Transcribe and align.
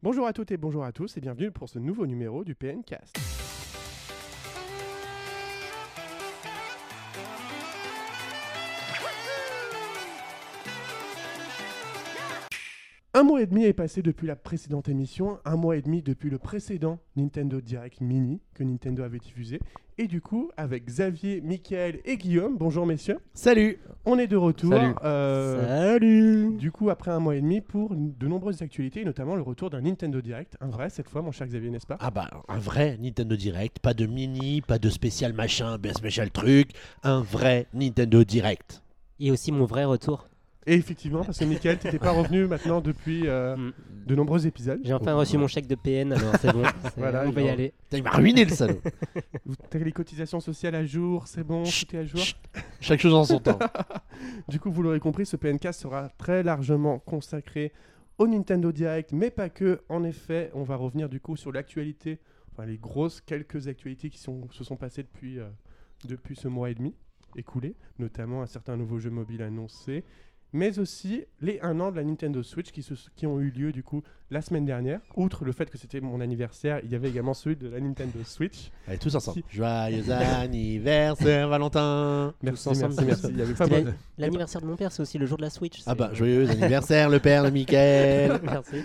Bonjour 0.00 0.28
à 0.28 0.32
toutes 0.32 0.52
et 0.52 0.56
bonjour 0.56 0.84
à 0.84 0.92
tous 0.92 1.16
et 1.16 1.20
bienvenue 1.20 1.50
pour 1.50 1.68
ce 1.68 1.80
nouveau 1.80 2.06
numéro 2.06 2.44
du 2.44 2.54
PNcast. 2.54 3.47
Un 13.18 13.24
mois 13.24 13.42
et 13.42 13.46
demi 13.46 13.64
est 13.64 13.72
passé 13.72 14.00
depuis 14.00 14.28
la 14.28 14.36
précédente 14.36 14.88
émission, 14.88 15.40
un 15.44 15.56
mois 15.56 15.76
et 15.76 15.82
demi 15.82 16.02
depuis 16.02 16.30
le 16.30 16.38
précédent 16.38 17.00
Nintendo 17.16 17.60
Direct 17.60 18.00
Mini 18.00 18.40
que 18.54 18.62
Nintendo 18.62 19.02
avait 19.02 19.18
diffusé. 19.18 19.58
Et 19.98 20.06
du 20.06 20.20
coup, 20.20 20.52
avec 20.56 20.84
Xavier, 20.84 21.40
Mickaël 21.40 21.98
et 22.04 22.16
Guillaume, 22.16 22.56
bonjour 22.56 22.86
messieurs, 22.86 23.18
Salut 23.34 23.80
on 24.04 24.20
est 24.20 24.28
de 24.28 24.36
retour. 24.36 24.72
Salut. 24.72 24.94
euh, 25.02 25.94
Salut 25.94 26.56
du 26.58 26.70
coup, 26.70 26.90
après 26.90 27.10
un 27.10 27.18
mois 27.18 27.34
et 27.34 27.40
demi, 27.40 27.60
pour 27.60 27.96
de 27.96 28.28
nombreuses 28.28 28.62
actualités, 28.62 29.00
et 29.00 29.04
notamment 29.04 29.34
le 29.34 29.42
retour 29.42 29.68
d'un 29.68 29.80
Nintendo 29.80 30.20
Direct, 30.20 30.56
un 30.60 30.68
vrai 30.68 30.88
cette 30.88 31.08
fois, 31.08 31.20
mon 31.20 31.32
cher 31.32 31.48
Xavier, 31.48 31.70
n'est-ce 31.70 31.88
pas? 31.88 31.96
Ah 31.98 32.12
bah 32.12 32.30
un 32.46 32.58
vrai 32.58 32.98
Nintendo 33.00 33.34
Direct, 33.34 33.80
pas 33.80 33.94
de 33.94 34.06
mini, 34.06 34.60
pas 34.60 34.78
de 34.78 34.90
spécial 34.90 35.32
machin, 35.32 35.76
bien 35.76 35.92
spécial 35.92 36.30
truc, 36.30 36.70
un 37.02 37.20
vrai 37.20 37.66
Nintendo 37.74 38.22
Direct. 38.22 38.84
Et 39.18 39.32
aussi 39.32 39.50
mon 39.50 39.64
vrai 39.64 39.84
retour. 39.84 40.28
Et 40.68 40.74
effectivement, 40.74 41.24
parce 41.24 41.38
que 41.38 41.44
Michael, 41.46 41.78
t'étais 41.78 41.98
pas 41.98 42.10
revenu 42.12 42.46
maintenant 42.46 42.80
depuis 42.80 43.22
euh, 43.26 43.56
Mm. 43.56 43.72
de 44.06 44.14
nombreux 44.14 44.46
épisodes. 44.46 44.80
J'ai 44.84 44.92
enfin 44.92 45.14
reçu 45.14 45.38
mon 45.38 45.46
chèque 45.48 45.66
de 45.66 45.74
PN, 45.74 46.12
alors 46.12 46.34
c'est 46.40 46.52
bon. 46.52 46.62
Voilà, 46.96 47.24
on 47.26 47.30
va 47.30 47.40
y 47.42 47.48
aller. 47.48 47.72
Putain, 47.84 47.96
il 47.98 48.02
m'a 48.02 48.10
ruiné 48.10 48.44
le 48.44 48.50
salaud. 48.50 48.80
Vous- 49.46 49.54
T'as 49.70 49.78
les 49.78 49.92
cotisations 49.92 50.40
sociales 50.40 50.74
à 50.74 50.84
jour, 50.84 51.26
c'est 51.26 51.42
bon, 51.44 51.62
tout 51.64 51.96
est 51.96 51.98
à 52.00 52.04
jour. 52.04 52.20
chut. 52.20 52.36
Chaque 52.80 53.00
chose 53.00 53.14
en 53.14 53.24
son 53.24 53.40
temps. 53.40 53.58
Du 54.48 54.58
coup, 54.60 54.70
vous 54.70 54.82
l'aurez 54.82 54.98
compris, 55.00 55.24
ce 55.26 55.36
PNK 55.36 55.72
sera 55.72 56.08
très 56.18 56.42
largement 56.42 56.98
consacré 56.98 57.72
au 58.18 58.26
Nintendo 58.26 58.72
Direct, 58.72 59.12
mais 59.12 59.30
pas 59.30 59.48
que. 59.48 59.80
En 59.88 60.02
effet, 60.04 60.50
on 60.54 60.64
va 60.64 60.74
revenir 60.76 61.08
du 61.08 61.20
coup 61.20 61.36
sur 61.36 61.52
l'actualité, 61.52 62.18
enfin 62.52 62.66
les 62.66 62.76
grosses 62.78 63.20
quelques 63.20 63.68
actualités 63.68 64.10
qui 64.10 64.18
sont, 64.18 64.48
se 64.50 64.64
sont 64.64 64.76
passées 64.76 65.02
depuis, 65.04 65.38
euh, 65.38 65.46
depuis 66.06 66.34
ce 66.36 66.48
mois 66.48 66.68
et 66.70 66.74
demi 66.74 66.94
écoulé, 67.36 67.76
notamment 67.98 68.42
un 68.42 68.46
certain 68.46 68.76
nouveau 68.76 68.98
jeu 68.98 69.10
mobile 69.10 69.42
annoncé, 69.42 70.02
mais 70.52 70.78
aussi 70.78 71.24
les 71.40 71.60
1 71.60 71.78
an 71.80 71.90
de 71.90 71.96
la 71.96 72.04
Nintendo 72.04 72.42
Switch 72.42 72.70
qui, 72.72 72.82
se- 72.82 72.94
qui 73.16 73.26
ont 73.26 73.40
eu 73.40 73.50
lieu 73.50 73.70
du 73.72 73.82
coup 73.82 74.02
la 74.30 74.40
semaine 74.42 74.64
dernière. 74.64 75.00
Outre 75.16 75.44
le 75.44 75.52
fait 75.52 75.70
que 75.70 75.78
c'était 75.78 76.00
mon 76.00 76.20
anniversaire, 76.20 76.80
il 76.84 76.90
y 76.90 76.94
avait 76.94 77.08
également 77.08 77.34
celui 77.34 77.56
de 77.56 77.68
la 77.68 77.80
Nintendo 77.80 78.18
Switch. 78.24 78.70
Allez, 78.86 78.98
tous 78.98 79.14
ensemble. 79.14 79.42
Joyeux 79.50 80.04
anniversaire, 80.10 81.48
Valentin 81.48 82.34
Merci, 82.42 82.68
ensemble, 82.68 82.94
merci, 83.06 83.32
merci. 83.34 83.64
L'anniversaire 84.18 84.60
de 84.60 84.66
mon 84.66 84.76
père, 84.76 84.92
c'est 84.92 85.02
aussi 85.02 85.18
le 85.18 85.26
jour 85.26 85.36
de 85.38 85.42
la 85.42 85.50
Switch. 85.50 85.80
Ah 85.86 85.94
bah, 85.94 86.10
joyeux 86.12 86.48
anniversaire, 86.50 87.08
le 87.08 87.18
père 87.20 87.44
de 87.44 87.50
Michael 87.58 88.40
Merci. 88.42 88.76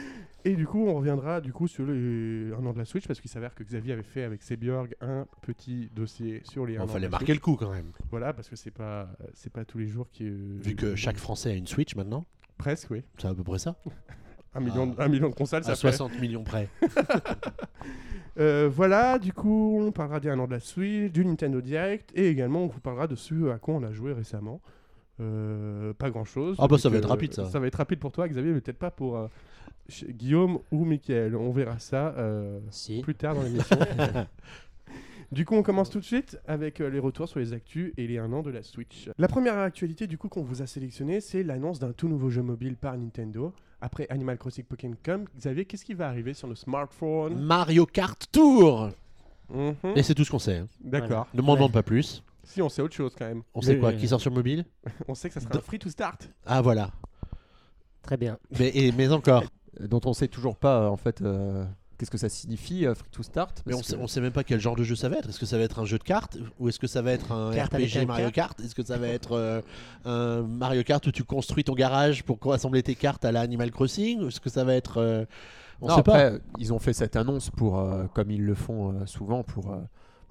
Et 0.45 0.55
du 0.55 0.67
coup, 0.67 0.85
on 0.87 0.95
reviendra 0.95 1.39
du 1.39 1.53
coup 1.53 1.67
sur 1.67 1.85
les 1.85 2.51
un 2.51 2.65
an 2.65 2.73
de 2.73 2.77
la 2.77 2.85
Switch 2.85 3.07
parce 3.07 3.21
qu'il 3.21 3.31
s'avère 3.31 3.55
que 3.55 3.63
Xavier 3.63 3.93
avait 3.93 4.03
fait 4.03 4.23
avec 4.23 4.43
Seborg 4.43 4.93
un 4.99 5.25
petit 5.41 5.89
dossier 5.95 6.41
sur 6.43 6.65
les. 6.65 6.73
Il 6.73 6.79
an 6.81 6.87
fallait 6.87 7.05
la 7.05 7.09
marquer 7.09 7.27
Switch. 7.27 7.35
le 7.37 7.41
coup 7.41 7.55
quand 7.55 7.71
même. 7.71 7.91
Voilà, 8.11 8.33
parce 8.33 8.49
que 8.49 8.55
c'est 8.57 8.71
pas 8.71 9.07
c'est 9.33 9.51
pas 9.51 9.63
tous 9.63 9.77
les 9.77 9.87
jours 9.87 10.09
qui. 10.11 10.29
Vu 10.29 10.75
que 10.75 10.95
chaque 10.95 11.17
Français 11.17 11.51
a 11.51 11.53
une 11.53 11.67
Switch 11.67 11.95
maintenant, 11.95 12.25
presque 12.57 12.91
oui, 12.91 13.03
c'est 13.17 13.27
à 13.27 13.33
peu 13.33 13.43
près 13.43 13.57
ça. 13.59 13.75
un 14.55 14.59
million 14.59 14.87
de- 14.87 14.99
un 14.99 15.07
million 15.07 15.29
de 15.29 15.33
consoles, 15.35 15.63
ça 15.63 15.71
À 15.71 15.75
fait. 15.75 15.91
60 15.93 16.19
millions 16.19 16.43
près. 16.43 16.67
Euh, 18.39 18.67
voilà, 18.67 19.19
du 19.19 19.31
coup, 19.31 19.77
on 19.79 19.91
parlera 19.91 20.19
des 20.19 20.27
un 20.29 20.39
an 20.39 20.47
de 20.47 20.53
la 20.53 20.59
Switch, 20.59 21.11
du 21.11 21.23
Nintendo 21.23 21.61
Direct 21.61 22.11
et 22.15 22.29
également 22.29 22.63
on 22.63 22.67
vous 22.67 22.79
parlera 22.79 23.05
de 23.05 23.15
ce 23.15 23.51
à 23.51 23.59
quoi 23.59 23.75
on 23.75 23.83
a 23.83 23.91
joué 23.91 24.11
récemment. 24.11 24.59
Euh, 25.19 25.93
pas 25.93 26.09
grand 26.09 26.25
chose. 26.25 26.55
Ah 26.59 26.67
bah, 26.67 26.79
ça 26.79 26.89
va 26.89 26.97
être 26.97 27.07
rapide, 27.07 27.31
ça. 27.35 27.45
Ça 27.45 27.59
va 27.59 27.67
être 27.67 27.75
rapide 27.75 27.99
pour 27.99 28.11
toi, 28.11 28.27
Xavier, 28.27 28.51
mais 28.51 28.59
peut-être 28.61 28.79
pas 28.79 28.89
pour 28.89 29.17
euh, 29.17 29.27
Guillaume 30.09 30.59
ou 30.71 30.85
Mickaël. 30.85 31.35
On 31.35 31.51
verra 31.51 31.79
ça. 31.79 32.13
euh, 32.17 32.59
Si. 32.69 33.01
plus 33.01 33.15
tard 33.15 33.35
dans 33.35 33.43
l'émission. 33.43 33.77
du 35.31 35.45
coup, 35.45 35.55
on 35.55 35.63
commence 35.63 35.89
tout 35.89 35.99
de 35.99 36.05
suite 36.05 36.39
avec 36.47 36.79
euh, 36.79 36.89
les 36.89 36.99
retours 36.99 37.27
sur 37.27 37.39
les 37.39 37.53
actus 37.53 37.91
et 37.97 38.07
les 38.07 38.17
1 38.19 38.31
an 38.33 38.41
de 38.43 38.51
la 38.51 38.61
Switch. 38.63 39.09
La 39.17 39.27
première 39.27 39.57
actualité 39.57 40.05
du 40.07 40.17
coup 40.17 40.29
qu'on 40.29 40.43
vous 40.43 40.61
a 40.61 40.67
sélectionné, 40.67 41.21
c'est 41.21 41.43
l'annonce 41.43 41.79
d'un 41.79 41.91
tout 41.91 42.07
nouveau 42.07 42.29
jeu 42.29 42.41
mobile 42.43 42.75
par 42.75 42.97
Nintendo. 42.97 43.53
Après 43.81 44.07
Animal 44.09 44.37
Crossing 44.37 44.63
Pokémon 44.63 44.95
Xavier, 45.37 45.65
qu'est-ce 45.65 45.83
qui 45.85 45.93
va 45.93 46.07
arriver 46.07 46.33
sur 46.33 46.47
le 46.47 46.55
smartphone? 46.55 47.43
Mario 47.43 47.85
Kart 47.85 48.25
Tour 48.31 48.89
Mhm. 49.49 49.75
Et 49.97 50.03
c'est 50.03 50.15
tout 50.15 50.23
ce 50.23 50.31
qu'on 50.31 50.39
sait. 50.39 50.59
hein. 50.59 50.67
D'accord. 50.81 51.27
Ne 51.33 51.41
m'en 51.41 51.51
Ouais. 51.51 51.57
demande 51.57 51.73
pas 51.73 51.83
plus. 51.83 52.23
Si, 52.43 52.61
on 52.61 52.69
sait 52.69 52.81
autre 52.81 52.95
chose 52.95 53.13
quand 53.17 53.25
même. 53.25 53.43
On 53.53 53.61
sait 53.61 53.77
quoi 53.77 53.91
Qui 53.93 54.07
sort 54.07 54.21
sur 54.21 54.31
mobile? 54.31 54.65
On 55.07 55.13
sait 55.15 55.27
que 55.27 55.33
ça 55.33 55.41
sera 55.41 55.51
De- 55.51 55.57
un 55.57 55.61
free 55.61 55.79
to 55.79 55.89
start. 55.89 56.29
Ah 56.45 56.61
voilà. 56.61 56.91
Très 58.03 58.17
bien. 58.17 58.37
Mais, 58.59 58.69
et- 58.75 58.91
mais 58.91 59.09
encore. 59.11 59.43
dont 59.79 60.01
on 60.05 60.13
sait 60.13 60.27
toujours 60.27 60.55
pas 60.55 60.87
en 60.87 60.97
fait 60.97 61.21
euh, 61.23 61.65
qu'est-ce 61.97 62.11
que 62.11 62.17
ça 62.19 62.29
signifie 62.29 62.85
euh, 62.85 62.93
free 62.93 63.09
to 63.11 63.23
start 63.23 63.63
Mais 63.65 63.73
on 63.73 63.81
sait, 63.81 63.95
que- 63.95 64.01
on 64.01 64.05
sait 64.07 64.21
même 64.21 64.31
pas 64.31 64.43
quel 64.43 64.59
genre 64.59 64.75
de 64.75 64.83
jeu 64.83 64.95
ça 64.95 65.09
va 65.09 65.17
être. 65.17 65.29
Est-ce 65.29 65.39
que 65.39 65.47
ça 65.47 65.57
va 65.57 65.63
être 65.63 65.79
un 65.79 65.85
jeu 65.85 65.97
de 65.97 66.03
cartes 66.03 66.37
ou 66.59 66.69
est-ce 66.69 66.77
que 66.77 66.85
ça 66.85 67.01
va 67.01 67.11
être 67.11 67.31
un 67.31 67.51
Carte 67.53 67.73
RPG 67.73 68.05
Mario 68.05 68.29
Kart? 68.29 68.59
Est-ce 68.59 68.75
que 68.75 68.83
ça 68.83 68.97
va 68.99 69.07
être 69.07 69.31
euh, 69.31 69.61
un 70.05 70.43
Mario 70.43 70.83
Kart 70.83 71.05
où 71.07 71.11
tu 71.11 71.23
construis 71.23 71.63
ton 71.63 71.73
garage 71.73 72.23
pour 72.23 72.37
rassembler 72.43 72.83
tes 72.83 72.93
cartes 72.93 73.25
à 73.25 73.31
la 73.31 73.41
Animal 73.41 73.71
Crossing? 73.71 74.21
Ou 74.21 74.27
est-ce 74.27 74.39
que 74.39 74.49
ça 74.51 74.63
va 74.63 74.75
être 74.75 74.97
euh, 74.97 75.25
on 75.81 75.87
Non, 75.87 75.95
sait 75.95 76.03
pas. 76.03 76.13
après, 76.27 76.39
ils 76.59 76.71
ont 76.71 76.79
fait 76.79 76.93
cette 76.93 77.15
annonce 77.15 77.49
pour 77.49 77.79
euh, 77.79 78.05
comme 78.13 78.29
ils 78.29 78.45
le 78.45 78.53
font 78.53 78.91
euh, 78.91 79.05
souvent 79.07 79.41
pour 79.43 79.71
euh, 79.71 79.77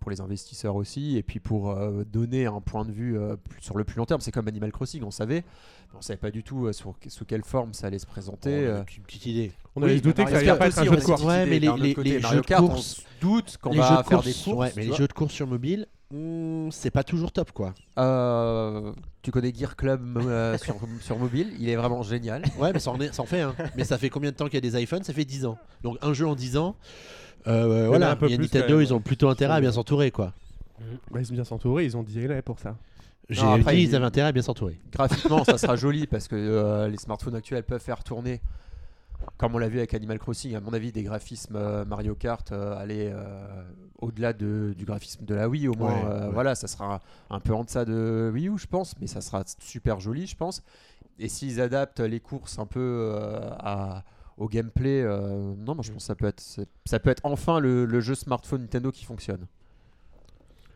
pour 0.02 0.10
les 0.10 0.20
investisseurs 0.20 0.74
aussi 0.76 1.16
et 1.16 1.22
puis 1.22 1.38
pour 1.40 1.70
euh, 1.70 2.02
donner 2.04 2.44
un 2.46 2.60
point 2.60 2.84
de 2.84 2.90
vue 2.92 3.16
euh, 3.16 3.36
sur 3.60 3.78
le 3.78 3.84
plus 3.84 3.96
long 3.96 4.04
terme 4.04 4.20
c'est 4.20 4.32
comme 4.32 4.48
Animal 4.48 4.72
Crossing 4.72 5.02
on 5.04 5.10
savait 5.12 5.44
mais 5.92 5.98
on 5.98 6.02
savait 6.02 6.16
pas 6.18 6.30
du 6.32 6.42
tout 6.42 6.66
euh, 6.66 6.72
sur- 6.72 6.94
sous 7.06 7.24
quelle 7.24 7.44
forme 7.44 7.72
ça 7.72 7.86
allait 7.86 7.98
se 8.00 8.06
On 8.06 8.10
présenter 8.10 8.50
a 8.66 8.70
euh. 8.70 8.84
une 8.96 9.02
petite 9.04 9.26
idée. 9.26 9.52
On 9.76 9.82
avait 9.82 9.94
Oui, 9.94 10.00
douté 10.02 10.24
que 10.24 10.30
ça 10.30 10.38
allait 10.38 10.56
pas 10.58 10.66
être 10.66 10.78
un 10.78 10.84
jeu 10.84 10.91
de 10.91 10.96
a 10.96 11.00
course. 11.04 11.22
Ouais, 11.22 11.46
mais 11.46 11.58
les- 11.60 11.94
côté, 11.94 12.20
jeux 12.20 12.36
de 12.41 12.46
Kart, 12.46 12.60
course- 12.66 13.02
on 13.22 13.26
doute 13.26 13.56
qu'on 13.58 13.70
va 13.74 13.88
jeux 13.88 13.94
faire 13.96 14.04
course, 14.04 14.26
des 14.26 14.32
courses 14.32 14.56
ouais, 14.58 14.72
mais 14.76 14.86
les 14.86 14.94
jeux 14.94 15.06
de 15.08 15.12
course 15.12 15.32
sur 15.32 15.46
mobile, 15.46 15.86
hmm, 16.10 16.68
c'est 16.70 16.91
pas 16.91 17.04
toujours 17.04 17.30
top 17.32 17.52
quoi. 17.52 17.74
Euh, 17.98 18.92
tu 19.22 19.30
connais 19.30 19.52
Gear 19.54 19.76
Club 19.76 20.18
euh, 20.18 20.58
sur, 20.58 20.76
sur 21.00 21.18
mobile? 21.18 21.52
Il 21.58 21.68
est 21.68 21.76
vraiment 21.76 22.02
génial 22.02 22.42
Ouais, 22.58 22.72
mais 22.72 22.78
ça 22.80 22.91
en, 22.91 23.00
est- 23.00 23.12
ça 23.12 23.22
en 23.22 23.26
fait 23.26 23.41
un. 23.41 23.54
Mais 23.76 23.84
ça 23.84 23.96
fait 23.98 24.10
combien 24.10 24.30
de 24.30 24.36
temps 24.36 24.46
qu'il 24.46 24.54
y 24.54 24.58
a 24.58 24.70
des 24.70 24.82
iPhones? 24.82 25.04
Ça 25.04 25.12
fait 25.12 25.24
10 25.24 25.46
ans. 25.46 25.58
Donc 25.82 25.96
un 26.02 26.12
jeu 26.12 26.26
en 26.26 26.34
10 26.34 26.56
ans. 26.56 26.76
Euh, 27.47 27.86
voilà, 27.88 28.10
un 28.10 28.16
peu 28.16 28.26
il 28.26 28.32
y 28.32 28.34
a 28.34 28.38
plus, 28.38 28.44
Nintendo, 28.53 28.80
ils 28.80 28.92
ont 28.94 29.00
plutôt 29.00 29.28
intérêt 29.28 29.54
à 29.54 29.60
bien 29.60 29.72
s'entourer 29.72 30.10
quoi. 30.10 30.32
Bah, 31.10 31.20
ils 31.20 31.26
sont 31.26 31.34
bien 31.34 31.44
s'entourer, 31.44 31.84
ils 31.84 31.97
ont 31.97 32.03
dit 32.03 32.26
là 32.26 32.42
pour 32.42 32.58
ça. 32.58 32.76
J'ai 33.28 33.42
Non, 33.42 33.53
après, 33.54 33.75
dit 33.76 33.82
il- 33.82 33.88
ils 33.88 33.94
avaient 33.97 34.04
intérêt 34.04 34.28
à 34.28 34.32
bien 34.32 34.42
s'entourer. 34.42 34.78
graphiquement 34.92 35.44
ça 35.44 35.56
sera 35.58 35.76
joli 35.76 36.06
parce 36.06 36.28
que 36.28 36.34
euh, 36.36 36.88
les 36.88 36.97
smartphones 36.98 37.34
actuels 37.36 37.62
peuvent 37.64 37.80
faire 37.80 38.03
tourner 38.04 38.41
comme 39.36 39.54
on 39.54 39.58
l'a 39.58 39.69
vu 39.69 39.78
avec 39.78 39.94
Animal 39.94 40.19
Crossing 40.19 40.56
à 40.56 40.60
mon 40.60 40.72
avis 40.72 40.91
des 40.91 41.04
graphismes 41.04 41.54
euh, 41.54 41.84
Mario 41.84 42.16
Kart 42.16 42.50
euh, 42.50 42.76
aller 42.76 43.08
euh, 43.14 43.62
au-delà 44.00 44.32
de- 44.32 44.74
du 44.76 44.84
graphisme 44.84 45.24
de 45.24 45.34
la 45.36 45.48
Wii 45.48 45.69
au 45.69 45.74
moins 45.74 45.94
Ouais, 45.94 46.04
euh, 46.04 46.26
ouais. 46.26 46.32
voilà 46.32 46.54
ça 46.56 46.66
sera 46.66 47.00
un 47.30 47.38
peu 47.41 47.54
en 47.54 47.62
deçà 47.62 47.84
de 47.84 48.30
Wii 48.34 48.48
U 48.48 48.59
je 48.59 48.66
pense 48.66 48.94
mais 49.00 49.06
ça 49.06 49.20
sera 49.20 49.44
super 49.60 50.00
joli 50.00 50.26
je 50.26 50.34
pense 50.36 50.62
et 51.20 51.28
s'ils 51.28 51.60
adaptent 51.60 52.00
les 52.00 52.19
courses 52.19 52.59
un 52.59 52.66
peu 52.66 52.80
euh, 52.80 53.48
à 53.60 54.03
au 54.37 54.48
gameplay 54.48 55.03
euh, 55.03 55.54
non 55.56 55.75
moi 55.75 55.82
je 55.82 55.93
pense 55.93 56.03
que 56.03 56.06
ça 56.06 56.15
peut 56.15 56.26
être 56.26 56.43
ça 56.84 56.98
peut 56.98 57.10
être 57.10 57.20
enfin 57.25 57.60
le, 57.60 57.84
le 57.84 58.00
jeu 58.00 58.15
smartphone 58.15 58.62
Nintendo 58.62 58.91
qui 58.91 59.04
fonctionne 59.04 59.47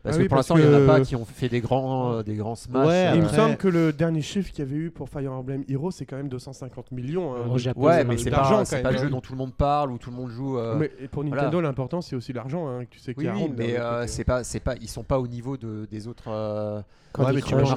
parce 0.03 0.15
Ah 0.15 0.17
que 0.19 0.23
oui, 0.23 0.27
pour 0.29 0.37
l'instant 0.37 0.57
il 0.57 0.63
y 0.63 0.67
en 0.67 0.73
a 0.83 0.85
pas 0.87 1.01
qui 1.01 1.15
ont 1.15 1.25
fait 1.25 1.49
des 1.49 1.59
grands 1.59 2.13
euh, 2.13 2.23
des 2.23 2.35
grands 2.35 2.55
smash 2.55 2.87
Ouais, 2.87 3.11
Et 3.13 3.15
il 3.17 3.21
me 3.23 3.27
euh, 3.27 3.33
semble 3.33 3.57
que 3.57 3.67
le 3.67 3.91
dernier 3.91 4.21
chiffre 4.21 4.51
qu'il 4.51 4.59
y 4.63 4.67
avait 4.67 4.75
eu 4.77 4.91
pour 4.91 5.09
Fire 5.09 5.31
Emblem 5.33 5.63
Heroes, 5.67 5.91
c'est 5.91 6.05
quand 6.05 6.15
même 6.17 6.29
250 6.29 6.91
millions. 6.91 7.33
hein, 7.35 7.47
Au 7.51 7.57
Japon, 7.57 7.81
Ouais, 7.81 7.97
c'est 7.99 8.03
mais 8.05 8.15
pas- 8.15 8.21
c'est 8.21 8.29
pas, 8.29 8.49
quand 8.49 8.65
c'est 8.65 8.75
même, 8.77 8.83
pas 8.83 8.91
le 8.91 8.97
hein. 8.97 9.01
jeu 9.01 9.09
dont 9.09 9.21
tout 9.21 9.33
le 9.33 9.37
monde 9.37 9.53
parle, 9.53 9.91
où 9.91 9.97
tout 9.97 10.09
le 10.11 10.15
monde 10.15 10.29
joue. 10.29 10.57
euh, 10.57 10.75
Mais 10.79 10.89
pour 11.11 11.23
voilà. 11.23 11.43
Nintendo, 11.43 11.61
l'important 11.61 12.01
c'est 12.01 12.15
aussi 12.15 12.31
l'argent. 12.33 12.67
hein, 12.69 12.83
tu 12.89 12.99
sais 12.99 13.13
Oui, 13.17 13.27
mais 13.57 13.73
d'un 13.73 13.79
euh, 13.81 14.03
c'est 14.07 14.23
pas, 14.23 14.43
c'est 14.43 14.59
pas, 14.59 14.75
ils 14.79 14.87
sont 14.89 15.03
pas 15.03 15.19
au 15.19 15.27
niveau 15.27 15.57
de, 15.57 15.87
des 15.89 16.07
autres. 16.07 16.25
euh, 16.29 16.81
Ouais, 17.17 17.33
mais 17.33 17.41
tu, 17.41 17.55
penses- 17.55 17.69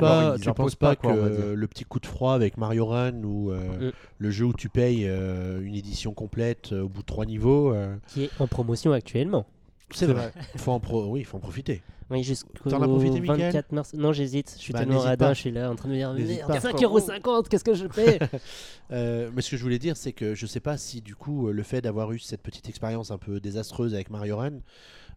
pas, 0.00 0.36
tu 0.40 0.52
penses 0.54 0.74
pas, 0.76 0.96
que 0.96 1.52
le 1.54 1.66
petit 1.66 1.84
coup 1.84 2.00
de 2.00 2.06
froid 2.06 2.32
avec 2.32 2.56
Mario 2.56 2.86
Run 2.86 3.22
ou 3.22 3.50
euh, 3.50 3.90
le 4.16 4.30
jeu 4.30 4.46
où 4.46 4.54
tu 4.54 4.70
payes 4.70 5.04
euh, 5.06 5.60
une 5.62 5.74
édition 5.74 6.14
complète 6.14 6.72
euh, 6.72 6.84
au 6.84 6.88
bout 6.88 7.02
de 7.02 7.06
trois 7.06 7.26
niveaux, 7.26 7.74
euh, 7.74 7.94
Qui 8.06 8.24
est 8.24 8.30
en 8.38 8.46
promotion 8.46 8.92
actuellement. 8.92 9.44
C'est 9.90 10.06
vrai. 10.06 10.32
Faut 10.56 10.72
en 10.72 10.80
pro... 10.80 11.06
Oui, 11.10 11.20
il 11.20 11.24
faut 11.24 11.36
en 11.36 11.40
profiter. 11.40 11.82
Oui, 12.10 12.22
jusqu'au 12.22 12.70
T'en 12.70 12.80
as 12.80 12.88
profité, 12.88 13.20
Mickaël 13.20 13.52
24 13.52 13.72
mars. 13.72 13.92
Non, 13.92 14.12
j'hésite. 14.14 14.54
Je 14.56 14.62
suis 14.62 14.72
Bah, 14.72 14.78
tellement 14.78 14.94
n'hésite 14.94 15.08
radin, 15.08 15.26
pas. 15.26 15.34
je 15.34 15.40
suis 15.40 15.50
là 15.50 15.70
en 15.70 15.76
train 15.76 15.88
de 15.88 15.92
me 15.92 15.98
dire 15.98 16.14
N'hésite 16.14 16.38
merde, 16.48 16.62
pas. 16.62 16.70
5,50€, 16.72 17.48
qu'est-ce 17.48 17.64
que 17.64 17.74
je 17.74 17.86
fais 17.88 18.18
Euh, 18.90 19.30
mais 19.34 19.42
ce 19.42 19.50
que 19.50 19.58
je 19.58 19.62
voulais 19.62 19.78
dire, 19.78 19.98
c'est 19.98 20.12
que 20.14 20.34
je 20.34 20.46
sais 20.46 20.60
pas 20.60 20.78
si 20.78 21.02
du 21.02 21.14
coup 21.14 21.48
euh, 21.48 21.52
le 21.52 21.62
fait 21.62 21.82
d'avoir 21.82 22.10
eu 22.12 22.18
cette 22.18 22.40
petite 22.40 22.70
expérience 22.70 23.10
un 23.10 23.18
peu 23.18 23.38
désastreuse 23.40 23.92
avec 23.92 24.08
Mario 24.08 24.38
Run 24.38 24.60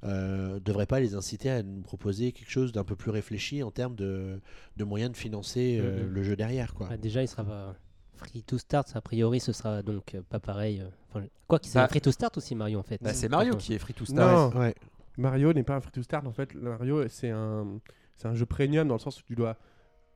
euh, 0.04 0.60
devrait 0.60 0.86
pas 0.88 1.00
les 1.00 1.16
inciter 1.16 1.50
à 1.50 1.64
nous 1.64 1.80
proposer 1.82 2.34
quelque 2.34 2.50
chose 2.52 2.74
d'un 2.74 2.84
peu 2.84 2.98
plus 2.98 3.12
réfléchi 3.12 3.64
en 3.64 3.72
termes 3.72 3.96
de, 3.96 4.42
de 4.76 4.84
moyens 4.84 5.12
de 5.14 5.18
financer 5.18 5.78
euh, 5.80 6.04
Mhm. 6.04 6.10
le 6.14 6.24
jeu 6.24 6.36
derrière. 6.36 6.74
Quoi. 6.74 6.88
Bah, 6.90 6.98
Déjà, 6.98 7.22
il 7.22 7.30
sera 7.30 7.46
pas 7.46 7.76
free 8.24 8.44
to 8.44 8.58
start. 8.58 8.96
A 8.96 9.02
priori, 9.02 9.40
ce 9.40 9.52
sera 9.54 9.82
donc 9.82 10.16
euh, 10.16 10.22
pas 10.30 10.40
pareil. 10.40 10.80
euh, 10.82 10.88
enfin, 11.10 11.26
quoi 11.48 11.60
qu'il 11.60 11.72
c'est 11.72 11.80
Bah, 11.80 11.86
un 11.86 11.88
free 11.88 12.02
to 12.02 12.12
start 12.12 12.38
aussi, 12.38 12.56
Mario 12.56 12.80
en 12.80 12.84
fait. 12.84 12.98
bah, 13.02 13.14
c'est 13.14 13.30
Mario 13.30 13.50
Enfin, 13.56 13.58
qui 13.60 13.74
est 13.74 13.80
free 13.80 13.94
to 13.94 14.06
start. 14.06 14.54
Non, 14.54 14.60
Ouais. 14.60 14.76
Mario 15.18 15.52
n'est 15.54 15.64
pas 15.64 15.76
un 15.76 15.82
free 15.82 15.92
to 15.92 16.04
start. 16.04 16.26
En 16.28 16.32
fait, 16.32 16.54
Mario 16.56 17.08
c'est 17.10 17.30
un, 17.32 17.80
c'est 18.16 18.28
un 18.28 18.36
jeu 18.36 18.46
premium 18.46 18.88
dans 18.88 18.96
le 18.96 19.00
sens 19.00 19.20
où 19.20 19.24
tu 19.24 19.36
dois 19.36 19.58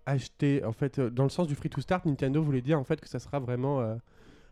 acheter. 0.06 0.64
En 0.64 0.72
fait, 0.72 1.00
euh, 1.00 1.10
dans 1.10 1.24
le 1.24 1.30
sens 1.30 1.48
du 1.48 1.56
free 1.56 1.70
to 1.70 1.82
start, 1.82 2.06
Nintendo 2.06 2.42
voulait 2.42 2.62
dire 2.62 2.80
en 2.80 2.84
fait 2.84 3.02
que 3.02 3.10
ça 3.10 3.20
sera 3.20 3.40
vraiment 3.40 3.82
euh, 3.82 3.96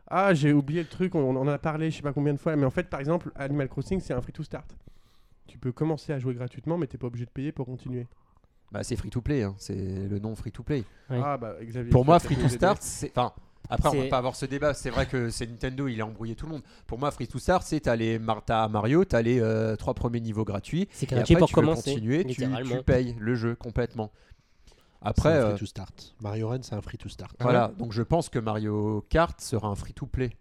Ah, 0.07 0.33
j'ai 0.33 0.51
oublié 0.51 0.81
le 0.81 0.87
truc, 0.89 1.15
on, 1.15 1.21
on 1.21 1.35
en 1.39 1.47
a 1.47 1.57
parlé 1.57 1.91
je 1.91 1.97
sais 1.97 2.01
pas 2.01 2.13
combien 2.13 2.33
de 2.33 2.39
fois, 2.39 2.55
mais 2.55 2.65
en 2.65 2.71
fait, 2.71 2.89
par 2.89 2.99
exemple, 2.99 3.31
Animal 3.35 3.69
Crossing, 3.69 3.99
c'est 3.99 4.13
un 4.13 4.21
free 4.21 4.33
to 4.33 4.43
start. 4.43 4.75
Tu 5.47 5.57
peux 5.57 5.71
commencer 5.71 6.11
à 6.13 6.19
jouer 6.19 6.33
gratuitement, 6.33 6.77
mais 6.77 6.87
t'es 6.87 6.97
pas 6.97 7.07
obligé 7.07 7.25
de 7.25 7.29
payer 7.31 7.51
pour 7.51 7.65
continuer. 7.65 8.07
Bah, 8.73 8.83
c'est 8.83 8.95
free 8.95 9.11
to 9.11 9.21
play, 9.21 9.43
hein. 9.43 9.53
c'est 9.59 9.75
le 9.75 10.17
nom 10.17 10.35
free 10.35 10.51
to 10.51 10.63
play. 10.63 10.83
Ah, 11.07 11.37
bah, 11.37 11.53
Xavier. 11.61 11.91
Pour 11.91 12.05
moi, 12.05 12.19
free 12.19 12.35
to 12.35 12.49
start, 12.49 12.81
c'est. 12.81 13.11
Enfin, 13.15 13.31
après, 13.69 13.89
on 13.89 14.01
va 14.01 14.07
pas 14.07 14.17
avoir 14.17 14.35
ce 14.35 14.47
débat. 14.47 14.73
C'est 14.73 14.89
vrai 14.89 15.05
que 15.05 15.29
c'est 15.29 15.45
Nintendo, 15.45 15.87
il 15.87 16.01
a 16.01 16.07
embrouillé 16.07 16.35
tout 16.35 16.47
le 16.47 16.53
monde. 16.53 16.63
Pour 16.87 16.97
moi, 16.97 17.11
free 17.11 17.27
to 17.27 17.37
start, 17.37 17.63
c'est 17.63 17.81
t'as 17.81 17.95
les 17.95 18.17
Mar- 18.17 18.43
t'as 18.43 18.67
Mario, 18.67 19.05
t'as 19.05 19.21
les 19.21 19.39
euh, 19.39 19.75
trois 19.75 19.93
premiers 19.93 20.21
niveaux 20.21 20.43
gratuits. 20.43 20.87
C'est 20.91 21.03
Et 21.11 21.15
gratuit 21.15 21.35
après, 21.35 21.39
pour 21.39 21.47
tu 21.49 21.53
commencer. 21.53 21.93
continuer, 21.93 22.25
tu, 22.25 22.83
payes 22.83 23.15
le 23.19 23.35
jeu 23.35 23.55
complètement. 23.55 24.11
Après, 25.03 25.29
un 25.29 25.33
euh, 25.33 25.49
free 25.51 25.59
to 25.59 25.65
start. 25.67 26.15
Mario 26.19 26.49
Run, 26.49 26.63
c'est 26.63 26.73
un 26.73 26.81
free 26.81 26.97
to 26.97 27.09
start. 27.09 27.35
voilà. 27.41 27.71
Donc, 27.77 27.91
je 27.91 28.01
pense 28.01 28.29
que 28.29 28.39
Mario 28.39 29.05
Kart 29.09 29.39
sera 29.39 29.67
un 29.67 29.75
free 29.75 29.93
to 29.93 30.07
play. 30.07 30.31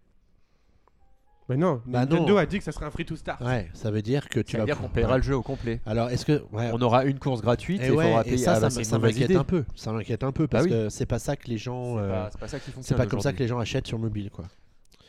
Bah 1.49 1.57
non, 1.57 1.81
Bah 1.85 1.99
Nintendo 2.05 2.33
non. 2.33 2.37
a 2.37 2.45
dit 2.45 2.57
que 2.57 2.63
ça 2.63 2.71
serait 2.71 2.85
un 2.85 2.89
free 2.91 3.05
to 3.05 3.15
start. 3.15 3.41
Ouais, 3.41 3.69
ça 3.73 3.91
veut 3.91 4.01
dire 4.01 4.29
que 4.29 4.39
tu 4.39 4.53
Ça 4.53 4.59
vas 4.59 4.63
veut 4.63 4.67
dire 4.67 4.77
qu'on 4.79 4.87
paiera 4.89 5.17
le 5.17 5.23
jeu 5.23 5.35
au 5.35 5.41
complet. 5.41 5.81
Alors, 5.85 6.09
est-ce 6.09 6.25
que. 6.25 6.43
ouais, 6.53 6.69
On 6.73 6.81
aura 6.81 7.03
une 7.05 7.19
course 7.19 7.41
gratuite 7.41 7.81
Et 7.81 7.85
et 7.85 7.87
il 7.89 7.93
ouais, 7.93 8.05
faudra 8.05 8.21
et 8.21 8.23
payer. 8.23 8.37
ça, 8.37 8.53
Ah 8.55 8.59
bah, 8.61 8.69
ça, 8.69 8.97
mauvaise 8.97 9.19
m'inquiète 9.19 9.37
un 9.37 9.43
peu. 9.43 9.65
Ça 9.75 9.91
m'inquiète 9.91 10.23
un 10.23 10.31
peu 10.31 10.47
parce 10.47 10.63
oui. 10.65 10.69
que 10.69 10.89
c'est 10.89 11.05
pas 11.05 11.19
ça 11.19 11.35
que 11.35 11.47
les 11.49 11.57
gens. 11.57 11.95
C'est 11.95 12.01
euh, 12.03 12.09
pas, 12.23 12.29
pas 12.39 12.47
ça 12.47 12.59
qui 12.59 12.65
C'est 12.67 12.71
fonctionne. 12.71 12.97
pas 12.97 13.05
comme 13.07 13.19
ça 13.19 13.33
que 13.33 13.39
les 13.39 13.47
gens 13.47 13.59
achètent 13.59 13.87
sur 13.87 13.99
mobile, 13.99 14.29
quoi. 14.31 14.45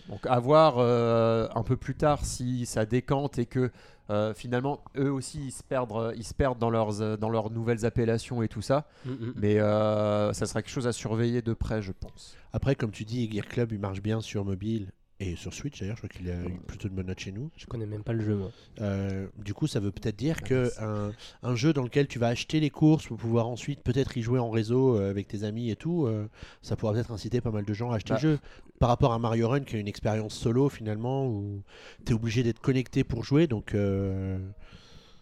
Donc 0.08 0.26
à 0.26 0.38
voir 0.38 0.74
euh, 0.78 1.48
un 1.54 1.62
peu 1.62 1.76
plus 1.78 1.94
tard 1.94 2.24
si 2.26 2.66
ça 2.66 2.84
décante 2.84 3.38
et 3.38 3.46
que 3.46 3.70
euh, 4.10 4.34
finalement 4.34 4.80
eux 4.98 5.10
aussi 5.10 5.46
ils 5.46 5.50
se 5.50 5.62
perdent, 5.62 5.92
euh, 5.92 6.12
ils 6.14 6.24
se 6.24 6.34
perdent 6.34 6.58
dans, 6.58 6.68
leurs, 6.68 7.00
euh, 7.00 7.16
dans 7.16 7.30
leurs 7.30 7.50
nouvelles 7.50 7.86
appellations 7.86 8.42
et 8.42 8.48
tout 8.48 8.60
ça. 8.60 8.86
Mm, 9.06 9.10
mm. 9.12 9.32
Mais 9.36 9.58
euh, 9.60 10.34
ça 10.34 10.44
sera 10.44 10.60
quelque 10.60 10.70
chose 10.72 10.86
à 10.86 10.92
surveiller 10.92 11.40
de 11.40 11.54
près, 11.54 11.80
je 11.80 11.92
pense. 11.92 12.36
Après, 12.52 12.74
comme 12.74 12.90
tu 12.90 13.04
dis, 13.06 13.30
Gear 13.32 13.46
Club, 13.46 13.72
il 13.72 13.78
marche 13.78 14.02
bien 14.02 14.20
sur 14.20 14.44
mobile 14.44 14.88
et 15.20 15.36
sur 15.36 15.54
Switch 15.54 15.80
d'ailleurs. 15.80 15.96
Je 15.96 16.02
crois 16.02 16.08
qu'il 16.08 16.28
a 16.30 16.34
eu 16.44 16.58
plutôt 16.66 16.88
de 16.88 16.94
bonnes 16.94 17.06
notes 17.06 17.20
chez 17.20 17.32
nous. 17.32 17.50
Je 17.56 17.66
connais 17.66 17.86
même 17.86 18.02
pas 18.02 18.12
le 18.12 18.24
jeu, 18.24 18.34
moi. 18.36 18.50
Euh, 18.80 19.28
du 19.38 19.54
coup, 19.54 19.66
ça 19.66 19.80
veut 19.80 19.90
peut-être 19.92 20.16
dire 20.16 20.36
Ah, 20.40 20.46
que 20.46 20.70
un, 20.80 21.12
un 21.42 21.54
jeu 21.54 21.72
dans 21.72 21.82
lequel 21.82 22.06
tu 22.08 22.18
vas 22.18 22.28
acheter 22.28 22.60
les 22.60 22.70
courses 22.70 23.06
pour 23.06 23.16
pouvoir 23.16 23.48
ensuite 23.48 23.80
peut-être 23.82 24.16
y 24.16 24.22
jouer 24.22 24.38
en 24.38 24.50
réseau 24.50 24.96
euh, 24.98 25.10
avec 25.10 25.28
tes 25.28 25.44
amis 25.44 25.70
et 25.70 25.76
tout, 25.76 26.06
euh, 26.06 26.28
ça 26.62 26.76
pourra 26.76 26.92
peut-être 26.92 27.12
inciter 27.12 27.40
pas 27.40 27.50
mal 27.50 27.64
de 27.64 27.72
gens 27.74 27.90
à 27.90 27.96
acheter 27.96 28.14
Bah. 28.14 28.18
le 28.22 28.28
jeu. 28.32 28.38
Par 28.80 28.88
rapport 28.88 29.12
à 29.12 29.18
Mario 29.18 29.48
Run, 29.48 29.60
qui 29.60 29.76
est 29.76 29.80
une 29.80 29.88
expérience 29.88 30.34
solo 30.34 30.68
finalement, 30.68 31.26
où 31.28 31.62
tu 32.04 32.12
es 32.12 32.14
obligé 32.14 32.42
d'être 32.42 32.60
connecté 32.60 33.04
pour 33.04 33.24
jouer. 33.24 33.46
Donc, 33.46 33.74
euh, 33.74 34.38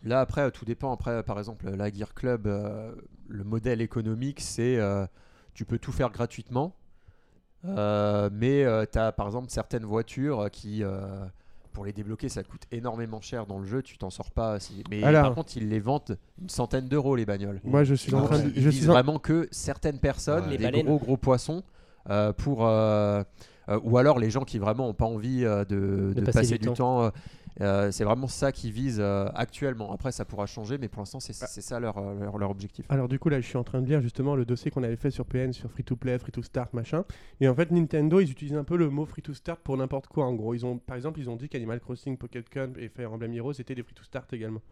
Là 0.04 0.20
après, 0.20 0.50
tout 0.50 0.64
dépend. 0.64 0.92
Après, 0.92 1.22
par 1.22 1.38
exemple, 1.38 1.70
la 1.70 1.88
Gear 1.88 2.12
Club, 2.12 2.48
euh, 2.48 2.92
le 3.28 3.44
modèle 3.44 3.80
économique, 3.80 4.40
c'est 4.40 4.76
euh, 4.78 5.06
tu 5.54 5.64
peux 5.64 5.78
tout 5.78 5.92
faire 5.92 6.10
gratuitement, 6.10 6.74
euh, 7.66 8.28
mais 8.32 8.64
tu 8.90 8.98
as 8.98 9.12
par 9.12 9.26
exemple 9.26 9.46
certaines 9.50 9.84
voitures 9.84 10.48
qui, 10.50 10.82
euh, 10.82 11.00
pour 11.72 11.84
les 11.84 11.92
débloquer, 11.92 12.28
ça 12.28 12.42
coûte 12.42 12.62
énormément 12.70 13.20
cher 13.20 13.46
dans 13.46 13.58
le 13.58 13.64
jeu. 13.66 13.82
Tu 13.82 13.96
t'en 13.96 14.10
sors 14.10 14.30
pas. 14.30 14.60
si- 14.60 14.84
Mais 14.90 15.02
Alors. 15.02 15.22
par 15.22 15.34
contre, 15.34 15.56
ils 15.56 15.68
les 15.68 15.80
vendent 15.80 16.18
une 16.40 16.48
centaine 16.48 16.86
d'euros 16.88 17.16
les 17.16 17.24
bagnoles. 17.24 17.60
Moi, 17.64 17.84
je 17.84 17.94
suis 17.94 18.14
en 18.14 18.24
train 18.26 18.38
de. 18.40 18.50
ils 18.54 18.60
Je 18.62 18.68
visent 18.68 18.80
suis 18.80 18.90
en- 18.90 18.92
vraiment 18.92 19.18
que 19.18 19.48
certaines 19.50 19.98
personnes, 19.98 20.44
Ouais. 20.46 20.56
Les 20.58 20.64
baleines. 20.64 20.84
gros 20.86 20.98
gros 20.98 21.16
poissons, 21.16 21.62
euh, 22.10 22.32
pour 22.32 22.66
euh, 22.66 23.22
euh, 23.68 23.78
ou 23.84 23.96
alors 23.96 24.18
les 24.18 24.28
gens 24.28 24.44
qui 24.44 24.58
vraiment 24.58 24.86
n'ont 24.88 24.92
pas 24.94 25.04
envie 25.06 25.44
euh, 25.44 25.64
de, 25.64 26.12
de 26.14 26.20
passer, 26.30 26.58
du 26.58 26.66
temps. 26.72 27.04
euh, 27.04 27.10
euh, 27.60 27.90
c'est 27.90 28.04
vraiment 28.04 28.28
ça 28.28 28.52
qu'ils 28.52 28.72
visent 28.72 29.00
euh, 29.00 29.26
actuellement. 29.34 29.92
Après, 29.92 30.12
ça 30.12 30.24
pourra 30.24 30.46
changer, 30.46 30.78
mais 30.78 30.88
pour 30.88 31.00
l'instant, 31.00 31.20
c'est 31.20 31.32
c'est 31.32 31.60
ça 31.60 31.80
leur, 31.80 31.98
euh, 31.98 32.14
leur, 32.14 32.38
leur 32.38 32.50
objectif. 32.50 32.86
Alors 32.88 33.08
du 33.08 33.18
coup 33.18 33.28
là 33.28 33.40
je 33.40 33.46
suis 33.46 33.56
en 33.56 33.64
train 33.64 33.80
de 33.80 33.86
lire 33.86 34.00
justement 34.00 34.36
le 34.36 34.44
dossier 34.44 34.70
qu'on 34.70 34.82
avait 34.82 34.96
fait 34.96 35.10
sur 35.10 35.26
PN 35.26 35.52
sur 35.52 35.70
free 35.70 35.84
to 35.84 35.96
play, 35.96 36.18
free 36.18 36.32
to 36.32 36.42
start, 36.42 36.72
machin. 36.72 37.04
Et 37.40 37.48
en 37.48 37.54
fait 37.54 37.70
Nintendo 37.70 38.20
ils 38.20 38.30
utilisent 38.30 38.56
un 38.56 38.64
peu 38.64 38.76
le 38.76 38.88
mot 38.90 39.04
free 39.04 39.22
to 39.22 39.34
start 39.34 39.60
pour 39.60 39.76
n'importe 39.76 40.06
quoi 40.06 40.26
en 40.26 40.34
gros. 40.34 40.54
Ils 40.54 40.64
ont 40.64 40.78
par 40.78 40.96
exemple 40.96 41.20
ils 41.20 41.28
ont 41.28 41.36
dit 41.36 41.48
qu'Animal 41.48 41.80
Crossing, 41.80 42.16
Pocket 42.16 42.48
Camp 42.48 42.76
et 42.78 42.88
Fire 42.88 43.12
Emblem 43.12 43.32
Heroes 43.34 43.54
c'était 43.54 43.74
des 43.74 43.82
free 43.82 43.94
to 43.94 44.04
start 44.04 44.32
également. 44.32 44.62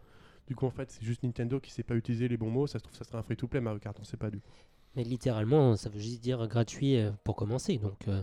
Du 0.47 0.55
coup 0.55 0.65
en 0.65 0.71
fait 0.71 0.91
c'est 0.91 1.03
juste 1.03 1.23
Nintendo 1.23 1.59
qui 1.59 1.71
sait 1.71 1.83
pas 1.83 1.95
utiliser 1.95 2.27
les 2.27 2.37
bons 2.37 2.49
mots. 2.49 2.67
Ça 2.67 2.79
se 2.79 2.83
trouve 2.83 2.95
ça 2.95 3.03
serait 3.03 3.17
un 3.17 3.23
free 3.23 3.37
to 3.37 3.47
play 3.47 3.61
Mario 3.61 3.79
Kart 3.79 3.97
on 3.99 4.03
sait 4.03 4.17
pas 4.17 4.29
du 4.29 4.39
coup. 4.39 4.49
Mais 4.95 5.03
littéralement, 5.03 5.77
ça 5.77 5.89
veut 5.89 5.99
juste 5.99 6.21
dire 6.21 6.45
gratuit 6.47 6.97
euh, 6.97 7.11
pour 7.23 7.35
commencer. 7.35 7.77
Donc, 7.77 8.07
euh, 8.07 8.21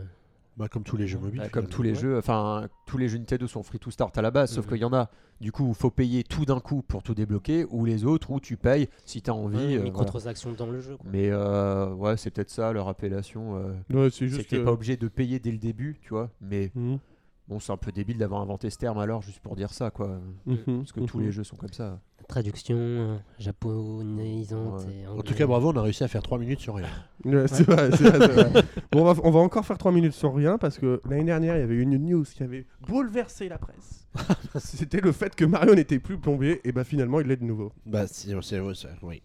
bah, 0.59 0.67
comme 0.67 0.83
tous 0.83 0.97
les 0.97 1.07
jeux 1.07 1.17
mobiles. 1.17 1.39
Bah, 1.39 1.49
comme 1.49 1.67
tous 1.67 1.81
les 1.81 1.91
ouais. 1.93 1.95
jeux, 1.99 2.17
enfin 2.17 2.67
tous 2.85 2.97
les 2.97 3.07
jeux 3.09 3.17
Nintendo 3.17 3.47
sont 3.47 3.63
free 3.63 3.79
to 3.79 3.89
start 3.89 4.15
à 4.17 4.21
la 4.21 4.29
base, 4.29 4.51
sauf 4.51 4.65
Mhm. 4.65 4.71
qu'il 4.73 4.81
y 4.81 4.85
en 4.85 4.93
a. 4.93 5.09
Du 5.41 5.51
coup, 5.53 5.67
il 5.69 5.73
faut 5.73 5.89
payer 5.89 6.23
tout 6.23 6.43
d'un 6.45 6.59
coup 6.59 6.81
pour 6.81 7.01
tout 7.01 7.15
débloquer, 7.15 7.65
ou 7.69 7.85
les 7.85 8.03
autres 8.03 8.29
où 8.31 8.39
tu 8.41 8.57
payes 8.57 8.89
si 9.05 9.21
tu 9.21 9.29
as 9.29 9.33
envie. 9.33 9.55
ouais, 9.57 9.77
euh, 9.77 9.89
voilà. 9.93 10.55
dans 10.57 10.67
le 10.69 10.81
jeu. 10.81 10.97
quoi. 10.97 11.09
Mais 11.11 11.29
euh, 11.31 11.93
ouais, 11.93 12.17
c'est 12.17 12.29
peut-être 12.29 12.49
ça 12.49 12.71
leur 12.73 12.87
appellation. 12.89 13.55
euh, 13.55 13.73
Ouais, 13.89 14.09
c'est 14.11 14.27
que 14.27 14.41
t'es 14.41 14.63
pas 14.63 14.73
obligé 14.73 14.97
de 14.97 15.07
payer 15.07 15.39
dès 15.39 15.51
le 15.51 15.57
début, 15.57 15.97
tu 16.01 16.09
vois. 16.09 16.29
Mais 16.41 16.71
Mhm. 16.75 16.99
bon, 17.47 17.59
c'est 17.61 17.71
un 17.71 17.77
peu 17.77 17.91
débile 17.93 18.17
d'avoir 18.17 18.41
inventé 18.41 18.69
ce 18.69 18.77
terme 18.77 18.97
alors, 18.99 19.21
juste 19.21 19.39
pour 19.39 19.55
dire 19.55 19.73
ça, 19.73 19.91
quoi. 19.91 20.19
Mhm. 20.45 20.79
Parce 20.79 20.91
que 20.91 20.99
tous 21.01 21.19
les 21.19 21.31
jeux 21.31 21.45
sont 21.45 21.55
comme 21.55 21.71
ça. 21.73 22.01
Traduction 22.29 22.77
euh, 22.77 23.17
japonisante 23.39 24.85
Ouais. 24.85 24.93
et 25.03 25.07
En 25.07 25.21
tout 25.21 25.33
cas, 25.33 25.47
bravo, 25.47 25.71
on 25.73 25.77
a 25.77 25.81
réussi 25.81 26.03
à 26.03 26.07
faire 26.07 26.21
3 26.21 26.37
minutes 26.37 26.59
sur 26.59 26.75
rien. 26.75 26.85
Ouais, 27.25 27.47
c'est 27.47 27.63
vrai, 27.63 27.89
c'est 27.97 28.03
vrai, 28.03 28.27
c'est 28.35 28.43
vrai. 28.49 28.63
Bon, 28.93 29.01
on, 29.01 29.13
va, 29.13 29.21
on 29.25 29.31
va 29.31 29.39
encore 29.39 29.65
faire 29.65 29.77
3 29.77 29.91
minutes 29.91 30.13
sur 30.13 30.33
rien 30.35 30.57
parce 30.57 30.77
que 30.77 31.01
l'année 31.09 31.25
dernière, 31.25 31.57
il 31.57 31.59
y 31.59 31.63
avait 31.63 31.75
une 31.75 31.97
news 31.97 32.23
qui 32.23 32.43
avait 32.43 32.65
bouleversé 32.87 33.49
la 33.49 33.57
presse. 33.57 34.07
C'était 34.59 35.01
le 35.01 35.11
fait 35.11 35.35
que 35.35 35.43
Mario 35.43 35.75
n'était 35.75 35.99
plus 35.99 36.17
plombier 36.17 36.61
et 36.63 36.71
bah 36.71 36.83
finalement 36.85 37.19
il 37.19 37.27
l'est 37.27 37.35
de 37.35 37.43
nouveau. 37.43 37.71
Bah, 37.85 38.05
c'est, 38.07 38.29
c'est- 38.41 38.59
ouais, 38.59 38.73
c'est- 38.75 38.87
oui. 39.03 39.21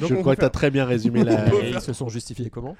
Donc, 0.00 0.10
je 0.10 0.14
crois 0.14 0.36
que 0.36 0.40
tu 0.40 0.46
as 0.46 0.50
très 0.50 0.70
bien 0.70 0.84
résumé 0.84 1.24
la. 1.24 1.46
Ils 1.64 1.80
se 1.80 1.92
sont 1.92 2.08
justifiés 2.08 2.48
comment 2.50 2.76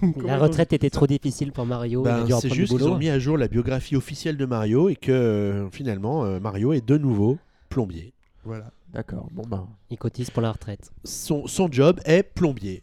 Comment 0.00 0.26
La 0.26 0.38
retraite 0.38 0.72
était 0.72 0.90
trop 0.90 1.06
difficile 1.06 1.52
pour 1.52 1.66
Mario. 1.66 2.02
Ben, 2.02 2.26
c'est 2.40 2.50
juste 2.52 2.72
qu'ils 2.76 2.88
ont 2.88 2.98
mis 2.98 3.08
à 3.10 3.18
jour 3.18 3.38
la 3.38 3.46
biographie 3.46 3.94
officielle 3.94 4.36
de 4.36 4.46
Mario 4.46 4.88
et 4.88 4.96
que 4.96 5.12
euh, 5.12 5.70
finalement 5.70 6.24
euh, 6.24 6.40
Mario 6.40 6.72
est 6.72 6.84
de 6.84 6.98
nouveau 6.98 7.38
plombier. 7.68 8.12
Voilà. 8.44 8.72
D'accord, 8.88 9.28
bon 9.30 9.42
ben. 9.46 9.68
Il 9.90 9.98
cotise 9.98 10.30
pour 10.30 10.42
la 10.42 10.52
retraite. 10.52 10.90
Son, 11.04 11.46
son 11.46 11.70
job 11.70 12.00
est 12.04 12.22
plombier. 12.22 12.82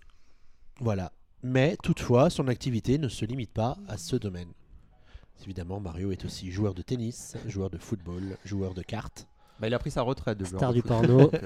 Voilà. 0.80 1.12
Mais 1.44 1.78
toutefois, 1.84 2.30
son 2.30 2.48
activité 2.48 2.98
ne 2.98 3.08
se 3.08 3.26
limite 3.26 3.52
pas 3.52 3.78
à 3.88 3.98
ce 3.98 4.16
domaine. 4.16 4.52
Évidemment, 5.44 5.80
Mario 5.80 6.12
est 6.12 6.26
aussi 6.26 6.52
joueur 6.52 6.74
de 6.74 6.82
tennis, 6.82 7.38
joueur 7.48 7.70
de 7.70 7.78
football, 7.78 8.38
joueur 8.44 8.74
de 8.74 8.82
cartes. 8.82 9.28
Bah, 9.60 9.68
il 9.68 9.74
a 9.74 9.80
pris 9.80 9.92
sa 9.92 10.02
retraite 10.02 10.38
de 10.38 10.46
joueur 10.46 10.60
Star 10.60 10.72
de 10.72 10.76
du 10.76 10.84
porno. 10.84 11.32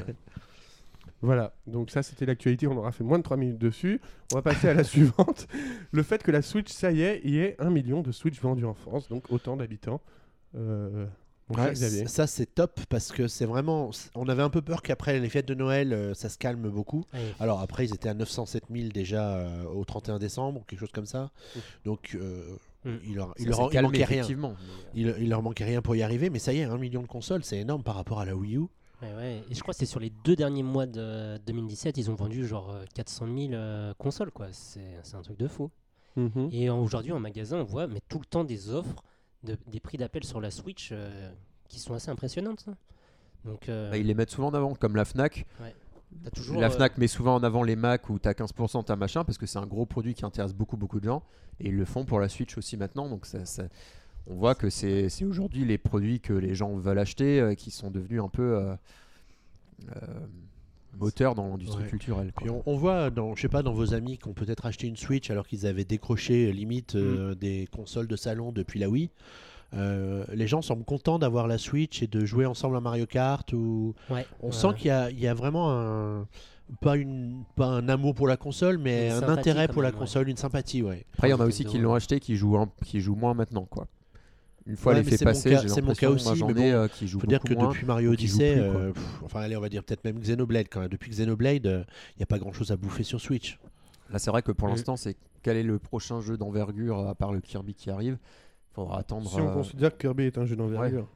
Voilà, 1.21 1.54
donc 1.68 1.89
ça 1.89 2.04
c'était 2.04 2.25
l'actualité, 2.25 2.68
on 2.68 2.75
aura 2.75 2.92
fait 2.92 3.06
moins 3.06 3.18
de 3.18 3.24
3 3.24 3.38
minutes 3.38 3.57
dessus. 3.57 4.01
On 4.33 4.36
va 4.36 4.42
passer 4.42 4.68
à 4.68 4.74
la 4.74 4.83
suivante. 4.83 5.48
Le 5.92 6.04
fait 6.04 6.21
que 6.21 6.31
la 6.31 6.42
Switch, 6.42 6.69
ça 6.69 6.92
y 6.92 7.01
est, 7.01 7.21
il 7.24 7.31
y 7.31 7.39
ait 7.39 7.56
un 7.60 7.69
million 7.69 8.01
de 8.01 8.12
Switch 8.12 8.42
vendus 8.42 8.65
en 8.65 8.74
France, 8.74 9.07
donc 9.07 9.31
autant 9.31 9.56
d'habitants. 9.56 10.01
Euh, 10.56 11.07
Ouais, 11.50 11.74
Xavier. 11.74 12.08
ça 12.08 12.25
c'est 12.25 12.46
top 12.46 12.79
parce 12.89 13.12
que 13.12 13.27
c'est 13.27 13.46
vraiment. 13.46 13.91
On 14.15 14.27
avait 14.29 14.44
un 14.44 14.50
peu 14.50 14.62
peur 14.62 14.82
qu'après 14.82 15.20
les 15.20 15.29
fêtes 15.29 15.48
de 15.48 15.53
Noël, 15.53 15.94
euh, 15.94 16.13
ça 16.13 16.29
se 16.29 16.38
calme 16.38 16.70
beaucoup. 16.70 17.03
Alors 17.39 17.60
après, 17.62 17.86
ils 17.86 17.94
étaient 17.94 18.10
à 18.10 18.13
907 18.13 18.65
000 18.74 18.89
déjà 18.89 19.36
euh, 19.36 19.65
au 19.65 19.84
31 19.84 20.20
décembre, 20.20 20.63
quelque 20.67 20.79
chose 20.79 20.91
comme 20.94 21.06
ça. 21.06 21.32
Ouf. 21.56 21.79
Donc 21.84 22.15
euh, 22.15 22.58
Mm. 22.86 22.89
il, 23.06 23.15
leur, 23.15 23.34
il, 23.39 23.48
leur, 23.48 23.62
manquait 23.62 23.79
rien. 23.79 24.17
effectivement. 24.17 24.56
Il, 24.94 25.15
il 25.20 25.29
leur 25.29 25.41
manquait 25.41 25.63
rien 25.63 25.82
pour 25.82 25.96
y 25.96 26.03
arriver, 26.03 26.29
mais 26.29 26.39
ça 26.39 26.53
y 26.53 26.60
est, 26.60 26.63
un 26.63 26.77
million 26.77 27.01
de 27.01 27.08
consoles, 27.08 27.44
c'est 27.44 27.58
énorme 27.60 27.84
par 27.84 27.96
rapport 27.96 28.20
à 28.20 28.25
la 28.25 28.36
Wii 28.36 28.58
U. 28.58 28.60
Ouais, 28.60 29.13
ouais. 29.17 29.44
Et 29.50 29.56
je 29.56 29.62
crois 29.62 29.74
que 29.74 29.79
c'est 29.79 29.86
sur 29.86 30.00
les 30.00 30.10
deux 30.24 30.36
derniers 30.36 30.63
mois 30.63 30.86
de 30.86 31.38
2017, 31.46 31.98
ils 31.98 32.10
ont 32.12 32.15
vendu 32.15 32.48
genre 32.48 32.72
euh, 32.72 32.86
400 32.96 33.25
000 33.27 33.53
euh, 33.53 33.94
consoles, 33.98 34.32
quoi. 34.32 34.48
C'est 34.51 34.82
un 35.13 35.22
truc 35.22 35.38
de 35.38 35.48
fou. 35.48 35.70
Mhm. 36.15 36.50
Et 36.51 36.70
aujourd'hui, 36.70 37.12
en 37.12 37.20
magasin, 37.20 37.58
on 37.58 37.63
voit 37.63 37.88
mais 37.88 38.00
tout 38.08 38.20
le 38.20 38.25
temps 38.25 38.44
des 38.44 38.70
offres, 38.70 39.03
de- 39.43 39.57
des 39.67 39.79
prix 39.79 39.97
d'appel 39.97 40.23
sur 40.23 40.39
la 40.41 40.51
Switch 40.51 40.89
euh, 40.91 41.31
qui 41.67 41.79
sont 41.79 41.93
assez 41.93 42.09
impressionnantes. 42.09 42.65
hein. 42.69 42.75
Donc, 43.45 43.67
euh, 43.69 43.91
Bah, 43.91 43.97
ils 43.97 44.07
les 44.07 44.13
mettent 44.13 44.29
souvent 44.31 44.47
en 44.47 44.53
avant, 44.53 44.73
comme 44.73 44.95
la 44.95 45.05
Fnac. 45.05 45.45
t'as 46.23 46.29
toujours. 46.29 46.62
la 46.62 46.67
euh, 46.67 46.69
Fnac 46.69 46.97
met 46.97 47.07
souvent 47.07 47.35
en 47.35 47.43
avant 47.43 47.63
les 47.63 47.75
Mac 47.75 48.09
où 48.09 48.19
tu 48.19 48.27
as 48.29 48.33
15%, 48.33 48.83
t'as 48.83 48.95
machin, 48.95 49.23
parce 49.25 49.38
que 49.38 49.45
c'est 49.45 49.59
un 49.59 49.65
gros 49.67 49.85
produit 49.85 50.13
qui 50.13 50.23
intéresse 50.25 50.53
beaucoup, 50.53 50.77
beaucoup 50.77 51.00
de 51.00 51.05
gens. 51.05 51.23
Et 51.59 51.67
ils 51.67 51.75
le 51.75 51.85
font 51.85 52.05
pour 52.05 52.19
la 52.19 52.29
Switch 52.29 52.57
aussi 52.57 52.77
maintenant. 52.77 53.09
Donc 53.09 53.25
ça, 53.25 53.45
ça- 53.45 53.67
on 54.27 54.35
voit 54.35 54.55
que 54.55 54.69
c'est 54.69 55.09
c'est 55.09 55.25
aujourd'hui 55.25 55.65
les 55.65 55.77
produits 55.77 56.21
que 56.21 56.31
les 56.33 56.55
gens 56.55 56.73
veulent 56.77 57.00
acheter 57.00 57.41
euh, 57.41 57.53
qui 57.55 57.69
sont 57.71 57.91
devenus 57.91 58.21
un 58.21 58.29
peu 58.29 58.55
euh, 58.57 58.75
euh, 59.97 60.27
moteurs 61.00 61.35
dans 61.35 61.47
l'industrie 61.47 61.83
Ouais. 61.83 61.89
culturelle. 61.89 62.31
quoi. 62.33 62.41
Puis 62.43 62.50
on, 62.50 62.63
on 62.65 62.75
voit, 62.77 63.09
dans, 63.09 63.35
je 63.35 63.41
sais 63.41 63.50
pas, 63.50 63.63
dans 63.63 63.73
vos 63.73 63.93
amis 63.93 64.17
qui 64.17 64.27
ont 64.27 64.33
peut-être 64.33 64.65
acheté 64.65 64.88
une 64.88 64.95
Switch 64.97 65.29
alors 65.31 65.47
qu'ils 65.47 65.65
avaient 65.65 65.85
décroché 65.85 66.47
euh, 66.47 66.51
limite 66.51 66.95
euh, 66.95 67.35
des 67.35 67.67
consoles 67.75 68.07
de 68.07 68.15
salon 68.15 68.51
depuis 68.51 68.79
la 68.79 68.89
Wii. 68.89 69.09
euh, 69.75 70.23
les 70.33 70.47
gens 70.47 70.62
semblent 70.62 70.83
contents 70.85 71.17
d'avoir 71.19 71.47
la 71.47 71.57
Switch 71.57 72.03
et 72.03 72.07
de 72.07 72.25
jouer 72.25 72.45
ensemble 72.45 72.77
à 72.77 72.81
Mario 72.81 73.05
Kart. 73.05 73.51
Ou... 73.53 73.95
ouais, 74.09 74.25
On 74.41 74.47
ouais, 74.47 74.51
sent 74.53 74.67
qu'il 74.77 74.88
y 74.88 74.91
a, 74.91 75.09
il 75.09 75.19
y 75.19 75.27
a 75.27 75.33
vraiment 75.33 75.71
un, 75.71 76.27
pas, 76.81 76.95
une, 76.95 77.43
pas 77.55 77.65
un 77.65 77.89
amour 77.89 78.13
pour 78.13 78.27
la 78.27 78.38
console, 78.38 78.77
mais 78.77 79.07
Une 79.09 79.23
un 79.23 79.29
intérêt 79.29 79.67
pour 79.67 79.81
la 79.81 79.89
même, 79.91 80.00
console, 80.00 80.29
une 80.29 80.38
sympathie. 80.38 80.83
Ouais. 80.83 81.05
Après, 81.15 81.27
il 81.29 81.31
y 81.31 81.33
en 81.33 81.39
a 81.39 81.45
aussi 81.45 81.65
qui 81.65 81.79
l'ont 81.79 81.93
acheté 81.95 82.19
qui 82.19 82.35
jouent, 82.35 82.57
un- 82.57 82.69
qui 82.85 83.00
jouent 83.00 83.15
moins 83.15 83.33
maintenant. 83.33 83.65
quoi. 83.65 83.88
Une 84.65 84.77
fois 84.77 84.93
Ouais, 84.93 85.03
passés, 85.03 85.50
cas- 85.50 85.62
j'ai 85.62 85.67
c'est 85.67 85.82
mon 85.82 85.88
l'impression, 85.88 86.08
cas 86.10 86.13
aussi, 86.15 86.36
j'en 86.38 86.48
ai 86.50 86.53
bon, 86.53 86.62
euh, 86.63 86.88
qui 86.88 87.08
faut 87.08 87.27
dire 87.27 87.39
que 87.41 87.53
moins. 87.53 87.67
depuis 87.67 87.86
Mario 87.86 88.12
Odyssey, 88.13 88.53
plus, 88.53 88.62
euh, 88.62 88.91
pff, 88.93 89.03
enfin 89.24 89.41
allez, 89.41 89.58
on 89.58 89.62
va 89.62 89.67
dire 89.70 89.84
peut-être 89.84 90.05
même 90.05 90.20
Xenoblade 90.20 90.67
quand 90.72 90.79
même. 90.79 90.89
Depuis 90.89 91.12
Xenoblade, 91.12 91.65
il 91.65 92.17
n'y 92.17 92.24
a 92.24 92.25
pas 92.25 92.39
grand 92.39 92.53
chose 92.53 92.72
à 92.72 92.77
bouffer 92.77 93.03
sur 93.03 93.20
Switch. 93.20 93.60
Là, 94.10 94.20
c'est 94.20 94.32
vrai 94.32 94.41
que 94.41 94.51
pour 94.53 94.67
Mm. 94.70 94.72
l'instant, 94.72 94.96
c'est 94.96 95.17
quel 95.41 95.58
est 95.58 95.63
le 95.63 95.79
prochain 95.79 96.22
jeu 96.22 96.38
d'envergure 96.38 97.00
à 97.10 97.13
part 97.15 97.34
le 97.34 97.41
Kirby 97.41 97.74
qui 97.74 97.89
arrive? 97.89 98.17
Il 98.72 98.75
faudra 98.75 99.00
attendre. 99.00 99.29
Si 99.29 99.39
on 99.41 99.50
euh, 99.50 99.53
considère 99.53 99.91
que 99.91 99.98
Kirby 100.01 100.24
est 100.24 100.38
un 100.38 100.46
jeu 100.46 100.55
d'envergure. 100.55 101.08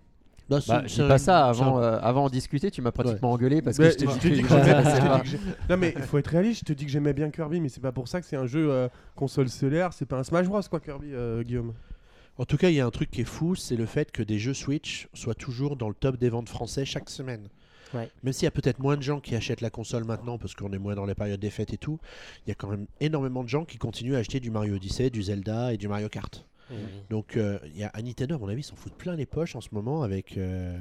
Non, 0.50 0.60
Bah, 0.68 0.84
je 0.86 0.94
dis 0.96 1.02
un- 1.02 1.08
pas 1.10 1.18
ça 1.18 1.46
avant, 1.48 1.80
euh, 1.82 2.00
avant 2.02 2.26
en 2.26 2.30
discuter. 2.30 2.72
Tu 2.72 2.82
m'as 2.82 2.92
pratiquement 2.92 3.32
engueulé 3.34 3.62
parce 3.62 3.78
que 3.78 3.84
Mais 3.84 3.90
je 4.14 4.20
t'ai 4.20 4.30
dit 4.32 4.42
que 4.42 5.70
Non 5.70 5.76
mais 5.78 5.94
il 5.96 6.04
faut 6.04 6.18
être 6.18 6.28
réaliste, 6.28 6.62
je 6.62 6.66
te 6.66 6.74
dis 6.74 6.86
que 6.86 6.92
j'aimais 6.92 7.12
bien 7.14 7.30
Kirby, 7.30 7.60
mais 7.60 7.68
c'est 7.70 7.82
pas 7.82 7.92
pour 7.92 8.08
ça 8.08 8.22
que 8.22 8.28
c'est 8.28 8.38
un 8.38 8.46
jeu 8.46 8.72
euh, 8.72 8.88
console 9.16 9.50
stellaire, 9.50 9.92
c'est 9.94 10.06
pas 10.06 10.18
un 10.20 10.24
Smash 10.24 10.48
Bros 10.48 10.62
quoi 10.70 10.80
Kirby, 10.80 11.14
euh, 11.14 11.44
Guillaume. 11.44 11.74
En 12.38 12.46
tout 12.46 12.58
cas, 12.58 12.70
il 12.70 12.76
y 12.76 12.80
a 12.80 12.86
un 12.86 12.92
truc 12.92 13.10
qui 13.10 13.22
est 13.22 13.26
fou, 13.26 13.56
c'est 13.56 13.76
le 13.76 13.86
fait 13.86 14.12
que 14.12 14.22
des 14.24 14.38
jeux 14.40 14.54
Switch 14.54 15.08
soient 15.14 15.34
toujours 15.36 15.76
dans 15.76 15.90
le 15.90 15.96
top 15.96 16.18
des 16.18 16.30
ventes 16.30 16.50
français 16.50 16.86
chaque 16.86 17.10
semaine. 17.10 17.50
Ouais. 17.94 18.10
Même 18.24 18.34
s'il 18.34 18.44
y 18.44 18.48
a 18.48 18.52
peut-être 18.52 18.80
moins 18.80 18.98
de 18.98 19.02
gens 19.02 19.20
qui 19.22 19.34
achètent 19.34 19.62
la 19.62 19.70
console 19.70 20.04
maintenant 20.04 20.38
parce 20.38 20.54
qu'on 20.54 20.72
est 20.74 20.78
moins 20.78 20.94
dans 20.94 21.06
les 21.06 21.16
périodes 21.16 21.40
des 21.40 21.50
fêtes 21.50 21.74
et 21.74 21.78
tout, 21.78 22.00
il 22.46 22.50
y 22.50 22.52
a 22.52 22.56
quand 22.56 22.68
même 22.68 22.86
énormément 23.00 23.44
de 23.44 23.50
gens 23.50 23.64
qui 23.66 23.78
continuent 23.78 24.16
à 24.16 24.20
acheter 24.20 24.40
du 24.42 24.52
Mario 24.52 24.76
Odyssey, 24.76 25.10
du 25.10 25.24
Zelda 25.24 25.74
et 25.74 25.78
du 25.78 25.88
Mario 25.88 26.10
Kart. 26.10 26.46
Oui. 26.70 26.76
Donc 27.10 27.38
euh, 27.38 27.60
il 27.66 27.78
y 27.78 27.84
a 27.86 27.92
un 27.94 28.02
Nintendo, 28.02 28.36
à 28.36 28.38
mon 28.40 28.50
avis, 28.50 28.62
s'en 28.62 28.76
fout 28.76 28.92
plein 28.94 29.16
les 29.16 29.26
poches 29.26 29.56
en 29.56 29.62
ce 29.62 29.70
moment 29.72 30.04
avec, 30.04 30.38
euh, 30.38 30.78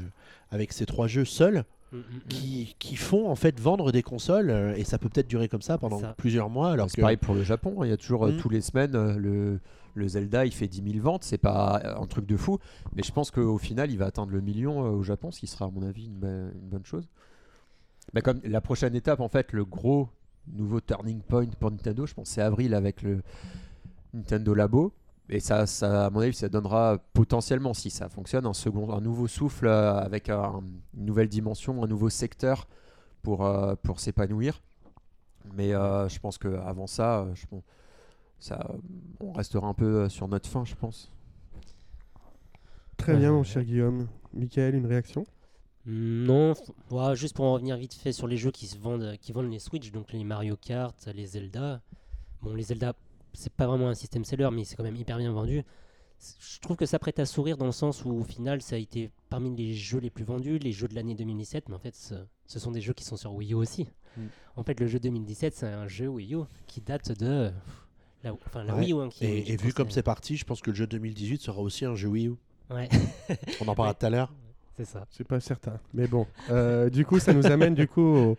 avec 0.50 0.72
ces 0.72 0.84
trois 0.84 1.06
jeux 1.06 1.24
seuls 1.24 1.64
Mm, 1.92 1.98
mm, 1.98 2.00
mm. 2.00 2.20
qui, 2.28 2.76
qui 2.80 2.96
font 2.96 3.30
en 3.30 3.36
fait 3.36 3.60
vendre 3.60 3.92
des 3.92 4.02
consoles 4.02 4.50
euh, 4.50 4.74
et 4.74 4.82
ça 4.82 4.98
peut 4.98 5.08
peut-être 5.08 5.28
durer 5.28 5.46
comme 5.48 5.62
ça 5.62 5.78
pendant 5.78 6.00
Ça. 6.00 6.14
plusieurs 6.18 6.50
mois. 6.50 6.72
Alors 6.72 6.90
C'est 6.90 6.96
que 6.96 7.00
pareil 7.02 7.16
pour 7.16 7.32
le 7.36 7.44
Japon. 7.44 7.76
hein. 7.80 7.86
Il 7.86 7.90
y 7.90 7.92
a 7.92 7.96
toujours 7.96 8.26
euh, 8.26 8.32
Mm. 8.32 8.38
tous 8.38 8.48
les 8.48 8.60
semaines 8.60 9.16
le, 9.16 9.60
le 9.96 10.06
Zelda, 10.08 10.44
il 10.46 10.52
fait 10.52 10.68
10 10.68 10.92
000 10.92 11.02
ventes. 11.04 11.24
C'est 11.24 11.38
pas 11.38 11.80
euh, 11.84 11.96
un 12.00 12.06
truc 12.06 12.26
de 12.26 12.36
fou, 12.36 12.58
mais 12.94 13.02
je 13.02 13.12
pense 13.12 13.30
qu'au 13.30 13.58
final, 13.58 13.90
il 13.90 13.98
va 13.98 14.06
atteindre 14.06 14.32
le 14.32 14.40
million 14.40 14.84
euh, 14.84 14.90
au 14.90 15.02
Japon, 15.02 15.30
ce 15.30 15.40
qui 15.40 15.46
sera 15.46 15.64
à 15.66 15.70
mon 15.70 15.82
avis 15.82 16.06
une, 16.06 16.18
bonne 16.18 16.84
chose. 16.84 17.08
Mais 18.14 18.20
comme 18.22 18.40
la 18.44 18.60
prochaine 18.60 18.94
étape, 18.94 19.20
en 19.20 19.28
fait, 19.28 19.52
le 19.52 19.64
gros 19.64 20.08
nouveau 20.52 20.80
turning 20.80 21.20
point 21.20 21.46
pour 21.58 21.70
Nintendo, 21.70 22.06
je 22.06 22.14
pense, 22.14 22.28
c'est 22.28 22.42
avril 22.42 22.74
avec 22.74 23.02
le 23.02 23.22
Nintendo 24.14 24.54
Labo. 24.54 24.92
Et 25.28 25.40
ça, 25.40 25.66
ça, 25.66 26.06
à 26.06 26.10
mon 26.10 26.20
avis, 26.20 26.34
ça 26.34 26.48
donnera 26.48 26.98
potentiellement, 27.12 27.74
si 27.74 27.90
ça 27.90 28.08
fonctionne, 28.08 28.46
un 28.46 29.00
nouveau 29.00 29.26
souffle 29.26 29.66
euh, 29.66 29.98
avec 29.98 30.28
un- 30.28 30.62
une 30.96 31.04
nouvelle 31.04 31.28
dimension, 31.28 31.82
un 31.82 31.88
nouveau 31.88 32.10
secteur 32.10 32.68
pour, 33.22 33.44
euh, 33.44 33.74
s'épanouir. 33.96 34.62
Mais 35.54 35.74
euh, 35.74 36.08
je 36.08 36.18
pense 36.20 36.38
qu'avant 36.38 36.86
ça, 36.86 37.20
euh, 37.20 37.34
je 37.34 37.46
pense- 37.46 37.62
ça, 38.38 38.70
on 39.20 39.32
restera 39.32 39.66
un 39.66 39.74
peu 39.74 40.02
euh, 40.02 40.08
sur 40.08 40.28
notre 40.28 40.48
fin, 40.48 40.64
je 40.64 40.74
pense. 40.74 41.10
Très 42.96 43.16
bien 43.16 43.32
mon 43.32 43.40
Euh, 43.40 43.44
cher 43.44 43.64
Guillaume. 43.64 44.08
Michael, 44.32 44.74
une 44.74 44.86
réaction? 44.86 45.26
Non, 45.86 46.54
ouais, 46.90 47.14
juste 47.14 47.36
pour 47.36 47.44
en 47.44 47.54
revenir 47.54 47.76
vite 47.76 47.94
fait 47.94 48.12
sur 48.12 48.26
les 48.26 48.36
jeux 48.36 48.50
qui 48.50 48.66
se 48.66 48.76
vendent, 48.76 49.16
qui 49.20 49.32
vendent 49.32 49.50
les 49.50 49.60
Switch, 49.60 49.92
donc 49.92 50.12
les 50.12 50.24
Mario 50.24 50.56
Kart, 50.56 50.96
les 51.14 51.26
Zelda. 51.26 51.80
Bon, 52.42 52.54
les 52.54 52.64
Zelda, 52.64 52.94
c'est 53.34 53.52
pas 53.52 53.66
vraiment 53.66 53.88
un 53.88 53.94
système 53.94 54.24
seller, 54.24 54.48
mais 54.52 54.64
c'est 54.64 54.74
quand 54.74 54.82
même 54.82 54.96
hyper 54.96 55.18
bien 55.18 55.32
vendu. 55.32 55.62
Je 56.40 56.58
trouve 56.60 56.76
que 56.76 56.86
ça 56.86 56.98
prête 56.98 57.18
à 57.18 57.26
sourire 57.26 57.56
dans 57.56 57.66
le 57.66 57.72
sens 57.72 58.04
où 58.04 58.10
au 58.10 58.24
final, 58.24 58.62
ça 58.62 58.74
a 58.76 58.78
été 58.78 59.10
parmi 59.28 59.54
les 59.54 59.74
jeux 59.74 60.00
les 60.00 60.10
plus 60.10 60.24
vendus, 60.24 60.58
les 60.58 60.72
jeux 60.72 60.88
de 60.88 60.94
l'année 60.94 61.14
2017, 61.14 61.68
mais 61.68 61.76
en 61.76 61.78
fait, 61.78 61.94
ce, 61.94 62.14
ce 62.46 62.58
sont 62.58 62.72
des 62.72 62.80
jeux 62.80 62.94
qui 62.94 63.04
sont 63.04 63.16
sur 63.16 63.32
Wii 63.34 63.52
U 63.52 63.54
aussi. 63.54 63.86
Mm. 64.16 64.22
En 64.56 64.62
fait, 64.64 64.80
le 64.80 64.86
jeu 64.86 64.98
2017, 64.98 65.54
c'est 65.54 65.66
un 65.66 65.86
jeu 65.86 66.08
Wii 66.08 66.34
U 66.34 66.38
qui 66.66 66.80
date 66.80 67.12
de 67.12 67.52
la, 68.24 68.32
enfin, 68.32 68.64
la 68.64 68.74
Ouais. 68.74 68.80
Wii 68.80 68.92
U. 68.92 69.00
hein, 69.00 69.08
qui- 69.10 69.24
et, 69.24 69.56
vu 69.56 69.72
comme 69.72 69.90
c'est 69.90 70.02
parti, 70.02 70.36
je 70.36 70.44
pense 70.44 70.60
que 70.60 70.70
le 70.70 70.76
jeu 70.76 70.86
2018 70.86 71.40
sera 71.42 71.60
aussi 71.60 71.84
un 71.84 71.94
jeu 71.94 72.08
Wii 72.08 72.28
U. 72.28 72.34
Ouais, 72.70 72.88
On 73.60 73.68
en 73.68 73.74
parlera 73.74 73.88
Ouais. 73.90 73.94
tout 73.98 74.06
à 74.06 74.10
l'heure. 74.10 74.32
c'est 74.76 74.84
ça. 74.84 75.06
C'est 75.10 75.26
pas 75.26 75.40
certain. 75.40 75.78
Mais 75.94 76.06
bon, 76.08 76.26
Euh, 76.50 76.90
du 76.90 77.04
coup, 77.06 77.18
ça 77.18 77.32
nous 77.32 77.46
amène 77.46 77.74
du 77.74 77.86
coup 77.88 78.02
au- 78.02 78.36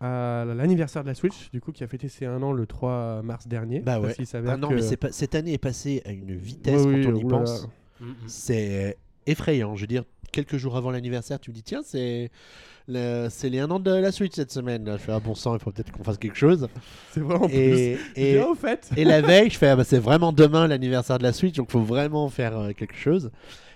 à 0.00 0.44
l'anniversaire 0.46 1.02
de 1.02 1.08
la 1.08 1.14
Switch, 1.14 1.50
du 1.50 1.60
coup, 1.60 1.72
qui 1.72 1.84
a 1.84 1.86
fêté 1.86 2.08
ses 2.08 2.24
un 2.24 2.42
an 2.42 2.52
le 2.52 2.66
3 2.66 3.22
mars 3.22 3.46
dernier. 3.46 3.80
Bah 3.80 4.00
ouais. 4.00 4.14
Ah 4.46 4.56
non, 4.56 4.68
que- 4.70 4.74
mais 4.76 4.82
c'est 4.82 4.96
pas- 4.96 5.12
cette 5.12 5.34
année 5.34 5.52
est 5.52 5.58
passée 5.58 6.00
à 6.06 6.10
une 6.12 6.34
vitesse 6.34 6.86
Ouais, 6.86 6.94
oui, 6.94 7.04
quand 7.04 7.12
on 7.12 7.16
y 7.16 7.24
pense. 7.24 7.68
Mm, 8.00 8.06
mm. 8.06 8.14
C'est 8.26 8.96
effrayant. 9.26 9.76
Je 9.76 9.82
veux 9.82 9.86
dire, 9.86 10.04
quelques 10.32 10.56
jours 10.56 10.76
avant 10.76 10.90
l'anniversaire, 10.90 11.38
tu 11.40 11.50
me 11.50 11.54
dis 11.54 11.62
tiens, 11.62 11.80
c'est 11.84 12.30
le- 12.88 13.28
c'est 13.30 13.48
les 13.50 13.58
un 13.60 13.70
an 13.70 13.78
de 13.80 13.90
la 13.90 14.10
Switch 14.12 14.34
cette 14.34 14.50
semaine. 14.52 14.84
Je 14.92 14.96
fais 14.98 15.12
ah 15.12 15.20
bon 15.20 15.34
sang, 15.34 15.54
il 15.54 15.60
faut 15.60 15.70
peut-être 15.70 15.92
qu'on 15.92 16.02
fasse 16.04 16.18
quelque 16.18 16.36
chose. 16.36 16.68
C'est 17.12 17.20
vrai 17.20 17.34
en 17.36 17.46
plus. 17.48 17.56
Et, 17.56 17.98
Et... 18.16 18.32
et, 18.32 18.40
au 18.40 18.54
fait, 18.54 18.90
et 18.96 19.04
la 19.04 19.20
veille, 19.20 19.50
je 19.50 19.58
fais 19.58 19.68
ah 19.68 19.76
bah, 19.76 19.84
c'est 19.84 19.98
vraiment 19.98 20.32
demain 20.32 20.66
l'anniversaire 20.66 21.18
de 21.18 21.22
la 21.22 21.32
Switch, 21.32 21.54
donc 21.56 21.70
faut 21.70 21.82
vraiment 21.82 22.28
faire 22.28 22.58
euh, 22.58 22.72
quelque 22.72 22.96
chose. 22.96 23.30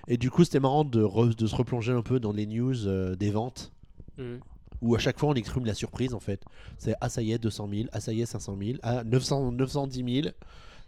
Et 0.08 0.16
du 0.18 0.30
coup, 0.30 0.44
c'était 0.44 0.60
marrant 0.60 0.84
de, 0.84 1.02
re- 1.02 1.34
de 1.34 1.46
se 1.46 1.54
replonger 1.56 1.92
un 1.92 2.02
peu 2.02 2.20
dans 2.20 2.32
les 2.32 2.46
news 2.46 2.86
euh, 2.86 3.14
des 3.16 3.30
ventes. 3.30 3.72
Mm. 4.18 4.34
Où 4.82 4.94
à 4.96 4.98
chaque 4.98 5.18
fois 5.18 5.30
on 5.30 5.34
exprime 5.34 5.64
la 5.64 5.72
surprise 5.72 6.12
en 6.12 6.20
fait. 6.20 6.42
C'est 6.76 6.94
ah 7.00 7.08
ça 7.08 7.22
y 7.22 7.32
est 7.32 7.38
200 7.38 7.68
000, 7.72 7.88
ah 7.92 8.00
ça 8.00 8.12
y 8.12 8.20
est 8.20 8.26
500 8.26 8.56
000, 8.60 8.78
ah 8.82 9.02
900, 9.04 9.52
910 9.52 10.22
000. 10.22 10.34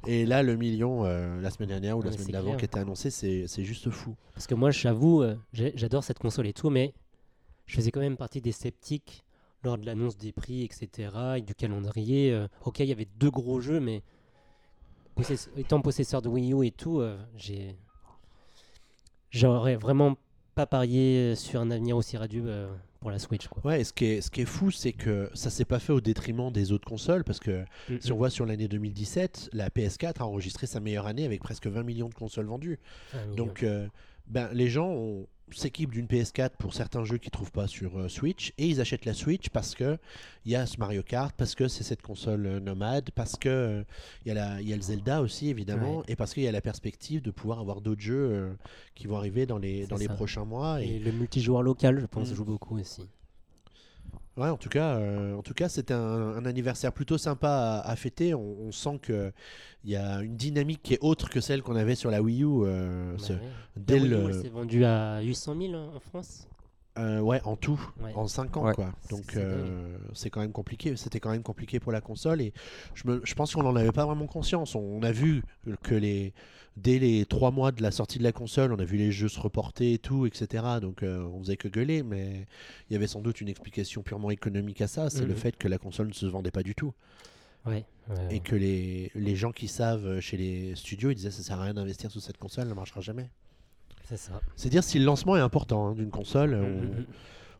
Et 0.06 0.24
là 0.26 0.42
le 0.42 0.56
million 0.56 1.04
euh, 1.04 1.40
la 1.40 1.50
semaine 1.50 1.68
dernière 1.68 1.98
ou 1.98 2.02
la 2.02 2.10
Ouais, 2.10 2.16
semaine 2.16 2.32
d'avant 2.32 2.56
qui 2.56 2.64
était 2.64 2.78
annoncé, 2.78 3.10
c'est 3.10 3.64
juste 3.64 3.90
fou. 3.90 4.14
Parce 4.34 4.46
que 4.46 4.54
moi, 4.54 4.70
j'avoue, 4.70 5.22
euh, 5.22 5.36
j'adore 5.52 6.04
cette 6.04 6.18
console 6.18 6.46
et 6.46 6.52
tout, 6.52 6.70
mais 6.70 6.94
je 7.66 7.74
faisais 7.76 7.90
quand 7.90 8.00
même 8.00 8.16
partie 8.16 8.40
des 8.40 8.52
sceptiques 8.52 9.24
lors 9.64 9.78
de 9.78 9.86
l'annonce 9.86 10.16
des 10.16 10.30
prix, 10.32 10.62
etc., 10.62 11.10
et 11.38 11.40
du 11.40 11.54
calendrier. 11.54 12.30
euh, 12.32 12.46
ok, 12.64 12.78
il 12.80 12.86
y 12.86 12.92
avait 12.92 13.08
deux 13.18 13.30
gros 13.30 13.60
jeux, 13.60 13.80
mais 13.80 14.02
étant 15.56 15.80
possesseur 15.80 16.22
de 16.22 16.28
Wii 16.28 16.52
U 16.52 16.64
et 16.66 16.70
tout, 16.70 17.02
j'ai, 17.36 17.74
j'aurais 19.30 19.76
vraiment 19.76 20.16
pas 20.54 20.66
parié 20.66 21.34
sur 21.34 21.60
un 21.60 21.70
avenir 21.70 21.96
aussi 21.96 22.16
radieux 22.16 22.68
pour 23.06 23.12
la 23.12 23.20
Switch. 23.20 23.46
Quoi. 23.46 23.64
Ouais, 23.64 23.80
et 23.82 23.84
ce 23.84 23.92
qui 23.92 24.04
est, 24.06 24.20
ce 24.20 24.32
qui 24.32 24.40
est 24.40 24.46
fou, 24.46 24.72
c'est 24.72 24.92
que 24.92 25.30
ça 25.32 25.48
s'est 25.48 25.64
pas 25.64 25.78
fait 25.78 25.92
au 25.92 26.00
détriment 26.00 26.50
des 26.50 26.72
autres 26.72 26.86
consoles 26.88 27.22
parce 27.22 27.38
que 27.38 27.64
Mm, 27.88 27.98
si 28.00 28.10
on 28.10 28.16
voit 28.16 28.30
sur 28.30 28.46
l'année 28.46 28.66
2017, 28.66 29.50
la 29.52 29.70
PS4 29.70 30.22
a 30.22 30.26
enregistré 30.26 30.66
sa 30.66 30.80
meilleure 30.80 31.06
année 31.06 31.24
avec 31.24 31.40
presque 31.40 31.68
20 31.68 31.84
millions 31.84 32.08
de 32.08 32.14
consoles 32.14 32.46
vendues. 32.46 32.80
Million. 33.14 33.34
Donc, 33.36 33.62
euh, 33.62 33.86
ben, 34.26 34.48
les 34.52 34.68
gens 34.68 34.88
ont- 34.90 35.28
s'équipent 35.52 35.92
d'une 35.92 36.06
PS4 36.06 36.50
pour 36.58 36.74
certains 36.74 37.04
jeux 37.04 37.18
qu'ils 37.18 37.30
trouvent 37.30 37.52
pas 37.52 37.66
sur 37.68 37.98
euh, 37.98 38.08
Switch 38.08 38.52
et 38.58 38.66
ils 38.66 38.80
achètent 38.80 39.04
la 39.04 39.14
Switch 39.14 39.48
parce 39.50 39.74
que 39.74 39.96
il 40.44 40.52
y 40.52 40.56
a 40.56 40.66
ce 40.66 40.78
Mario 40.78 41.02
Kart, 41.02 41.34
parce 41.36 41.54
que 41.54 41.68
c'est 41.68 41.84
cette 41.84 42.02
console 42.02 42.46
euh, 42.46 42.60
nomade, 42.60 43.10
parce 43.14 43.36
que 43.36 43.48
euh, 43.48 43.82
il 44.24 44.32
y, 44.32 44.34
y 44.68 44.72
a 44.72 44.76
le 44.76 44.82
Zelda 44.82 45.22
aussi 45.22 45.48
évidemment 45.48 45.98
Ouais. 45.98 46.04
et 46.08 46.16
parce 46.16 46.34
qu'il 46.34 46.42
y 46.42 46.48
a 46.48 46.52
la 46.52 46.60
perspective 46.60 47.22
de 47.22 47.30
pouvoir 47.30 47.60
avoir 47.60 47.80
d'autres 47.80 48.00
jeux 48.00 48.56
qui 48.94 49.06
vont 49.06 49.16
arriver 49.16 49.46
dans 49.46 49.58
les, 49.58 49.86
dans 49.86 49.96
les 49.96 50.08
prochains 50.08 50.44
mois. 50.44 50.82
Et 50.82 50.96
Et, 50.96 50.98
le 50.98 51.12
multijoueur 51.12 51.62
local, 51.62 52.00
je 52.00 52.06
pense, 52.06 52.30
Mm. 52.30 52.34
joue 52.34 52.44
beaucoup 52.44 52.78
aussi. 52.78 53.02
Ouais, 54.36 54.48
en 54.48 54.56
tout 54.56 54.68
cas, 54.68 54.96
euh, 54.96 55.34
en 55.34 55.42
tout 55.42 55.54
cas, 55.54 55.68
c'était 55.68 55.94
un, 55.94 55.98
un 56.36 56.44
anniversaire 56.46 56.92
plutôt 56.92 57.18
sympa 57.18 57.48
à, 57.84 57.90
à 57.90 57.96
fêter. 57.96 58.34
On, 58.34 58.56
on 58.60 58.72
sent 58.72 58.98
que 59.02 59.32
il 59.84 59.90
y 59.90 59.96
a 59.96 60.20
une 60.22 60.36
dynamique 60.36 60.82
qui 60.82 60.94
est 60.94 60.98
autre 61.00 61.28
que 61.30 61.40
celle 61.40 61.62
qu'on 61.62 61.76
avait 61.76 61.94
sur 61.94 62.10
la 62.10 62.22
Wii 62.22 62.42
U. 62.42 62.46
euh, 62.64 63.12
Bah 63.12 63.18
ce- 63.18 63.32
ouais. 63.34 63.38
dès 63.76 63.98
La 64.00 64.18
Wii 64.18 64.30
U, 64.36 64.42
s'est 64.42 64.48
vendue 64.48 64.84
à 64.84 65.20
800 65.20 65.56
000 65.60 65.74
en 65.74 66.00
France. 66.00 66.48
Euh, 66.98 67.20
ouais, 67.20 67.42
en 67.44 67.56
tout, 67.56 67.78
Ouais. 68.02 68.12
en 68.14 68.26
5 68.26 68.56
ans, 68.56 68.64
Ouais. 68.64 68.72
quoi. 68.74 68.86
Donc, 69.10 69.24
c'est 69.28 69.36
euh, 69.44 69.98
c'est 70.14 70.30
quand 70.30 70.40
même 70.40 70.52
compliqué. 70.52 70.96
C'était 70.96 71.20
quand 71.20 71.30
même 71.30 71.42
compliqué 71.42 71.78
pour 71.78 71.92
la 71.92 72.00
console 72.00 72.40
et 72.40 72.54
je, 72.94 73.06
me, 73.06 73.20
je 73.22 73.34
pense 73.34 73.54
qu'on 73.54 73.62
n'en 73.64 73.76
avait 73.76 73.92
pas 73.92 74.06
vraiment 74.06 74.26
conscience. 74.26 74.74
On, 74.74 74.80
on 74.80 75.02
a 75.02 75.12
vu 75.12 75.42
que 75.82 75.94
les, 75.94 76.32
dès 76.76 76.98
les 76.98 77.24
3 77.24 77.50
mois 77.50 77.72
de 77.72 77.82
la 77.82 77.90
sortie 77.90 78.18
de 78.18 78.22
la 78.24 78.32
console, 78.32 78.72
on 78.72 78.78
a 78.78 78.84
vu 78.84 78.96
les 78.98 79.10
jeux 79.12 79.28
se 79.28 79.40
reporter 79.40 79.94
et 79.94 79.98
tout, 79.98 80.26
etc. 80.26 80.64
Donc, 80.80 81.02
euh, 81.02 81.22
on 81.32 81.40
faisait 81.40 81.56
que 81.56 81.68
gueuler, 81.68 82.02
mais 82.02 82.46
il 82.88 82.92
y 82.92 82.96
avait 82.96 83.06
sans 83.06 83.20
doute 83.20 83.40
une 83.40 83.48
explication 83.48 84.02
purement 84.02 84.30
économique 84.30 84.80
à 84.82 84.86
ça. 84.86 85.08
C'est 85.10 85.22
le 85.24 85.32
Mhm. 85.34 85.36
fait 85.36 85.56
que 85.56 85.68
la 85.68 85.78
console 85.78 86.08
ne 86.08 86.12
se 86.12 86.26
vendait 86.26 86.50
pas 86.50 86.62
du 86.62 86.74
tout 86.74 86.92
Ouais. 87.66 87.84
ouais, 88.10 88.36
et 88.36 88.40
que 88.40 88.54
les, 88.54 89.10
les 89.14 89.34
gens 89.36 89.50
qui 89.52 89.66
savent 89.68 90.20
chez 90.20 90.36
les 90.36 90.74
studios, 90.76 91.10
ils 91.10 91.16
disaient 91.16 91.30
ça 91.32 91.42
sert 91.42 91.58
à 91.60 91.64
rien 91.64 91.74
d'investir 91.74 92.10
sur 92.10 92.20
cette 92.20 92.38
console, 92.38 92.64
elle 92.64 92.70
ne 92.70 92.74
marchera 92.74 93.00
jamais. 93.00 93.28
C'est 94.08 94.16
ça. 94.18 94.40
C'est 94.54 94.68
dire 94.68 94.84
si 94.84 94.98
le 95.00 95.04
lancement 95.04 95.36
est 95.36 95.40
important 95.40 95.88
hein, 95.88 95.92
d'une 95.94 96.10
console. 96.10 96.54
on- 96.54 96.82
mm. 97.00 97.06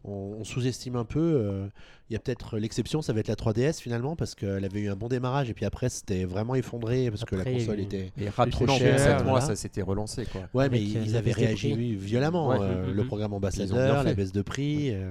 On, 0.05 0.37
on 0.41 0.45
sous-estime 0.45 0.97
un 0.97 1.05
peu. 1.05 1.21
euh, 1.21 1.67
Il 2.11 2.13
y 2.13 2.17
a 2.17 2.19
peut-être 2.19 2.59
l'exception, 2.59 3.03
ça 3.03 3.13
va 3.13 3.21
être 3.21 3.29
la 3.29 3.35
3DS 3.35 3.81
finalement, 3.81 4.17
parce 4.17 4.35
qu'elle 4.35 4.65
avait 4.65 4.81
eu 4.81 4.89
un 4.91 4.97
bon 4.97 5.09
démarrage 5.09 5.51
et 5.51 5.55
puis 5.55 5.65
après 5.65 5.89
c'était 5.89 6.25
vraiment 6.25 6.55
effondré 6.55 7.11
parce 7.11 7.25
que 7.25 7.35
la 7.37 7.45
console 7.45 7.81
était. 7.81 8.13
Et 8.19 8.29
rapidement, 8.29 8.67
trop 8.67 8.79
cher, 8.79 8.95
en 8.95 8.99
7 8.99 9.13
mois, 9.23 9.23
voilà. 9.33 9.47
ça 9.47 9.57
s'était 9.57 9.83
relancé. 9.83 10.27
Quoi. 10.27 10.43
Ouais, 10.55 10.69
mais 10.69 10.83
ils, 10.83 10.97
euh, 10.99 11.03
ils 11.05 11.17
avaient 11.17 11.33
réagi 11.33 11.75
oui, 11.75 11.95
violemment. 11.97 12.49
Ouais. 12.49 12.59
euh, 12.61 12.87
Mm, 12.87 12.91
mm, 12.91 12.95
le 12.95 13.03
mm. 13.03 13.07
programme 13.07 13.33
ambassadeur, 13.33 14.03
la 14.05 14.15
baisse 14.15 14.33
de 14.33 14.43
prix. 14.43 14.91
euh. 14.95 15.11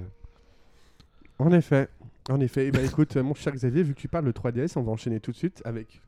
En 1.40 1.52
effet, 1.52 1.90
en 2.30 2.40
effet. 2.40 2.72
Ben, 2.72 2.86
écoute, 2.86 3.18
euh, 3.18 3.24
mon 3.24 3.34
cher 3.34 3.54
Xavier, 3.54 3.84
vu 3.84 3.94
que 3.94 4.00
tu 4.00 4.08
parles 4.08 4.26
de 4.26 4.32
3DS, 4.32 4.78
on 4.78 4.82
va 4.84 4.92
enchaîner 4.92 5.20
tout 5.20 5.32
de 5.32 5.36
suite 5.38 5.62
avec 5.66 6.02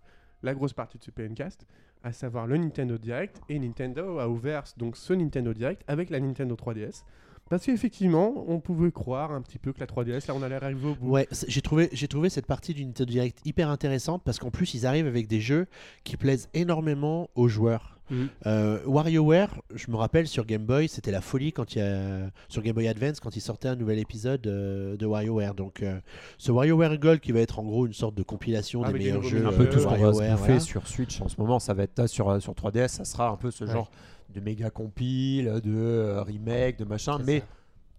la 0.43 0.53
grosse 0.53 0.73
partie 0.73 0.97
de 0.97 1.03
ce 1.03 1.11
PNcast, 1.11 1.65
à 2.03 2.13
savoir 2.13 2.47
le 2.47 2.57
Nintendo 2.57 2.97
Direct. 2.97 3.41
Et 3.49 3.59
Nintendo 3.59 4.19
a 4.19 4.29
ouvert 4.29 4.63
donc 4.77 4.95
ce 4.95 5.13
Nintendo 5.13 5.53
Direct 5.53 5.83
avec 5.87 6.09
la 6.09 6.19
Nintendo 6.19 6.55
3DS. 6.55 7.03
Parce 7.49 7.65
qu'effectivement, 7.65 8.43
on 8.47 8.59
pouvait 8.59 8.91
croire 8.91 9.31
un 9.31 9.41
petit 9.41 9.57
peu 9.57 9.71
que 9.73 9.79
la 9.79 9.85
3DS, 9.87 10.27
là, 10.27 10.35
on 10.35 10.41
allait 10.41 10.55
arriver 10.55 10.89
au 10.89 10.95
bout. 10.95 11.09
Ouais, 11.11 11.27
c'est- 11.31 11.49
j'ai 11.49 11.61
trouvé, 11.61 11.89
j'ai 11.93 12.07
trouvé 12.07 12.29
cette 12.29 12.45
partie 12.45 12.73
du 12.73 12.85
Nintendo 12.85 13.11
Direct 13.11 13.39
hyper 13.45 13.69
intéressante 13.69 14.21
parce 14.25 14.39
qu'en 14.39 14.51
plus 14.51 14.73
ils 14.73 14.85
arrivent 14.85 15.07
avec 15.07 15.27
des 15.27 15.39
jeux 15.39 15.67
qui 16.03 16.17
plaisent 16.17 16.49
énormément 16.53 17.29
aux 17.35 17.47
joueurs. 17.47 17.96
Euh, 18.45 18.79
WarioWare, 18.85 19.61
je 19.75 19.91
me 19.91 19.95
rappelle 19.97 20.27
sur 20.27 20.45
Game 20.45 20.63
Boy, 20.63 20.87
c'était 20.87 21.11
la 21.11 21.21
folie 21.21 21.51
quand 21.53 21.75
il 21.75 21.79
y 21.79 21.81
a 21.81 22.29
sur 22.47 22.61
Game 22.61 22.73
Boy 22.75 22.87
Advance 22.87 23.19
quand 23.19 23.35
il 23.35 23.41
sortait 23.41 23.67
un 23.67 23.75
nouvel 23.75 23.99
épisode 23.99 24.45
euh, 24.47 24.95
de 24.97 25.05
WarioWare. 25.05 25.53
Donc 25.53 25.81
euh, 25.83 25.99
ce 26.37 26.51
WarioWare 26.51 26.97
Gold 26.97 27.19
qui 27.19 27.31
va 27.31 27.39
être 27.41 27.59
en 27.59 27.63
gros 27.63 27.85
une 27.85 27.93
sorte 27.93 28.15
de 28.15 28.23
compilation 28.23 28.83
Avec 28.83 29.01
des 29.01 29.07
meilleurs 29.09 29.23
jeux 29.23 29.39
menus. 29.39 29.53
un 29.53 29.57
peu 29.57 29.63
Euh, 29.63 29.71
tout 29.71 29.79
ce 29.79 29.85
qu'on 29.85 29.97
va 29.97 30.13
se 30.13 30.35
voilà. 30.37 30.59
sur 30.59 30.87
Switch 30.87 31.21
en 31.21 31.27
ce 31.27 31.39
moment. 31.39 31.59
Ça 31.59 31.73
va 31.73 31.83
être 31.83 31.97
là 31.99 32.07
sur, 32.07 32.29
euh, 32.29 32.39
sur 32.39 32.53
3DS, 32.53 32.87
ça 32.89 33.05
sera 33.05 33.29
un 33.29 33.35
peu 33.37 33.51
ce 33.51 33.65
Ouais. 33.65 33.71
genre 33.71 33.91
de 34.33 34.39
méga 34.41 34.69
compile, 34.69 35.61
de 35.63 35.73
euh, 35.75 36.21
remake, 36.23 36.77
de 36.79 36.85
machin. 36.85 37.17
Mais 37.25 37.39
ça. 37.39 37.45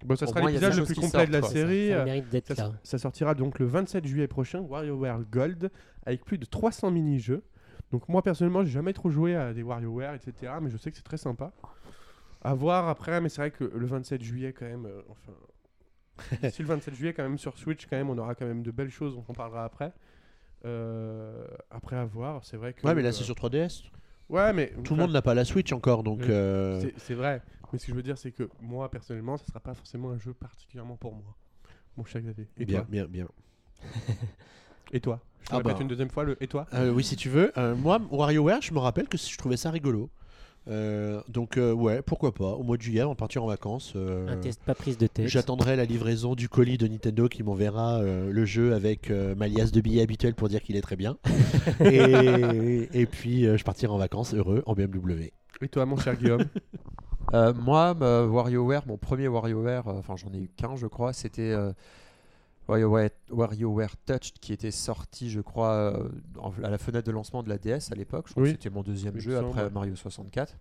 Bon, 0.05 0.15
ça 0.15 0.27
Au 0.27 0.29
sera 0.29 0.41
l'épisode 0.49 0.75
le 0.75 0.85
plus 0.85 0.95
complet 0.95 1.27
de 1.27 1.33
la 1.33 1.41
quoi. 1.41 1.49
série. 1.51 1.89
Ça 1.89 1.95
Euh, 1.97 2.05
mérite 2.05 2.29
d'être 2.31 2.55
Ça, 2.55 2.63
là. 2.63 2.73
ça 2.85 2.99
sortira 2.99 3.35
donc 3.35 3.59
le 3.59 3.67
27 3.67 4.07
juillet 4.07 4.29
prochain, 4.29 4.61
WarioWare 4.61 5.21
Gold, 5.31 5.71
avec 6.07 6.25
plus 6.25 6.39
de 6.39 6.45
300 6.45 6.93
mini-jeux. 6.93 7.43
Donc 7.93 8.09
moi 8.09 8.23
personnellement, 8.23 8.65
j'ai 8.65 8.71
jamais 8.71 8.93
trop 8.93 9.11
joué 9.11 9.35
à 9.35 9.53
des 9.55 9.63
WarioWare, 9.63 10.15
etc. 10.15 10.61
Mais 10.61 10.71
je 10.71 10.77
sais 10.77 10.91
que 10.91 10.97
c'est 10.97 11.03
très 11.03 11.17
sympa. 11.17 11.53
À 12.43 12.55
voir 12.55 12.89
après, 12.89 13.21
mais 13.21 13.29
c'est 13.29 13.41
vrai 13.41 13.51
que 13.51 13.65
le 13.65 13.87
27 13.87 14.23
juillet 14.23 14.53
quand 14.53 14.67
même, 14.67 14.87
euh, 14.87 15.03
enfin, 15.09 15.33
d'ici 16.43 16.63
le 16.63 16.69
27 16.69 16.95
juillet 16.95 17.13
quand 17.15 17.23
même 17.23 17.39
sur 17.39 17.57
Switch 17.59 17.87
quand 17.87 17.97
même, 17.97 18.11
on 18.11 18.19
aura 18.19 18.35
quand 18.35 18.47
même 18.47 18.63
de 18.63 18.71
belles 18.71 18.91
choses. 18.91 19.17
On 19.17 19.25
en 19.31 19.35
parlera 19.35 19.65
après. 19.65 19.93
Euh, 20.65 21.47
après 21.71 21.97
à 21.97 22.05
voir, 22.05 22.45
c'est 22.45 22.57
vrai 22.57 22.73
que. 22.75 22.87
Ouais, 22.87 22.95
mais 22.95 23.03
là 23.03 23.09
euh, 23.09 23.13
c'est 23.13 23.25
sur 23.25 23.35
3DS. 23.35 23.85
Ouais, 24.29 24.53
mais 24.53 24.73
Tout 24.85 24.95
le 24.95 25.01
monde 25.01 25.13
n'a 25.13 25.23
pas 25.23 25.35
la 25.35 25.45
Switch 25.45 25.73
encore, 25.73 26.03
donc. 26.03 26.21
Euh, 26.29 26.81
c'est- 26.81 26.95
c'est 26.99 27.15
vrai. 27.15 27.43
Mais 27.73 27.79
ce 27.79 27.87
que 27.87 27.93
je 27.93 27.97
veux 27.97 28.03
dire, 28.03 28.19
c'est 28.19 28.33
que 28.33 28.49
moi 28.61 28.91
personnellement, 28.91 29.37
ça 29.37 29.47
sera 29.47 29.61
pas 29.61 29.75
forcément 29.75 30.11
un 30.11 30.19
jeu 30.19 30.35
particulièrement 30.35 30.97
pour 30.97 31.15
moi. 31.15 31.37
Mon 31.97 32.05
cher 32.05 32.23
Xavier. 32.23 32.49
Et 32.57 32.65
bien, 32.65 32.81
toi? 32.81 32.87
bien, 32.89 33.07
bien. 33.07 33.29
Et 34.93 35.01
toi? 35.01 35.21
Je 35.43 35.49
te 35.49 35.55
Ah 35.55 35.57
répète 35.59 35.75
bah. 35.77 35.83
une 35.83 35.89
deuxième 35.89 36.11
fois 36.11 36.25
le 36.25 36.37
et 36.43 36.47
toi? 36.47 36.67
Euh, 36.75 36.91
oui, 36.93 37.03
si 37.05 37.17
tu 37.17 37.29
veux. 37.29 37.53
Euh, 37.57 37.75
moi, 37.75 37.99
WarioWare, 38.11 38.61
je 38.63 38.73
me 38.75 38.79
rappelle 38.79 39.09
que 39.09 39.17
je 39.19 39.37
trouvais 39.39 39.57
ça 39.57 39.71
rigolo. 39.71 40.11
Euh, 40.69 41.23
donc, 41.29 41.57
euh, 41.57 41.73
ouais, 41.73 42.03
pourquoi 42.03 42.35
pas. 42.35 42.51
Au 42.53 42.63
mois 42.63 42.77
de 42.77 42.83
juillet, 42.83 43.03
on 43.03 43.09
va 43.11 43.15
partir 43.15 43.43
en 43.43 43.47
vacances. 43.47 43.95
euh, 43.97 44.29
Un 44.29 44.37
test 44.37 44.61
pas 44.63 44.75
prise 44.75 44.99
de 44.99 45.07
tête. 45.07 45.27
J'attendrai 45.27 45.77
la 45.77 45.87
livraison 45.87 46.35
du 46.35 46.51
colis 46.51 46.77
de 46.77 46.87
Nintendo 46.87 47.27
qui 47.29 47.43
m'enverra 47.43 48.01
euh, 48.01 48.31
le 48.31 48.45
jeu 48.45 48.75
avec 48.75 49.11
euh, 49.11 49.35
ma 49.35 49.49
liasse 49.49 49.73
de 49.73 49.81
billets 49.81 50.03
habituelle 50.03 50.35
pour 50.35 50.49
dire 50.49 50.61
qu'il 50.63 50.77
est 50.77 50.83
très 50.83 50.97
bien. 50.97 51.17
et, 51.85 52.89
et 52.93 53.07
puis, 53.07 53.47
euh, 53.47 53.57
je 53.57 53.65
partirai 53.65 53.91
en 53.93 53.99
vacances 53.99 54.35
heureux 54.35 54.63
en 54.67 54.75
BMW. 54.75 55.31
Et 55.63 55.69
toi, 55.69 55.87
mon 55.87 55.97
cher 55.97 56.17
Guillaume? 56.17 56.45
Euh, 57.35 57.53
moi, 57.55 57.95
ma 57.95 58.23
WarioWare, 58.25 58.83
mon 58.87 58.97
premier 58.97 59.29
WarioWare, 59.29 59.89
euh, 59.89 59.99
enfin 59.99 60.17
j'en 60.17 60.33
ai 60.33 60.39
eu 60.39 60.49
qu'un 60.57 60.77
je 60.77 60.87
crois, 60.87 61.13
c'était 61.13 61.51
euh, 61.51 61.73
WarioWare, 62.69 63.11
WarioWare 63.31 63.97
Touch 64.07 64.33
qui 64.41 64.53
était 64.53 64.71
sorti 64.71 65.31
je 65.31 65.41
crois 65.41 65.73
euh, 65.73 66.09
en- 66.39 66.53
à 66.63 66.71
la 66.71 66.79
fenêtre 66.79 67.07
de 67.07 67.13
lancement 67.13 67.43
de 67.43 67.49
la 67.49 67.59
DS 67.59 67.91
à 67.91 67.95
l'époque. 67.95 68.27
Je 68.29 68.33
crois 68.33 68.43
Oui. 68.45 68.51
que 68.55 68.63
c'était 68.63 68.75
mon 68.75 68.83
deuxième 68.83 69.15
Il 69.15 69.17
me 69.17 69.21
jeu 69.23 69.35
semble, 69.37 69.49
après 69.49 69.65
ouais. 69.65 69.71
Mario 69.71 69.97
64. 69.97 70.55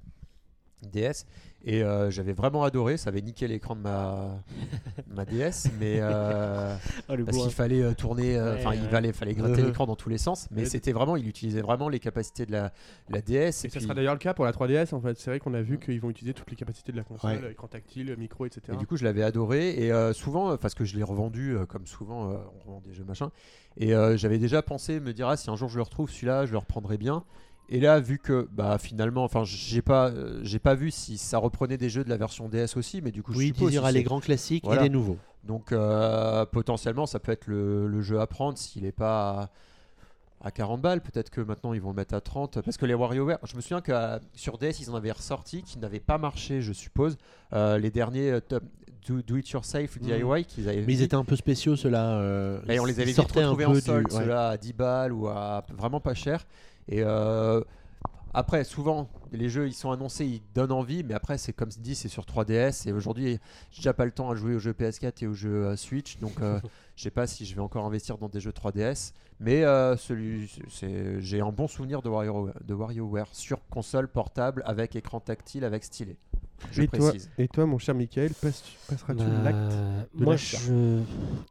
DS 0.83 1.25
et 1.65 1.81
euh, 1.83 2.11
j'avais 2.11 2.33
vraiment 2.33 2.63
adoré 2.63 2.97
ça 2.97 3.09
avait 3.09 3.21
niqué 3.21 3.47
l'écran 3.47 3.75
de 3.75 3.81
ma 3.81 4.29
ma 5.07 5.25
DS 5.25 5.69
mais 5.79 5.97
euh, 5.99 6.75
Oh, 7.09 7.15
parce 7.25 7.37
qu'il 7.37 7.51
fallait 7.51 7.81
euh, 7.81 7.93
tourner 7.93 8.37
euh, 8.37 8.53
Ouais, 8.53 8.59
enfin 8.65 8.75
il 8.75 8.87
fallait 8.89 9.11
fallait 9.11 9.33
gratter 9.33 9.61
l'écran 9.65 9.85
dans 9.87 9.95
tous 9.95 10.09
les 10.09 10.17
sens 10.19 10.47
mais 10.51 10.65
c'était 10.65 10.91
vraiment 10.91 11.15
il 11.15 11.27
utilisait 11.27 11.61
vraiment 11.61 11.89
les 11.89 11.99
capacités 11.99 12.45
de 12.45 12.51
la, 12.51 12.71
la 13.09 13.21
DS 13.21 13.31
Et 13.31 13.47
et, 13.47 13.51
ça 13.51 13.67
puis- 13.69 13.81
sera 13.81 13.93
d'ailleurs 13.95 14.13
le 14.13 14.19
cas 14.19 14.33
pour 14.33 14.45
la 14.45 14.51
3DS 14.51 14.93
en 14.93 15.01
fait. 15.01 15.17
C'est 15.19 15.31
vrai 15.31 15.39
qu'on 15.39 15.53
a 15.55 15.61
vu 15.61 15.79
qu'ils 15.79 15.99
vont 15.99 16.09
utiliser 16.09 16.33
toutes 16.33 16.49
les 16.51 16.55
capacités 16.55 16.91
de 16.91 16.97
la 16.97 17.03
console, 17.03 17.43
Ouais. 17.43 17.51
écran 17.51 17.67
tactile, 17.67 18.15
micro, 18.17 18.45
etc. 18.45 18.61
Et 18.73 18.77
du 18.77 18.85
coup, 18.87 18.97
je 18.97 19.03
l'avais 19.03 19.23
adoré. 19.23 19.69
Et 19.83 19.91
euh, 19.91 20.13
souvent, 20.13 20.57
parce 20.57 20.73
que 20.75 20.85
je 20.85 20.95
l'ai 20.95 21.03
revendu, 21.03 21.55
euh, 21.55 21.65
comme 21.65 21.85
souvent, 21.85 22.29
euh, 22.31 22.35
on 22.55 22.59
revend 22.69 22.81
des 22.81 22.93
jeux 22.93 23.03
machin. 23.03 23.31
Et 23.77 23.93
euh, 23.93 24.15
j'avais 24.17 24.37
déjà 24.37 24.61
pensé 24.61 24.99
me 24.99 25.13
dire, 25.13 25.27
ah, 25.27 25.37
si 25.37 25.49
un 25.49 25.55
jour 25.55 25.69
je 25.69 25.77
le 25.77 25.83
retrouve, 25.83 26.09
celui-là, 26.09 26.45
je 26.45 26.51
le 26.51 26.57
reprendrai 26.57 26.97
bien. 26.97 27.23
Et 27.69 27.79
là, 27.81 27.99
vu 27.99 28.17
que, 28.17 28.47
bah, 28.51 28.77
finalement, 28.77 29.23
enfin, 29.25 29.43
j'ai 29.43 29.81
pas, 29.81 30.09
euh, 30.09 30.39
j'ai 30.43 30.59
pas 30.59 30.73
vu 30.73 30.89
si 30.89 31.17
ça 31.17 31.37
reprenait 31.37 31.77
des 31.77 31.89
jeux 31.89 32.03
de 32.05 32.09
la 32.09 32.15
version 32.17 32.47
DS 32.47 32.77
aussi, 32.77 33.01
mais 33.01 33.11
du 33.11 33.23
coup, 33.23 33.33
je 33.33 33.37
Oui, 33.37 33.47
suppose 33.47 33.71
il 33.73 33.75
y 33.75 33.79
aura 33.79 33.91
les 33.91 34.03
grands 34.03 34.21
classiques 34.21 34.63
Voilà. 34.63 34.81
et 34.81 34.83
les 34.85 34.89
nouveaux. 34.89 35.17
Donc, 35.43 35.71
euh, 35.71 36.45
potentiellement, 36.45 37.05
ça 37.05 37.19
peut 37.19 37.31
être 37.33 37.47
le, 37.47 37.87
le 37.87 38.01
jeu 38.01 38.19
à 38.21 38.27
prendre 38.27 38.57
s'il 38.57 38.85
est 38.85 38.91
pas 38.93 39.49
à, 40.41 40.47
à 40.47 40.51
40 40.51 40.81
balles. 40.81 41.01
Peut-être 41.01 41.29
que 41.29 41.41
maintenant, 41.41 41.73
ils 41.73 41.81
vont 41.81 41.89
le 41.89 41.95
mettre 41.95 42.13
à 42.13 42.21
30. 42.21 42.61
Parce 42.61 42.77
que 42.77 42.85
les 42.85 42.93
WarioWare, 42.93 43.39
je 43.43 43.55
me 43.57 43.61
souviens 43.61 43.81
que 43.81 43.91
euh, 43.91 44.17
sur 44.33 44.57
DS, 44.57 44.79
ils 44.81 44.89
en 44.89 44.95
avaient 44.95 45.11
ressorti 45.11 45.61
qui 45.63 45.77
n'avaient 45.77 45.99
pas 45.99 46.17
marché, 46.17 46.61
je 46.61 46.71
suppose. 46.71 47.17
Les 47.53 47.91
derniers 47.91 48.39
top- 48.47 48.63
do, 49.07 49.21
do 49.21 49.35
It 49.37 49.49
Yourself 49.49 49.97
DIY 49.99 50.45
qu'ils 50.45 50.67
avaient 50.69 50.83
Mais 50.85 50.93
ils 50.93 51.01
étaient 51.01 51.15
un 51.15 51.23
peu 51.25 51.35
spéciaux, 51.35 51.75
ceux-là. 51.75 52.61
Et 52.69 52.79
on 52.79 52.85
les 52.85 52.93
avait 52.99 53.05
vite 53.11 53.19
retrouvés 53.19 53.65
peu 53.65 53.69
en 53.71 53.73
du- 53.73 53.81
solde, 53.81 54.11
ouais. 54.11 54.19
ceux-là 54.19 54.49
à 54.49 54.57
10 54.57 54.71
balles 54.73 55.11
ou 55.11 55.27
à 55.27 55.65
vraiment 55.77 55.99
pas 55.99 56.13
cher. 56.13 56.45
Et 56.89 57.01
euh, 57.03 57.61
après, 58.33 58.63
souvent, 58.63 59.09
les 59.31 59.49
jeux 59.49 59.67
ils 59.67 59.73
sont 59.73 59.91
annoncés, 59.91 60.25
ils 60.25 60.41
donnent 60.53 60.71
envie, 60.71 61.03
mais 61.03 61.13
après, 61.13 61.37
c'est 61.37 61.53
comme 61.53 61.69
dit, 61.69 61.95
c'est 61.95 62.07
sur 62.07 62.23
3DS. 62.23 62.87
Et 62.87 62.91
aujourd'hui, 62.91 63.39
j'ai 63.71 63.77
déjà 63.77 63.93
pas 63.93 64.05
le 64.05 64.11
temps 64.11 64.29
à 64.29 64.35
jouer 64.35 64.55
aux 64.55 64.59
jeux 64.59 64.73
PS4 64.73 65.23
et 65.23 65.27
aux 65.27 65.33
jeux 65.33 65.65
euh, 65.65 65.75
Switch, 65.75 66.19
donc 66.19 66.41
euh, 66.41 66.59
je 66.95 67.03
sais 67.03 67.11
pas 67.11 67.27
si 67.27 67.45
je 67.45 67.55
vais 67.55 67.61
encore 67.61 67.85
investir 67.85 68.17
dans 68.17 68.29
des 68.29 68.39
jeux 68.39 68.51
3DS. 68.51 69.13
Mais 69.39 69.63
euh, 69.63 69.95
celui, 69.97 70.51
c'est, 70.69 71.21
j'ai 71.21 71.41
un 71.41 71.51
bon 71.51 71.67
souvenir 71.67 72.01
de, 72.01 72.09
Wario, 72.09 72.49
de 72.63 72.73
WarioWare 72.73 73.27
sur 73.33 73.59
console 73.69 74.07
portable 74.07 74.63
avec 74.65 74.95
écran 74.95 75.19
tactile, 75.19 75.63
avec 75.63 75.83
stylet. 75.83 76.17
Je 76.71 76.81
et, 76.81 76.87
toi, 76.87 77.09
précise. 77.09 77.29
et 77.37 77.47
toi, 77.47 77.65
mon 77.65 77.77
cher 77.77 77.93
Michael, 77.93 78.31
passeras-tu 78.33 79.13
Bah, 79.13 79.43
l'acte 79.43 79.73
de 80.15 80.23
Moi, 80.23 80.35
je 80.35 81.01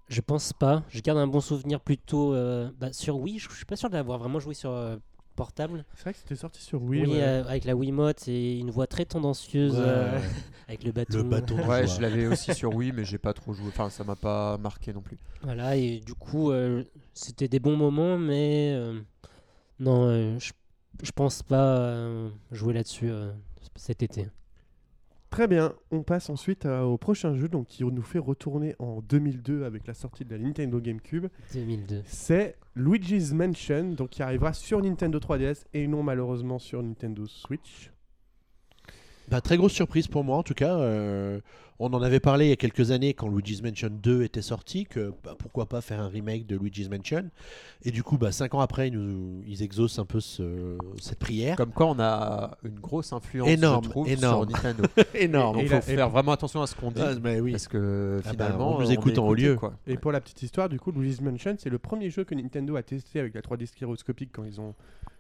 je 0.09 0.21
pense 0.21 0.53
pas. 0.53 0.83
Je 0.89 1.01
garde 1.01 1.19
un 1.19 1.29
bon 1.29 1.41
souvenir 1.41 1.81
plutôt 1.81 2.35
euh, 2.35 2.71
bah, 2.81 2.93
sur 2.93 3.19
Wii. 3.19 3.39
Je 3.39 3.49
je 3.49 3.55
suis 3.55 3.65
pas 3.65 3.77
sûr 3.77 3.89
d'avoir 3.89 4.19
vraiment 4.19 4.41
joué 4.41 4.55
sur 4.55 4.71
euh, 4.71 4.97
portable. 5.37 5.85
C'est 5.95 6.03
vrai 6.03 6.13
que 6.15 6.19
c'était 6.19 6.35
sorti 6.37 6.61
sur 6.63 6.83
Oui, 6.83 7.03
Wii. 7.03 7.13
ouais. 7.13 7.23
euh, 7.23 7.45
avec 7.45 7.65
la 7.65 7.77
Wiimote 7.77 8.27
et 8.27 8.59
une 8.59 8.71
voix 8.71 8.87
très 8.89 9.05
tendancieuse 9.05 9.75
Ouais, 9.77 9.85
euh, 9.87 10.19
avec 10.69 10.83
le 10.83 10.91
bâton. 10.93 11.19
Le 11.19 11.23
bâton. 11.23 11.57
Ouais, 11.69 11.87
je 11.87 12.01
l'avais 12.01 12.27
aussi 12.27 12.53
sur 12.55 12.75
Wii, 12.75 12.91
mais 12.93 13.05
j'ai 13.05 13.19
pas 13.19 13.33
trop 13.35 13.53
joué. 13.53 13.69
Enfin, 13.69 13.91
ça 13.91 14.03
m'a 14.03 14.17
pas 14.17 14.57
marqué 14.59 14.93
non 14.93 15.03
plus. 15.03 15.19
Voilà, 15.43 15.77
et 15.77 16.01
du 16.01 16.15
coup, 16.15 16.51
euh, 16.51 16.83
c'était 17.15 17.47
des 17.49 17.61
bons 17.61 17.77
moments, 17.77 18.19
mais 18.19 18.73
euh, 18.75 18.99
non, 19.79 20.07
euh, 20.09 20.39
je, 20.41 20.53
je 21.03 21.13
pense 21.13 21.43
pas 21.43 21.77
euh, 21.79 22.31
jouer 22.51 22.73
là-dessus 22.75 23.11
euh, 23.11 23.31
cet 23.77 24.03
été. 24.03 24.27
Très 25.37 25.49
bien, 25.49 25.75
on 25.91 26.03
passe 26.03 26.31
ensuite 26.31 26.65
à- 26.65 26.87
au 26.87 26.97
prochain 26.97 27.35
jeu 27.35 27.47
donc, 27.47 27.67
qui 27.67 27.85
nous 27.85 28.01
fait 28.01 28.19
retourner 28.19 28.75
en 28.79 29.03
2002 29.03 29.65
avec 29.65 29.87
la 29.87 29.93
sortie 29.93 30.25
de 30.25 30.31
la 30.35 30.39
Nintendo 30.39 30.81
GameCube. 30.81 31.27
2002. 31.53 32.01
C'est 32.07 32.57
Luigi's 32.75 33.35
Mansion, 33.35 33.93
donc 33.93 34.09
qui 34.09 34.23
arrivera 34.23 34.55
sur 34.55 34.81
Nintendo 34.81 35.19
3DS 35.21 35.67
et 35.75 35.89
non 35.89 36.03
malheureusement 36.03 36.59
sur 36.59 36.83
Nintendo 36.83 37.27
Switch. 37.27 37.91
Bah, 39.29 39.41
très 39.41 39.57
grosse 39.57 39.73
surprise 39.73 40.07
pour 40.09 40.25
moi 40.25 40.37
en 40.37 40.43
tout 40.43 40.55
cas. 40.55 40.77
euh, 40.79 41.41
on 41.79 41.93
en 41.93 42.01
avait 42.01 42.21
parlé 42.21 42.47
il 42.47 42.49
y 42.49 42.53
a 42.53 42.57
quelques 42.57 42.91
années 42.91 43.13
quand 43.13 43.29
Luigi's 43.29 43.61
Mansion 43.63 43.91
2 43.91 44.23
était 44.23 44.41
sorti, 44.41 44.87
que 44.87 45.13
bah, 45.23 45.35
pourquoi 45.39 45.67
pas 45.67 45.83
faire 45.83 46.01
un 46.01 46.09
remake 46.09 46.47
de 46.47 46.57
Luigi's 46.57 46.89
Mansion. 46.89 47.29
Et 47.85 47.91
du 47.91 48.03
coup, 48.03 48.17
bah, 48.17 48.33
5 48.33 48.55
ans 48.55 48.61
après, 48.61 48.89
ils, 48.89 48.95
nous, 48.95 49.43
ils 49.47 49.63
exaucent 49.63 49.99
un 49.99 50.07
peu 50.07 50.21
ce- 50.21 50.79
cette 50.99 51.19
prière. 51.19 51.55
Comme 51.57 51.73
quoi, 51.73 51.85
on 51.87 51.99
a 52.01 52.57
une 52.65 52.79
grosse 52.81 53.13
influence, 53.13 53.49
Énorme, 53.49 53.85
je 53.85 53.91
trouve, 53.91 54.09
énorme. 54.09 54.49
sur 54.49 54.57
Nintendo. 54.57 54.85
Énorme. 55.15 55.59
Et 55.61 55.67
faut 55.67 55.73
la- 55.73 55.79
et- 55.81 55.83
faire 55.97 56.09
vraiment 56.09 56.33
attention 56.33 56.63
à 56.63 56.67
ce 56.67 56.75
qu'on 56.75 56.91
dit. 56.91 57.03
Ah, 57.05 57.13
mais 57.23 57.41
oui. 57.41 57.51
Parce 57.51 57.69
que 57.69 58.21
Ah 58.25 58.29
bah, 58.33 58.47
finalement, 58.47 58.77
on 58.77 58.81
nous 58.81 58.91
écoute 58.91 59.19
en 59.19 59.27
haut 59.27 59.35
écouté, 59.35 59.49
lieu. 59.49 59.57
quoi. 59.57 59.75
Et 59.87 59.99
pour 59.99 60.13
la 60.13 60.23
petite 60.23 60.43
histoire, 60.43 60.71
du 60.71 60.81
coup, 60.81 60.93
Luigi's 60.93 61.21
Mansion, 61.21 61.57
c'est 61.59 61.69
le 61.69 61.79
premier 61.79 62.09
jeu 62.09 62.25
que 62.25 62.35
Nintendo 62.35 62.77
a 62.77 62.83
testé 62.83 63.21
avec 63.21 63.35
la 63.35 63.43
3D 63.43 63.67
stéréoscopique 63.67 64.31
quand 64.33 64.45
ils 64.45 64.63
ont, 64.63 64.75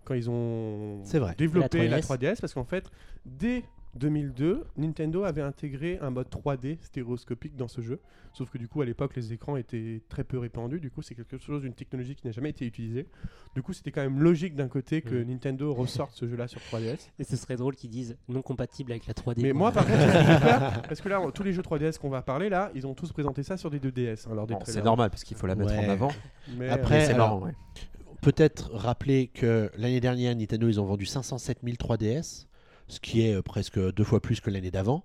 quand 0.07 0.14
ils 0.14 0.31
ont 0.31 1.01
C'est 1.05 1.19
vrai. 1.19 1.35
développé 1.37 1.87
La 1.87 1.97
la 1.97 2.01
3DS. 2.01 2.07
3DS, 2.35 2.40
parce 2.40 2.55
qu'en 2.55 2.64
fait, 2.64 2.87
dès 3.27 3.62
2002, 3.96 4.64
Nintendo 4.76 5.24
avait 5.24 5.42
intégré 5.42 5.98
un 6.00 6.11
mode 6.11 6.28
3D 6.28 6.78
stéréoscopique 6.82 7.56
dans 7.56 7.68
ce 7.68 7.80
jeu. 7.80 8.00
Sauf 8.32 8.50
que 8.50 8.59
du 8.59 8.68
coup, 8.68 8.82
à 8.82 8.85
l'époque, 8.85 9.16
les 9.16 9.32
écrans 9.32 9.56
étaient 9.56 10.02
très 10.09 10.22
peu 10.24 10.38
répandus. 10.38 10.78
Du 10.80 10.90
coup, 10.90 11.02
c'est 11.02 11.14
quelque 11.14 11.38
chose 11.38 11.62
d'une 11.62 11.72
technologie 11.72 12.14
qui 12.14 12.26
n'a 12.26 12.32
jamais 12.32 12.50
été 12.50 12.66
utilisée. 12.66 13.06
Du 13.54 13.62
coup, 13.62 13.72
c'était 13.72 13.90
quand 13.92 14.02
même 14.02 14.20
logique 14.22 14.54
d'un 14.54 14.68
côté 14.68 15.02
que 15.02 15.14
Mm. 15.14 15.28
Nintendo 15.28 15.72
ressorte 15.74 16.12
ce 16.14 16.28
jeu-là 16.28 16.46
sur 16.46 16.61
3DS. 16.61 17.09
Et 17.18 17.24
ce 17.24 17.37
serait 17.37 17.56
drôle 17.56 17.74
qu'ils 17.76 17.90
disent 17.90 18.16
non 18.28 18.42
compatible 18.42 18.92
avec 18.92 19.06
la 19.06 19.14
3D. 19.14 19.42
Mais 19.42 19.50
quoi. 19.50 19.59
moi, 19.59 19.72
par 19.72 19.87
contre, 19.87 20.82
parce 20.88 21.00
que 21.00 21.09
là, 21.09 21.22
tous 21.35 21.42
les 21.42 21.52
jeux 21.52 21.62
3DS 21.62 21.98
qu'on 21.98 22.11
va 22.11 22.22
parler, 22.22 22.48
là, 22.48 22.70
ils 22.74 22.87
ont 22.87 22.94
tous 22.94 23.12
présenté 23.12 23.42
ça 23.42 23.56
sur 23.56 23.70
des 23.70 23.80
2DS. 23.80 24.26
hein, 24.28 24.35
lors 24.35 24.46
des 24.46 24.54
Bon, 24.54 24.61
c'est 24.64 24.85
normal 24.85 25.11
parce 25.11 25.24
qu'il 25.24 25.37
faut 25.37 25.46
la 25.46 25.54
mettre 25.54 25.72
Ouais. 25.72 25.87
en 25.87 25.90
avant. 25.90 26.11
Mais, 26.56 26.68
Après, 26.68 26.98
Mais 26.98 27.06
c'est 27.06 27.14
marrant, 27.14 27.40
ouais. 27.40 27.52
Peut-être 28.22 28.70
rappeler 28.72 29.28
que 29.28 29.70
l'année 29.76 30.00
dernière, 30.00 30.35
Nintendo, 30.35 30.68
ils 30.68 30.80
ont 30.80 30.85
vendu 30.85 31.06
507 31.06 31.59
000 31.62 31.76
3DS, 31.76 32.46
ce 32.88 33.01
qui 33.01 33.22
est 33.22 33.35
euh, 33.35 33.42
presque 33.42 33.79
deux 33.94 34.05
fois 34.05 34.20
plus 34.20 34.40
que 34.40 34.51
l'année 34.51 34.70
d'avant. 34.70 35.05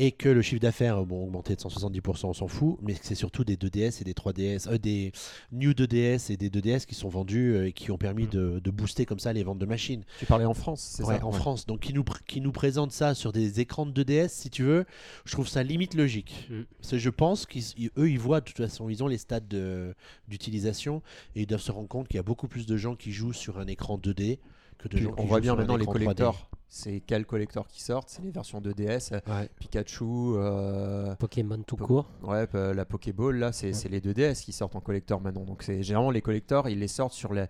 et 0.00 0.12
que 0.12 0.28
le 0.28 0.42
chiffre 0.42 0.60
d'affaires 0.60 1.04
bon, 1.04 1.24
augmenté 1.24 1.56
de 1.56 1.60
170%, 1.60 2.26
on 2.26 2.32
s'en 2.32 2.46
fout, 2.46 2.78
mais 2.82 2.94
que 2.94 3.00
c'est 3.04 3.16
surtout 3.16 3.42
des 3.42 3.56
2DS 3.56 4.00
et 4.00 4.04
des 4.04 4.12
3DS, 4.12 4.68
euh, 4.68 4.78
des 4.78 5.10
New 5.50 5.72
2DS 5.72 6.30
et 6.32 6.36
des 6.36 6.50
2DS 6.50 6.86
qui 6.86 6.94
sont 6.94 7.08
vendus 7.08 7.54
euh, 7.56 7.66
et 7.66 7.72
qui 7.72 7.90
ont 7.90 7.98
permis 7.98 8.26
Mm. 8.26 8.30
de, 8.30 8.60
de 8.60 8.70
booster 8.70 9.06
comme 9.06 9.18
ça 9.18 9.32
les 9.32 9.42
ventes 9.42 9.58
de 9.58 9.66
machines. 9.66 10.04
Tu 10.20 10.26
parlais 10.26 10.44
en 10.44 10.54
France, 10.54 10.80
c'est 10.96 11.02
Ouais, 11.02 11.18
ça? 11.18 11.26
en 11.26 11.32
Ouais. 11.32 11.36
France. 11.36 11.66
Donc 11.66 11.80
qui 11.80 11.92
nous, 11.94 12.04
qui 12.28 12.40
nous 12.40 12.52
présente 12.52 12.92
ça 12.92 13.14
sur 13.16 13.32
des 13.32 13.58
écrans 13.58 13.86
de 13.86 14.02
2DS, 14.04 14.28
si 14.28 14.50
tu 14.50 14.62
veux, 14.62 14.84
je 15.24 15.32
trouve 15.32 15.48
ça 15.48 15.64
limite 15.64 15.94
logique. 15.94 16.48
Mm. 16.48 16.96
Je 16.96 17.10
pense 17.10 17.44
qu'eux, 17.44 18.08
ils 18.08 18.18
voient, 18.20 18.38
de 18.40 18.44
toute 18.44 18.58
façon, 18.58 18.88
ils 18.88 19.02
ont 19.02 19.08
les 19.08 19.18
stats 19.18 19.40
de- 19.40 19.96
d'utilisation 20.28 21.02
et 21.34 21.40
ils 21.42 21.46
doivent 21.46 21.60
se 21.60 21.72
rendre 21.72 21.88
compte 21.88 22.06
qu'il 22.06 22.16
y 22.18 22.20
a 22.20 22.22
beaucoup 22.22 22.46
plus 22.46 22.66
de 22.66 22.76
gens 22.76 22.94
qui 22.94 23.10
jouent 23.10 23.32
sur 23.32 23.58
un 23.58 23.66
écran 23.66 23.98
2D 23.98 24.38
que 24.78 24.88
de 24.88 24.94
Puis 24.96 25.04
gens 25.04 25.12
qui 25.12 25.20
on 25.22 25.26
voit 25.26 25.40
bien 25.40 25.54
maintenant 25.56 25.76
les 25.76 25.82
écran 25.82 25.94
3D. 25.94 26.04
collectors. 26.04 26.50
C'est 26.70 27.00
quels 27.00 27.24
collectors 27.24 27.66
qui 27.66 27.82
sortent? 27.82 28.10
C'est 28.10 28.22
les 28.22 28.30
versions 28.30 28.60
2DS, 28.60 29.12
euh, 29.12 29.20
Ouais. 29.26 29.48
Pikachu, 29.58 30.04
euh, 30.04 31.14
Pokémon 31.16 31.62
tout 31.66 31.76
Po- 31.76 31.86
court. 31.86 32.06
ouais, 32.22 32.46
la 32.74 32.84
Pokéball, 32.84 33.36
là, 33.38 33.52
c'est 33.52 33.72
c'est 33.72 33.88
les 33.88 34.00
2DS 34.00 34.42
qui 34.44 34.52
sortent 34.52 34.76
en 34.76 34.80
collector 34.80 35.20
maintenant. 35.20 35.44
Donc 35.44 35.62
c'est 35.62 35.82
généralement 35.82 36.10
les 36.10 36.20
collectors, 36.22 36.68
ils 36.68 36.78
les 36.78 36.88
sortent 36.88 37.14
sur 37.14 37.32
la, 37.32 37.48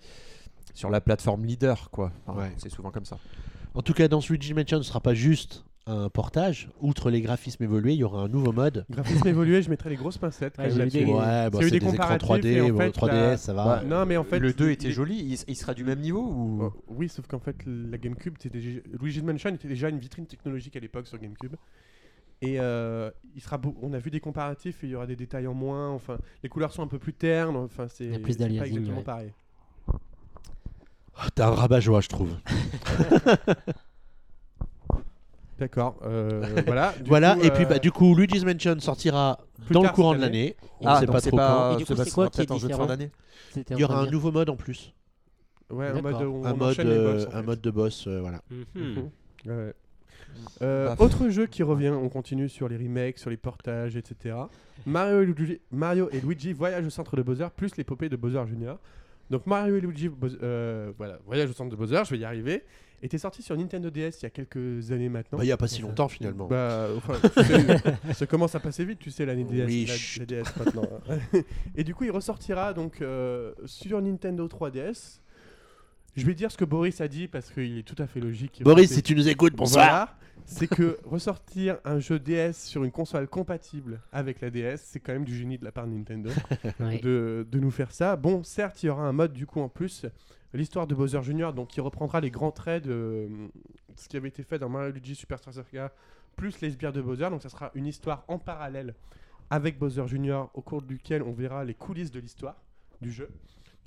sur 0.75 0.89
la 0.91 1.01
plateforme 1.01 1.45
leader, 1.45 1.91
quoi. 1.91 2.13
Enfin, 2.27 2.39
Ouais. 2.41 2.53
C'est 2.59 2.69
souvent 2.71 2.91
comme 2.93 3.05
ça. 3.05 3.19
En 3.75 3.83
tout 3.83 3.93
cas, 3.93 4.07
dans 4.09 4.21
ce 4.21 4.33
Luigi 4.33 4.55
Mansion, 4.55 4.77
ce 4.79 4.79
ne 4.79 4.83
sera 4.85 5.01
pas 5.01 5.15
juste 5.15 5.65
un 5.89 6.09
portage. 6.09 6.69
Outre 6.81 7.11
les 7.11 7.21
graphismes 7.23 7.65
évolués, 7.65 7.95
il 7.95 7.99
y 7.99 8.05
aura 8.05 8.21
un 8.23 8.29
nouveau 8.29 8.53
mode. 8.53 8.85
Graphisme 8.91 9.27
évolué, 9.29 9.63
je 9.63 9.71
mettrais 9.71 9.91
les 9.91 9.97
grosses 9.97 10.19
pincettes. 10.19 10.59
Ouais, 10.59 10.71
j'ai 10.71 10.85
eu 10.85 10.89
des- 10.89 11.05
Ouais, 11.05 11.51
bon, 11.51 11.59
il 11.59 11.63
y 11.63 11.65
a 11.65 11.67
eu 11.67 11.71
c'est 11.71 11.71
des 11.71 11.71
des, 11.71 11.77
écrans 11.77 11.91
comparatifs 11.93 12.29
3D, 12.29 12.47
et 12.47 12.61
en 12.61 12.69
bon, 12.71 12.79
fait, 12.79 12.91
3DS, 12.91 13.11
la- 13.13 13.37
ça 13.37 13.53
va. 13.55 13.65
Bah, 13.65 13.83
Non, 13.85 14.07
mais 14.07 14.17
en 14.17 14.25
fait. 14.25 14.39
le 14.39 14.53
2 14.53 14.67
il- 14.69 14.73
était 14.73 14.91
joli, 14.93 15.17
il, 15.19 15.39
il 15.49 15.57
sera 15.57 15.75
du 15.75 15.85
même 15.85 16.01
niveau 16.01 16.21
ou 16.23 16.59
Oh, 16.63 16.73
oui, 16.89 17.09
sauf 17.09 17.27
qu'en 17.27 17.39
fait, 17.41 17.57
la 17.67 17.99
GameCube, 17.99 18.35
c'était 18.39 18.59
déjà- 18.61 18.81
Luigi's 19.01 19.23
Mansion 19.23 19.51
était 19.51 19.69
déjà 19.69 19.89
une 19.89 19.99
vitrine 19.99 20.27
technologique 20.27 20.77
à 20.77 20.81
l'époque 20.81 21.07
sur 21.07 21.19
GameCube. 21.19 21.55
Et 22.41 22.61
euh, 22.61 23.11
il 23.35 23.41
sera 23.43 23.59
beau- 23.59 23.75
on 23.83 23.93
a 23.95 23.99
vu 23.99 24.11
des 24.13 24.21
comparatifs 24.21 24.85
et 24.85 24.87
il 24.87 24.91
y 24.91 24.95
aura 24.95 25.07
des 25.09 25.17
détails 25.17 25.49
en 25.49 25.55
moins. 25.55 25.91
Enfin, 25.91 26.19
les 26.45 26.49
couleurs 26.49 26.73
sont 26.73 26.83
un 26.83 26.87
peu 26.87 26.99
plus 27.01 27.13
ternes. 27.13 27.57
Enfin, 27.57 27.89
c'est 27.89 28.05
Il 28.05 28.13
y 28.13 28.15
a 28.15 28.19
plus 28.21 28.35
c'est 28.35 28.39
pas 28.59 28.67
exactement 28.67 28.99
ouais. 28.99 29.03
pareil. 29.03 29.33
Oh, 29.89 31.29
T'es 31.35 31.43
un 31.43 31.51
rabat-joie, 31.51 32.01
je 32.01 32.09
trouve. 32.09 32.37
D'accord. 35.59 35.99
euh, 36.05 36.43
voilà. 36.67 36.95
Du 37.01 37.09
voilà, 37.09 37.35
coup, 37.35 37.43
et 37.45 37.51
puis 37.51 37.65
euh, 37.65 37.69
bah, 37.69 37.79
du 37.79 37.91
coup, 37.91 38.15
Luigi's 38.15 38.45
Mansion 38.45 38.79
sortira 38.81 39.41
plus 39.67 39.75
dans 39.75 39.83
le 39.83 39.89
courant 39.89 40.13
de 40.15 40.23
année. 40.23 40.25
l'année. 40.27 40.57
On 40.81 40.87
Ah, 40.87 41.01
sait 41.01 41.07
donc 41.07 41.15
pas 41.17 41.21
trop 41.21 41.37
quand. 41.37 41.79
C'est 41.97 42.11
quoi 42.13 42.29
qui 42.31 42.41
est 42.43 42.47
peut-être 42.47 42.53
un 42.53 42.59
jeu 42.59 42.69
de 42.69 42.73
fin 42.73 42.79
différent 42.79 42.87
d'année 42.87 43.11
Il 43.71 43.79
y 43.79 43.85
aura 43.85 44.03
en 44.03 44.07
un 44.07 44.11
nouveau 44.11 44.31
mode 44.33 44.51
en 44.51 44.57
plus. 44.57 44.95
Ouais, 45.71 45.89
un 45.89 45.95
mode, 46.01 46.13
D'accord. 46.13 46.35
où 46.35 46.47
un 46.47 46.53
on 46.53 46.57
mode, 46.57 46.79
euh, 46.81 47.13
boss, 47.15 47.27
en 47.27 47.37
un 47.37 47.43
mode 47.43 47.61
de 47.61 47.71
boss, 47.71 48.07
euh, 48.07 48.21
voilà. 48.21 48.41
Mhm. 48.75 49.11
Ouais. 49.47 49.75
Euh, 50.63 50.89
Bah, 50.89 50.97
autre 51.05 51.29
jeu 51.29 51.47
qui 51.47 51.63
revient, 51.63 51.89
on 51.91 52.09
continue 52.09 52.49
sur 52.49 52.69
les 52.69 52.77
remakes, 52.77 53.19
sur 53.19 53.29
les 53.31 53.37
portages, 53.37 53.97
etc. 53.97 54.37
Mario 54.87 55.23
et, 55.23 55.27
Luigi, 55.27 55.61
Mario 55.71 56.09
et 56.13 56.21
Luigi 56.21 56.53
voyagent 56.53 56.87
au 56.87 56.91
centre 56.91 57.17
de 57.17 57.23
Bowser, 57.23 57.49
plus 57.55 57.77
l'épopée 57.77 58.09
de 58.09 58.17
Bowser 58.17 58.43
Jr. 58.47 58.75
Donc 59.31 59.47
Mario 59.47 59.77
et 59.77 59.81
Luigi 59.81 60.11
euh, 60.43 60.93
voilà, 60.97 61.19
voyage 61.27 61.51
au 61.51 61.53
centre 61.53 61.71
de 61.71 61.77
Bowser, 61.77 62.03
je 62.05 62.11
vais 62.11 62.19
y 62.19 62.25
arriver, 62.25 62.65
était 63.03 63.19
sorti 63.19 63.43
sur 63.43 63.57
Nintendo 63.57 63.91
DS 63.91 64.21
il 64.21 64.23
y 64.23 64.27
a 64.27 64.31
quelques 64.31 64.91
années 64.91 65.09
maintenant. 65.09 65.39
Bah, 65.39 65.45
Il 65.45 65.49
n'y 65.49 65.53
a 65.53 65.57
pas 65.57 65.69
si 65.69 65.83
longtemps 65.83 66.09
finalement. 66.09 66.47
Bah, 66.47 66.89
enfin, 66.97 67.15
tu 67.23 67.45
sais, 67.45 67.83
ça 68.15 68.27
commence 68.27 68.55
à 68.55 68.61
passer 68.61 68.85
vite, 68.85 68.99
tu 68.99 69.11
sais, 69.11 69.27
l'année 69.27 69.45
DS, 69.45 69.67
Oui, 69.67 69.85
la, 69.87 69.95
chut. 69.95 70.21
la 70.21 70.43
DS 70.43 70.57
maintenant. 70.59 70.89
Et 71.77 71.85
du 71.85 71.95
coup, 71.95 72.05
il 72.05 72.11
ressortira 72.11 72.73
donc 72.73 73.01
euh, 73.03 73.53
sur 73.67 74.01
Nintendo 74.01 74.47
3DS. 74.49 75.21
Je 76.19 76.27
vais 76.27 76.35
dire 76.35 76.51
ce 76.51 76.57
que 76.57 76.65
Boris 76.65 77.01
a 77.01 77.09
dit 77.09 77.29
parce 77.29 77.51
qu'il 77.51 77.79
est 77.79 77.83
tout 77.83 78.01
à 78.03 78.07
fait 78.07 78.21
logique. 78.21 78.63
Boris, 78.63 78.89
C'est- 78.89 78.97
si 78.97 79.03
tu 79.03 79.15
nous 79.15 79.29
écoutes, 79.29 79.55
bonsoir. 79.55 79.85
voilà, 79.87 80.19
c'est 80.47 80.67
que 80.67 80.99
ressortir 81.05 81.79
un 81.85 81.99
jeu 81.99 82.19
DS 82.19 82.53
sur 82.55 82.85
une 82.85 82.91
console 82.91 83.29
compatible 83.29 84.01
avec 84.13 84.41
la 84.41 84.51
DS, 84.51 84.77
c'est 84.83 85.01
quand 85.01 85.13
même 85.13 85.25
du 85.25 85.37
génie 85.37 85.59
de 85.59 85.65
la 85.65 85.73
part 85.73 85.87
de 85.87 85.93
Nintendo 85.93 86.31
Ouais. 86.81 86.99
de, 86.99 87.47
de 87.51 87.59
nous 87.61 87.71
faire 87.71 87.93
ça. 87.93 88.17
Bon, 88.17 88.43
certes, 88.43 88.83
il 88.83 88.87
y 88.87 88.89
aura 88.89 89.03
un 89.07 89.13
mode 89.13 89.33
du 89.33 89.47
coup 89.47 89.61
en 89.61 89.69
plus, 89.69 90.07
l'histoire 90.55 90.87
de 90.87 90.95
Bowser 90.95 91.23
Jr., 91.23 91.53
donc 91.55 91.69
qui 91.69 91.81
reprendra 91.81 92.21
les 92.21 92.31
grands 92.31 92.51
traits 92.53 92.85
de 92.85 93.29
ce 93.97 94.09
qui 94.09 94.17
avait 94.17 94.29
été 94.29 94.43
fait 94.43 94.59
dans 94.59 94.69
Mario 94.69 94.93
Luigi 94.93 95.15
Superstar 95.15 95.53
Saga, 95.55 95.93
plus 96.37 96.61
les 96.61 96.71
sbires 96.71 96.93
de 96.93 97.01
Bowser. 97.03 97.31
Donc 97.31 97.43
ça 97.43 97.49
sera 97.49 97.71
une 97.75 97.87
histoire 97.87 98.25
en 98.29 98.39
parallèle 98.39 98.95
avec 99.51 99.79
Bowser 99.79 100.05
Jr., 100.07 100.43
au 100.55 100.61
cours 100.63 100.83
duquel 100.83 101.23
on 101.23 101.33
verra 101.33 101.65
les 101.65 101.75
coulisses 101.75 102.11
de 102.11 102.21
l'histoire 102.21 102.57
du 103.01 103.11
jeu. 103.13 103.29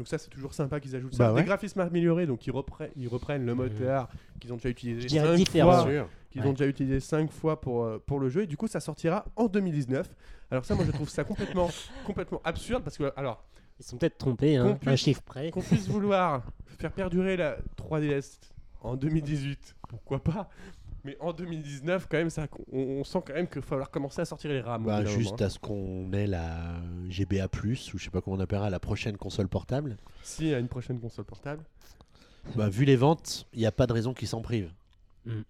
Donc 0.01 0.07
ça, 0.07 0.17
c'est 0.17 0.31
toujours 0.31 0.51
sympa 0.55 0.79
qu'ils 0.79 0.95
ajoutent 0.95 1.13
ça. 1.13 1.27
Bah 1.27 1.33
ouais. 1.33 1.41
Des 1.41 1.45
graphismes 1.45 1.79
améliorés, 1.79 2.25
donc 2.25 2.47
ils 2.47 2.51
reprennent, 2.51 2.89
ils 2.95 3.07
reprennent 3.07 3.45
le 3.45 3.53
moteur 3.53 4.09
qu'ils 4.39 4.51
ont 4.51 4.55
déjà 4.55 4.69
utilisé 4.69 5.01
Je 5.01 5.07
dirais 5.09 5.27
cinq 5.27 5.35
différent. 5.35 5.71
fois 5.83 6.07
qu'ils 6.31 6.41
Ouais. 6.41 6.47
ont 6.47 6.53
déjà 6.53 6.65
utilisé 6.65 6.99
5 6.99 7.29
fois 7.29 7.61
pour, 7.61 7.83
euh, 7.83 8.01
pour 8.03 8.19
le 8.19 8.29
jeu 8.29 8.41
et 8.43 8.47
du 8.47 8.57
coup 8.57 8.65
ça 8.67 8.79
sortira 8.79 9.25
en 9.35 9.45
2019. 9.45 10.09
Alors 10.49 10.65
ça 10.65 10.73
moi 10.73 10.85
je 10.85 10.91
trouve 10.91 11.07
ça 11.07 11.23
complètement 11.23 11.69
complètement 12.07 12.41
absurde 12.43 12.83
parce 12.83 12.97
que 12.97 13.13
alors 13.15 13.43
Ils 13.79 13.85
sont 13.85 13.97
peut-être 13.97 14.17
trompés, 14.17 14.55
hein, 14.55 14.79
un 14.87 14.95
chiffre 14.95 15.21
près. 15.21 15.51
qu'on 15.51 15.61
puisse 15.61 15.87
vouloir 15.87 16.41
faire 16.79 16.91
perdurer 16.93 17.37
la 17.37 17.57
3DS 17.77 18.39
en 18.81 18.95
2018, 18.95 19.75
pourquoi 19.87 20.23
pas? 20.23 20.49
Mais 21.03 21.17
en 21.19 21.33
2019 21.33 22.07
quand 22.09 22.17
même 22.17 22.29
ça 22.29 22.47
on, 22.71 22.79
on 22.79 23.03
sent 23.03 23.19
quand 23.25 23.33
même 23.33 23.47
qu'il 23.47 23.61
va 23.61 23.67
falloir 23.67 23.89
commencer 23.89 24.21
à 24.21 24.25
sortir 24.25 24.51
les 24.51 24.61
rames. 24.61 24.83
Bah, 24.83 25.03
juste 25.05 25.31
moment, 25.31 25.41
hein. 25.41 25.45
à 25.45 25.49
ce 25.49 25.59
qu'on 25.59 26.13
ait 26.13 26.27
la 26.27 26.75
GBA+, 27.09 27.47
ou 27.93 27.97
je 27.97 28.03
sais 28.03 28.09
pas 28.09 28.21
comment 28.21 28.37
on 28.37 28.39
appellera, 28.39 28.69
la 28.69 28.79
prochaine 28.79 29.17
console 29.17 29.47
portable. 29.47 29.97
Si 30.23 30.53
à 30.53 30.59
une 30.59 30.67
prochaine 30.67 30.99
console 30.99 31.25
portable. 31.25 31.63
Bah, 32.55 32.69
vu 32.69 32.85
les 32.85 32.95
ventes, 32.95 33.45
il 33.53 33.59
n'y 33.59 33.65
a 33.65 33.71
pas 33.71 33.87
de 33.87 33.93
raison 33.93 34.13
qu'ils 34.13 34.27
s'en 34.27 34.41
privent. 34.41 34.71
Mm. 35.25 35.41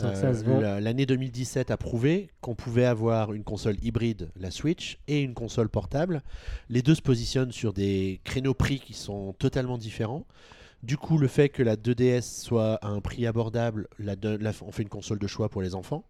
La- 0.00 0.80
L'année 0.80 1.06
2017 1.06 1.70
a 1.70 1.76
prouvé 1.76 2.30
qu'on 2.40 2.54
pouvait 2.54 2.86
avoir 2.86 3.32
une 3.34 3.44
console 3.44 3.76
hybride, 3.82 4.30
la 4.36 4.50
Switch, 4.50 4.98
et 5.06 5.20
une 5.20 5.34
console 5.34 5.68
portable. 5.68 6.22
Les 6.70 6.82
deux 6.82 6.94
se 6.94 7.02
positionnent 7.02 7.52
sur 7.52 7.72
des 7.72 8.20
créneaux 8.24 8.54
prix 8.54 8.80
qui 8.80 8.94
sont 8.94 9.34
totalement 9.34 9.78
différents. 9.78 10.24
Du 10.82 10.96
coup, 10.96 11.16
le 11.16 11.28
fait 11.28 11.48
que 11.48 11.62
la 11.62 11.76
2DS 11.76 12.22
soit 12.42 12.74
à 12.84 12.88
un 12.88 13.00
prix 13.00 13.24
abordable, 13.26 13.86
la 14.00 14.16
de- 14.16 14.36
la- 14.36 14.50
on 14.62 14.72
fait 14.72 14.82
une 14.82 14.88
console 14.88 15.20
de 15.20 15.28
choix 15.28 15.48
pour 15.48 15.62
les 15.62 15.76
enfants. 15.76 16.04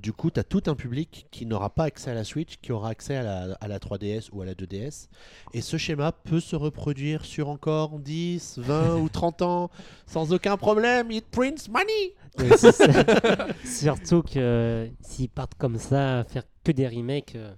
Du 0.00 0.12
coup, 0.12 0.30
tu 0.30 0.38
as 0.38 0.44
tout 0.44 0.62
un 0.66 0.76
public 0.76 1.26
qui 1.32 1.46
n'aura 1.46 1.68
pas 1.70 1.84
accès 1.84 2.12
à 2.12 2.14
la 2.14 2.22
Switch, 2.22 2.58
qui 2.62 2.70
aura 2.70 2.90
accès 2.90 3.16
à 3.16 3.22
la, 3.24 3.54
à 3.60 3.66
la 3.66 3.78
3DS 3.80 4.28
ou 4.32 4.40
à 4.40 4.44
la 4.46 4.54
2DS. 4.54 5.08
Et 5.52 5.60
ce 5.60 5.76
schéma 5.78 6.12
peut 6.12 6.38
se 6.38 6.54
reproduire 6.54 7.24
sur 7.24 7.48
encore 7.48 7.98
10, 7.98 8.58
20 8.58 8.96
ou 9.00 9.08
30 9.08 9.42
ans 9.42 9.70
sans 10.06 10.32
aucun 10.32 10.56
problème. 10.56 11.10
It 11.10 11.26
prints 11.32 11.68
money! 11.68 12.14
Surtout 13.64 14.22
que 14.22 14.38
euh, 14.38 14.86
s'ils 15.00 15.28
partent 15.28 15.54
comme 15.56 15.78
ça 15.78 16.20
à 16.20 16.24
faire 16.24 16.42
que 16.62 16.72
des 16.72 16.86
remakes, 16.88 17.34
euh, 17.36 17.52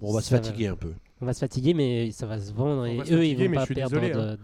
Bon, 0.00 0.10
on 0.10 0.14
va 0.14 0.20
se 0.20 0.30
va. 0.34 0.40
fatiguer 0.42 0.66
un 0.68 0.76
peu. 0.76 0.92
on 1.20 1.26
va 1.26 1.32
se 1.32 1.40
fatiguer, 1.40 1.74
mais 1.74 2.10
ça 2.10 2.26
va 2.26 2.40
se 2.40 2.52
vendre 2.52 2.82
On 2.82 2.84
et 2.86 2.96
va 2.96 3.02
eux 3.04 3.06
fatiguer, 3.06 3.26
ils 3.28 3.36
vont 3.36 3.48
mais 3.50 3.54
pas 3.56 3.60
je 3.60 3.66
suis 3.66 3.74
perdre 3.74 4.00
de- 4.00 4.38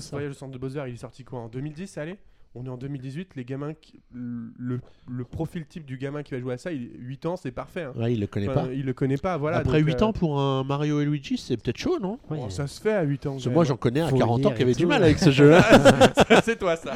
Ça. 0.00 0.16
Voyage 0.16 0.30
au 0.30 0.34
centre 0.34 0.52
de 0.52 0.58
Bowser, 0.58 0.82
il 0.88 0.94
est 0.94 0.96
sorti 0.98 1.24
quoi 1.24 1.40
en 1.40 1.48
2010 1.48 1.98
allez? 1.98 2.16
On 2.54 2.66
est 2.66 2.68
en 2.68 2.76
2018, 2.76 3.34
les 3.34 3.46
gamins, 3.46 3.72
qui- 3.72 3.98
le, 4.12 4.78
le 5.08 5.24
profil 5.24 5.64
type 5.64 5.86
du 5.86 5.96
gamin 5.96 6.22
qui 6.22 6.34
va 6.34 6.40
jouer 6.40 6.52
à 6.52 6.58
ça, 6.58 6.70
il, 6.70 6.90
8 6.98 7.24
ans, 7.24 7.36
c'est 7.36 7.50
parfait. 7.50 7.84
hein. 7.84 7.92
Ouais, 7.96 8.12
il 8.12 8.20
le 8.20 8.26
connaît 8.26 8.46
Enfin, 8.50 8.66
pas. 8.66 8.72
Il 8.74 8.84
le 8.84 8.92
connaît 8.92 9.16
pas, 9.16 9.38
voilà. 9.38 9.56
Après 9.56 9.78
donc, 9.80 9.88
8 9.88 10.02
euh, 10.02 10.04
ans 10.04 10.12
pour 10.12 10.38
un 10.38 10.62
Mario 10.62 11.00
et 11.00 11.06
Luigi, 11.06 11.38
c'est 11.38 11.56
peut-être 11.56 11.78
chaud, 11.78 11.98
non? 11.98 12.18
Ouais, 12.28 12.36
bon, 12.36 12.50
ça 12.50 12.66
se 12.66 12.78
fait 12.78 12.92
à 12.92 13.02
8 13.04 13.24
ans. 13.24 13.32
Parce 13.32 13.46
moi, 13.46 13.64
j'en 13.64 13.78
connais 13.78 14.00
un 14.00 14.06
à 14.06 14.10
Faut 14.10 14.18
40 14.18 14.44
ans 14.44 14.52
qui 14.52 14.60
avait 14.62 14.74
du 14.74 14.84
mal 14.84 15.02
avec 15.02 15.18
ce 15.18 15.30
jeu-là. 15.32 15.62
c'est 16.44 16.58
toi 16.58 16.76
ça. 16.76 16.92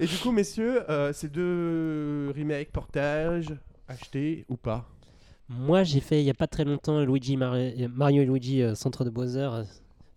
Et 0.00 0.06
du 0.06 0.16
coup, 0.18 0.30
messieurs, 0.30 0.88
euh, 0.88 1.12
ces 1.12 1.28
deux 1.28 2.32
remakes, 2.36 2.70
portages, 2.70 3.52
achetés 3.88 4.44
ou 4.48 4.56
pas? 4.56 4.88
Moi, 5.48 5.82
j'ai 5.82 5.98
fait 6.00 6.20
il 6.20 6.24
n'y 6.24 6.30
a 6.30 6.34
pas 6.34 6.46
très 6.46 6.64
longtemps 6.64 7.00
Luigi 7.04 7.36
Mari- 7.36 7.88
Mario 7.92 8.22
et 8.22 8.26
Luigi 8.26 8.62
euh, 8.62 8.76
Centre 8.76 9.04
de 9.04 9.10
Bowser 9.10 9.48
euh, 9.52 9.64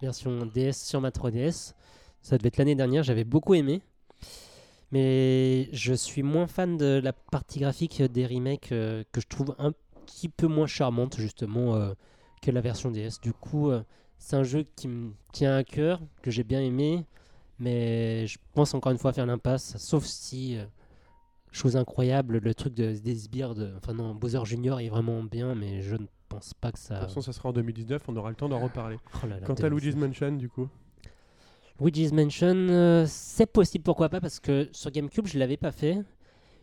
version 0.01 0.45
DS 0.45 0.73
sur 0.73 1.01
ma 1.01 1.09
3DS. 1.09 1.73
Ça 2.21 2.37
devait 2.37 2.49
être 2.49 2.57
l'année 2.57 2.75
dernière, 2.75 3.03
j'avais 3.03 3.23
beaucoup 3.23 3.53
aimé. 3.53 3.81
Mais 4.91 5.69
je 5.71 5.93
suis 5.93 6.21
moins 6.23 6.47
fan 6.47 6.77
de 6.77 6.99
la 7.01 7.13
partie 7.13 7.59
graphique 7.59 8.01
des 8.01 8.25
remakes 8.25 8.73
euh, 8.73 9.03
que 9.13 9.21
je 9.21 9.27
trouve 9.27 9.55
un 9.57 9.71
petit 10.05 10.27
peu 10.27 10.47
moins 10.47 10.67
charmante 10.67 11.17
justement 11.17 11.75
euh, 11.75 11.93
que 12.41 12.51
la 12.51 12.59
version 12.59 12.91
DS. 12.91 13.21
Du 13.21 13.31
coup, 13.31 13.69
euh, 13.69 13.83
c'est 14.17 14.35
un 14.35 14.43
jeu 14.43 14.65
qui 14.75 14.89
me 14.89 15.13
tient 15.31 15.55
à 15.55 15.63
cœur, 15.63 16.01
que 16.21 16.29
j'ai 16.29 16.43
bien 16.43 16.59
aimé, 16.59 17.05
mais 17.59 18.27
je 18.27 18.37
pense 18.53 18.73
encore 18.73 18.91
une 18.91 18.97
fois 18.97 19.13
faire 19.13 19.25
l'impasse, 19.25 19.77
sauf 19.77 20.03
si 20.05 20.57
chose 21.51 21.75
incroyable, 21.75 22.39
le 22.39 22.53
truc 22.53 22.73
de, 22.73 22.93
des 22.97 23.15
sbires 23.15 23.55
de. 23.55 23.73
Enfin, 23.77 23.93
non, 23.93 24.13
Bowser 24.15 24.43
Junior 24.45 24.79
est 24.79 24.89
vraiment 24.89 25.23
bien, 25.23 25.55
mais 25.55 25.81
je 25.81 25.95
ne 25.95 26.05
pense 26.35 26.53
pas 26.53 26.71
que 26.71 26.77
De 26.77 26.81
ça. 26.81 26.95
toute 26.99 27.07
façon, 27.09 27.21
ça 27.21 27.33
sera 27.33 27.49
en 27.49 27.53
2019, 27.53 28.01
on 28.07 28.15
aura 28.15 28.29
le 28.29 28.35
temps 28.35 28.49
d'en 28.49 28.59
reparler. 28.59 28.97
Oh 29.23 29.27
là 29.27 29.39
là, 29.39 29.45
Quant 29.45 29.53
à 29.53 29.69
2000. 29.69 29.71
Luigi's 29.73 29.95
Mansion, 29.95 30.31
du 30.33 30.49
coup 30.49 30.67
Luigi's 31.79 32.11
Mansion, 32.11 32.55
euh, 32.69 33.05
c'est 33.07 33.47
possible, 33.51 33.83
pourquoi 33.83 34.09
pas, 34.09 34.21
parce 34.21 34.39
que 34.39 34.69
sur 34.71 34.91
GameCube, 34.91 35.25
je 35.27 35.39
l'avais 35.39 35.57
pas 35.57 35.71
fait. 35.71 35.97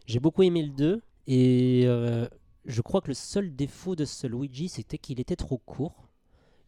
J'ai 0.06 0.20
beaucoup 0.20 0.42
aimé 0.42 0.62
le 0.62 0.70
2, 0.70 1.02
et 1.26 1.82
euh, 1.86 2.26
je 2.66 2.80
crois 2.82 3.00
que 3.00 3.08
le 3.08 3.14
seul 3.14 3.54
défaut 3.54 3.96
de 3.96 4.04
ce 4.04 4.26
Luigi, 4.26 4.68
c'était 4.68 4.98
qu'il 4.98 5.20
était 5.20 5.36
trop 5.36 5.58
court. 5.58 6.08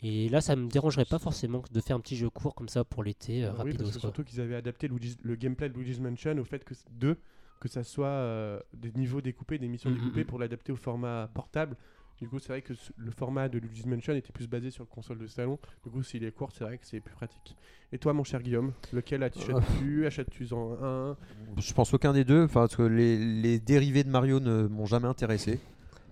Et 0.03 0.29
là, 0.31 0.41
ça 0.41 0.57
me 0.57 0.67
dérangerait 0.69 1.05
pas 1.05 1.19
forcément 1.19 1.63
de 1.71 1.81
faire 1.81 1.95
un 1.97 2.01
petit 2.01 2.17
jeu 2.17 2.31
court 2.31 2.55
comme 2.55 2.69
ça 2.69 2.85
pour 2.85 3.05
l'été, 3.05 3.45
euh, 3.45 3.53
Ah 3.59 3.63
oui, 3.65 3.77
surtout 3.99 4.25
qu'ils 4.25 4.41
avaient 4.41 4.57
adapté 4.57 4.89
Luigi's- 4.89 5.19
le 5.23 5.37
gameplay 5.37 5.69
de 5.69 5.75
Luigi's 5.75 6.01
Mansion 6.01 6.37
au 6.39 6.45
fait 6.45 6.65
que 6.65 6.75
2 6.93 7.17
que 7.61 7.69
ça 7.69 7.85
soit 7.85 8.07
euh, 8.07 8.59
des 8.73 8.91
niveaux 8.93 9.21
découpés, 9.21 9.59
des 9.59 9.69
missions 9.69 9.91
Mhm, 9.91 9.97
découpées 9.99 10.21
mhm. 10.21 10.27
pour 10.27 10.39
l'adapter 10.39 10.73
au 10.73 10.77
format 10.77 11.29
portable. 11.35 11.77
Du 12.21 12.29
coup, 12.29 12.39
c'est 12.39 12.49
vrai 12.49 12.61
que 12.61 12.75
le 12.99 13.11
format 13.11 13.49
de 13.49 13.59
Luigi's 13.59 13.87
Mansion 13.87 14.13
était 14.15 14.33
plus 14.33 14.47
basé 14.47 14.71
sur 14.71 14.83
le 14.85 14.89
console 14.89 15.19
de 15.19 15.27
salon. 15.27 15.59
Du 15.85 15.91
coup, 15.91 16.03
s'il 16.03 16.23
est 16.25 16.33
court, 16.33 16.51
c'est 16.53 16.65
vrai 16.65 16.77
que 16.77 16.87
c'est 16.87 17.01
plus 17.01 17.15
pratique. 17.15 17.57
Et 17.93 17.99
toi, 17.99 18.13
mon 18.13 18.25
cher 18.25 18.43
Guillaume, 18.43 18.73
lequel 18.93 19.23
achètes-tu 19.23 20.07
Achètes-tu-en 20.07 20.77
un? 20.83 21.17
Je 21.57 21.73
pense 21.73 21.95
aucun 21.95 22.13
des 22.13 22.25
deux, 22.25 22.47
parce 22.47 22.77
que 22.77 22.83
les, 22.83 23.17
les 23.19 23.59
dérivés 23.59 24.05
de 24.05 24.11
Mario 24.11 24.39
ne 24.39 24.67
m'ont 24.67 24.85
jamais 24.87 25.09
intéressé. 25.09 25.61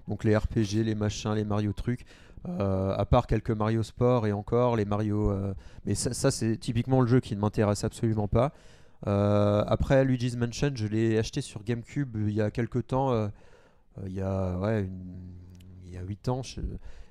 Donc 0.09 0.25
les 0.25 0.35
RPG, 0.35 0.83
les 0.83 0.95
machins, 0.95 1.35
les 1.35 1.45
Mario 1.45 1.73
trucs. 1.75 2.07
euh, 2.49 2.95
à 2.97 3.05
part 3.05 3.27
quelques 3.27 3.51
Mario 3.51 3.83
Sport 3.83 4.27
et 4.27 4.33
encore 4.33 4.77
les 4.77 4.87
Mario. 4.87 5.31
euh, 5.31 5.53
mais 5.85 5.95
ça, 5.95 6.15
ça, 6.15 6.31
c'est 6.31 6.57
typiquement 6.57 7.03
le 7.03 7.07
jeu 7.07 7.21
qui 7.21 7.37
ne 7.37 7.41
m'intéresse 7.41 7.85
absolument 7.85 8.29
pas. 8.29 8.53
Euh, 9.07 9.63
après 9.67 10.05
Luigi's 10.05 10.37
Mansion, 10.37 10.71
je 10.75 10.87
l'ai 10.87 11.19
acheté 11.19 11.43
sur 11.43 11.63
GameCube 11.63 12.17
il 12.27 12.33
y 12.35 12.41
a 12.41 12.51
quelques 12.51 12.87
temps. 12.87 13.13
euh, 13.13 13.29
euh, 13.99 14.03
il 14.07 14.15
y 14.15 14.23
a 14.23 14.57
ouais, 14.59 14.81
une- 14.85 15.35
il 15.89 15.95
y 15.95 15.99
a 15.99 16.03
8 16.03 16.29
ans. 16.29 16.43
je- 16.43 16.61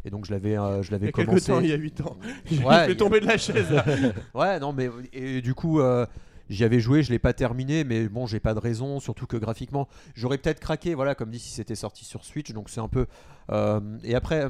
et 0.05 0.09
donc 0.09 0.25
je 0.25 0.31
l'avais 0.31 0.57
euh, 0.57 0.81
je 0.83 0.87
Il 0.87 0.89
y 0.89 0.91
l'avais 0.91 1.11
commencé. 1.11 1.51
temps, 1.51 1.59
il 1.59 1.67
y 1.69 1.73
a 1.73 1.75
8 1.75 1.99
ans. 2.01 2.15
Je 2.45 2.61
Ouais, 2.63 2.95
tomber 2.95 3.19
de 3.19 3.25
la 3.25 3.37
chaise. 3.37 3.69
là. 3.71 3.83
Ouais, 4.33 4.59
non, 4.59 4.71
mais 4.73 4.89
et 5.11 5.41
du 5.41 5.53
coup, 5.53 5.79
euh, 5.81 6.05
j'y 6.49 6.63
avais 6.63 6.79
joué, 6.79 7.03
je 7.03 7.11
l'ai 7.11 7.19
pas 7.19 7.33
terminé, 7.33 7.83
mais 7.83 8.07
bon, 8.07 8.25
j'ai 8.25 8.39
pas 8.39 8.53
de 8.53 8.59
raison, 8.59 8.99
surtout 9.01 9.25
que 9.27 9.35
graphiquement, 9.37 9.87
j'aurais 10.15 10.37
peut-être 10.37 10.59
craqué, 10.61 10.93
voilà, 10.95 11.13
comme 11.15 11.29
dit 11.29 11.39
si 11.39 11.49
c'était 11.49 11.75
sorti 11.75 12.05
sur 12.05 12.23
Switch, 12.23 12.51
donc 12.53 12.69
c'est 12.69 12.79
un 12.79 12.87
peu. 12.87 13.05
euh, 13.51 13.81
et 14.03 14.15
après, 14.15 14.47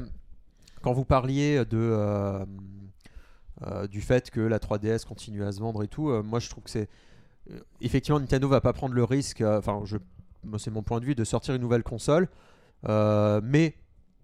quand 0.82 0.92
vous 0.92 1.04
parliez 1.04 1.64
de 1.64 1.76
euh, 1.76 2.44
du 3.90 4.00
fait 4.00 4.30
que 4.30 4.40
la 4.40 4.58
3DS 4.58 5.04
continue 5.04 5.42
à 5.42 5.50
se 5.50 5.58
vendre 5.60 5.82
et 5.82 5.88
tout, 5.88 6.10
moi 6.22 6.38
je 6.38 6.48
trouve 6.48 6.62
que 6.64 6.70
c'est 6.70 6.88
effectivement 7.80 8.20
Nintendo 8.20 8.46
va 8.46 8.60
pas 8.60 8.72
prendre 8.72 8.94
le 8.94 9.02
risque, 9.02 9.40
enfin, 9.42 9.80
je, 9.84 9.96
c'est 10.58 10.70
mon 10.70 10.82
point 10.84 11.00
de 11.00 11.04
vue, 11.06 11.14
de 11.16 11.24
sortir 11.24 11.54
une 11.56 11.62
nouvelle 11.62 11.82
console, 11.82 12.28
mais 12.86 13.74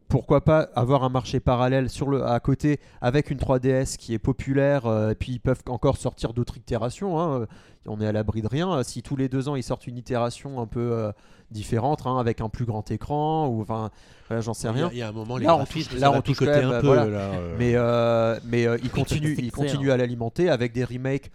pourquoi 0.09 0.45
pas 0.45 0.69
avoir 0.75 1.03
un 1.03 1.09
marché 1.09 1.41
parallèle 1.41 1.89
sur 1.89 2.09
le, 2.11 2.25
à 2.25 2.39
côté 2.41 2.79
avec 3.01 3.31
une 3.31 3.39
3DS 3.39 3.97
qui 3.97 4.15
est 4.15 4.19
populaire 4.19 4.87
euh, 4.87 5.11
et 5.11 5.15
puis 5.15 5.33
ils 5.33 5.41
peuvent 5.41 5.63
encore 5.69 5.97
sortir 5.97 6.33
d'autres 6.33 6.57
itérations. 6.57 7.21
hein. 7.21 7.47
On 7.87 8.01
est 8.01 8.07
à 8.07 8.13
l'abri 8.13 8.41
de 8.41 8.49
rien. 8.49 8.83
Si 8.83 9.03
tous 9.03 9.17
les 9.17 9.29
deux 9.29 9.49
ans 9.49 9.57
ils 9.57 9.63
sortent 9.63 9.87
une 9.87 9.97
itération 9.99 10.61
un 10.61 10.67
peu 10.67 10.93
euh, 10.93 11.13
différente 11.51 12.07
hein, 12.07 12.19
avec 12.19 12.41
un 12.41 12.49
plus 12.49 12.65
grand 12.65 12.91
écran 12.91 13.47
ou 13.49 13.61
enfin 13.61 13.91
voilà, 14.29 14.41
j'en 14.41 14.55
sais 14.55 14.71
rien. 14.71 14.89
Il 14.93 14.99
y 14.99 15.03
a 15.03 15.09
un 15.09 15.13
moment, 15.13 15.37
les 15.37 15.45
Là, 15.47 15.57
on 15.57 15.65
touche- 15.67 15.93
là, 15.93 16.11
va 16.11 16.17
on 16.19 16.23
touche 16.23 16.39
picoter 16.39 16.61
quand 16.63 16.69
même, 16.69 16.77
un 16.77 16.81
peu. 16.81 16.87
voilà. 16.87 17.07
là, 17.07 17.19
euh. 17.19 17.57
Mais, 17.59 17.73
euh, 17.75 18.39
mais 18.47 18.67
euh, 18.67 18.79
ils 18.83 18.91
continuent, 18.91 19.37
ils 19.39 19.91
à 19.91 19.97
l'alimenter 19.97 20.49
avec 20.49 20.73
des 20.73 20.85
remakes. 20.85 21.31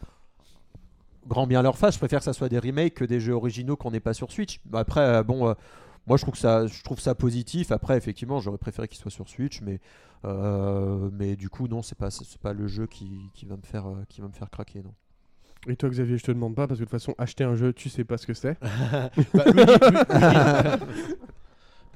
Grand 1.27 1.45
bien 1.45 1.61
leur 1.61 1.77
face, 1.77 1.93
je 1.93 1.99
préfère 1.99 2.19
que 2.19 2.25
ça 2.25 2.33
soit 2.33 2.49
des 2.49 2.57
remakes 2.57 2.95
que 2.95 3.05
des 3.05 3.19
jeux 3.19 3.33
originaux 3.33 3.75
qu'on 3.75 3.91
n'ait 3.91 3.99
pas 3.99 4.13
sur 4.15 4.31
Switch. 4.31 4.59
Après, 4.73 5.01
euh, 5.01 5.23
bon, 5.23 5.49
euh, 5.49 5.53
moi 6.09 6.17
je 6.17 6.23
trouve, 6.23 6.33
que 6.33 6.39
ça, 6.39 6.67
je 6.67 6.83
trouve 6.83 6.99
ça 6.99 7.15
positif. 7.15 7.71
Après, 7.71 7.95
effectivement, 7.95 8.39
j'aurais 8.39 8.57
préféré 8.57 8.87
qu'il 8.87 8.97
soit 8.97 9.11
sur 9.11 9.29
Switch, 9.29 9.61
mais, 9.61 9.79
euh, 10.25 11.09
mais 11.13 11.35
du 11.35 11.49
coup, 11.49 11.67
non, 11.67 11.81
c'est 11.81 11.97
pas, 11.97 12.09
c'est 12.09 12.37
pas 12.39 12.51
le 12.53 12.67
jeu 12.67 12.87
qui, 12.87 13.29
qui 13.35 13.45
va 13.45 13.55
me 13.55 13.61
faire, 13.61 13.87
euh, 13.87 14.03
qui 14.09 14.19
va 14.21 14.27
me 14.27 14.33
faire 14.33 14.49
craquer. 14.49 14.81
Non. 14.83 14.93
Et 15.67 15.75
toi, 15.75 15.89
Xavier, 15.89 16.17
je 16.17 16.23
te 16.23 16.31
demande 16.31 16.55
pas 16.55 16.67
parce 16.67 16.79
que 16.79 16.85
de 16.85 16.89
toute 16.89 16.99
façon, 16.99 17.13
acheter 17.17 17.43
un 17.43 17.55
jeu, 17.55 17.73
tu 17.73 17.89
sais 17.89 18.03
pas 18.03 18.17
ce 18.17 18.25
que 18.27 18.33
c'est. 18.33 18.57
Bah, 19.33 19.43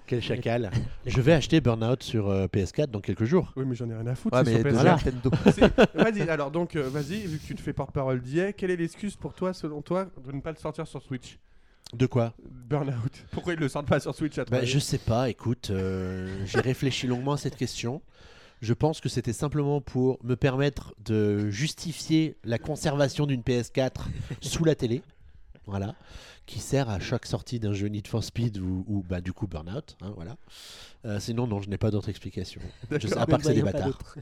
Quel 0.06 0.22
chacal. 0.22 0.70
Je 1.06 1.22
vais 1.22 1.32
acheter 1.32 1.62
Burnout 1.62 2.04
sur 2.04 2.30
euh, 2.30 2.48
PS4 2.48 2.88
dans 2.88 3.00
quelques 3.00 3.24
jours. 3.24 3.54
Oui, 3.56 3.64
mais 3.66 3.74
j'en 3.74 3.90
ai 3.90 3.96
rien 3.96 4.06
à 4.06 4.16
foutre. 4.16 4.38
Ouais, 4.38 4.44
c'est 4.44 4.52
mais 4.52 4.58
sur 4.58 4.64
de 4.64 4.70
PS4. 4.70 4.74
Voilà. 4.74 4.92
Nintendo. 4.96 5.32
C'est- 5.54 5.96
Vas-y, 5.96 6.30
alors 6.30 6.52
donc, 6.52 6.76
euh, 6.76 6.90
vas-y, 6.90 7.22
vu 7.26 7.40
que 7.40 7.46
tu 7.46 7.56
te 7.56 7.62
fais 7.62 7.72
porte-parole 7.74 8.22
d'IA, 8.22 8.52
quelle 8.52 8.72
est 8.72 8.76
l'excuse 8.76 9.16
pour 9.16 9.34
toi, 9.34 9.54
selon 9.54 9.82
toi, 9.82 10.08
de 10.26 10.32
ne 10.34 10.42
pas 10.42 10.52
le 10.52 10.58
sortir 10.58 10.86
sur 10.86 11.02
Switch? 11.02 11.40
De 11.94 12.06
quoi 12.06 12.34
Burnout. 12.44 13.26
Pourquoi 13.32 13.54
ils 13.54 13.60
le 13.60 13.70
sortent 13.70 13.88
pas 13.88 14.00
sur 14.00 14.16
Switch 14.16 14.38
à 14.38 14.46
bah, 14.46 14.66
Je 14.66 14.80
sais 14.80 14.98
pas, 14.98 15.30
écoute, 15.30 15.70
euh, 15.70 16.44
j'ai 16.46 16.60
réfléchi 16.60 17.08
longuement 17.08 17.34
à 17.34 17.38
cette 17.38 17.56
question. 17.56 18.02
Je 18.62 18.74
pense 18.74 19.02
que 19.02 19.10
c'était 19.10 19.34
simplement 19.34 19.82
pour 19.82 20.18
me 20.24 20.36
permettre 20.36 20.96
de 21.04 21.50
justifier 21.50 22.38
la 22.46 22.58
conservation 22.58 23.26
d'une 23.26 23.42
PS4 23.42 24.06
sous 24.42 24.64
la 24.64 24.74
télé. 24.74 25.02
Voilà. 25.66 25.96
Qui 26.46 26.60
sert 26.60 26.90
à 26.90 27.00
chaque 27.00 27.26
sortie 27.26 27.60
d'un 27.60 27.72
jeu 27.74 27.88
Need 27.88 28.08
for 28.08 28.24
Speed 28.24 28.58
ou, 28.58 28.84
ou, 28.88 29.04
bah, 29.08 29.22
du 29.22 29.32
coup 29.32 29.48
Burnout. 29.48 29.96
hein, 30.02 30.12
voilà. 30.16 30.36
Euh, 31.06 31.20
sinon, 31.20 31.48
non, 31.48 31.62
je 31.62 31.70
n'ai 31.70 31.78
pas 31.78 31.90
d'autre 31.92 32.10
explication. 32.10 32.62
Je 32.92 33.08
sais, 33.08 33.18
à 33.18 33.26
part 33.26 33.40
que 33.40 33.46
c'est 33.46 33.54
des 33.54 33.62
pas 33.62 33.72
bâtards. 33.74 34.16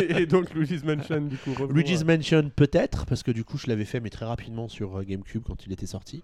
Et 0.18 0.26
donc, 0.26 0.52
Luigi's 0.54 0.84
Mansion, 0.84 1.20
du 1.22 1.36
coup. 1.36 1.50
Luigi's 1.66 2.02
à- 2.02 2.04
Mansion 2.04 2.50
peut-être 2.54 3.06
parce 3.06 3.22
que 3.22 3.30
du 3.32 3.44
coup 3.44 3.58
je 3.58 3.66
l'avais 3.68 3.84
fait 3.84 4.00
mais 4.00 4.10
très 4.10 4.24
rapidement 4.26 4.68
sur 4.68 4.98
euh, 4.98 5.02
GameCube 5.02 5.42
quand 5.46 5.66
il 5.66 5.72
était 5.72 5.86
sorti. 5.86 6.22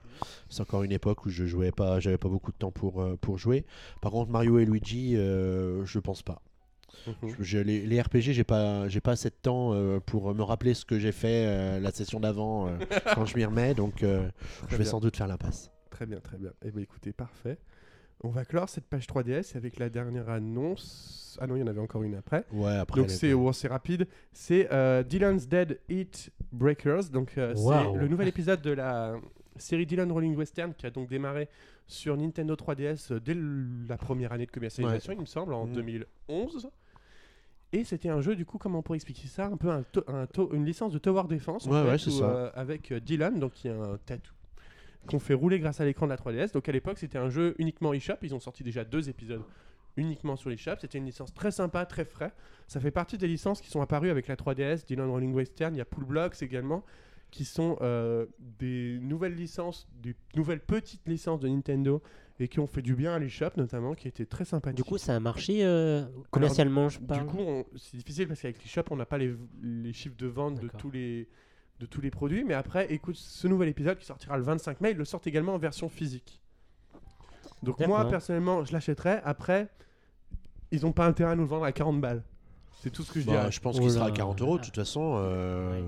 C'est 0.48 0.60
encore 0.60 0.82
une 0.84 0.92
époque 0.92 1.24
où 1.26 1.30
je 1.30 1.44
jouais 1.46 1.72
pas, 1.72 1.98
j'avais 2.00 2.18
pas 2.18 2.28
beaucoup 2.28 2.52
de 2.52 2.56
temps 2.56 2.70
pour 2.70 3.00
euh, 3.00 3.16
pour 3.20 3.38
jouer. 3.38 3.64
Par 4.00 4.12
contre 4.12 4.30
Mario 4.30 4.58
et 4.58 4.64
Luigi, 4.64 5.16
euh, 5.16 5.84
je 5.84 5.98
pense 5.98 6.22
pas. 6.22 6.40
Mhm. 7.06 7.34
Je- 7.40 7.58
les, 7.58 7.86
les 7.86 8.00
RPG 8.00 8.32
j'ai 8.32 8.44
pas 8.44 8.88
j'ai 8.88 9.00
pas 9.00 9.12
assez 9.12 9.28
de 9.30 9.34
temps 9.40 9.72
euh, 9.74 10.00
pour 10.00 10.34
me 10.34 10.42
rappeler 10.42 10.74
ce 10.74 10.84
que 10.84 10.98
j'ai 10.98 11.12
fait 11.12 11.46
euh, 11.46 11.80
la 11.80 11.90
session 11.90 12.20
d'avant 12.20 12.68
euh, 12.68 12.70
quand 13.14 13.24
je 13.26 13.36
m'y 13.36 13.44
remets 13.44 13.74
donc 13.74 13.94
je 14.00 14.06
vais 14.70 14.76
bien. 14.78 14.84
sans 14.84 15.00
doute 15.00 15.16
faire 15.16 15.26
l'impasse. 15.28 15.70
Très 15.90 16.06
bien, 16.06 16.20
très 16.20 16.36
bien. 16.38 16.50
Eh 16.64 16.70
bien, 16.70 16.82
écoutez, 16.82 17.12
parfait. 17.12 17.58
On 18.22 18.28
va 18.30 18.44
clore 18.44 18.68
cette 18.68 18.84
page 18.86 19.06
3DS 19.06 19.56
avec 19.56 19.78
la 19.78 19.88
dernière 19.88 20.28
annonce. 20.28 21.36
Ah 21.40 21.46
non, 21.46 21.56
il 21.56 21.60
y 21.60 21.62
en 21.62 21.66
avait 21.68 21.80
encore 21.80 22.02
une 22.02 22.14
après. 22.16 22.44
Ouais 22.52 22.74
après. 22.76 23.00
Donc 23.00 23.10
c'est 23.10 23.32
oh, 23.32 23.52
c'est 23.52 23.68
rapide. 23.68 24.06
C'est 24.32 24.68
Dylan's 25.08 25.46
Dead 25.48 25.78
Eat 25.88 26.30
Breakers. 26.52 27.10
Donc 27.12 27.32
Wow. 27.36 27.54
c'est 27.94 27.98
le 28.00 28.08
nouvel 28.08 28.28
épisode 28.28 28.60
de 28.62 28.70
la 28.72 29.16
série 29.60 29.86
Dylan 29.86 30.10
Rolling 30.12 30.36
Western 30.36 30.74
qui 30.74 30.86
a 30.86 30.90
donc 30.90 31.08
démarré 31.08 31.48
sur 31.86 32.16
Nintendo 32.16 32.54
3DS 32.54 33.12
euh, 33.12 33.20
dès 33.20 33.36
la 33.88 33.96
première 33.96 34.32
année 34.32 34.46
de 34.46 34.50
commercialisation, 34.50 35.12
il 35.12 35.20
me 35.20 35.26
semble, 35.26 35.54
en 35.54 35.66
Mm. 35.66 35.72
2011. 35.72 36.70
Et 37.72 37.84
c'était 37.84 38.08
un 38.08 38.20
jeu, 38.22 38.34
du 38.34 38.46
coup, 38.46 38.56
comment 38.56 38.78
on 38.78 38.82
pourrait 38.82 38.96
expliquer 38.96 39.28
ça? 39.28 39.46
Un 39.46 39.56
peu 39.58 39.70
un 39.70 39.84
un 40.08 40.26
une 40.52 40.64
licence 40.64 40.92
de 40.92 40.98
Tower 40.98 41.24
Defense, 41.28 41.66
en 41.66 41.70
Ouais, 41.70 41.82
fait, 41.82 41.88
ouais, 41.90 41.98
c'est 41.98 42.08
où, 42.10 42.18
ça. 42.20 42.24
euh, 42.24 42.50
avec 42.54 42.92
euh, 42.92 43.00
Dylan, 43.00 43.38
donc 43.38 43.52
qui 43.52 43.68
a 43.68 43.74
un 43.74 43.98
tatou 43.98 44.32
qu'on 45.06 45.18
fait 45.18 45.34
rouler 45.34 45.58
grâce 45.58 45.80
à 45.80 45.84
l'écran 45.84 46.06
de 46.06 46.10
la 46.10 46.16
3DS. 46.16 46.52
Donc 46.52 46.68
à 46.68 46.72
l'époque, 46.72 46.98
c'était 46.98 47.18
un 47.18 47.28
jeu 47.30 47.54
uniquement 47.58 47.92
eShop. 47.94 48.16
Ils 48.22 48.34
ont 48.34 48.40
sorti 48.40 48.62
déjà 48.62 48.84
deux 48.84 49.08
épisodes 49.08 49.42
uniquement 49.96 50.36
sur 50.36 50.50
l'eShop. 50.50 50.76
C'était 50.80 50.98
une 50.98 51.06
licence 51.06 51.32
très 51.32 51.50
sympa, 51.50 51.86
très 51.86 52.04
frais. 52.04 52.32
Ça 52.66 52.78
fait 52.80 52.90
partie 52.90 53.16
des 53.16 53.26
licences 53.28 53.60
qui 53.60 53.70
sont 53.70 53.80
apparues 53.80 54.10
avec 54.10 54.28
la 54.28 54.36
3DS, 54.36 54.84
Dylan 54.86 55.08
Rolling 55.10 55.32
Western. 55.32 55.74
Il 55.74 55.78
y 55.78 55.80
a 55.80 55.84
Pool 55.86 56.04
Blocks 56.04 56.42
également, 56.42 56.84
qui 57.30 57.44
sont 57.44 57.76
euh, 57.82 58.26
des 58.58 58.98
nouvelles 59.02 59.34
licences, 59.34 59.86
des 60.02 60.14
nouvelles 60.34 60.60
petites 60.60 61.06
licences 61.06 61.40
de 61.40 61.48
Nintendo 61.48 62.02
et 62.40 62.48
qui 62.48 62.60
ont 62.60 62.66
fait 62.66 62.82
du 62.82 62.94
bien 62.94 63.12
à 63.14 63.18
l'eShop 63.18 63.50
notamment, 63.56 63.94
qui 63.94 64.08
étaient 64.08 64.24
très 64.26 64.44
sympathiques. 64.44 64.76
Du 64.76 64.84
coup, 64.84 64.96
ça 64.96 65.14
a 65.16 65.20
marché 65.20 65.64
euh, 65.64 66.04
commercialement, 66.30 66.88
je 66.88 66.98
Du 67.00 67.06
parle. 67.06 67.26
coup, 67.26 67.38
on- 67.40 67.64
c'est 67.76 67.96
difficile 67.96 68.28
parce 68.28 68.40
qu'avec 68.40 68.62
l'eShop, 68.62 68.82
on 68.90 68.96
n'a 68.96 69.06
pas 69.06 69.18
les, 69.18 69.34
les 69.62 69.92
chiffres 69.92 70.16
de 70.16 70.26
vente 70.26 70.60
de 70.60 70.68
tous 70.78 70.90
les 70.90 71.28
de 71.80 71.86
tous 71.86 72.00
les 72.00 72.10
produits. 72.10 72.42
Mais 72.44 72.54
après, 72.54 72.92
écoute, 72.92 73.14
ce 73.16 73.46
nouvel 73.46 73.68
épisode 73.68 73.98
qui 73.98 74.04
sortira 74.04 74.36
le 74.36 74.42
25 74.42 74.80
mai, 74.80 74.90
ils 74.92 74.96
le 74.96 75.04
sortent 75.04 75.28
également 75.28 75.54
en 75.54 75.58
version 75.58 75.88
physique. 75.88 76.40
Donc 77.62 77.78
moi, 77.86 78.08
personnellement, 78.08 78.64
je 78.64 78.72
l'achèterai. 78.72 79.20
Après, 79.24 79.68
ils 80.72 80.82
n'ont 80.82 80.92
pas 80.92 81.06
intérêt 81.06 81.32
à 81.32 81.36
nous 81.36 81.42
le 81.42 81.48
vendre 81.48 81.64
à 81.64 81.72
40 81.72 82.00
balles. 82.00 82.22
C'est 82.80 82.90
tout 82.90 83.02
ce 83.02 83.12
que 83.12 83.20
je 83.20 83.26
Bah, 83.26 83.32
dirais. 83.32 83.52
je 83.52 83.60
pense 83.60 83.76
Oh 83.78 83.82
qu'il 83.82 83.90
sera 83.92 84.06
à 84.06 84.08
là. 84.08 84.14
40 84.14 84.40
euros 84.40 84.58
de 84.58 84.64
toute 84.64 84.74
façon. 84.76 85.14
euh, 85.18 85.82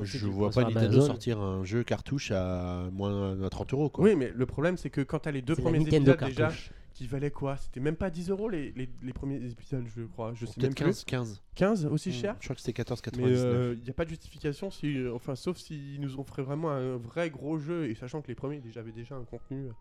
Je 0.00 0.24
le 0.26 0.32
vois 0.32 0.50
pas 0.50 0.62
Nintendo 0.64 0.86
Amazon. 0.86 1.06
sortir 1.06 1.40
un 1.40 1.64
jeu 1.64 1.82
cartouche 1.84 2.30
à 2.30 2.88
moins 2.92 3.42
à 3.42 3.50
30 3.50 3.72
euros 3.74 3.90
quoi. 3.90 4.04
Oui, 4.04 4.16
mais 4.16 4.30
le 4.34 4.46
problème, 4.46 4.76
c'est 4.76 4.90
que 4.90 5.00
quand 5.02 5.20
tu 5.20 5.28
as 5.28 5.32
les 5.32 5.42
deux 5.42 5.54
premiers 5.56 5.80
épisodes 5.82 6.18
déjà, 6.24 6.52
qui 6.94 7.06
valaient 7.06 7.30
quoi? 7.30 7.56
C'était 7.56 7.80
même 7.80 7.96
pas 7.96 8.10
10 8.10 8.30
euros 8.30 8.48
les, 8.48 8.72
les, 8.72 8.88
les 9.02 9.12
premiers 9.12 9.36
épisodes, 9.44 9.84
je 9.96 10.02
crois. 10.02 10.32
Je 10.34 10.44
sais 10.46 10.60
même 10.60 10.74
Peut-être 10.74 10.92
plus. 10.94 11.04
15, 11.04 11.04
15. 11.04 11.42
15 11.54 11.86
aussi 11.86 12.10
Hmm, 12.10 12.12
cher? 12.12 12.36
Je 12.40 12.44
crois 12.46 12.56
que 12.56 12.62
c'était 12.62 12.82
14,99. 12.82 13.16
Mais 13.16 13.72
il 13.78 13.82
n'y 13.84 13.90
a 13.90 13.94
pas 13.94 14.04
de 14.04 14.10
justification, 14.10 14.70
si, 14.70 14.98
euh, 14.98 15.14
enfin, 15.14 15.34
sauf 15.34 15.56
s'ils 15.56 16.00
nous 16.00 16.18
offraient 16.18 16.42
vraiment 16.42 16.70
un 16.70 16.96
vrai 16.96 17.30
gros 17.30 17.58
jeu, 17.58 17.88
et 17.90 17.94
sachant 17.94 18.20
que 18.22 18.28
les 18.28 18.34
premiers 18.34 18.60
déjà 18.60 18.80
avaient 18.80 18.92
déjà 18.92 19.14
un 19.14 19.24
contenu 19.24 19.66
euh, 19.66 19.72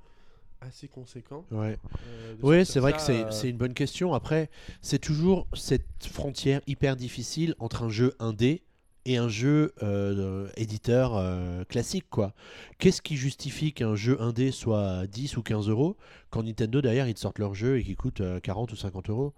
assez 0.62 0.88
conséquent. 0.88 1.44
Ouais. 1.52 1.78
euh, 2.08 2.36
Oui, 2.44 2.66
c'est 2.66 2.80
vrai 2.80 2.92
ça, 2.92 2.98
que 2.98 3.04
c'est 3.04 3.26
euh, 3.26 3.32
c'est 3.32 3.50
une 3.50 3.58
bonne 3.58 3.74
question. 3.74 4.14
Après, 4.14 4.50
c'est 4.82 5.00
toujours 5.00 5.48
cette 5.54 5.86
frontière 6.06 6.62
hyper 6.68 6.96
difficile 6.96 7.56
entre 7.60 7.84
un 7.84 7.90
jeu 7.90 8.14
indé 8.20 8.64
et 9.06 9.18
un 9.18 9.30
jeu 9.30 9.74
euh, 9.84 10.48
éditeur 10.58 11.16
euh, 11.16 11.64
classique. 11.66 12.06
quoi. 12.10 12.34
Qu'est-ce 12.78 13.02
qui 13.02 13.18
justifie 13.18 13.74
qu'un 13.74 13.96
jeu 13.96 14.22
indé 14.22 14.52
soit 14.52 14.90
à 14.90 15.08
10 15.08 15.38
ou 15.38 15.42
15 15.42 15.70
euros 15.70 15.98
quand 16.30 16.44
Nintendo 16.44 16.82
derrière 16.82 17.08
ils 17.08 17.14
te 17.14 17.20
sortent 17.20 17.40
leur 17.40 17.54
jeu 17.54 17.80
et 17.80 17.84
qui 17.84 17.96
coûte 17.96 18.22
euh, 18.22 18.40
40 18.40 18.72
ou 18.72 18.76
50 18.76 19.10
euros? 19.10 19.34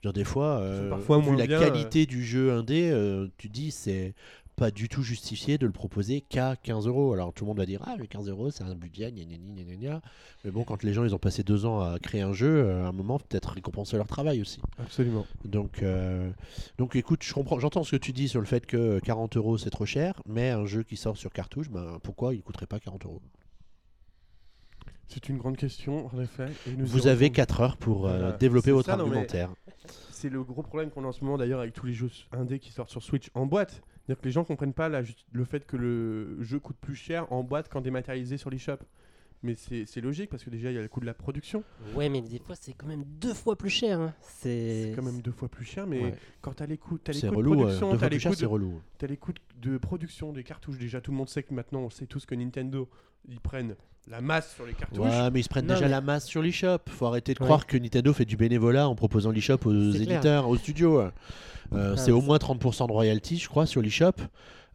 Je 0.00 0.08
veux 0.08 0.12
dire, 0.12 0.20
des 0.20 0.24
fois, 0.24 0.60
euh, 0.60 0.88
parfois 0.88 1.18
vu 1.18 1.34
la 1.34 1.46
bien, 1.46 1.58
qualité 1.58 2.06
du 2.06 2.24
jeu 2.24 2.52
indé, 2.52 2.88
euh, 2.92 3.26
tu 3.36 3.48
dis 3.48 3.72
c'est 3.72 4.14
pas 4.58 4.70
du 4.70 4.88
tout 4.88 5.02
justifié 5.02 5.56
de 5.56 5.66
le 5.66 5.72
proposer 5.72 6.20
qu'à 6.20 6.56
15 6.56 6.86
euros. 6.86 7.12
Alors 7.12 7.32
tout 7.32 7.44
le 7.44 7.48
monde 7.48 7.58
va 7.58 7.66
dire 7.66 7.80
ah 7.86 7.94
mais 7.98 8.06
15 8.06 8.28
euros 8.28 8.50
c'est 8.50 8.64
un 8.64 8.74
budget, 8.74 9.12
gna 9.12 9.24
gna 9.24 9.36
gna 9.36 9.62
gna 9.62 9.76
gna. 9.76 10.02
Mais 10.44 10.50
bon 10.50 10.64
quand 10.64 10.82
les 10.82 10.92
gens 10.92 11.04
ils 11.04 11.14
ont 11.14 11.18
passé 11.18 11.42
deux 11.44 11.64
ans 11.64 11.80
à 11.80 11.98
créer 11.98 12.22
un 12.22 12.32
jeu, 12.32 12.48
euh, 12.66 12.84
à 12.84 12.88
un 12.88 12.92
moment 12.92 13.18
peut-être 13.18 13.50
récompenser 13.50 13.96
leur 13.96 14.08
travail 14.08 14.40
aussi. 14.40 14.60
Absolument. 14.78 15.24
Donc 15.44 15.82
euh, 15.82 16.30
donc 16.76 16.96
écoute 16.96 17.22
je 17.22 17.32
comprends, 17.32 17.58
j'entends 17.60 17.84
ce 17.84 17.92
que 17.92 17.96
tu 18.02 18.12
dis 18.12 18.28
sur 18.28 18.40
le 18.40 18.46
fait 18.46 18.66
que 18.66 18.98
40 19.00 19.36
euros 19.36 19.56
c'est 19.58 19.70
trop 19.70 19.86
cher, 19.86 20.20
mais 20.26 20.50
un 20.50 20.66
jeu 20.66 20.82
qui 20.82 20.96
sort 20.96 21.16
sur 21.16 21.32
cartouche, 21.32 21.70
ben 21.70 21.98
pourquoi 22.02 22.34
il 22.34 22.42
coûterait 22.42 22.66
pas 22.66 22.80
40 22.80 23.04
euros? 23.06 23.22
C'est 25.10 25.30
une 25.30 25.38
grande 25.38 25.56
question, 25.56 26.10
en 26.14 26.20
effet. 26.20 26.48
et 26.66 26.72
nous 26.76 26.84
Vous 26.86 27.06
avez 27.06 27.26
répondons. 27.26 27.34
4 27.36 27.60
heures 27.62 27.76
pour 27.78 28.06
euh, 28.06 28.18
Voilà. 28.18 28.36
développer 28.36 28.72
votre 28.72 28.86
ça, 28.88 28.92
argumentaire. 28.92 29.50
C'est 30.10 30.28
le 30.28 30.42
gros 30.42 30.62
problème 30.62 30.90
qu'on 30.90 31.02
a 31.04 31.06
en 31.06 31.12
ce 31.12 31.24
moment 31.24 31.38
d'ailleurs 31.38 31.60
avec 31.60 31.72
tous 31.72 31.86
les 31.86 31.94
jeux 31.94 32.10
indés 32.32 32.58
qui 32.58 32.70
sortent 32.72 32.90
sur 32.90 33.02
Switch 33.02 33.30
en 33.34 33.46
boîte. 33.46 33.80
C'est-à-dire 34.08 34.22
que 34.22 34.26
les 34.26 34.32
gens 34.32 34.44
comprennent 34.44 34.72
pas 34.72 34.88
la 34.88 35.02
le 35.32 35.44
fait 35.44 35.66
que 35.66 35.76
le 35.76 36.42
jeu 36.42 36.58
coûte 36.58 36.78
plus 36.80 36.94
cher 36.94 37.30
en 37.30 37.42
boîte 37.42 37.68
qu'en 37.68 37.82
dématérialisé 37.82 38.38
sur 38.38 38.48
l'eShop. 38.48 38.78
Mais 39.42 39.54
c'est 39.54 39.84
c'est 39.86 40.00
logique 40.00 40.30
parce 40.30 40.42
que 40.42 40.48
déjà 40.50 40.70
il 40.70 40.74
y 40.74 40.78
a 40.78 40.80
le 40.82 40.88
coût 40.88 40.98
de 41.00 41.04
la 41.06 41.12
production. 41.12 41.62
Ouais, 41.94 42.08
mais 42.08 42.22
des 42.22 42.38
fois, 42.38 42.56
c'est 42.56 42.72
quand 42.72 42.86
même 42.86 43.04
deux 43.04 43.34
fois 43.34 43.54
plus 43.54 43.68
cher. 43.68 44.00
hein. 44.00 44.14
C'est 44.22 44.84
C'est 44.84 44.92
quand 44.96 45.02
même 45.02 45.20
deux 45.20 45.30
fois 45.30 45.48
plus 45.48 45.64
cher, 45.66 45.86
mais 45.86 46.02
Ouais. 46.02 46.14
quand 46.40 46.54
tu 46.54 46.62
as 46.62 46.66
les 46.66 46.78
coûts, 46.78 46.96
t'as 46.98 47.12
les 47.12 47.20
C'est 47.20 47.28
coûts 47.28 47.34
de 47.34 47.38
relou. 47.48 47.54
production, 47.54 47.96
t'as 47.98 48.08
les 48.08 48.18
coûts 48.18 48.32
c'est 48.34 48.40
de 48.40 48.46
relou. 48.46 48.80
T'as 48.96 49.06
les 49.08 49.16
coûts 49.18 49.32
de 49.60 49.76
production 49.78 50.32
des 50.32 50.42
cartouches. 50.42 50.78
Déjà, 50.78 51.00
tout 51.02 51.10
le 51.12 51.18
monde 51.18 51.28
sait 51.28 51.42
que 51.42 51.52
maintenant, 51.54 51.80
on 51.82 51.90
sait 51.90 52.06
tous 52.06 52.24
que 52.26 52.34
Nintendo, 52.34 52.88
ils 53.28 53.40
prennent 53.40 53.74
la 54.10 54.20
masse 54.20 54.54
sur 54.54 54.64
les 54.66 54.72
cartouches. 54.74 55.00
Ouais, 55.04 55.30
mais 55.30 55.40
ils 55.40 55.44
se 55.44 55.48
prennent 55.48 55.66
Non, 55.66 55.74
déjà 55.74 55.86
mais- 55.86 55.90
la 55.90 56.00
masse 56.00 56.26
sur 56.26 56.40
l'eShop. 56.42 56.78
Faut 56.88 57.06
arrêter 57.06 57.34
de 57.34 57.40
Ouais. 57.40 57.46
croire 57.46 57.66
que 57.66 57.76
Nintendo 57.76 58.12
fait 58.12 58.24
du 58.24 58.36
bénévolat 58.36 58.88
en 58.88 58.94
proposant 58.94 59.30
l'eShop 59.30 59.54
aux 59.66 59.70
clair. 59.70 59.94
éditeurs, 59.96 60.48
aux 60.48 60.56
studios. 60.56 61.00
Euh, 61.00 61.10
Ah, 61.70 61.96
c'est 61.98 62.12
au 62.12 62.22
moins 62.22 62.38
30% 62.38 62.86
de 62.86 62.92
royalties, 62.92 63.36
je 63.36 63.48
crois, 63.48 63.66
sur 63.66 63.82
l'eShop. 63.82 64.12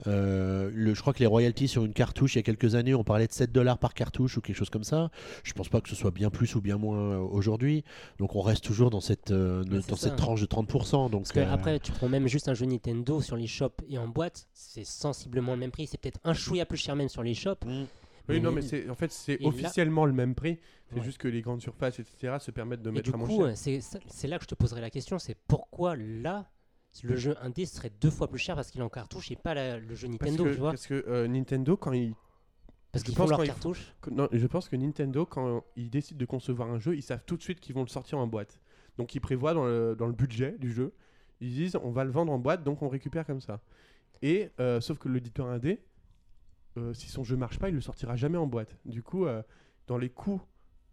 Euh, 0.06 0.70
le, 0.74 0.94
je 0.94 1.02
crois 1.02 1.14
que 1.14 1.20
les 1.20 1.26
royalties 1.26 1.68
sur 1.68 1.86
une 1.86 1.94
cartouche, 1.94 2.36
il 2.36 2.38
y 2.38 2.40
a 2.40 2.44
quelques 2.44 2.76
années, 2.76 2.94
on 2.94 3.04
parlait 3.04 3.26
de 3.26 3.32
7 3.32 3.52
dollars 3.52 3.78
par 3.80 3.94
cartouche 3.94 4.38
ou 4.38 4.42
quelque 4.42 4.56
chose 4.58 4.70
comme 4.70 4.84
ça. 4.84 5.10
Je 5.44 5.54
pense 5.54 5.70
pas 5.70 5.82
que 5.82 5.90
ce 5.90 5.96
soit 5.96 6.12
bien 6.12 6.30
plus 6.30 6.54
ou 6.56 6.62
bien 6.62 6.78
moins 6.78 6.98
euh, 7.00 7.18
aujourd'hui. 7.20 7.84
Donc 8.20 8.36
on 8.36 8.42
reste 8.42 8.64
toujours 8.64 8.90
dans 8.92 9.02
cette, 9.02 9.32
euh, 9.32 9.64
dans 9.64 9.96
cette 9.96 10.16
tranche 10.18 10.42
de 10.42 10.46
30%. 10.46 11.10
Donc, 11.10 11.22
Parce 11.24 11.32
que 11.32 11.40
euh, 11.40 11.52
après, 11.54 11.80
tu 11.80 11.92
prends 11.92 12.10
même 12.10 12.28
juste 12.28 12.50
un 12.50 12.54
jeu 12.54 12.66
Nintendo 12.66 13.22
sur 13.22 13.38
les 13.38 13.48
shops 13.48 13.82
et 13.90 13.98
en 13.98 14.08
boîte, 14.08 14.48
c'est 14.54 14.86
sensiblement 14.86 15.54
le 15.54 15.60
même 15.60 15.72
prix. 15.72 15.88
C'est 15.88 16.00
peut-être 16.00 16.20
un 16.24 16.34
chouïa 16.34 16.66
plus 16.66 16.78
cher 16.78 16.96
même 16.96 17.10
sur 17.10 17.24
les 17.24 17.34
shops. 17.34 17.66
mm, 17.66 17.86
Oui, 18.30 18.40
non, 18.40 18.52
Mais- 18.52 18.62
c'est 18.62 18.90
en 18.90 18.96
fait, 18.96 19.12
c'est 19.12 19.38
là- 19.38 19.48
officiellement 19.48 20.06
le 20.06 20.14
même 20.14 20.34
prix. 20.36 20.60
C'est 20.90 20.96
Ouais. 20.96 21.04
juste 21.04 21.18
que 21.18 21.28
les 21.28 21.42
grandes 21.42 21.62
surfaces, 21.62 22.00
etc., 22.00 22.38
se 22.40 22.52
permettent 22.52 22.82
de 22.82 22.90
Et 22.90 22.94
mettre 22.94 23.10
du 23.10 23.14
à 23.14 23.18
moins 23.18 23.28
coup, 23.28 23.46
cher. 23.46 23.80
euh, 23.80 23.80
c'est 24.08 24.28
là 24.28 24.38
que 24.38 24.44
je 24.44 24.48
te 24.50 24.56
poserai 24.56 24.80
la 24.82 24.90
question 24.90 25.20
c'est 25.20 25.36
pourquoi 25.48 25.96
là, 25.96 26.50
le 27.04 27.16
jeu 27.16 27.36
indé 27.42 27.66
serait 27.66 27.90
deux 28.02 28.12
fois 28.12 28.30
plus 28.30 28.40
cher 28.40 28.56
parce 28.56 28.70
qu'il 28.72 28.80
est 28.80 28.84
en 28.84 28.90
cartouche 28.90 29.32
et 29.32 29.36
pas 29.36 29.54
la- 29.54 29.78
le 29.80 29.96
jeu 29.96 30.08
Parce 30.08 30.32
Nintendo, 30.32 30.44
que, 30.46 30.54
tu 30.54 30.60
vois? 30.60 30.70
parce 30.72 30.88
que 30.88 31.04
euh, 31.08 31.28
Nintendo, 31.28 31.76
quand 31.76 31.92
ils 31.92 32.14
Parce 32.92 33.04
qu'ils 33.04 33.16
font 33.16 33.26
leur 33.28 33.44
cartouche? 33.44 33.92
Non, 34.12 34.30
je 34.32 34.46
pense 34.48 34.70
que 34.70 34.76
Nintendo, 34.76 35.26
quand 35.26 35.64
ils 35.76 35.90
décident 35.90 36.20
de 36.20 36.26
concevoir 36.26 36.70
un 36.70 36.78
jeu, 36.80 36.96
ils 36.96 37.02
savent 37.02 37.24
tout 37.26 37.36
de 37.38 37.42
suite 37.42 37.60
qu'ils 37.60 37.74
vont 37.74 37.82
le 37.82 37.88
sortir 37.88 38.20
en 38.20 38.28
boîte. 38.28 38.60
Donc 38.98 39.16
ils 39.16 39.20
prévoient 39.20 39.56
dans 39.56 39.66
le, 39.66 39.96
dans 39.98 40.06
le 40.06 40.14
budget 40.14 40.56
du 40.60 40.72
jeu, 40.72 40.94
ils 41.42 41.52
disent 41.52 41.76
on 41.84 41.90
va 41.92 42.04
le 42.06 42.12
vendre 42.12 42.32
en 42.32 42.38
boîte, 42.38 42.64
donc 42.64 42.84
on 42.84 42.88
récupère 42.90 43.26
comme 43.26 43.42
ça. 43.42 43.60
Et 44.22 44.52
euh, 44.60 44.80
sauf 44.80 45.00
que 45.00 45.10
l'éditeur 45.10 45.48
indé, 45.48 45.82
euh, 46.78 46.94
si 46.94 47.10
son 47.10 47.24
jeu 47.24 47.36
marche 47.36 47.60
pas, 47.60 47.70
il 47.70 47.76
le 47.76 47.82
sortira 47.82 48.16
jamais 48.16 48.38
en 48.38 48.48
boîte. 48.48 48.78
Du 48.86 49.04
coup, 49.04 49.26
euh, 49.26 49.42
dans 49.88 49.98
les 49.98 50.10
coûts 50.10 50.42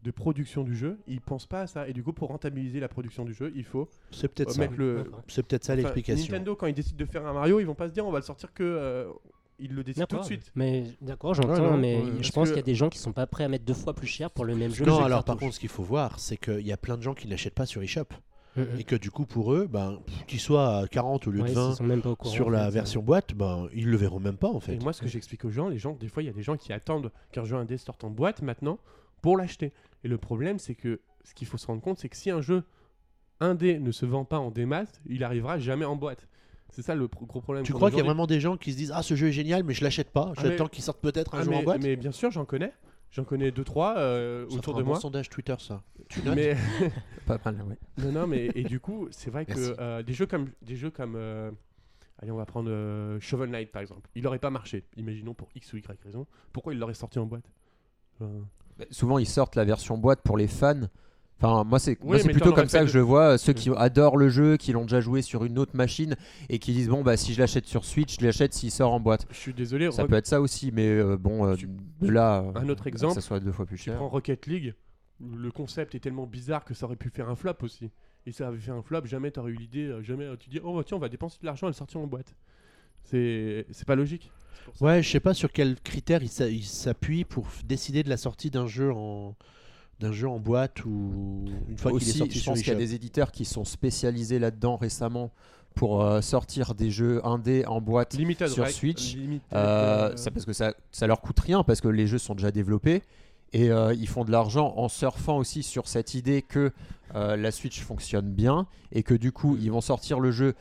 de 0.03 0.11
production 0.11 0.63
du 0.65 0.75
jeu, 0.75 0.99
ils 1.07 1.21
pensent 1.21 1.47
pas 1.47 1.63
à 1.63 1.67
ça. 1.67 1.87
Et 1.89 1.93
du 1.93 2.03
coup, 2.03 2.13
pour 2.13 2.29
rentabiliser 2.29 2.81
la 2.81 2.89
production 2.89 3.25
du 3.25 3.35
jeu, 3.35 3.53
il 3.55 3.65
faut 3.65 3.89
c'est 4.11 4.29
peut-être 4.29 4.51
euh, 4.59 4.67
ça. 4.67 4.67
le. 4.77 5.11
C'est 5.29 5.43
peut-être 5.47 5.65
ça 5.65 5.75
Enfin, 5.75 5.83
l'explication. 5.83 6.33
Nintendo, 6.33 6.57
quand 6.57 6.67
ils 6.67 6.75
décident 6.75 6.97
de 6.99 7.05
faire 7.05 7.27
un 7.27 7.33
Mario, 7.35 7.61
ils 7.61 7.67
vont 7.67 7.75
pas 7.75 7.89
se 7.89 7.93
dire 7.93 8.07
on 8.07 8.11
va 8.13 8.19
le 8.19 8.25
sortir 8.25 8.53
que. 8.55 8.63
euh, 8.63 9.09
ils 9.63 9.75
le 9.75 9.85
décident 9.85 10.07
tout 10.07 10.17
de 10.17 10.23
suite. 10.25 10.51
Mais 10.55 10.85
d'accord, 11.03 11.35
j'entends, 11.35 11.77
mais 11.77 11.99
ouais, 11.99 12.23
je 12.23 12.33
pense 12.33 12.49
que- 12.49 12.55
qu'il 12.55 12.61
y 12.61 12.63
a 12.63 12.65
des 12.65 12.75
gens 12.75 12.89
qui 12.89 12.99
sont 12.99 13.13
pas 13.13 13.27
prêts 13.27 13.45
à 13.45 13.49
mettre 13.49 13.67
deux 13.67 13.75
fois 13.75 13.93
plus 13.93 14.07
cher 14.07 14.31
pour 14.31 14.47
le 14.47 14.57
même 14.57 14.73
jeu. 14.73 14.87
Non, 14.87 15.01
que 15.01 15.05
alors 15.05 15.23
par 15.23 15.37
contre, 15.37 15.55
ce 15.55 15.61
qu'il 15.61 15.69
faut 15.69 15.83
voir, 15.83 16.19
c'est 16.19 16.39
qu'il 16.39 16.67
y 16.67 16.73
a 16.73 16.79
plein 16.79 16.97
de 16.97 17.03
gens 17.03 17.13
qui 17.13 17.27
ne 17.27 17.33
l'achètent 17.33 17.55
pas 17.55 17.67
sur 17.67 17.83
eShop. 17.83 18.07
Mm, 18.57 18.63
mm. 18.63 18.81
Et 18.81 18.85
que 18.85 18.97
du 18.97 19.11
coup, 19.11 19.27
pour 19.27 19.53
eux, 19.55 19.67
ben, 19.71 20.01
qu'ils 20.27 20.41
soient 20.41 20.79
à 20.79 20.89
40 20.89 21.27
au 21.27 21.31
lieu 21.31 21.39
Ouais, 21.43 21.49
de 21.51 21.55
s'ils 21.55 21.59
20 21.63 21.75
sont 21.75 21.85
même 21.85 22.03
pas 22.03 22.11
au 22.11 22.17
courant, 22.17 22.35
sur 22.35 22.47
en 22.49 22.51
la 22.51 22.65
fait, 22.67 22.71
version 22.73 23.03
boîte, 23.03 23.33
ben, 23.35 23.69
ils 23.73 23.87
le 23.89 23.97
verront 23.97 24.19
même 24.21 24.37
pas 24.37 24.49
en 24.49 24.59
fait. 24.61 24.75
Et 24.75 24.79
moi, 24.81 24.93
ce 24.93 25.01
que 25.03 25.09
j'explique 25.09 25.45
aux 25.45 25.51
gens, 25.51 25.69
les 25.69 25.79
gens, 25.79 25.95
des 25.95 26.09
fois, 26.09 26.23
il 26.23 26.27
y 26.27 26.29
a 26.29 26.33
des 26.33 26.43
gens 26.43 26.57
qui 26.57 26.73
attendent 26.73 27.13
qu'un 27.33 27.45
jeu 27.45 27.57
indé 27.57 27.77
sorte 27.79 28.03
en 28.05 28.11
boîte 28.11 28.43
maintenant 28.43 28.79
pour 29.23 29.37
l'acheter. 29.37 29.73
Et 30.05 30.09
le 30.09 30.19
problème, 30.19 30.59
c'est 30.59 30.75
que 30.75 31.01
ce 31.25 31.35
qu'il 31.35 31.47
faut 31.47 31.59
se 31.59 31.67
rendre 31.67 31.81
compte, 31.83 31.99
c'est 31.99 32.09
que 32.09 32.17
si 32.17 32.31
un 32.31 32.41
jeu 32.41 32.65
indé 33.41 33.79
ne 33.79 33.93
se 33.93 34.05
vend 34.07 34.25
pas 34.25 34.39
en 34.39 34.51
démat, 34.51 34.85
il 35.07 35.23
arrivera 35.25 35.59
jamais 35.59 35.85
en 35.85 35.97
boîte. 35.97 36.27
C'est 36.73 36.83
ça 36.83 36.95
le 36.95 37.09
pro- 37.09 37.27
gros 37.27 37.41
problème. 37.41 37.65
Tu 37.65 37.73
crois 37.73 37.91
qu'il 37.91 37.99
y 37.99 38.03
a 38.03 38.05
vraiment 38.05 38.27
des 38.27 38.39
gens 38.41 38.57
qui 38.57 38.73
se 38.73 38.77
disent 38.77 38.93
Ah, 38.95 39.03
ce 39.03 39.15
jeu 39.17 39.29
est 39.29 39.33
génial, 39.33 39.65
mais 39.65 39.75
je 39.75 39.83
l'achète 39.83 40.11
pas. 40.11 40.33
Ah, 40.37 40.41
J'attends 40.43 40.65
mais- 40.65 40.71
qu'il 40.71 40.85
sorte 40.85 41.01
peut-être 41.01 41.35
un 41.35 41.41
Ah, 41.41 41.43
jour 41.43 41.57
en 41.57 41.63
boîte? 41.63 41.83
mais 41.83 41.97
bien 41.97 42.13
sûr, 42.13 42.31
j'en 42.31 42.45
connais. 42.45 42.73
J'en 43.11 43.25
connais 43.25 43.51
deux, 43.51 43.65
trois 43.65 43.97
euh, 43.99 44.47
autour 44.51 44.75
de 44.75 44.81
un 44.81 44.85
bon 44.85 44.91
moi. 44.91 45.01
sondage 45.01 45.29
Twitter, 45.29 45.57
ça. 45.59 45.83
Tu 46.09 46.21
notes 46.25 46.37
Mais 46.37 46.57
Pas 47.27 47.39
mal, 47.45 47.63
ouais. 47.63 47.79
non, 47.99 48.13
non, 48.13 48.27
mais 48.27 48.51
et 48.55 48.63
du 48.65 48.79
coup, 48.81 49.09
c'est 49.11 49.31
vrai 49.31 49.45
Merci. 49.49 49.73
que 49.75 49.81
euh, 49.81 50.03
des 50.03 50.13
jeux 50.13 50.27
comme 50.27 50.51
des 50.63 50.77
jeux 50.77 50.91
comme 50.91 51.15
euh, 51.17 51.51
allez, 52.19 52.31
on 52.31 52.37
va 52.37 52.47
prendre 52.47 52.71
euh, 52.71 53.19
Shovel 53.21 53.51
Knight 53.51 53.73
par 53.73 53.83
exemple. 53.83 54.09
Il 54.15 54.27
aurait 54.27 54.39
pas 54.39 54.51
marché. 54.51 54.85
Imaginons 54.97 55.35
pour 55.35 55.49
X 55.55 55.73
ou 55.73 55.77
Y 55.79 56.01
raison. 56.05 56.27
Pourquoi 56.53 56.73
il 56.73 56.79
l'aurait 56.79 56.95
sorti 56.95 57.19
en 57.19 57.27
boîte? 57.27 57.51
Enfin, 58.21 58.31
Bah, 58.79 58.85
Souvent, 58.91 59.19
ils 59.19 59.27
sortent 59.27 59.57
la 59.57 59.65
version 59.65 59.99
boîte 59.99 60.23
pour 60.23 60.37
les 60.37 60.47
fans. 60.49 60.83
Enfin, 61.43 61.65
moi, 61.65 61.79
c'est 61.79 61.97
Oui, 62.03 62.23
plutôt 62.23 62.53
comme 62.53 62.69
ça 62.69 62.81
que 62.81 62.85
de- 62.85 62.91
je 62.91 62.99
vois 62.99 63.33
euh, 63.35 63.39
ceux 63.39 63.55
qui 63.55 63.71
adorent 63.77 64.19
le 64.19 64.29
jeu, 64.29 64.57
qui 64.59 64.73
l'ont 64.73 64.83
déjà 64.83 65.01
joué 65.01 65.23
sur 65.23 65.45
une 65.45 65.59
autre 65.59 65.75
machine 65.75 66.15
et 66.51 66.59
qui 66.59 66.73
disent 66.73 66.89
bon 66.91 67.03
bah 67.03 67.17
si 67.17 67.33
je 67.33 67.41
l'achète 67.41 67.65
sur 67.67 67.85
Switch, 67.87 68.19
je 68.21 68.25
l'achète 68.27 68.53
s'il 68.53 68.71
sort 68.71 68.93
en 68.93 69.01
boîte. 69.01 69.27
Je 69.31 69.37
suis 69.39 69.55
désolé. 69.55 69.91
Ça 69.91 70.05
peut 70.07 70.17
être 70.17 70.27
ça 70.27 70.41
aussi, 70.43 70.71
mais 70.71 70.87
euh, 70.89 71.17
bon, 71.17 71.47
euh, 71.47 71.55
Tu- 71.55 71.69
de 72.03 72.09
là 72.11 72.45
Un 72.57 72.69
autre 72.69 72.85
que 72.85 72.89
exemple, 72.91 73.15
ça 73.15 73.23
soit 73.23 73.41
deux 73.41 73.53
fois 73.53 73.65
plus 73.65 73.79
Tu 73.79 73.85
cher. 73.85 73.97
prends 73.97 74.09
Rocket 74.11 74.47
League, 74.47 74.75
le 75.21 75.51
concept 75.51 75.95
est 75.95 76.01
tellement 76.01 76.27
bizarre 76.27 76.65
que 76.65 76.75
ça 76.75 76.85
aurait 76.85 76.97
pu 76.97 77.09
faire 77.09 77.31
un 77.31 77.37
flop 77.37 77.55
aussi. 77.63 77.91
Et 78.27 78.33
ça 78.33 78.49
avait 78.49 78.59
fait 78.59 78.71
un 78.71 78.83
flop, 78.83 79.07
jamais 79.07 79.31
t'aurais 79.31 79.53
eu 79.53 79.57
l'idée, 79.57 79.95
jamais 80.03 80.27
tu 80.39 80.51
dis 80.51 80.61
oh 80.63 80.77
bah, 80.77 80.83
tiens 80.87 80.99
on 80.99 81.01
va 81.01 81.09
dépenser 81.09 81.39
de 81.41 81.47
l'argent 81.47 81.69
et 81.69 81.71
le 81.71 81.75
sortir 81.75 82.01
en 82.01 82.07
boîte. 82.07 82.35
C'est 83.05 83.65
c'est 83.71 83.87
pas 83.87 83.97
logique. 83.97 84.31
Ouais, 84.81 85.03
je 85.03 85.09
sais 85.09 85.21
pas 85.21 85.33
sur 85.33 85.51
quels 85.53 85.81
critères 85.81 86.23
il 86.23 86.29
s'a- 86.29 86.49
il 86.49 86.65
s'appuie 86.65 87.25
pour 87.25 87.47
décider 87.65 88.03
de 88.03 88.11
la 88.11 88.19
sortie 88.19 88.51
d'un 88.51 88.67
jeu 88.67 88.93
en 88.93 89.35
d'un 90.01 90.13
jeu 90.13 90.29
en 90.29 90.39
boîte 90.39 90.85
ou 90.85 91.45
une 91.69 91.77
fois 91.79 91.93
qu'il 91.93 92.01
est 92.03 92.11
Aussi, 92.11 92.19
sorti 92.19 92.35
je 92.39 92.43
sur 92.43 92.53
pense 92.53 92.61
qu'il 92.63 92.73
y 92.73 92.77
a 92.77 92.79
des 92.79 92.95
éditeurs 92.95 93.31
qui 93.31 93.45
sont 93.45 93.65
spécialisés 93.65 94.39
là-dedans 94.39 94.77
récemment 94.77 95.31
pour 95.75 96.03
euh, 96.03 96.21
sortir 96.21 96.75
des 96.75 96.91
jeux 96.91 97.25
indés 97.25 97.65
en 97.67 97.81
boîte. 97.81 98.15
Limited 98.15 98.49
sur 98.49 98.65
Rec- 98.65 98.73
Switch, 98.73 99.15
Limited, 99.15 99.43
Euh, 99.53 100.11
euh, 100.13 100.17
ça 100.17 100.31
parce 100.31 100.45
que 100.47 100.53
ça, 100.53 100.75
ça 100.91 101.07
leur 101.07 101.21
coûte 101.21 101.39
rien 101.41 101.63
parce 101.63 101.81
que 101.81 101.89
les 101.89 102.07
jeux 102.07 102.19
sont 102.19 102.35
déjà 102.35 102.51
développés 102.51 103.03
et 103.53 103.71
euh, 103.71 103.95
ils 103.95 104.09
font 104.09 104.25
de 104.25 104.31
l'argent 104.33 104.75
en 104.77 104.89
surfant 104.89 105.37
aussi 105.37 105.63
sur 105.63 105.87
cette 105.87 106.15
idée 106.15 106.43
que 106.43 106.73
euh, 107.15 107.37
la 107.37 107.51
Switch 107.51 107.81
fonctionne 107.83 108.31
bien 108.33 108.67
et 108.93 109.03
que 109.03 109.15
du 109.15 109.33
coup 109.33 109.57
ils 109.61 109.71
vont 109.71 109.81
sortir 109.81 110.19
le 110.19 110.31
jeu 110.33 110.55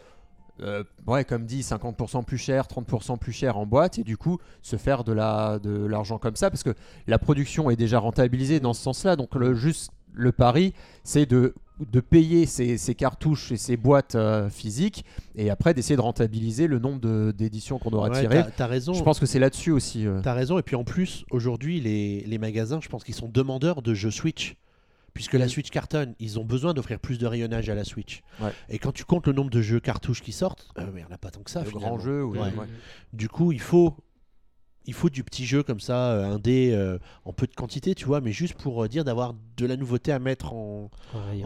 euh, 0.61 0.83
ouais 1.07 1.23
comme 1.25 1.45
dit 1.45 1.61
50% 1.61 2.23
plus 2.25 2.37
cher 2.37 2.65
30% 2.65 3.17
plus 3.17 3.31
cher 3.31 3.57
en 3.57 3.65
boîte 3.65 3.97
et 3.99 4.03
du 4.03 4.17
coup 4.17 4.37
se 4.61 4.75
faire 4.75 5.03
de 5.03 5.13
la 5.13 5.59
de 5.59 5.85
l'argent 5.85 6.17
comme 6.17 6.35
ça 6.35 6.49
parce 6.49 6.63
que 6.63 6.73
la 7.07 7.17
production 7.19 7.69
est 7.69 7.75
déjà 7.75 7.99
rentabilisée 7.99 8.59
dans 8.59 8.73
ce 8.73 8.81
sens 8.83 9.03
là 9.05 9.15
donc 9.15 9.35
le 9.35 9.55
juste 9.55 9.91
le 10.13 10.31
pari 10.31 10.73
c'est 11.03 11.25
de 11.25 11.53
de 11.91 12.01
payer 12.01 12.45
ces, 12.45 12.77
ces 12.77 12.93
cartouches 12.93 13.53
et 13.53 13.57
ces 13.57 13.77
boîtes 13.77 14.15
euh, 14.15 14.49
physiques 14.49 15.05
et 15.35 15.49
après 15.49 15.73
d'essayer 15.73 15.95
de 15.95 16.01
rentabiliser 16.01 16.67
le 16.67 16.77
nombre 16.77 17.31
d'éditions 17.31 17.79
qu'on 17.79 17.91
aura 17.91 18.09
Ouais, 18.09 18.19
tirées 18.19 18.43
t'as- 18.43 18.51
T'as 18.51 18.67
raison. 18.67 18.93
je 18.93 19.01
pense 19.01 19.17
que 19.17 19.25
c'est 19.25 19.39
là-dessus 19.39 19.71
aussi. 19.71 20.05
euh. 20.05 20.19
T'as 20.21 20.33
raison. 20.33 20.59
Et 20.59 20.61
puis 20.61 20.75
en 20.75 20.83
plus, 20.83 21.23
aujourd'hui, 21.31 21.79
les, 21.79 22.19
les 22.27 22.37
magasins, 22.37 22.81
je 22.81 22.89
pense 22.89 23.05
qu'ils 23.05 23.15
sont 23.15 23.29
demandeurs 23.29 23.81
de 23.81 23.93
jeux 23.93 24.11
Switch. 24.11 24.57
Puisque 25.19 25.33
la 25.33 25.49
Switch 25.49 25.69
cartonne, 25.69 26.15
ils 26.21 26.39
ont 26.39 26.45
besoin 26.45 26.73
d'offrir 26.73 26.97
plus 26.97 27.17
de 27.17 27.27
rayonnage 27.27 27.69
à 27.69 27.75
la 27.75 27.83
Switch. 27.83 28.21
Ouais. 28.39 28.53
Et 28.69 28.79
quand 28.79 28.93
tu 28.93 29.03
comptes 29.03 29.27
le 29.27 29.33
nombre 29.33 29.49
de 29.49 29.61
jeux 29.61 29.81
cartouches 29.81 30.21
qui 30.21 30.31
sortent, 30.31 30.69
euh, 30.77 30.85
mais 30.93 31.01
il 31.01 31.03
n'y 31.03 31.11
en 31.11 31.13
a 31.13 31.17
pas 31.17 31.29
tant 31.29 31.41
que 31.41 31.51
ça. 31.51 31.59
Le 31.59 31.65
finalement. 31.65 31.87
grand 31.89 31.99
jeu. 31.99 32.23
ouais. 32.23 32.39
Du 33.11 33.27
coup, 33.27 33.51
il 33.51 33.59
faut, 33.59 33.97
il 34.89 34.93
faut 34.93 35.11
du 35.11 35.23
petit 35.23 35.45
jeu 35.45 35.61
comme 35.61 35.79
ça, 35.79 36.13
euh, 36.13 36.33
un 36.33 36.39
dé 36.39 36.71
euh, 36.73 36.97
en 37.23 37.31
peu 37.31 37.45
de 37.45 37.53
quantité, 37.53 37.93
tu 37.93 38.05
vois, 38.05 38.21
mais 38.21 38.31
juste 38.31 38.55
pour 38.55 38.83
euh, 38.83 38.87
dire 38.87 39.03
d'avoir 39.03 39.35
de 39.55 39.65
la 39.67 39.77
nouveauté 39.77 40.11
à 40.11 40.17
mettre 40.17 40.53
en, 40.53 40.89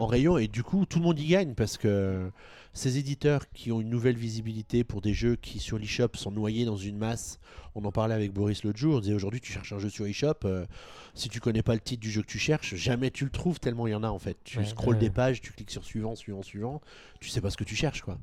rayon. 0.00 0.38
Et 0.38 0.48
du 0.48 0.62
coup, 0.62 0.86
tout 0.86 0.98
le 0.98 1.04
monde 1.04 1.18
y 1.18 1.26
gagne 1.26 1.52
parce 1.54 1.76
que 1.76 2.30
ces 2.74 2.98
éditeurs 2.98 3.48
qui 3.52 3.70
ont 3.70 3.80
une 3.80 3.88
nouvelle 3.88 4.16
visibilité 4.16 4.82
pour 4.82 5.00
des 5.00 5.14
jeux 5.14 5.36
qui 5.36 5.60
sur 5.60 5.78
l'eShop 5.78 6.08
sont 6.14 6.32
noyés 6.32 6.64
dans 6.64 6.76
une 6.76 6.98
masse. 6.98 7.38
On 7.76 7.84
en 7.84 7.92
parlait 7.92 8.14
avec 8.14 8.32
Boris 8.32 8.64
l'autre 8.64 8.78
jour. 8.78 8.96
On 8.96 9.00
disait 9.00 9.14
aujourd'hui, 9.14 9.40
tu 9.40 9.52
cherches 9.52 9.72
un 9.72 9.78
jeu 9.78 9.88
sur 9.88 10.06
eShop. 10.06 10.44
euh, 10.44 10.66
si 11.14 11.28
tu 11.28 11.38
connais 11.38 11.62
pas 11.62 11.74
le 11.74 11.80
titre 11.80 12.00
du 12.00 12.10
jeu 12.10 12.22
que 12.22 12.26
tu 12.26 12.38
cherches, 12.38 12.74
jamais 12.74 13.12
tu 13.12 13.24
le 13.24 13.30
trouves 13.30 13.60
tellement 13.60 13.86
il 13.86 13.92
y 13.92 13.94
en 13.94 14.02
a 14.02 14.08
en 14.08 14.18
fait. 14.18 14.36
Tu 14.42 14.58
Ouais, 14.58 14.64
scrolles 14.64 14.94
ouais. 14.94 15.00
des 15.00 15.10
pages, 15.10 15.40
tu 15.40 15.52
cliques 15.52 15.70
sur 15.70 15.84
suivant, 15.84 16.16
suivant, 16.16 16.42
suivant. 16.42 16.80
Tu 17.20 17.28
sais 17.30 17.40
pas 17.40 17.50
ce 17.50 17.56
que 17.56 17.64
tu 17.64 17.76
cherches 17.76 18.02
quoi. 18.02 18.18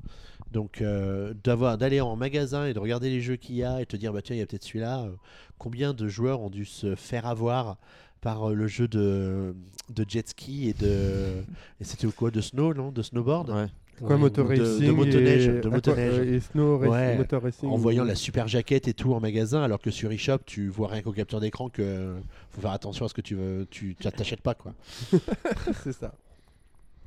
Donc 0.52 0.80
euh, 0.82 1.34
d'avoir 1.42 1.78
d'aller 1.78 2.00
en 2.00 2.14
magasin 2.16 2.66
et 2.66 2.74
de 2.74 2.78
regarder 2.78 3.08
les 3.10 3.20
jeux 3.20 3.36
qu'il 3.36 3.56
y 3.56 3.64
a 3.64 3.80
et 3.80 3.86
te 3.86 3.96
dire 3.96 4.12
bah 4.12 4.22
tiens 4.22 4.36
il 4.36 4.38
y 4.38 4.42
a 4.42 4.46
peut-être 4.46 4.64
celui-là. 4.64 5.02
euh, 5.04 5.10
combien 5.58 5.94
de 5.94 6.06
joueurs 6.08 6.40
ont 6.40 6.50
dû 6.50 6.64
se 6.64 6.94
faire 6.94 7.26
avoir 7.26 7.76
par 8.20 8.50
euh, 8.50 8.54
le 8.54 8.66
jeu 8.68 8.86
de, 8.88 9.54
de 9.94 10.04
jet 10.08 10.28
ski 10.28 10.68
et 10.68 10.74
de 10.74 11.42
et 11.80 11.84
c'était 11.84 12.06
quoi 12.08 12.30
de 12.30 12.40
snow 12.40 12.74
non 12.74 12.92
de 12.92 13.02
snowboard? 13.02 13.50
Ouais. 13.50 13.66
Quoi, 14.00 14.16
Ouais, 14.16 14.16
moto 14.22 14.42
de- 14.42 14.48
de 14.48 14.62
racing 14.62 14.90
motoneige, 14.96 15.46
et, 15.48 15.60
de 15.60 15.68
motoneige. 15.68 16.18
euh, 16.18 16.34
et 16.36 16.40
snow 16.40 16.78
Ouais, 16.78 17.16
motor 17.16 17.42
racing. 17.42 17.68
en 17.68 17.76
voyant 17.76 18.04
la 18.04 18.14
super 18.14 18.48
jaquette 18.48 18.88
et 18.88 18.94
tout 18.94 19.12
en 19.14 19.20
magasin 19.20 19.62
alors 19.62 19.80
que 19.80 19.90
sur 19.90 20.10
eShop 20.12 20.38
tu 20.46 20.68
vois 20.68 20.88
rien 20.88 21.02
qu'au 21.02 21.12
capture 21.12 21.40
d'écran 21.40 21.68
que 21.68 22.14
faut 22.50 22.60
faire 22.60 22.72
attention 22.72 23.04
à 23.04 23.08
ce 23.08 23.14
que 23.14 23.20
tu 23.20 23.34
veux 23.36 23.66
tu 23.70 23.94
tu 23.98 24.10
t'achètes 24.10 24.40
pas 24.40 24.54
quoi 24.54 24.72
c'est 25.84 25.92
ça. 25.92 26.14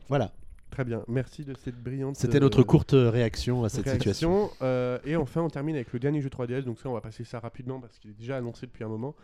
voilà 0.09 0.31
Très 0.75 0.83
bien. 0.83 1.03
Merci 1.07 1.45
de 1.45 1.53
cette 1.63 1.81
brillante. 1.81 2.17
c'était 2.17 2.35
euh, 2.35 2.41
notre 2.41 2.61
courte 2.61 2.91
réaction 2.93 3.63
à 3.63 3.69
cette 3.69 3.87
situation. 3.87 4.51
Euh, 4.61 4.99
et 5.05 5.15
enfin, 5.15 5.41
on 5.41 5.47
termine 5.49 5.75
avec 5.75 5.93
le 5.93 5.99
dernier 5.99 6.19
jeu 6.19 6.27
3DS. 6.27 6.63
Donc 6.63 6.79
ça, 6.79 6.89
on 6.89 6.93
va 6.93 6.99
passer 6.99 7.23
ça 7.23 7.39
rapidement 7.39 7.79
parce 7.79 7.97
qu'il 7.97 8.11
est 8.11 8.19
déjà 8.19 8.35
annoncé 8.35 8.65
depuis 8.65 8.83
un 8.83 8.89
moment. 8.89 9.15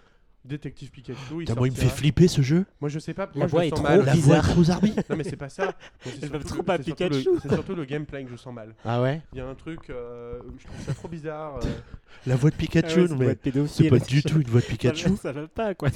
Détective 0.44 0.90
Pikachu. 0.90 1.20
il 1.34 1.38
Putain, 1.40 1.54
moi, 1.56 1.68
il 1.68 1.72
me 1.72 1.78
fait 1.78 1.88
flipper 1.88 2.28
ce 2.28 2.42
jeu. 2.42 2.66
Moi, 2.80 2.90
je 2.90 2.98
sais 2.98 3.14
pas. 3.14 3.30
La 3.36 3.40
moi, 3.42 3.46
voix 3.48 3.62
je 3.62 3.68
est 3.68 3.70
sens 3.70 3.80
trop 3.80 3.88
mal. 3.88 4.06
La 4.06 4.14
bizarre. 4.14 4.54
voix 4.56 4.64
zarbi. 4.64 4.94
Non, 5.10 5.16
mais 5.16 5.24
c'est 5.24 5.36
pas 5.36 5.50
ça. 5.50 5.66
Moi, 6.06 6.14
c'est 6.20 6.28
surtout 6.30 6.64
pas 6.64 6.80
Pikachu. 6.80 7.28
C'est 7.44 7.50
surtout 7.54 7.76
le 7.76 7.86
gameplay 7.86 8.24
que 8.24 8.32
je 8.32 8.36
sens 8.38 8.54
mal. 8.54 8.74
Ah 8.84 9.02
ouais 9.04 9.22
Il 9.34 9.38
y 9.38 9.42
a 9.42 9.48
un 9.48 9.54
truc, 9.54 9.90
euh, 9.92 10.40
je 10.58 10.66
trouve 10.66 10.86
ça 10.86 10.94
trop 10.96 11.08
bizarre. 11.08 11.58
euh. 11.58 11.70
La 12.28 12.36
voix 12.36 12.50
de 12.50 12.56
Pikachu, 12.56 13.08
non, 13.08 13.16
mais 13.18 13.38
c'est 13.68 13.90
pas 13.90 14.00
du 14.00 14.24
tout 14.24 14.42
une 14.42 14.48
voix 14.48 14.62
de 14.62 14.66
Pikachu. 14.66 15.16
Ça 15.22 15.32
va 15.32 15.48
pas 15.48 15.74
quoi. 15.76 15.90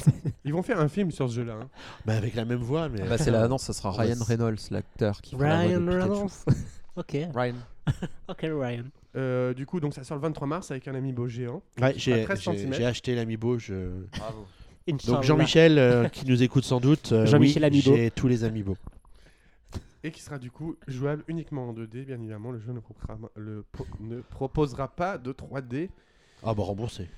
Ils 0.44 0.54
vont 0.54 0.62
faire 0.64 0.80
un 0.80 0.88
film 0.90 1.10
sur 1.12 1.28
ce 1.30 1.36
jeu-là. 1.36 1.54
hein. 1.62 1.68
Bah, 2.06 2.16
avec 2.16 2.36
la 2.36 2.46
même 2.46 2.60
voix, 2.62 2.88
mais. 2.90 3.02
Ah 3.04 3.10
bah, 3.10 3.18
c'est 3.18 3.32
la 3.32 3.48
non, 3.48 3.58
ça 3.58 3.74
sera 3.74 3.92
Ryan 3.92 4.24
Reynolds, 4.24 4.58
l'acteur 4.72 5.22
qui 5.22 5.36
fera 5.36 5.48
la 5.48 5.56
voix 5.56 5.64
Ryan 5.66 5.82
de 5.82 5.86
Pikachu. 5.90 6.12
Reynolds. 6.12 6.32
ok, 6.96 7.18
Ryan. 7.36 7.56
ok 8.30 8.42
Ryan. 8.42 8.84
Euh, 9.16 9.54
du 9.54 9.66
coup, 9.66 9.80
donc 9.80 9.94
ça 9.94 10.04
sort 10.04 10.18
le 10.18 10.22
23 10.22 10.48
mars 10.48 10.72
avec 10.72 10.88
un 10.88 10.96
amiibo 10.96 11.28
géant. 11.28 11.62
Ouais, 11.82 11.94
j'ai 11.98 12.24
13 12.24 12.38
j'ai- 12.40 12.44
centimètres. 12.44 12.76
j'ai 12.78 12.86
acheté 12.86 13.16
l'amiibo. 13.16 13.58
Je... 13.58 14.04
Bravo. 14.18 14.46
Donc 15.08 15.24
Jean-Michel, 15.24 15.80
euh, 15.80 16.08
qui 16.10 16.26
nous 16.28 16.44
écoute 16.44 16.64
sans 16.64 16.80
doute, 16.80 17.12
euh, 17.12 17.26
Jean-Michel 17.26 17.64
oui, 17.64 17.68
Amiibo. 17.68 17.96
j'ai 17.96 18.12
tous 18.12 18.28
les 18.28 18.44
amiibo. 18.44 18.78
Et 20.04 20.12
qui 20.12 20.22
sera 20.22 20.38
du 20.38 20.52
coup 20.52 20.76
jouable 20.88 21.24
uniquement 21.28 21.70
en 21.70 21.74
2D, 21.74 22.06
bien 22.06 22.18
évidemment. 22.20 22.52
Le 22.52 22.60
jeu 22.60 22.72
ne 22.74 22.80
proposera, 22.80 23.18
le 23.36 23.64
pro- 23.72 23.88
ne 24.00 24.22
proposera 24.22 24.88
pas 24.90 25.18
de 25.18 25.32
3D. 25.32 25.90
Ah 26.44 26.54
bah 26.54 26.62
remboursé. 26.64 27.10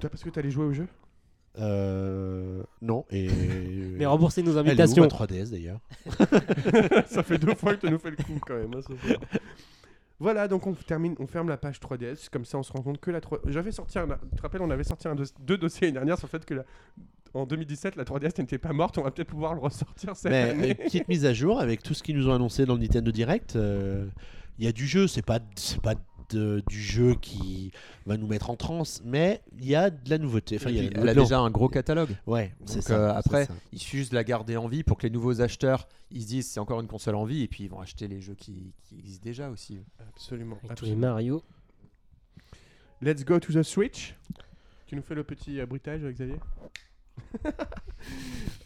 Toi, 0.00 0.08
parce 0.08 0.22
que 0.22 0.30
t'allais 0.30 0.50
jouer 0.50 0.64
au 0.64 0.72
jeu? 0.72 0.86
Euh, 1.58 2.62
non, 2.80 3.04
et... 3.10 3.28
Mais 3.98 4.06
remboursez 4.06 4.42
nos 4.42 4.52
Elle 4.52 4.56
est 4.58 4.60
où, 4.60 4.70
invitations. 4.70 5.02
ma 5.02 5.08
3DS 5.08 5.50
d'ailleurs? 5.50 5.80
Ça 7.08 7.22
fait 7.22 7.38
deux 7.38 7.54
fois 7.54 7.74
que 7.76 7.86
tu 7.86 7.90
nous 7.92 7.98
fais 7.98 8.10
le 8.10 8.16
coup 8.16 8.38
quand 8.46 8.56
même. 8.56 8.72
hein, 8.74 8.80
ce 8.80 8.96
soir. 8.96 9.20
Voilà, 10.18 10.48
donc 10.48 10.66
on 10.66 10.72
termine, 10.72 11.14
on 11.18 11.26
ferme 11.26 11.48
la 11.48 11.56
page 11.58 11.78
3DS. 11.78 12.30
Comme 12.30 12.44
ça, 12.46 12.56
on 12.58 12.62
se 12.62 12.72
rend 12.72 12.82
compte 12.82 12.98
que 13.00 13.10
la 13.10 13.20
3 13.20 13.40
J'avais 13.46 13.72
sorti 13.72 13.98
un. 13.98 14.06
Tu 14.06 14.36
te 14.36 14.42
rappelles, 14.42 14.62
on 14.62 14.70
avait 14.70 14.84
sorti 14.84 15.08
un 15.08 15.14
deux 15.40 15.58
dossiers 15.58 15.88
l'année 15.88 15.92
dernière 15.94 16.18
sur 16.18 16.26
le 16.26 16.30
fait 16.30 16.44
que 16.44 16.54
la- 16.54 16.64
en 17.34 17.44
2017, 17.44 17.96
la 17.96 18.04
3DS 18.04 18.38
n'était 18.38 18.56
pas 18.56 18.72
morte. 18.72 18.96
On 18.96 19.02
va 19.02 19.10
peut-être 19.10 19.28
pouvoir 19.28 19.52
le 19.54 19.60
ressortir 19.60 20.16
cette 20.16 20.32
Mais 20.32 20.50
année. 20.50 20.74
petite 20.74 21.06
mise 21.08 21.26
à 21.26 21.34
jour 21.34 21.60
avec 21.60 21.82
tout 21.82 21.92
ce 21.92 22.02
qu'ils 22.02 22.16
nous 22.16 22.28
ont 22.30 22.32
annoncé 22.34 22.64
dans 22.64 22.74
le 22.74 22.80
Nintendo 22.80 23.10
Direct. 23.12 23.56
euh, 23.56 24.06
Il 24.58 24.64
y 24.64 24.68
a 24.68 24.72
du 24.72 24.86
jeu, 24.86 25.06
c'est 25.06 25.20
pas, 25.20 25.38
c'est 25.54 25.82
pas 25.82 25.94
de- 26.30 26.62
du 26.68 26.80
jeu 26.80 27.14
qui 27.14 27.72
va 28.06 28.16
nous 28.16 28.26
mettre 28.26 28.50
en 28.50 28.56
transe, 28.56 29.02
mais 29.04 29.42
il 29.58 29.66
y 29.66 29.74
a 29.74 29.90
de 29.90 30.10
la 30.10 30.18
nouveauté. 30.18 30.56
Enfin, 30.56 30.70
il 30.70 30.76
y 30.84 31.08
a 31.08 31.14
déjà 31.14 31.38
un 31.40 31.50
gros 31.50 31.68
catalogue. 31.68 32.16
Ouais, 32.26 32.52
c'est 32.64 32.74
Donc, 32.76 32.82
ça. 32.84 32.94
euh, 32.94 33.10
c'est 33.12 33.16
après, 33.18 33.44
ça. 33.46 33.54
il 33.72 33.78
suffit 33.78 33.98
juste 33.98 34.10
de 34.12 34.16
la 34.16 34.24
garder 34.24 34.56
en 34.56 34.68
vie 34.68 34.82
pour 34.82 34.98
que 34.98 35.02
les 35.06 35.10
nouveaux 35.10 35.40
acheteurs 35.40 35.88
ils 36.10 36.22
se 36.22 36.26
disent 36.28 36.48
c'est 36.50 36.60
encore 36.60 36.80
une 36.80 36.86
console 36.86 37.16
en 37.16 37.24
vie 37.24 37.42
et 37.42 37.48
puis 37.48 37.64
ils 37.64 37.70
vont 37.70 37.80
acheter 37.80 38.06
les 38.08 38.20
jeux 38.20 38.34
qui, 38.34 38.72
qui 38.84 38.98
existent 38.98 39.24
déjà 39.24 39.50
aussi. 39.50 39.80
Absolument. 40.14 40.58
Avec 40.64 40.76
tous 40.76 40.84
les. 40.84 40.94
Mario. 40.94 41.42
Let's 43.02 43.24
go 43.24 43.38
to 43.38 43.52
the 43.52 43.62
Switch. 43.62 44.14
Tu 44.86 44.94
nous 44.96 45.02
fais 45.02 45.14
le 45.16 45.24
petit 45.24 45.60
euh, 45.60 45.66
bruitage, 45.66 46.02
Xavier 46.02 46.36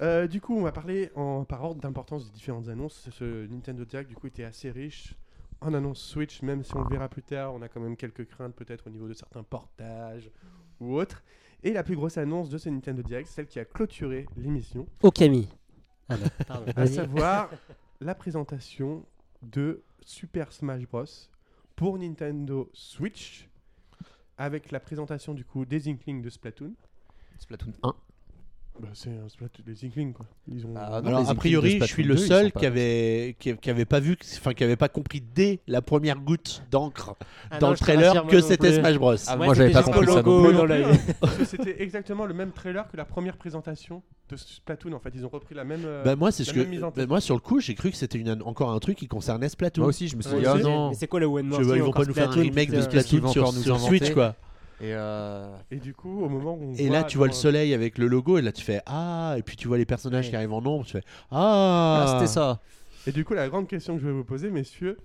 Euh, 0.02 0.26
Du 0.26 0.40
coup, 0.40 0.56
on 0.56 0.62
va 0.62 0.72
parler 0.72 1.10
en, 1.14 1.44
par 1.44 1.62
ordre 1.64 1.80
d'importance 1.80 2.26
des 2.26 2.32
différentes 2.32 2.68
annonces. 2.68 3.08
Ce 3.12 3.46
Nintendo 3.46 3.84
Direct, 3.84 4.08
du 4.08 4.16
coup, 4.16 4.26
était 4.26 4.44
assez 4.44 4.70
riche 4.70 5.14
en 5.60 5.74
annonce 5.74 6.00
Switch, 6.00 6.42
même 6.42 6.62
si 6.62 6.74
on 6.76 6.82
le 6.82 6.88
verra 6.88 7.08
plus 7.08 7.22
tard. 7.22 7.54
On 7.54 7.62
a 7.62 7.68
quand 7.68 7.80
même 7.80 7.96
quelques 7.96 8.26
craintes, 8.26 8.54
peut-être 8.54 8.86
au 8.86 8.90
niveau 8.90 9.08
de 9.08 9.14
certains 9.14 9.42
portages 9.42 10.30
ou 10.80 10.96
autres. 10.96 11.22
Et 11.62 11.72
la 11.72 11.82
plus 11.82 11.96
grosse 11.96 12.16
annonce 12.16 12.48
de 12.48 12.58
ce 12.58 12.68
Nintendo 12.68 13.02
Direct, 13.02 13.28
celle 13.28 13.46
qui 13.46 13.58
a 13.58 13.64
clôturé 13.64 14.26
l'émission, 14.36 14.86
Okami. 15.02 15.48
Ah 16.08 16.16
non, 16.16 16.26
pardon. 16.46 16.72
à 16.74 16.86
savoir 16.86 17.50
la 18.00 18.14
présentation 18.14 19.04
de 19.42 19.82
Super 20.00 20.52
Smash 20.52 20.86
Bros. 20.86 21.04
pour 21.76 21.98
Nintendo 21.98 22.70
Switch, 22.72 23.48
avec 24.38 24.70
la 24.70 24.80
présentation 24.80 25.34
du 25.34 25.44
coup 25.44 25.66
des 25.66 25.88
Inklings 25.88 26.22
de 26.22 26.30
Splatoon. 26.30 26.72
Splatoon 27.38 27.72
1. 27.82 27.94
Bah, 28.80 28.88
c'est 28.94 29.10
un 29.10 29.28
Splatoon 29.28 29.62
des 29.66 29.84
Inklings 29.84 30.12
quoi. 30.12 30.26
Ils 30.48 30.64
ont. 30.66 30.74
Ah, 30.76 31.00
non, 31.02 31.08
Alors 31.08 31.28
a 31.30 31.34
priori, 31.34 31.78
je 31.80 31.84
suis 31.84 32.02
le 32.02 32.14
2, 32.14 32.20
ils 32.22 32.26
seul 32.26 32.52
qui 32.52 32.64
avait 32.66 33.36
qui, 33.38 33.54
qui 33.56 33.70
avait 33.70 33.84
pas 33.84 34.00
vu, 34.00 34.16
enfin 34.38 34.54
qui 34.54 34.64
avait 34.64 34.76
pas 34.76 34.88
compris 34.88 35.20
dès 35.34 35.60
la 35.68 35.82
première 35.82 36.18
goutte 36.18 36.62
d'encre 36.70 37.14
Ah 37.50 37.58
dans 37.58 37.66
non, 37.68 37.72
le 37.72 37.78
trailer 37.78 38.26
que 38.26 38.40
c'était. 38.40 38.72
Smash 38.80 38.96
Bros. 38.98 39.14
Ah, 39.26 39.36
Ouais, 39.36 39.46
moi 39.46 39.54
j'avais 39.54 39.68
c'était 39.72 39.80
pas 39.84 39.84
compris 39.92 40.06
le 40.06 40.12
ça 40.12 40.22
non 40.22 40.66
plus. 40.66 41.36
plus, 41.36 41.44
c'était 41.46 41.82
exactement 41.82 42.24
le 42.26 42.34
même 42.34 42.52
trailer 42.52 42.88
que 42.90 42.96
la 42.96 43.04
première 43.04 43.36
présentation 43.36 44.02
de 44.30 44.36
Splatoon. 44.36 44.92
En 44.92 45.00
fait, 45.00 45.10
ils 45.14 45.24
ont 45.26 45.28
repris 45.28 45.54
la 45.54 45.64
même. 45.64 45.82
euh, 45.84 46.02
Bah, 46.04 46.16
moi 46.16 46.30
c'est 46.32 46.44
ce 46.44 46.52
que 46.52 46.60
même 46.60 46.68
mise 46.70 46.84
en 46.84 46.90
bah, 46.90 47.06
moi 47.06 47.20
sur 47.20 47.34
le 47.34 47.40
coup 47.40 47.60
j'ai 47.60 47.74
cru 47.74 47.90
que 47.90 47.96
c'était 47.96 48.18
une- 48.18 48.40
encore 48.44 48.70
un 48.70 48.78
truc 48.78 48.96
qui 48.96 49.08
concernait 49.08 49.48
Splatoon. 49.48 49.82
Moi 49.82 49.88
aussi 49.90 50.08
je 50.08 50.16
me 50.16 50.22
suis 50.22 50.36
dit 50.38 50.46
ah 50.46 50.56
non. 50.58 50.88
Mais 50.90 50.94
c'est 50.94 51.06
quoi 51.08 51.20
le 51.20 51.26
One 51.26 51.46
More 51.46 51.60
ils 51.60 51.82
vont 51.82 51.90
pas 51.92 52.04
nous 52.04 52.14
faire 52.14 52.30
un 52.30 52.34
remake 52.34 52.70
de 52.70 52.80
Splatoon 52.80 53.28
sur, 53.28 53.78
Switch 53.80 54.10
quoi. 54.12 54.36
Et 54.80 54.94
euh, 54.94 55.54
Et 55.70 55.76
du 55.76 55.92
coup, 55.94 56.22
au 56.24 56.28
moment 56.28 56.54
où 56.54 56.70
on 56.70 56.74
Et 56.74 56.86
voit 56.88 56.96
là 56.98 57.04
tu 57.04 57.18
vois 57.18 57.26
le 57.26 57.32
soleil 57.34 57.74
avec 57.74 57.98
le 57.98 58.06
logo 58.06 58.38
et 58.38 58.42
là 58.42 58.50
tu 58.52 58.62
fais 58.64 58.80
ah 58.86 59.34
et 59.36 59.42
puis 59.42 59.56
tu 59.56 59.68
vois 59.68 59.76
les 59.78 59.84
personnages 59.84 60.24
Ouais. 60.26 60.30
qui 60.30 60.36
arrivent 60.36 60.52
en 60.54 60.62
nombre 60.62 60.84
tu 60.86 60.92
fais 60.92 61.02
ah, 61.30 62.04
ah, 62.06 62.12
c'était 62.18 62.32
ça. 62.32 62.60
Et 63.06 63.12
du 63.12 63.24
coup, 63.24 63.34
la 63.34 63.48
grande 63.48 63.66
question 63.68 63.94
que 63.96 64.00
je 64.02 64.06
vais 64.06 64.12
vous 64.12 64.24
poser, 64.24 64.50
messieurs, 64.50 64.98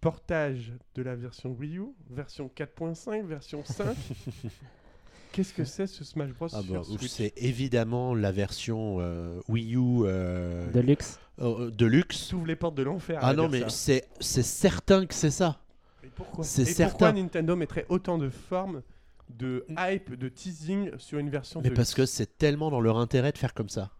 portage 0.00 0.72
de 0.94 1.02
la 1.02 1.16
version 1.16 1.50
Wii 1.58 1.78
U, 1.78 1.86
version 2.10 2.48
4.5, 2.56 3.24
version 3.26 3.64
5. 3.64 3.96
Qu'est-ce 5.32 5.52
que 5.52 5.64
c'est 5.64 5.86
ce 5.86 6.02
Smash 6.04 6.30
Bros 6.30 6.48
Ah 6.52 6.60
bah, 6.68 6.80
c'est 7.08 7.32
évidemment 7.36 8.14
la 8.14 8.32
version 8.32 8.98
euh, 9.00 9.40
Wii 9.48 9.74
U 9.76 10.02
euh, 10.04 10.70
Deluxe. 10.72 11.18
euh, 11.40 11.70
Deluxe. 11.70 12.16
S'ouvre 12.16 12.46
les 12.46 12.56
portes 12.56 12.74
de 12.76 12.84
l'enfer. 12.84 13.18
Ah 13.22 13.34
non 13.34 13.48
mais 13.48 13.64
c'est 13.68 14.04
c'est 14.20 14.42
certain 14.44 15.04
que 15.04 15.14
c'est 15.14 15.30
ça. 15.30 15.58
Et 16.04 16.08
pourquoi 16.14 16.42
c'est 16.44 16.62
Et 16.62 16.64
certain. 16.66 16.90
pourquoi 16.90 17.12
Nintendo 17.12 17.54
mettrait 17.56 17.84
autant 17.90 18.16
de 18.16 18.30
formes, 18.30 18.80
de 19.30 19.64
hype, 19.78 20.14
de 20.14 20.28
teasing 20.28 20.90
sur 20.98 21.18
une 21.18 21.30
version 21.30 21.60
Mais 21.62 21.70
de 21.70 21.74
parce 21.74 21.94
que 21.94 22.06
c'est 22.06 22.38
tellement 22.38 22.70
dans 22.70 22.80
leur 22.80 22.98
intérêt 22.98 23.32
de 23.32 23.38
faire 23.38 23.54
comme 23.54 23.68
ça. 23.68 23.90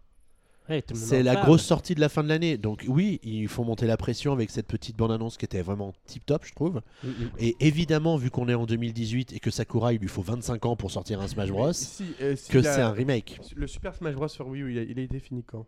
Ouais, 0.69 0.83
C'est 0.93 1.23
la 1.23 1.35
parle. 1.35 1.45
grosse 1.45 1.63
sortie 1.63 1.95
de 1.95 2.01
la 2.01 2.09
fin 2.09 2.23
de 2.25 2.27
l'année. 2.27 2.57
Donc 2.57 2.83
oui, 2.89 3.21
il 3.23 3.47
faut 3.47 3.63
monter 3.63 3.87
la 3.87 3.95
pression 3.95 4.33
avec 4.33 4.49
cette 4.49 4.67
petite 4.67 4.97
bande-annonce 4.97 5.37
qui 5.37 5.45
était 5.45 5.61
vraiment 5.61 5.93
tip-top, 6.07 6.43
je 6.45 6.53
trouve. 6.53 6.81
Mm, 7.03 7.07
mm. 7.07 7.13
Et 7.39 7.55
évidemment, 7.61 8.17
vu 8.17 8.29
qu'on 8.31 8.49
est 8.49 8.53
en 8.53 8.65
2018 8.65 9.31
et 9.31 9.39
que 9.39 9.49
Sakura, 9.49 9.93
il 9.93 9.99
lui 10.01 10.09
faut 10.09 10.21
25 10.21 10.65
ans 10.65 10.75
pour 10.75 10.91
sortir 10.91 11.21
un 11.21 11.27
Smash 11.29 11.51
Bros, 11.51 11.71
Si, 11.71 12.03
euh, 12.21 12.35
si 12.35 12.51
que 12.51 12.57
la- 12.57 12.73
c'est 12.75 12.81
un 12.81 12.91
remake. 12.91 13.39
Le 13.55 13.65
Super 13.65 13.95
Smash 13.95 14.15
Bros 14.15 14.27
sur 14.27 14.45
Wii 14.49 14.61
U, 14.61 14.71
il 14.73 14.79
a, 14.79 14.81
il 14.81 14.99
a 14.99 15.03
été 15.03 15.19
fini 15.19 15.41
quand? 15.41 15.65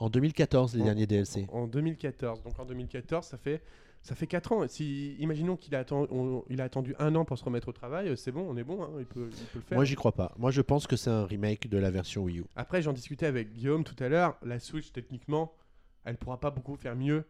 En 0.00 0.10
2014, 0.10 0.74
les 0.74 0.82
En- 0.82 0.86
derniers 0.86 1.06
DLC. 1.06 1.46
En 1.52 1.68
2014. 1.68 2.42
Donc 2.42 2.58
en 2.58 2.64
2014, 2.64 3.24
ça 3.24 3.38
fait 3.38 3.62
ça 4.02 4.14
fait 4.14 4.26
4 4.26 4.52
ans. 4.52 4.66
Si 4.68 5.14
imaginons 5.18 5.56
qu'il 5.56 5.74
a, 5.74 5.80
attendu, 5.80 6.08
on- 6.10 6.44
il 6.48 6.60
a 6.60 6.64
attendu 6.64 6.94
un 6.98 7.14
an 7.14 7.24
pour 7.24 7.36
se 7.38 7.44
remettre 7.44 7.68
au 7.68 7.72
travail, 7.72 8.16
c'est 8.16 8.32
bon, 8.32 8.46
on 8.48 8.56
est 8.56 8.64
bon, 8.64 8.82
hein, 8.82 8.90
il, 8.98 9.06
peut, 9.06 9.28
il 9.30 9.44
peut 9.46 9.58
le 9.58 9.60
faire. 9.62 9.76
Moi, 9.78 9.84
j'y 9.84 9.94
crois 9.96 10.12
pas. 10.12 10.32
Moi, 10.38 10.50
je 10.50 10.60
pense 10.62 10.86
que 10.86 10.96
c'est 10.96 11.10
un 11.10 11.24
remake 11.26 11.68
de 11.68 11.78
la 11.78 11.90
version 11.90 12.22
Wii 12.24 12.40
U. 12.40 12.44
Après, 12.56 12.80
j'en 12.82 12.92
discutais 12.92 13.26
avec 13.26 13.52
Guillaume 13.52 13.84
tout 13.84 13.96
à 14.02 14.08
l'heure. 14.08 14.36
La 14.42 14.58
Switch, 14.60 14.92
techniquement, 14.92 15.52
elle 16.04 16.16
pourra 16.16 16.40
pas 16.40 16.50
beaucoup 16.50 16.76
faire 16.76 16.96
mieux 16.96 17.24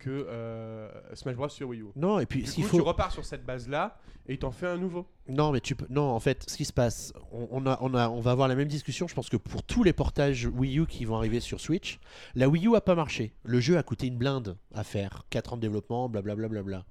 que 0.00 0.10
euh, 0.10 0.88
Smash 1.14 1.36
Bros 1.36 1.48
sur 1.48 1.68
Wii 1.68 1.82
U. 1.82 1.86
Non, 1.94 2.18
et 2.18 2.26
puis 2.26 2.42
coup, 2.42 2.62
faut. 2.62 2.78
tu 2.78 2.82
repars 2.82 3.12
sur 3.12 3.24
cette 3.24 3.44
base-là 3.44 3.98
et 4.26 4.32
il 4.32 4.38
t'en 4.38 4.50
fait 4.50 4.66
un 4.66 4.76
nouveau. 4.76 5.06
Non, 5.28 5.52
mais 5.52 5.60
tu 5.60 5.76
peux. 5.76 5.86
Non, 5.90 6.10
en 6.10 6.18
fait, 6.18 6.48
ce 6.48 6.56
qui 6.56 6.64
se 6.64 6.72
passe, 6.72 7.12
on, 7.30 7.46
on 7.50 7.66
a, 7.66 7.78
on, 7.80 7.94
a, 7.94 8.08
on 8.08 8.20
va 8.20 8.32
avoir 8.32 8.48
la 8.48 8.56
même 8.56 8.68
discussion. 8.68 9.06
Je 9.06 9.14
pense 9.14 9.28
que 9.28 9.36
pour 9.36 9.62
tous 9.62 9.84
les 9.84 9.92
portages 9.92 10.46
Wii 10.46 10.80
U 10.80 10.86
qui 10.86 11.04
vont 11.04 11.16
arriver 11.16 11.38
sur 11.38 11.60
Switch, 11.60 12.00
la 12.34 12.48
Wii 12.48 12.66
U 12.66 12.74
a 12.74 12.80
pas 12.80 12.94
marché. 12.94 13.34
Le 13.44 13.60
jeu 13.60 13.78
a 13.78 13.82
coûté 13.82 14.08
une 14.08 14.16
blinde 14.16 14.56
à 14.74 14.82
faire, 14.82 15.24
4 15.30 15.52
ans 15.52 15.56
de 15.56 15.62
développement, 15.62 16.08
blablabla. 16.08 16.48
Bla, 16.48 16.62
bla, 16.62 16.78
bla. 16.78 16.86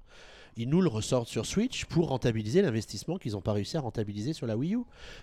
Ils 0.56 0.68
nous 0.68 0.80
le 0.80 0.88
ressortent 0.88 1.28
sur 1.28 1.46
Switch 1.46 1.84
pour 1.86 2.08
rentabiliser 2.08 2.62
l'investissement 2.62 3.16
qu'ils 3.18 3.32
n'ont 3.32 3.40
pas 3.40 3.52
réussi 3.52 3.76
à 3.76 3.80
rentabiliser 3.80 4.32
sur 4.32 4.46
la 4.46 4.56
Wii 4.56 4.74
U. 4.74 4.80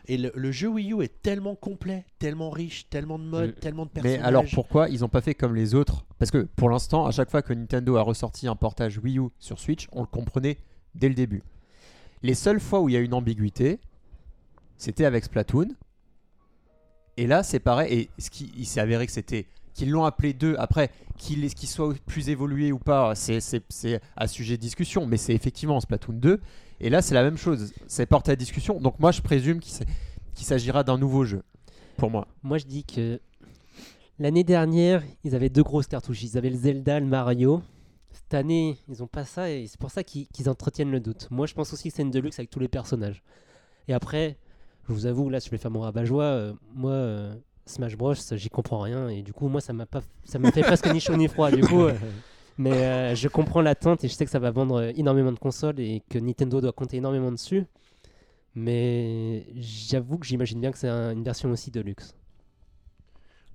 Et 0.07 0.17
le, 0.17 0.31
le 0.33 0.51
jeu 0.51 0.67
Wii 0.67 0.93
U 0.93 1.03
est 1.03 1.21
tellement 1.21 1.55
complet, 1.55 2.05
tellement 2.19 2.49
riche, 2.49 2.89
tellement 2.89 3.19
de 3.19 3.25
modes, 3.25 3.59
tellement 3.59 3.85
de 3.85 3.91
Mais 3.95 4.01
personnages. 4.01 4.27
alors 4.27 4.45
pourquoi 4.53 4.89
ils 4.89 5.03
ont 5.05 5.09
pas 5.09 5.21
fait 5.21 5.35
comme 5.35 5.55
les 5.55 5.75
autres? 5.75 6.05
Parce 6.17 6.31
que 6.31 6.47
pour 6.55 6.69
l'instant, 6.69 7.05
à 7.05 7.11
chaque 7.11 7.29
fois 7.29 7.41
que 7.41 7.53
Nintendo 7.53 7.97
a 7.97 8.01
ressorti 8.01 8.47
un 8.47 8.55
portage 8.55 8.97
Wii 8.99 9.19
U 9.19 9.29
sur 9.39 9.59
Switch, 9.59 9.87
on 9.91 10.01
le 10.01 10.07
comprenait 10.07 10.57
dès 10.95 11.09
le 11.09 11.15
début. 11.15 11.43
Les 12.23 12.33
seules 12.33 12.59
fois 12.59 12.79
où 12.81 12.89
il 12.89 12.93
y 12.93 12.97
a 12.97 12.99
une 13.01 13.13
ambiguïté, 13.13 13.79
c'était 14.77 15.05
avec 15.05 15.23
Splatoon. 15.25 15.67
Et 17.17 17.27
là, 17.27 17.43
c'est 17.43 17.59
pareil. 17.59 18.09
Et 18.17 18.21
ce 18.21 18.29
qui, 18.29 18.51
il 18.57 18.65
s'est 18.65 18.79
avéré 18.79 19.05
que 19.05 19.11
c'était 19.11 19.47
qu'ils 19.77 19.91
l'ont 19.91 20.03
appelé 20.03 20.33
2. 20.33 20.55
Après, 20.57 20.89
qu'il 21.17 21.53
qu'il 21.53 21.69
soit 21.69 21.93
plus 22.05 22.29
évolué 22.29 22.71
ou 22.71 22.79
pas, 22.79 23.13
c'est 23.15 23.39
à 24.15 24.27
sujet 24.27 24.57
de 24.57 24.61
discussion. 24.61 25.05
Mais 25.05 25.17
c'est 25.17 25.33
effectivement 25.33 25.79
Splatoon 25.79 26.13
2. 26.13 26.41
Et 26.79 26.89
là, 26.89 27.01
c'est 27.01 27.15
la 27.15 27.23
même 27.23 27.37
chose. 27.37 27.73
C'est 27.87 28.05
porté 28.05 28.31
à 28.31 28.35
discussion. 28.35 28.81
Donc 28.81 28.99
moi, 28.99 29.11
je 29.11 29.21
présume 29.21 29.59
qu'il 29.59 30.45
s'agira 30.45 30.83
d'un 30.83 30.97
nouveau 30.97 31.23
jeu. 31.23 31.43
Pour 31.95 32.11
moi. 32.11 32.27
Moi, 32.43 32.57
je 32.57 32.65
dis 32.65 32.83
que 32.83 33.19
l'année 34.19 34.43
dernière, 34.43 35.03
ils 35.23 35.33
avaient 35.33 35.49
deux 35.49 35.63
grosses 35.63 35.87
cartouches. 35.87 36.23
Ils 36.23 36.37
avaient 36.37 36.49
le 36.49 36.57
Zelda, 36.57 36.99
le 36.99 37.07
Mario. 37.07 37.61
Cette 38.11 38.33
année, 38.33 38.77
ils 38.89 39.01
ont 39.03 39.07
pas 39.07 39.25
ça 39.25 39.49
et 39.49 39.67
c'est 39.67 39.79
pour 39.79 39.91
ça 39.91 40.03
qu'ils 40.03 40.27
qu'ils 40.27 40.49
entretiennent 40.49 40.91
le 40.91 40.99
doute. 40.99 41.27
Moi, 41.31 41.45
je 41.45 41.53
pense 41.53 41.71
aussi 41.71 41.89
que 41.89 41.95
c'est 41.95 42.01
une 42.01 42.11
deluxe 42.11 42.39
avec 42.39 42.49
tous 42.49 42.59
les 42.59 42.67
personnages. 42.67 43.23
Et 43.87 43.93
après, 43.93 44.37
je 44.87 44.93
vous 44.93 45.05
avoue, 45.05 45.29
là, 45.29 45.39
je 45.39 45.49
vais 45.49 45.57
faire 45.57 45.71
mon 45.71 45.81
rabat-joie. 45.81 46.23
euh, 46.23 46.53
moi, 46.73 46.91
euh, 46.91 47.35
Smash 47.67 47.95
Bros, 47.97 48.13
j'y 48.15 48.49
comprends 48.49 48.79
rien 48.81 49.09
et 49.09 49.21
du 49.21 49.33
coup, 49.33 49.47
moi, 49.47 49.61
ça 49.61 49.73
m'a 49.73 49.85
pas, 49.85 50.01
ça 50.23 50.39
m'a 50.39 50.51
fait 50.51 50.61
presque 50.61 50.87
ni 50.91 50.99
chaud 50.99 51.15
ni 51.15 51.27
froid. 51.27 51.51
Du 51.51 51.61
coup, 51.61 51.81
euh, 51.83 51.93
mais 52.57 52.71
euh, 52.71 53.15
je 53.15 53.27
comprends 53.27 53.61
l'attente 53.61 54.03
et 54.03 54.07
je 54.07 54.13
sais 54.13 54.25
que 54.25 54.31
ça 54.31 54.39
va 54.39 54.51
vendre 54.51 54.75
euh, 54.81 54.91
énormément 54.95 55.31
de 55.31 55.39
consoles 55.39 55.79
et 55.79 56.01
que 56.09 56.17
Nintendo 56.17 56.61
doit 56.61 56.71
compter 56.73 56.97
énormément 56.97 57.31
dessus. 57.31 57.65
Mais 58.55 59.45
j'avoue 59.55 60.17
que 60.17 60.25
j'imagine 60.25 60.59
bien 60.59 60.71
que 60.71 60.77
c'est 60.77 60.87
un- 60.89 61.11
une 61.11 61.23
version 61.23 61.51
aussi 61.51 61.69
de 61.69 61.81
luxe. 61.81 62.15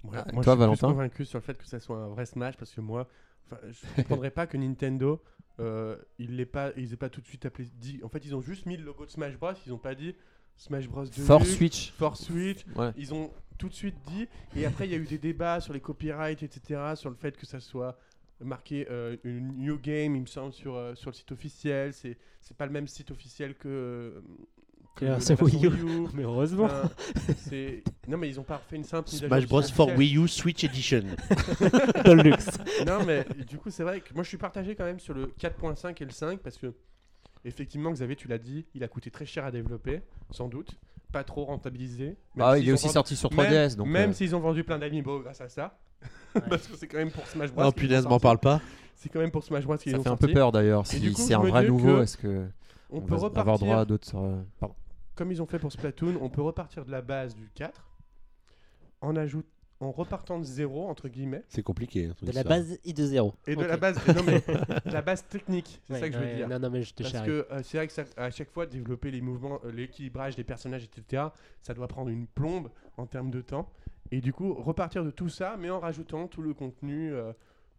Ouais, 0.05 0.19
Ah, 0.19 0.27
moi, 0.33 0.43
toi, 0.45 0.53
je 0.55 0.59
suis 0.59 0.59
Valentin 0.61 0.87
plus 0.89 0.93
convaincu 0.95 1.25
sur 1.25 1.39
le 1.39 1.43
fait 1.45 1.55
que 1.59 1.67
ça 1.67 1.81
soit 1.81 1.97
un 1.97 2.09
vrai 2.09 2.27
Smash 2.27 2.57
parce 2.57 2.73
que 2.73 2.81
moi, 2.81 3.09
je 3.51 3.57
ne 3.87 3.97
comprendrais 4.03 4.31
pas 4.31 4.47
que 4.47 4.57
Nintendo, 4.57 5.21
euh, 5.61 5.97
ils 6.19 6.37
l'aient 6.37 6.47
pas, 6.47 6.71
ils 6.77 6.93
aient 6.93 6.97
pas 6.97 7.09
tout 7.09 7.21
de 7.21 7.27
suite 7.27 7.45
appelé. 7.47 7.69
Dit, 7.81 8.01
en 8.03 8.09
fait, 8.09 8.25
ils 8.25 8.35
ont 8.35 8.41
juste 8.41 8.67
mis 8.67 8.77
le 8.77 8.85
logo 8.85 9.05
de 9.07 9.11
Smash 9.11 9.37
Bros. 9.37 9.53
Ils 9.67 9.73
ont 9.73 9.79
pas 9.79 9.95
dit 9.95 10.15
Smash 10.57 10.89
Bros. 10.89 11.03
Deluxe, 11.03 11.21
Force 11.21 11.49
Switch. 11.51 11.93
Force 11.93 12.25
Switch. 12.25 12.65
Ouais. 12.77 12.93
Ils 12.97 13.13
ont 13.15 13.31
tout 13.59 13.69
de 13.69 13.75
suite 13.75 13.97
dit. 14.07 14.27
Et 14.57 14.65
après, 14.67 14.87
il 14.87 14.91
y 14.93 14.95
a 14.95 14.99
eu 14.99 15.05
des 15.07 15.19
débats 15.19 15.61
sur 15.61 15.73
les 15.73 15.81
copyrights, 15.81 16.43
etc., 16.43 16.81
sur 16.95 17.11
le 17.11 17.17
fait 17.17 17.37
que 17.37 17.47
ça 17.47 17.61
soit 17.61 17.99
marqué 18.41 18.87
euh, 18.91 19.17
une 19.25 19.57
new 19.59 19.79
game, 19.79 20.17
il 20.17 20.23
me 20.23 20.27
semble, 20.27 20.53
sur, 20.53 20.75
euh, 20.75 20.95
sur 20.95 21.11
le 21.11 21.15
site 21.15 21.31
officiel. 21.33 21.93
C'est 21.93 22.17
c'est 22.41 22.57
pas 22.57 22.67
le 22.67 22.73
même 22.73 22.89
site 22.89 23.11
officiel 23.13 23.55
que. 23.55 23.69
euh, 23.69 24.21
que 24.97 25.05
version 25.07 25.37
Wii 25.41 25.65
U. 25.67 25.69
Wii 25.69 25.83
U. 26.05 26.09
Mais 26.15 26.25
heureusement. 26.25 26.65
Enfin, 26.65 26.91
c'est- 27.37 27.83
non 28.09 28.19
mais 28.19 28.29
ils 28.29 28.39
ont 28.41 28.45
pas 28.45 28.59
fait 28.69 28.77
une 28.77 28.85
simple 28.85 29.09
Smash 29.09 29.47
Bros 29.47 29.63
for. 29.63 29.89
Wii 29.97 30.19
U 30.19 30.27
Switch 30.29 30.65
Edition. 30.65 31.03
de 32.05 32.13
luxe. 32.23 32.59
Non, 32.87 33.05
mais 33.07 33.25
du 33.49 33.59
coup, 33.59 33.71
c'est 33.71 33.85
vrai 33.85 34.01
que 34.01 34.13
moi 34.13 34.23
je 34.25 34.29
suis 34.29 34.37
partagé 34.39 34.75
quand 34.75 34.85
même 34.85 34.99
sur 35.01 35.15
le 35.15 35.27
4.5 35.41 36.03
et 36.03 36.05
le 36.05 36.11
5 36.11 36.41
parce 36.41 36.59
que, 36.59 36.75
effectivement, 37.45 37.93
Xavier, 37.93 38.17
tu 38.17 38.27
l'as 38.29 38.39
dit, 38.39 38.67
il 38.75 38.83
a 38.85 38.89
coûté 38.89 39.11
très 39.11 39.25
cher 39.25 39.45
à 39.45 39.51
développer, 39.53 40.01
sans 40.31 40.49
doute, 40.49 40.77
pas 41.13 41.25
trop 41.25 41.45
rentabilisé. 41.45 42.17
même 42.35 42.47
Ah, 42.47 42.59
il 42.59 42.67
est 42.69 42.71
ont 42.73 42.75
aussi 42.75 42.85
vendu- 42.87 42.93
sorti 42.95 43.17
sur 43.17 43.31
même- 43.33 43.47
3DS. 43.47 43.77
Donc, 43.77 43.87
Même 43.89 44.11
euh, 44.11 44.13
s'ils 44.13 44.35
ont 44.35 44.41
vendu 44.41 44.65
plein 44.65 44.79
d'amiibo 44.79 45.21
grâce 45.21 45.41
à 45.41 45.49
ça, 45.49 45.79
parce 46.49 46.67
que 46.67 46.77
c'est 46.77 46.89
quand 46.89 46.99
même 46.99 47.11
pour 47.11 47.27
Smash 47.27 47.53
Bros. 47.53 47.65
Oh 47.67 47.73
qu'ils 47.73 47.83
punaise, 47.83 48.05
m'en 48.05 48.11
sorti. 48.11 48.23
parle 48.23 48.39
pas. 48.39 48.61
C'est 48.97 49.09
quand 49.09 49.21
même 49.21 49.31
pour 49.31 49.45
Smash 49.45 49.65
Bros. 49.65 49.77
qu'ils 49.77 49.93
ça 49.93 49.99
l'ont 49.99 50.03
fait 50.05 50.09
un 50.11 50.17
peu 50.17 50.27
sorti. 50.27 50.35
peur 50.35 50.53
d'ailleurs. 50.53 50.87
Si 50.87 51.15
c'est 51.15 51.35
un 51.35 51.39
vrai 51.41 51.67
nouveau, 51.67 51.97
que 51.99 52.03
est-ce 52.03 52.17
que 52.17 52.47
On, 52.91 52.99
on 52.99 53.01
peut 53.03 53.11
va 53.11 53.17
avoir 53.17 53.31
repartir, 53.31 53.67
droit 53.67 53.79
à 53.81 53.85
d'autres 53.85 54.17
euh, 54.17 54.43
Pardon. 54.59 54.75
comme 55.15 55.31
ils 55.33 55.41
ont 55.43 55.47
fait 55.47 55.59
pour 55.59 55.71
Splatoon, 55.73 56.19
on 56.21 56.29
peut 56.31 56.43
repartir 56.43 56.85
de 56.85 56.91
la 56.91 57.03
base 57.03 57.35
du 57.35 57.49
4 57.55 57.89
en 59.01 59.17
ajoute, 59.17 59.47
en 59.83 59.91
repartant 59.91 60.39
de 60.39 60.45
zéro 60.45 60.87
entre 60.89 61.09
guillemets 61.09 61.43
C'est 61.49 61.63
compliqué. 61.63 62.09
De 62.23 62.27
la 62.33 62.43
ça. 62.43 62.49
base 62.49 62.79
et 62.85 62.93
de 62.93 63.05
zéro. 63.05 63.35
et 63.47 63.57
de 63.57 63.61
Ok. 63.63 63.69
la 63.69 63.77
base, 63.77 63.97
non 64.09 64.23
mais 64.25 64.41
de 64.41 64.91
la 64.93 65.03
base 65.03 65.25
technique, 65.29 65.81
c'est 65.85 65.95
Ouais, 65.95 66.01
ça 66.01 66.09
que 66.09 66.15
je 66.15 66.19
veux 66.21 66.25
ouais, 66.27 66.35
dire. 66.37 66.49
Non, 66.49 66.59
non, 66.59 66.71
mais 66.71 66.83
je 66.83 66.95
te 66.95 67.03
Parce 67.03 67.13
charrie. 67.13 67.27
que 67.29 67.47
euh, 67.51 67.63
c'est 67.63 67.77
vrai 67.79 67.87
que 67.89 67.93
ça- 67.93 68.05
à 68.17 68.31
chaque 68.31 68.51
fois, 68.51 68.67
développer 68.67 69.11
les 69.11 69.21
mouvements, 69.21 69.61
euh, 69.65 69.73
l'équilibrage 69.73 70.37
des 70.37 70.45
personnages, 70.45 70.85
etc., 70.85 71.25
ça 71.63 71.75
doit 71.75 71.89
prendre 71.89 72.11
une 72.11 72.27
plombe 72.27 72.69
en 72.97 73.07
termes 73.07 73.31
de 73.31 73.41
temps. 73.41 73.69
Et 74.11 74.21
du 74.21 74.33
coup, 74.33 74.55
repartir 74.55 75.05
de 75.05 75.11
tout 75.11 75.29
ça, 75.29 75.57
mais 75.59 75.71
en 75.71 75.81
rajoutant 75.81 76.29
tout 76.29 76.43
le 76.43 76.55
contenu 76.55 77.13
euh, 77.13 77.33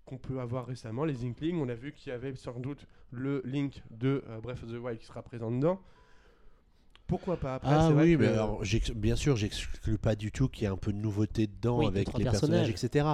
qu'on 0.05 0.17
peut 0.17 0.39
avoir 0.39 0.65
récemment, 0.65 1.05
les 1.05 1.23
Inklings. 1.25 1.57
On 1.61 1.69
a 1.69 1.75
vu 1.75 1.93
qu'il 1.93 2.11
y 2.11 2.13
avait 2.13 2.35
sans 2.35 2.59
doute 2.59 2.85
le 3.11 3.41
Link 3.45 3.81
de 3.91 4.23
euh, 4.27 4.39
Breath 4.41 4.61
of 4.63 4.71
the 4.71 4.77
Wild 4.77 4.99
qui 4.99 5.05
sera 5.05 5.21
présent 5.21 5.51
dedans. 5.51 5.79
Pourquoi 7.17 7.37
pas 7.37 7.55
Après, 7.55 7.69
Ah 7.71 7.89
oui, 7.95 8.13
que- 8.15 8.21
mais 8.21 8.27
alors, 8.27 8.61
bien 8.95 9.15
sûr, 9.15 9.35
j'exclus 9.35 9.97
pas 9.97 10.15
du 10.15 10.31
tout 10.31 10.47
qu'il 10.49 10.63
y 10.63 10.65
ait 10.65 10.69
un 10.73 10.77
peu 10.77 10.91
de 10.91 10.97
nouveauté 10.97 11.47
dedans 11.47 11.79
Oui, 11.79 11.85
avec 11.87 12.07
les 12.17 12.23
personnages, 12.23 12.67
personnages. 12.67 12.69
etc. 12.69 13.05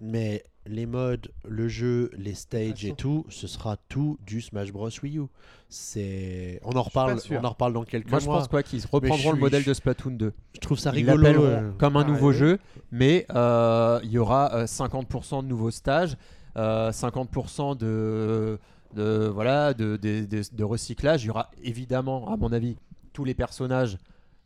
Mais 0.00 0.42
les 0.66 0.86
modes, 0.86 1.28
le 1.48 1.68
jeu, 1.68 2.10
les 2.16 2.34
stages 2.34 2.84
et 2.84 2.92
tout, 2.92 3.24
ce 3.28 3.46
sera 3.46 3.76
tout 3.88 4.18
du 4.26 4.40
Smash 4.40 4.72
Bros 4.72 4.88
Wii 5.02 5.18
U. 5.18 5.22
C'est, 5.68 6.60
on 6.64 6.72
en 6.72 6.82
reparle, 6.82 7.18
on 7.30 7.44
en 7.44 7.48
reparle 7.50 7.72
dans 7.72 7.84
quelques 7.84 8.10
Moi, 8.10 8.18
je 8.20 8.26
mois. 8.26 8.38
pense 8.38 8.48
quoi 8.48 8.62
qu'ils 8.62 8.82
reprendront 8.90 9.32
le 9.32 9.38
modèle 9.38 9.64
de 9.64 9.74
Splatoon 9.74 10.12
2. 10.12 10.32
Je 10.54 10.60
trouve 10.60 10.78
ça 10.78 10.90
rigolo. 10.90 11.24
euh. 11.44 11.70
comme 11.78 11.96
un 11.96 12.02
Ah, 12.02 12.08
nouveau 12.08 12.32
jeu, 12.32 12.58
mais 12.90 13.26
euh, 13.34 14.00
il 14.02 14.10
y 14.10 14.18
aura 14.18 14.54
euh, 14.54 14.66
50% 14.66 15.42
de 15.42 15.48
nouveaux 15.48 15.70
stages, 15.70 16.16
euh, 16.56 16.90
50% 16.92 17.76
de, 17.76 18.58
de, 18.94 19.28
voilà, 19.32 19.74
de, 19.74 19.96
de- 19.96 20.24
de- 20.24 20.42
de 20.52 20.64
recyclage. 20.64 21.24
Il 21.24 21.26
y 21.26 21.30
aura 21.30 21.50
évidemment, 21.62 22.32
à 22.32 22.36
mon 22.36 22.52
avis, 22.52 22.76
tous 23.16 23.24
les 23.24 23.34
personnages 23.34 23.96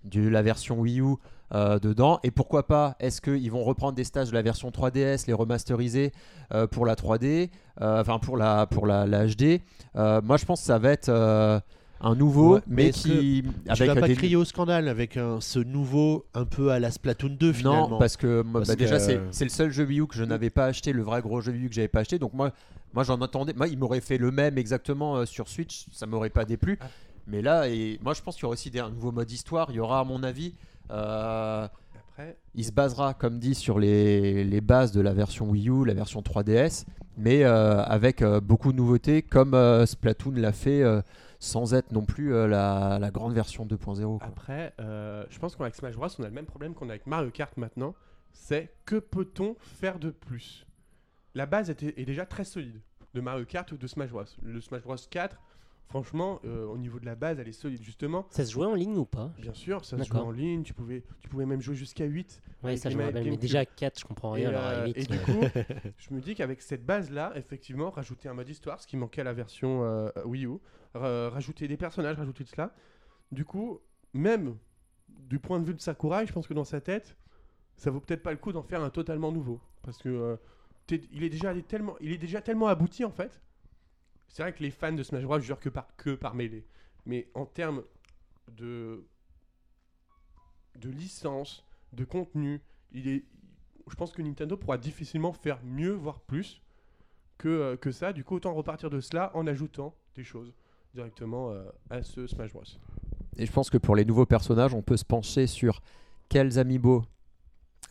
de 0.04 0.26
la 0.28 0.42
version 0.42 0.78
Wii 0.78 1.00
U 1.00 1.16
euh, 1.52 1.80
dedans. 1.80 2.20
Et 2.22 2.30
pourquoi 2.30 2.68
pas, 2.68 2.94
est-ce 3.00 3.20
qu'ils 3.20 3.50
vont 3.50 3.64
reprendre 3.64 3.94
des 3.94 4.04
stages 4.04 4.28
de 4.30 4.34
la 4.34 4.42
version 4.42 4.70
3DS, 4.70 5.26
les 5.26 5.32
remasteriser 5.32 6.12
euh, 6.54 6.68
pour 6.68 6.86
la 6.86 6.94
3D, 6.94 7.50
euh, 7.80 8.00
enfin 8.00 8.20
pour 8.20 8.36
la, 8.36 8.66
pour 8.66 8.86
la, 8.86 9.06
la 9.06 9.26
HD 9.26 9.60
Euh, 9.96 10.20
Moi, 10.22 10.36
je 10.36 10.44
pense 10.44 10.60
que 10.60 10.66
ça 10.66 10.78
va 10.78 10.90
être 10.92 11.08
euh, 11.08 11.58
un 12.00 12.14
nouveau, 12.14 12.54
Ouais, 12.54 12.60
mais 12.68 12.84
mais 12.84 12.90
qui. 12.92 13.42
Tu 13.74 13.84
vas 13.84 13.94
pas 13.96 14.06
des- 14.06 14.14
crier 14.14 14.36
au 14.36 14.44
scandale 14.44 14.86
avec 14.88 15.16
un, 15.16 15.40
ce 15.40 15.58
nouveau 15.58 16.24
un 16.34 16.44
peu 16.44 16.70
à 16.70 16.78
la 16.78 16.92
Splatoon 16.92 17.36
2 17.40 17.52
finalement? 17.52 17.88
Non, 17.90 17.98
parce 17.98 18.16
que 18.16 18.42
moi, 18.42 18.60
Parce 18.60 18.68
bah, 18.68 18.76
déjà, 18.76 18.98
que- 18.98 19.02
c'est 19.02 19.20
c'est 19.32 19.44
le 19.44 19.50
seul 19.50 19.72
jeu 19.72 19.84
Wii 19.84 20.00
U 20.00 20.06
que 20.06 20.14
je 20.14 20.22
n'avais 20.24 20.50
pas 20.50 20.66
acheté, 20.66 20.92
le 20.92 21.02
vrai 21.02 21.20
gros 21.20 21.40
jeu 21.40 21.50
Wii 21.50 21.64
U 21.64 21.68
que 21.68 21.74
j'avais 21.74 21.88
pas 21.88 22.00
acheté. 22.00 22.20
Donc, 22.20 22.32
moi, 22.32 22.52
moi 22.94 23.02
j'en 23.02 23.20
attendais. 23.20 23.52
Moi, 23.54 23.66
il 23.66 23.76
m'aurait 23.76 24.00
fait 24.00 24.18
le 24.18 24.30
même 24.30 24.56
exactement 24.56 25.16
euh, 25.16 25.26
sur 25.26 25.48
Switch, 25.48 25.86
ça 25.92 26.06
m'aurait 26.06 26.30
pas 26.30 26.44
déplu. 26.44 26.78
Mais 27.30 27.42
là, 27.42 27.68
et 27.68 27.98
moi, 28.02 28.12
je 28.12 28.22
pense 28.22 28.34
qu'il 28.34 28.42
y 28.42 28.46
aura 28.46 28.54
aussi 28.54 28.70
des, 28.70 28.80
un 28.80 28.90
nouveau 28.90 29.12
mode 29.12 29.30
histoire. 29.30 29.70
Il 29.70 29.76
y 29.76 29.80
aura, 29.80 30.00
à 30.00 30.04
mon 30.04 30.22
avis, 30.22 30.54
euh, 30.90 31.68
Après, 31.94 32.36
il 32.54 32.64
se 32.64 32.72
basera, 32.72 33.14
comme 33.14 33.38
dit, 33.38 33.54
sur 33.54 33.78
les, 33.78 34.44
les 34.44 34.60
bases 34.60 34.90
de 34.92 35.00
la 35.00 35.12
version 35.12 35.48
Wii 35.48 35.68
U, 35.68 35.84
la 35.84 35.94
version 35.94 36.22
3DS, 36.22 36.86
mais 37.16 37.44
euh, 37.44 37.82
avec 37.84 38.22
euh, 38.22 38.40
beaucoup 38.40 38.72
de 38.72 38.76
nouveautés, 38.76 39.22
comme 39.22 39.56
Splatoon 39.86 40.32
l'a 40.32 40.52
fait, 40.52 40.82
sans 41.38 41.72
être 41.74 41.92
non 41.92 42.04
plus 42.04 42.30
la, 42.32 42.98
la 43.00 43.10
grande 43.10 43.32
version 43.32 43.64
2.0. 43.64 44.18
quoi. 44.18 44.26
après 44.26 44.74
je 44.78 45.38
pense 45.38 45.56
qu'avec 45.56 45.74
Smash 45.74 45.94
Bros, 45.94 46.08
on 46.18 46.24
a 46.24 46.28
le 46.28 46.34
même 46.34 46.46
problème 46.46 46.74
qu'on 46.74 46.88
a 46.88 46.92
avec 46.92 47.06
Mario 47.06 47.30
Kart 47.30 47.56
maintenant. 47.56 47.94
C'est 48.32 48.70
que 48.84 48.96
peut-on 48.96 49.56
faire 49.60 49.98
de 49.98 50.10
plus? 50.10 50.66
La 51.34 51.46
base 51.46 51.70
était, 51.70 51.94
est 52.00 52.04
déjà 52.04 52.26
très 52.26 52.44
solide 52.44 52.80
de 53.14 53.20
Mario 53.20 53.44
Kart 53.44 53.70
ou 53.72 53.76
de 53.76 53.86
Smash 53.86 54.10
Bros. 54.10 54.24
Le 54.42 54.60
Smash 54.60 54.82
Bros 54.82 54.96
4, 55.10 55.36
franchement, 55.90 56.40
euh, 56.44 56.64
au 56.66 56.78
niveau 56.78 57.00
de 57.00 57.04
la 57.04 57.16
base, 57.16 57.40
elle 57.40 57.48
est 57.48 57.52
solide 57.52 57.82
justement. 57.82 58.24
Ça 58.30 58.44
se 58.44 58.52
jouait 58.52 58.66
en 58.66 58.74
ligne 58.74 58.96
ou 58.96 59.04
pas? 59.04 59.32
Bien 59.38 59.52
sûr, 59.52 59.84
ça 59.84 59.98
se 59.98 60.02
D'accord. 60.02 60.28
en 60.28 60.30
ligne, 60.30 60.62
tu 60.62 60.72
pouvais, 60.72 61.02
tu 61.18 61.28
pouvais 61.28 61.46
même 61.46 61.60
jouer 61.60 61.74
jusqu'à 61.74 62.04
8. 62.04 62.40
Ouais, 62.62 62.76
ça 62.76 62.90
je 62.90 62.96
me 62.96 63.04
rappelle. 63.04 63.28
Mais 63.28 63.36
déjà 63.36 63.66
4, 63.66 63.98
je 63.98 64.04
comprends 64.04 64.36
Et, 64.36 64.40
rien. 64.46 64.50
alors 64.50 64.62
à 64.62 64.70
euh, 64.70 64.92
et 64.94 65.04
du 65.04 65.16
euh, 65.16 65.20
coup, 65.20 65.40
je 65.98 66.14
me 66.14 66.20
dis 66.20 66.36
qu'avec 66.36 66.62
cette 66.62 66.86
base-là, 66.86 67.32
effectivement, 67.34 67.90
rajouter 67.90 68.28
un 68.28 68.34
mode 68.34 68.48
histoire, 68.48 68.80
ce 68.80 68.86
qui 68.86 68.96
manquait 68.96 69.22
à 69.22 69.24
la 69.24 69.32
version 69.32 69.82
euh, 69.82 70.10
Wii 70.24 70.46
U, 70.46 70.58
ra- 70.94 71.30
rajouter 71.30 71.66
des 71.66 71.76
personnages, 71.76 72.16
rajouter 72.16 72.44
de 72.44 72.48
cela. 72.48 72.72
Du 73.32 73.44
coup, 73.44 73.80
même 74.14 74.56
du 75.08 75.40
point 75.40 75.58
de 75.58 75.64
vue 75.64 75.74
de 75.74 75.80
Sakurai, 75.80 76.24
je 76.26 76.32
pense 76.32 76.46
que 76.46 76.54
dans 76.54 76.64
sa 76.64 76.80
tête, 76.80 77.16
ça 77.76 77.90
vaut 77.90 78.00
peut-être 78.00 78.22
pas 78.22 78.30
le 78.32 78.38
coup 78.38 78.52
d'en 78.52 78.62
faire 78.62 78.82
un 78.82 78.90
totalement 78.90 79.32
nouveau. 79.32 79.60
Parce 79.82 79.98
que 79.98 80.38
il, 80.88 81.24
est 81.24 81.30
déjà 81.30 81.52
tellement, 81.62 81.96
il 82.00 82.12
est 82.12 82.18
déjà 82.18 82.40
tellement 82.40 82.68
abouti 82.68 83.04
en 83.04 83.10
fait. 83.10 83.40
C'est 84.30 84.42
vrai 84.42 84.52
que 84.52 84.62
les 84.62 84.70
fans 84.70 84.92
de 84.92 85.02
Smash 85.02 85.24
Bros. 85.24 85.40
jurent 85.40 85.58
que 85.58 85.68
par, 85.68 85.88
que 85.96 86.14
par 86.14 86.34
mêlée. 86.34 86.64
Mais 87.04 87.28
en 87.34 87.46
termes 87.46 87.82
de, 88.56 89.04
de 90.76 90.88
licence, 90.88 91.64
de 91.92 92.04
contenu, 92.04 92.62
je 92.94 93.94
pense 93.96 94.12
que 94.12 94.22
Nintendo 94.22 94.56
pourra 94.56 94.78
difficilement 94.78 95.32
faire 95.32 95.58
mieux, 95.64 95.92
voire 95.92 96.20
plus 96.20 96.62
que, 97.38 97.48
euh, 97.48 97.76
que 97.76 97.90
ça. 97.90 98.12
Du 98.12 98.22
coup, 98.22 98.36
autant 98.36 98.54
repartir 98.54 98.88
de 98.88 99.00
cela 99.00 99.32
en 99.34 99.48
ajoutant 99.48 99.94
des 100.14 100.22
choses 100.22 100.54
directement 100.94 101.50
euh, 101.50 101.64
à 101.90 102.04
ce 102.04 102.28
Smash 102.28 102.52
Bros. 102.52 102.62
Et 103.36 103.46
je 103.46 103.52
pense 103.52 103.68
que 103.68 103.78
pour 103.78 103.96
les 103.96 104.04
nouveaux 104.04 104.26
personnages, 104.26 104.74
on 104.74 104.82
peut 104.82 104.96
se 104.96 105.04
pencher 105.04 105.48
sur 105.48 105.82
quels 106.28 106.56
amiibo, 106.56 107.04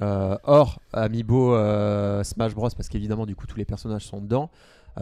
euh, 0.01 0.37
hors 0.43 0.79
amiibo 0.93 1.53
Smash 2.23 2.55
Bros, 2.55 2.69
parce 2.69 2.87
qu'évidemment, 2.87 3.25
du 3.25 3.35
coup, 3.35 3.45
tous 3.45 3.57
les 3.57 3.65
personnages 3.65 4.05
sont 4.05 4.21
dedans, 4.21 4.49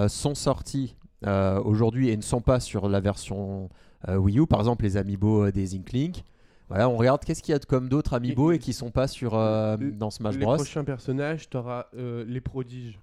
sont 0.08 0.36
sortis 0.36 0.96
euh, 1.26 1.62
aujourd'hui 1.64 2.10
et 2.10 2.18
ne 2.18 2.22
sont 2.22 2.42
pas 2.42 2.60
sur 2.60 2.88
la 2.90 3.00
version 3.00 3.70
euh, 4.08 4.18
Wii 4.18 4.40
U. 4.40 4.46
Par 4.48 4.60
exemple, 4.60 4.84
les 4.84 4.98
amiibo 4.98 5.46
euh, 5.46 5.52
des 5.52 5.76
Inklink. 5.76 6.24
Voilà, 6.70 6.90
on 6.90 6.98
regarde 6.98 7.24
qu'est-ce 7.24 7.42
qu'il 7.42 7.54
y 7.54 7.56
a 7.56 7.60
de 7.60 7.66
comme 7.66 7.88
d'autres 7.90 8.14
amiibo 8.14 8.52
et 8.52 8.60
qui 8.60 8.74
sont 8.74 8.92
pas 8.92 9.08
sur 9.08 9.36
euh, 9.36 9.78
Le- 9.78 9.92
dans 9.92 10.12
Smash 10.12 10.36
les 10.36 10.42
Bros. 10.46 10.56
prochains 10.56 10.84
personnages, 10.84 11.50
tu 11.50 11.56
auras 11.58 11.86
les 11.94 12.42
prodiges 12.42 13.00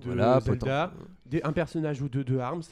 de 0.00 0.06
Voilà, 0.06 0.40
Zelda, 0.40 0.92
des, 1.26 1.42
un 1.42 1.52
personnage 1.52 2.00
ou 2.02 2.08
deux 2.08 2.24
de 2.24 2.38
Arms, 2.38 2.62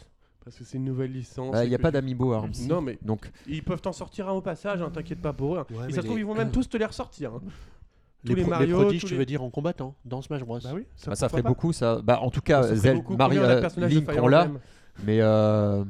parce 0.44 0.56
que 0.56 0.64
c'est 0.64 0.78
une 0.78 0.84
nouvelle 0.84 1.12
licence. 1.12 1.52
Bah, 1.52 1.62
et 1.64 1.66
Il 1.66 1.68
n'y 1.70 1.74
a 1.74 1.78
pas 1.78 1.88
tu- 1.90 1.94
d'amiibo 1.94 2.32
Arms. 2.32 2.52
Non, 2.68 2.80
mais 2.80 2.98
Donc, 3.02 3.30
ils 3.46 3.62
peuvent 3.62 3.80
t'en 3.82 3.92
sortir 3.92 4.28
un 4.28 4.32
au 4.32 4.40
passage, 4.40 4.80
hein, 4.82 4.90
t'inquiète 4.92 5.20
pas 5.20 5.32
pour 5.34 5.56
eux. 5.56 5.58
hein. 5.58 5.66
Ouais, 5.70 5.88
et 5.88 5.92
ça 5.92 6.00
se 6.00 6.06
trouve, 6.06 6.16
les- 6.16 6.22
ils 6.22 6.26
vont 6.26 6.34
même 6.34 6.50
tous 6.50 6.68
te 6.68 6.76
les 6.78 6.84
ressortir. 6.86 7.34
hein. 7.34 7.40
Les, 8.28 8.34
tous 8.34 8.40
les 8.40 8.44
Mario, 8.46 8.80
prodiges, 8.80 9.00
tous 9.02 9.06
tu 9.08 9.12
les- 9.14 9.18
veux 9.18 9.26
dire 9.26 9.42
en 9.42 9.50
combattant 9.50 9.94
dans 10.04 10.22
Smash 10.22 10.42
Bros. 10.42 10.58
Bah 10.62 10.70
oui, 10.74 10.82
bah, 10.82 10.86
ça 10.96 11.10
pourquoi 11.10 11.28
ferait 11.28 11.42
pas. 11.42 11.48
beaucoup. 11.48 11.72
Ça... 11.72 12.00
Bah, 12.02 12.20
en 12.20 12.30
tout 12.30 12.40
cas, 12.40 12.62
Ça 12.62 12.74
Zelda, 12.76 12.98
beaucoup. 13.00 13.16
Mario, 13.16 13.42
euh, 13.42 13.68
Link, 13.88 14.08
on 14.20 14.26
l'a. 14.28 14.48
Mais 15.04 15.18
euh, 15.20 15.84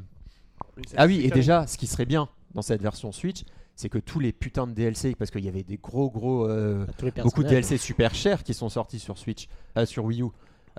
Ah 0.97 1.07
oui, 1.07 1.21
et 1.25 1.31
déjà, 1.31 1.67
ce 1.67 1.77
qui 1.79 1.87
serait 1.87 2.07
bien 2.07 2.29
dans 2.55 2.63
cette 2.63 2.83
version 2.83 3.13
Switch, 3.13 3.43
c'est 3.77 3.89
que 3.89 3.99
tous 3.99 4.21
les 4.21 4.33
putains 4.33 4.67
de 4.67 4.73
DLC, 4.73 5.15
parce 5.19 5.31
qu'il 5.31 5.45
y 5.45 5.49
avait 5.49 5.65
des 5.65 5.77
gros 5.79 6.11
gros, 6.11 6.49
euh, 6.49 6.87
beaucoup 7.23 7.43
de. 7.43 7.49
DLC 7.49 7.77
super 7.77 8.15
chers 8.15 8.43
qui 8.45 8.55
sont 8.55 8.69
sortis 8.69 8.99
sur 9.01 9.19
Switch, 9.19 9.49
euh, 9.77 9.85
sur 9.87 10.05
Wii 10.05 10.23
U. 10.23 10.27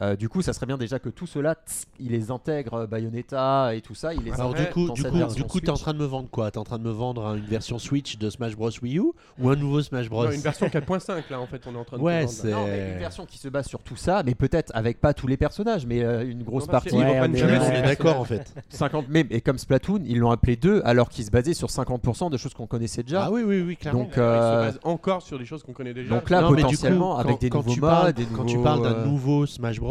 Euh, 0.01 0.17
du 0.17 0.27
coup, 0.27 0.41
ça 0.41 0.51
serait 0.51 0.65
bien 0.65 0.77
déjà 0.77 0.99
que 0.99 1.07
tout 1.07 1.25
cela, 1.25 1.55
tss, 1.55 1.85
il 2.01 2.11
les 2.11 2.29
intègre, 2.29 2.73
euh, 2.73 2.85
Bayonetta 2.87 3.73
et 3.75 3.79
tout 3.81 3.95
ça, 3.95 4.13
il 4.13 4.23
les 4.23 4.31
Alors 4.33 4.53
du 4.53 4.65
coup, 4.65 4.89
du 4.91 5.03
coup, 5.03 5.23
du 5.33 5.43
coup, 5.45 5.61
t'es 5.61 5.69
en 5.69 5.75
train 5.75 5.93
de 5.93 5.99
me 5.99 6.05
vendre 6.05 6.27
quoi? 6.29 6.51
T'es 6.51 6.57
en 6.57 6.65
train 6.65 6.77
de 6.79 6.83
me 6.83 6.91
vendre 6.91 7.25
hein, 7.25 7.35
une 7.35 7.45
version 7.45 7.79
Switch 7.79 8.17
de 8.17 8.29
Smash 8.29 8.57
Bros 8.57 8.71
Wii 8.81 8.97
U 8.97 9.03
ou 9.39 9.49
un 9.49 9.55
nouveau 9.55 9.81
Smash 9.81 10.09
Bros? 10.09 10.25
Non, 10.25 10.31
une 10.31 10.41
version 10.41 10.67
4.5 10.67 11.23
là 11.29 11.39
en 11.39 11.47
fait, 11.47 11.61
on 11.65 11.73
est 11.75 11.77
en 11.77 11.85
train 11.85 11.97
de 11.97 12.01
Ouais, 12.01 12.27
c'est- 12.27 12.51
Non, 12.51 12.65
mais 12.65 12.91
une 12.93 12.99
version 12.99 13.25
qui 13.25 13.37
se 13.37 13.47
base 13.47 13.67
sur 13.67 13.79
tout 13.83 13.95
ça, 13.95 14.21
mais 14.25 14.35
peut-être 14.35 14.71
avec 14.75 14.99
pas 14.99 15.13
tous 15.13 15.27
les 15.27 15.37
personnages, 15.37 15.85
mais 15.85 16.03
euh, 16.03 16.29
une 16.29 16.43
grosse 16.43 16.65
Non, 16.65 16.71
partie. 16.71 16.95
Ouais, 16.95 17.19
On 17.21 17.33
est 17.33 17.81
d'accord 17.81 18.19
en 18.19 18.25
fait. 18.25 18.53
50 18.69 19.05
mais, 19.07 19.25
et 19.29 19.39
comme 19.39 19.57
Splatoon, 19.57 20.01
ils 20.05 20.17
l'ont 20.19 20.31
appelé 20.31 20.57
2 20.57 20.81
alors 20.83 21.07
qu'ils 21.07 21.23
se 21.23 21.31
basaient 21.31 21.53
sur 21.53 21.69
50% 21.69 22.29
de 22.29 22.35
choses 22.37 22.53
qu'on 22.53 22.67
connaissait 22.67 23.03
déjà. 23.03 23.25
Ah 23.25 23.31
oui, 23.31 23.43
oui, 23.45 23.61
oui, 23.65 23.77
clairement. 23.77 24.01
Donc, 24.01 24.17
euh, 24.17 24.35
Ils 24.35 24.67
se 24.67 24.73
basent 24.73 24.79
encore 24.83 25.21
sur 25.21 25.39
des 25.39 25.45
choses 25.45 25.63
qu'on 25.63 25.71
connaît 25.73 25.93
déjà. 25.93 26.09
donc 26.13 26.29
là, 26.29 26.41
Non, 26.41 26.49
potentiellement, 26.49 27.13
coup, 27.15 27.19
avec 27.21 27.31
quand- 27.35 27.39
des 27.39 27.49
nouveaux 27.49 27.71
tu 27.73 27.79
modes, 27.79 28.15
Quand 28.35 28.43
tu 28.45 28.55
nouveaux, 28.55 28.63
parles 28.63 28.81
d'un 28.83 29.05
nouveau 29.05 29.45
Smash 29.45 29.79
Bros, 29.79 29.84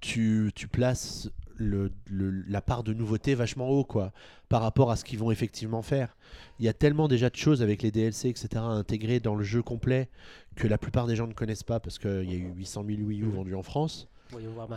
tu, 0.00 0.50
tu 0.54 0.68
places 0.68 1.30
le, 1.56 1.92
le- 2.08 2.30
la 2.48 2.62
part 2.62 2.82
de 2.82 2.94
nouveauté 2.94 3.34
vachement 3.34 3.68
haut, 3.68 3.84
quoi, 3.84 4.12
par 4.48 4.62
rapport 4.62 4.90
à 4.90 4.96
ce 4.96 5.04
qu'ils 5.04 5.18
vont 5.18 5.30
effectivement 5.30 5.82
faire. 5.82 6.16
Il 6.58 6.64
y 6.64 6.68
a 6.68 6.72
tellement 6.72 7.06
déjà 7.06 7.28
de 7.28 7.36
choses 7.36 7.62
avec 7.62 7.82
les 7.82 7.90
DLC, 7.90 8.28
etc., 8.28 8.48
à 8.56 8.60
intégrer 8.62 9.20
dans 9.20 9.34
le 9.34 9.44
jeu 9.44 9.62
complet 9.62 10.08
que 10.56 10.66
la 10.66 10.78
plupart 10.78 11.06
des 11.06 11.16
gens 11.16 11.26
ne 11.26 11.34
connaissent 11.34 11.62
pas 11.62 11.78
parce 11.80 11.98
qu'il 11.98 12.30
y 12.30 12.34
a 12.34 12.36
eu 12.36 12.50
800 12.56 12.84
000 12.86 13.02
Wii 13.02 13.22
U 13.22 13.30
vendus 13.30 13.54
en 13.54 13.62
France. 13.62 14.08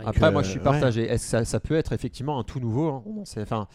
Après, 0.04 0.30
moi, 0.32 0.42
je 0.42 0.50
suis 0.50 0.58
ouais. 0.58 0.64
partagé. 0.64 1.04
Est-ce 1.04 1.24
que 1.24 1.30
ça, 1.30 1.44
ça 1.44 1.60
peut 1.60 1.76
être 1.76 1.92
effectivement 1.92 2.38
un 2.38 2.44
tout 2.44 2.58
nouveau 2.60 2.88
hein? 2.88 3.04
Enfin, 3.38 3.68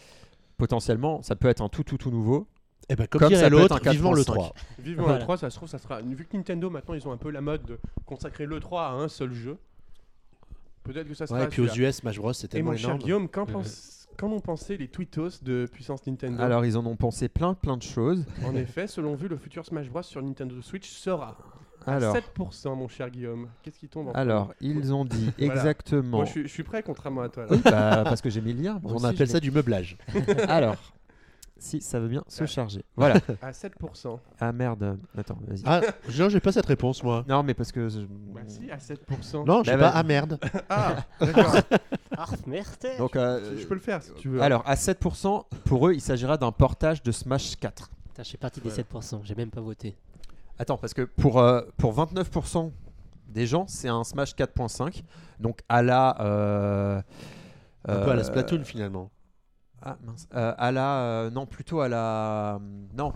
potentiellement, 0.56 1.22
ça 1.22 1.36
peut 1.36 1.48
être 1.48 1.62
un 1.62 1.68
tout, 1.68 1.84
tout, 1.84 1.96
tout 1.96 2.10
nouveau. 2.10 2.46
Et 2.88 2.96
ben 2.96 3.06
comme, 3.06 3.20
Comme 3.20 3.28
dirait 3.28 3.40
ça 3.42 3.50
peut 3.50 3.56
être 3.56 3.62
l'autre, 3.62 3.80
un 3.88 3.90
vivement 3.90 4.12
le 4.12 4.22
4.5. 4.22 4.24
3. 4.24 4.54
Vivement 4.80 5.02
Voilà. 5.04 5.18
le 5.18 5.24
3, 5.24 5.36
ça 5.38 5.50
se 5.50 5.56
trouve, 5.56 5.68
ça 5.68 5.78
sera. 5.78 6.00
Vu 6.02 6.24
que 6.26 6.36
Nintendo 6.36 6.70
maintenant 6.70 6.94
ils 6.94 7.06
ont 7.06 7.12
un 7.12 7.16
peu 7.16 7.30
la 7.30 7.40
mode 7.40 7.64
de 7.64 7.78
consacrer 8.04 8.46
le 8.46 8.58
3 8.58 8.82
à 8.82 8.90
un 8.92 9.08
seul 9.08 9.32
jeu, 9.32 9.58
peut-être 10.84 11.08
que 11.08 11.14
ça 11.14 11.26
sera. 11.26 11.38
Ouais, 11.40 11.44
et 11.46 11.48
puis 11.48 11.62
aux. 11.62 11.66
US, 11.66 11.96
Smash 11.96 12.18
Bros, 12.18 12.32
Et 12.32 12.48
tellement 12.48 12.70
mon 12.72 12.76
cher 12.76 12.88
énorme. 12.90 13.02
Guillaume, 13.02 13.28
qu'en 13.28 13.46
pense- 13.46 14.08
qu'en 14.16 14.28
ont 14.32 14.40
pensé 14.40 14.76
les 14.76 14.88
tweetos 14.88 15.40
de 15.42 15.66
puissance 15.72 16.06
Nintendo? 16.06 16.42
Alors, 16.42 16.64
ils 16.66 16.76
en 16.76 16.84
ont 16.86 16.96
pensé 16.96 17.28
plein, 17.28 17.54
plein 17.54 17.76
de 17.76 17.82
choses. 17.82 18.24
En 18.44 18.54
effet, 18.54 18.86
selon 18.86 19.14
vu, 19.14 19.28
le 19.28 19.36
futur 19.38 19.64
Smash 19.64 19.88
Bros 19.88 20.02
sur 20.02 20.22
Nintendo 20.22 20.60
Switch 20.60 20.88
sera 20.90 21.38
à 21.86 21.94
Alors, 21.94 22.14
7%, 22.14 22.74
mon 22.76 22.88
cher 22.88 23.08
Guillaume. 23.10 23.48
Qu'est-ce 23.62 23.78
qui 23.78 23.88
tombe 23.88 24.08
en 24.08 24.12
alors 24.12 24.52
ils 24.60 24.92
ont 24.92 25.06
dit 25.06 25.30
Voilà. 25.38 25.54
exactement. 25.54 26.18
Moi, 26.18 26.24
je 26.26 26.30
suis, 26.30 26.42
je 26.42 26.48
suis 26.48 26.62
prêt, 26.62 26.82
contrairement 26.82 27.22
à 27.22 27.28
toi. 27.30 27.44
là. 27.44 27.48
Oui, 27.52 27.60
bah, 27.64 28.02
parce 28.04 28.20
que 28.20 28.28
j'ai 28.28 28.42
mis 28.42 28.52
le 28.52 28.62
lien. 28.62 28.80
On 28.84 28.96
aussi, 28.96 29.06
appelle 29.06 29.28
ça 29.28 29.40
du 29.40 29.50
meublage. 29.50 29.96
Alors, 30.48 30.76
si 31.60 31.80
ça 31.80 32.00
veut 32.00 32.08
bien 32.08 32.24
se 32.26 32.44
charger. 32.46 32.84
Voilà. 32.96 33.14
À 33.42 33.52
7%. 33.52 34.18
Ah 34.40 34.50
merde. 34.52 34.98
Attends, 35.16 35.38
vas-y. 35.46 35.62
Ah, 35.66 35.80
non, 36.18 36.28
j'ai 36.28 36.40
pas 36.40 36.52
cette 36.52 36.66
réponse, 36.66 37.02
moi. 37.04 37.24
Non, 37.28 37.42
mais 37.42 37.54
parce 37.54 37.70
que. 37.70 37.88
je- 37.88 38.00
Bah 38.00 38.40
si, 38.46 38.70
à 38.70 38.78
7%. 38.78 39.44
Non, 39.46 39.62
j'ai 39.62 39.72
Bah, 39.72 39.78
pas. 39.78 39.84
bah- 39.84 39.92
Ah 39.94 40.02
merde. 40.02 40.38
Ah, 40.68 40.96
d'accord. 41.20 41.54
Ah, 42.18 42.26
merde. 42.46 42.66
Donc, 42.98 43.14
euh, 43.16 43.56
je 43.56 43.64
peux 43.66 43.74
le 43.74 43.80
faire 43.80 44.02
si 44.02 44.12
tu 44.14 44.28
veux. 44.28 44.42
alors, 44.42 44.62
à 44.66 44.74
7%, 44.74 45.44
pour 45.64 45.88
eux, 45.88 45.94
il 45.94 46.00
s'agira 46.00 46.36
d'un 46.36 46.52
portage 46.52 47.02
de 47.02 47.12
Smash 47.12 47.56
4. 47.56 47.88
Putain, 48.08 48.22
je 48.22 48.28
suis 48.28 48.36
parti 48.36 48.60
des 48.60 48.68
Ouais. 48.68 48.74
7%, 48.92 49.20
j'ai 49.22 49.34
même 49.34 49.50
pas 49.50 49.60
voté. 49.62 49.96
Attends, 50.58 50.76
parce 50.76 50.92
que 50.92 51.02
pour, 51.02 51.38
euh, 51.40 51.62
pour 51.78 51.94
29% 51.94 52.70
des 53.28 53.46
gens, 53.46 53.64
c'est 53.68 53.88
un 53.88 54.04
Smash 54.04 54.34
4.5. 54.34 55.02
Donc 55.38 55.60
à 55.68 55.82
la. 55.82 56.20
euh, 56.20 57.00
Un 57.88 57.96
peu 58.04 58.10
à 58.10 58.14
la 58.16 58.20
euh, 58.20 58.24
Splatoon 58.24 58.64
finalement. 58.64 59.10
Ah 59.82 59.96
mince. 60.04 60.28
Euh, 60.34 60.54
à 60.58 60.72
la. 60.72 61.00
euh, 61.02 61.30
non, 61.30 61.46
plutôt 61.46 61.80
à 61.80 61.88
la. 61.88 62.60
Non. 62.96 63.12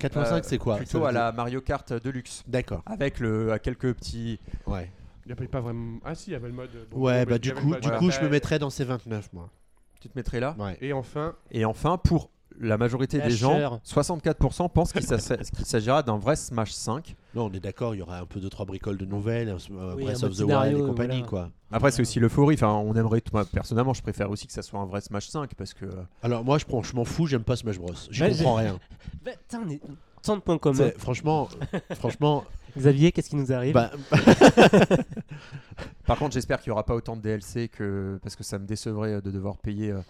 4.5 0.00 0.32
euh, 0.34 0.40
c'est 0.42 0.58
quoi 0.58 0.74
Ça 0.74 0.78
Plutôt 0.78 1.00
veut 1.00 1.06
à 1.06 1.12
la 1.12 1.30
Mario 1.32 1.60
Kart 1.60 1.92
Deluxe. 1.92 2.42
D'accord. 2.48 2.82
Avec 2.86 3.20
le, 3.20 3.52
à 3.52 3.58
quelques 3.60 3.94
petits. 3.94 4.40
Ouais. 4.66 4.90
Il 5.24 5.28
n'y 5.28 5.32
avait 5.38 5.46
pas 5.46 5.60
vraiment. 5.60 6.00
Ah 6.04 6.14
si, 6.16 6.30
il 6.30 6.32
y 6.32 6.36
avait 6.36 6.48
le 6.48 6.54
mode. 6.54 6.70
bon, 6.90 6.98
Ouais, 7.06 7.24
bon, 7.24 7.30
bah 7.30 7.36
il 7.36 7.36
y 7.36 7.40
du 7.40 7.50
avait 7.50 7.60
le 7.60 7.64
coup, 7.64 7.70
mode 7.70 7.80
du 7.82 7.88
coup, 7.90 7.98
je 8.00 8.06
me 8.06 8.10
bataille. 8.10 8.30
mettrais 8.30 8.58
dans 8.58 8.70
ces 8.70 8.84
29 8.84 9.32
moi. 9.32 9.48
Tu 10.00 10.08
te 10.08 10.18
mettrais 10.18 10.40
là? 10.40 10.56
Ouais. 10.58 10.76
Et 10.80 10.92
enfin, 10.92 11.36
Et 11.52 11.64
enfin, 11.64 11.96
pour 11.98 12.30
la 12.60 12.78
majorité 12.78 13.18
des 13.20 13.30
gens, 13.30 13.52
Lâcheur. 13.52 13.80
64% 13.86 14.70
pensent 14.70 14.92
qu'il 15.54 15.66
s'agira 15.66 16.02
d'un 16.02 16.18
vrai 16.18 16.36
Smash 16.36 16.72
5. 16.72 17.16
Non, 17.34 17.46
on 17.46 17.52
est 17.52 17.60
d'accord, 17.60 17.94
il 17.94 17.98
y 17.98 18.02
aura 18.02 18.18
un 18.18 18.26
peu 18.26 18.40
de 18.40 18.48
trois 18.48 18.64
bricoles 18.66 18.98
de 18.98 19.04
nouvelles, 19.04 19.48
euh, 19.48 19.94
Oui, 19.96 20.04
Breath 20.04 20.22
un 20.22 20.26
of 20.26 20.36
the 20.36 20.40
Wild 20.42 20.78
et 20.78 20.80
compagnie 20.82 21.14
voilà. 21.22 21.28
quoi. 21.28 21.50
Après, 21.70 21.90
c'est 21.90 22.02
aussi 22.02 22.20
l'euphorie. 22.20 22.54
Enfin, 22.54 22.72
on 22.72 22.94
aimerait. 22.94 23.22
Moi, 23.32 23.44
personnellement, 23.46 23.94
je 23.94 24.02
préfère 24.02 24.30
aussi 24.30 24.46
que 24.46 24.52
ça 24.52 24.62
soit 24.62 24.78
un 24.80 24.84
vrai 24.86 25.00
Smash 25.00 25.28
5 25.28 25.54
parce 25.54 25.72
que. 25.74 25.86
Alors 26.22 26.44
moi, 26.44 26.58
je 26.58 26.64
prends, 26.66 26.82
je 26.82 26.94
m'en 26.94 27.04
fous, 27.04 27.26
j'aime 27.26 27.44
pas 27.44 27.56
Smash 27.56 27.78
Bros. 27.78 27.92
Je 28.10 28.20
Bah, 28.24 28.30
comprends 28.30 28.54
rien. 28.56 28.78
Bah, 29.24 29.30
tant 30.22 30.36
de 30.36 30.40
points 30.42 30.58
communs. 30.58 30.90
Franchement, 30.98 31.48
franchement, 31.94 32.44
Xavier, 32.78 33.10
qu'est-ce 33.12 33.30
qui 33.30 33.36
nous 33.36 33.52
arrive? 33.52 33.74
bah, 33.74 33.90
Par 36.06 36.18
contre, 36.18 36.34
j'espère 36.34 36.60
qu'il 36.60 36.70
n'y 36.70 36.72
aura 36.72 36.84
pas 36.84 36.94
autant 36.94 37.16
de 37.16 37.22
DLC 37.22 37.68
que 37.68 38.18
parce 38.22 38.36
que 38.36 38.44
ça 38.44 38.58
me 38.58 38.66
décevrait 38.66 39.14
euh, 39.14 39.20
de 39.20 39.30
devoir 39.30 39.56
payer 39.58 39.90
euh, 39.92 40.00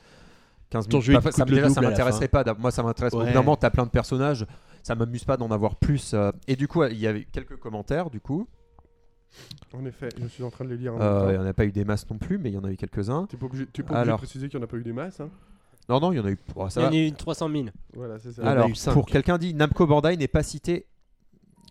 15 0.73 0.89
Ton 0.89 1.01
000. 1.01 1.03
jeu, 1.03 1.21
Pas- 1.21 1.31
te 1.31 1.37
ça 1.37 1.45
déjà, 1.45 1.69
ça 1.69 1.81
m'intéresserait 1.83 2.29
pas. 2.29 2.45
Moi, 2.59 2.71
ça 2.71 2.83
m'intéresse. 2.83 3.13
Ouais. 3.13 3.33
moment, 3.35 3.57
t'as 3.57 3.69
plein 3.71 3.85
de 3.85 3.91
personnages. 3.91 4.47
Ça 4.83 4.95
m'amuse 4.95 5.25
pas 5.25 5.37
d'en 5.37 5.51
avoir 5.51 5.77
plus. 5.77 6.13
euh, 6.15 6.33
Et 6.49 6.57
du 6.57 6.67
coup, 6.67 6.83
il 6.85 6.99
y 6.99 7.07
avait 7.07 7.25
quelques 7.25 7.57
commentaires. 7.57 8.09
Du 8.11 8.21
coup, 8.21 8.49
en 9.75 9.85
effet, 9.85 10.09
je 10.21 10.27
suis 10.27 10.43
en 10.43 10.51
train 10.51 10.65
de 10.65 10.71
les 10.71 10.77
lire. 10.79 10.95
en 10.95 11.01
Euh, 11.01 11.27
même 11.27 11.35
il 11.35 11.39
n'y 11.39 11.45
en 11.45 11.47
a 11.47 11.53
pas 11.53 11.65
eu 11.67 11.73
des 11.73 11.85
masses 11.85 12.09
non 12.11 12.19
plus, 12.19 12.39
mais 12.39 12.51
il 12.51 12.55
y 12.55 12.59
en 12.59 12.65
a 12.65 12.71
eu 12.73 12.77
quelques-uns. 12.77 13.29
Obligé, 13.41 13.67
t'es 13.67 13.83
pas 13.83 13.91
obligé 13.91 14.05
de 14.05 14.09
Alors. 14.09 14.19
préciser 14.19 14.49
qu'il 14.49 14.59
n'y 14.59 14.65
en 14.65 14.67
a 14.67 14.69
pas 14.69 14.77
eu 14.79 14.83
des 14.83 14.93
masses. 14.93 15.21
hein. 15.21 15.29
Non, 15.89 16.01
non, 16.01 16.13
il 16.13 16.17
y 16.17 16.21
en 16.21 16.25
a 16.25 16.31
eu. 16.31 16.39
oh, 16.57 16.69
ça 16.69 16.81
Il 16.81 16.85
y 16.85 16.87
en 16.87 16.93
a 17.05 17.09
eu 17.09 17.13
300 17.13 17.49
000. 17.51 17.65
Voilà, 17.95 18.19
c'est 18.19 18.33
ça. 18.33 18.43
Alors, 18.49 18.69
pour 18.93 19.07
quelqu'un 19.07 19.37
dit, 19.39 19.53
Namco 19.55 19.87
Bandai 19.87 20.17
n'est 20.17 20.29
pas 20.29 20.43
cité 20.43 20.87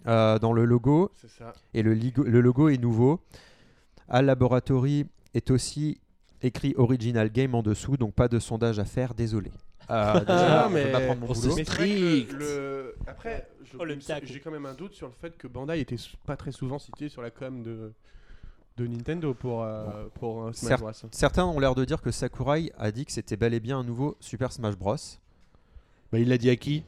euh, 0.07 0.37
dans 0.39 0.53
le 0.53 0.65
logo 0.65 1.11
C'est 1.21 1.29
ça. 1.29 1.53
et 1.73 1.81
le, 1.83 1.93
le 1.93 2.41
logo 2.41 2.69
est 2.69 2.77
nouveau. 2.77 3.19
Al 4.09 4.25
Laboratory 4.25 5.05
est 5.33 5.49
aussi 5.51 5.99
écrit 6.41 6.73
Original 6.77 7.29
Game 7.31 7.55
en 7.55 7.61
dessous, 7.63 7.97
donc 7.97 8.13
pas 8.13 8.27
de 8.27 8.39
sondage 8.39 8.79
à 8.79 8.85
faire, 8.85 9.13
désolé. 9.13 9.51
Euh, 9.89 10.19
déjà, 10.21 10.63
Ah, 10.63 10.67
je 10.69 10.73
mais- 10.73 11.63
strict. 11.65 12.31
le, 12.33 12.37
le- 12.37 12.95
Après, 13.07 13.47
je- 13.63 13.77
Oh, 13.79 13.85
j'ai 14.23 14.39
quand 14.39 14.51
même 14.51 14.65
un 14.65 14.73
doute 14.73 14.93
sur 14.93 15.07
le 15.07 15.13
fait 15.13 15.37
que 15.37 15.47
Bandai 15.47 15.79
était 15.81 15.95
pas 16.25 16.37
très 16.37 16.51
souvent 16.51 16.79
cité 16.79 17.09
sur 17.09 17.21
la 17.21 17.29
com 17.31 17.63
de, 17.63 17.91
de 18.77 18.87
Nintendo 18.87 19.33
pour, 19.33 19.63
euh, 19.63 20.05
pour 20.15 20.47
un 20.47 20.53
Smash. 20.53 20.79
Bros. 20.79 20.91
Certains 21.11 21.45
ont 21.45 21.59
l'air 21.59 21.75
de 21.75 21.83
dire 21.85 22.01
que 22.01 22.11
Sakurai 22.11 22.71
a 22.77 22.91
dit 22.91 23.05
que 23.05 23.11
c'était 23.11 23.35
bel 23.37 23.53
et 23.53 23.59
bien 23.59 23.79
un 23.79 23.83
nouveau 23.83 24.15
Super 24.19 24.51
Smash 24.51 24.77
Bros. 24.77 24.95
bah, 26.11 26.19
il 26.19 26.29
l'a 26.29 26.37
dit 26.37 26.49
à 26.49 26.55
qui? 26.55 26.83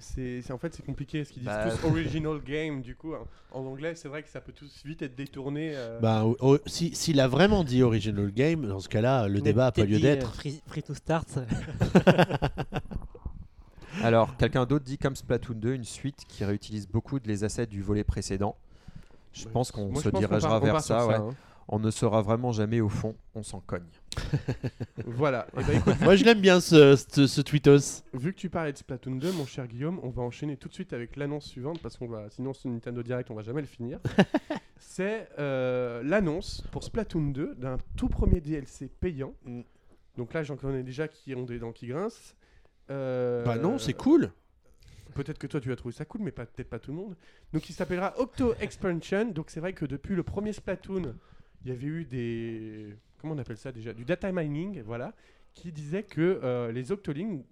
C'est 0.00 0.48
en 0.52 0.58
fait 0.58 0.72
c'est 0.74 0.84
compliqué 0.86 1.24
ce 1.24 1.32
qu'ils 1.32 1.42
disent 1.42 1.46
Bah, 1.50 1.70
tous 1.70 1.86
original 1.88 2.40
game 2.40 2.82
du 2.82 2.94
coup 2.94 3.14
hein. 3.14 3.24
en 3.50 3.64
anglais 3.66 3.94
c'est 3.96 4.06
vrai 4.08 4.22
que 4.22 4.28
ça 4.28 4.40
peut 4.40 4.52
tous 4.52 4.82
vite 4.84 5.02
être 5.02 5.16
détourné 5.16 5.72
euh, 5.74 5.98
Bah, 6.00 6.24
oh, 6.40 6.56
si- 6.66 6.94
s'il 6.94 7.18
a 7.20 7.26
vraiment 7.26 7.64
dit 7.64 7.82
original 7.82 8.30
game, 8.30 8.64
dans 8.66 8.78
ce 8.78 8.88
cas-là, 8.88 9.26
le 9.26 9.40
débat 9.40 9.66
a 9.66 9.72
pas 9.72 9.84
lieu 9.84 9.96
euh, 9.96 10.00
d'être. 10.00 10.34
Free, 10.36 10.62
free 10.66 10.82
to 10.84 10.94
start. 10.94 11.40
Alors, 14.02 14.36
quelqu'un 14.36 14.64
d'autre 14.64 14.84
dit 14.84 14.98
comme 14.98 15.16
Splatoon 15.16 15.54
2, 15.56 15.74
une 15.74 15.84
suite 15.84 16.24
qui 16.28 16.44
réutilise 16.44 16.86
beaucoup 16.86 17.18
de 17.18 17.26
les 17.26 17.42
assets 17.42 17.66
du 17.66 17.82
volet 17.82 18.04
précédent. 18.04 18.54
Je 19.32 19.46
Ouais. 19.46 19.50
pense 19.52 19.72
qu'on 19.72 19.94
se 19.96 20.08
dirigera 20.10 20.58
on 20.58 20.64
vers 20.64 20.80
ça. 20.80 21.06
ouais. 21.06 21.14
hein. 21.16 21.30
On 21.68 21.78
ne 21.78 21.90
saura 21.90 22.22
vraiment 22.22 22.52
jamais 22.52 22.80
au 22.80 22.88
fond, 22.88 23.14
on 23.34 23.42
s'en 23.42 23.60
cogne. 23.60 23.82
voilà 25.06 25.46
bah 25.54 25.62
écoute 25.72 25.94
Moi, 26.00 26.16
je 26.16 26.24
l'aime 26.24 26.40
bien 26.40 26.60
ce, 26.60 26.96
ce, 26.96 27.26
ce 27.26 27.40
tweetos. 27.40 28.02
vu 28.14 28.32
que 28.32 28.38
tu 28.38 28.50
parlais 28.50 28.72
de 28.72 28.78
Splatoon 28.78 29.16
2 29.16 29.32
mon 29.32 29.46
cher 29.46 29.66
Guillaume 29.66 30.00
on 30.02 30.10
va 30.10 30.22
enchaîner 30.22 30.56
tout 30.56 30.68
de 30.68 30.74
suite 30.74 30.92
avec 30.92 31.16
l'annonce 31.16 31.46
suivante 31.46 31.80
parce 31.82 31.96
qu'on 31.96 32.08
va 32.08 32.28
sinon 32.30 32.52
ce 32.52 32.68
Nintendo 32.68 33.02
Direct 33.02 33.30
on 33.30 33.34
va 33.34 33.42
jamais 33.42 33.60
le 33.60 33.66
finir 33.66 33.98
c'est 34.78 35.28
euh, 35.38 36.02
l'annonce 36.04 36.62
pour 36.72 36.84
Splatoon 36.84 37.30
2 37.30 37.54
d'un 37.56 37.78
tout 37.96 38.08
premier 38.08 38.40
DLC 38.40 38.88
payant 39.00 39.32
Mm. 39.44 39.60
donc 40.16 40.34
là 40.34 40.42
j'en 40.42 40.56
connais 40.56 40.82
déjà 40.82 41.08
qui 41.08 41.34
ont 41.34 41.44
des 41.44 41.58
dents 41.58 41.72
qui 41.72 41.86
grincent 41.88 42.34
Euh, 42.90 43.44
Bah 43.44 43.56
non, 43.58 43.78
c'est 43.78 43.92
cool. 43.92 44.30
Peut-être 45.14 45.38
que 45.38 45.46
toi 45.46 45.60
tu 45.60 45.70
as 45.72 45.76
trouvé 45.76 45.92
ça 45.94 46.04
cool, 46.06 46.22
mais 46.22 46.30
pas- 46.32 46.46
peut-être 46.46 46.70
pas 46.70 46.78
tout 46.78 46.90
le 46.92 46.96
monde. 46.96 47.16
Donc 47.52 47.68
il 47.68 47.72
s'appellera 47.74 48.14
Octo 48.18 48.54
Expansion. 48.60 49.26
Donc 49.30 49.50
c'est 49.50 49.60
vrai 49.60 49.72
que 49.74 49.84
depuis 49.84 50.14
le 50.16 50.22
premier 50.22 50.52
Splatoon, 50.54 51.14
il 51.64 51.68
y 51.68 51.72
avait 51.72 51.86
eu 51.86 52.04
des. 52.04 52.94
Comment 53.20 53.34
on 53.34 53.38
appelle 53.38 53.56
ça 53.56 53.72
déjà 53.72 53.92
Du 53.92 54.04
data 54.04 54.30
mining, 54.32 54.82
voilà. 54.82 55.14
Qui 55.54 55.72
disait 55.72 56.04
que 56.04 56.40
euh, 56.42 56.70
les 56.70 56.92
Octolings, 56.92 57.42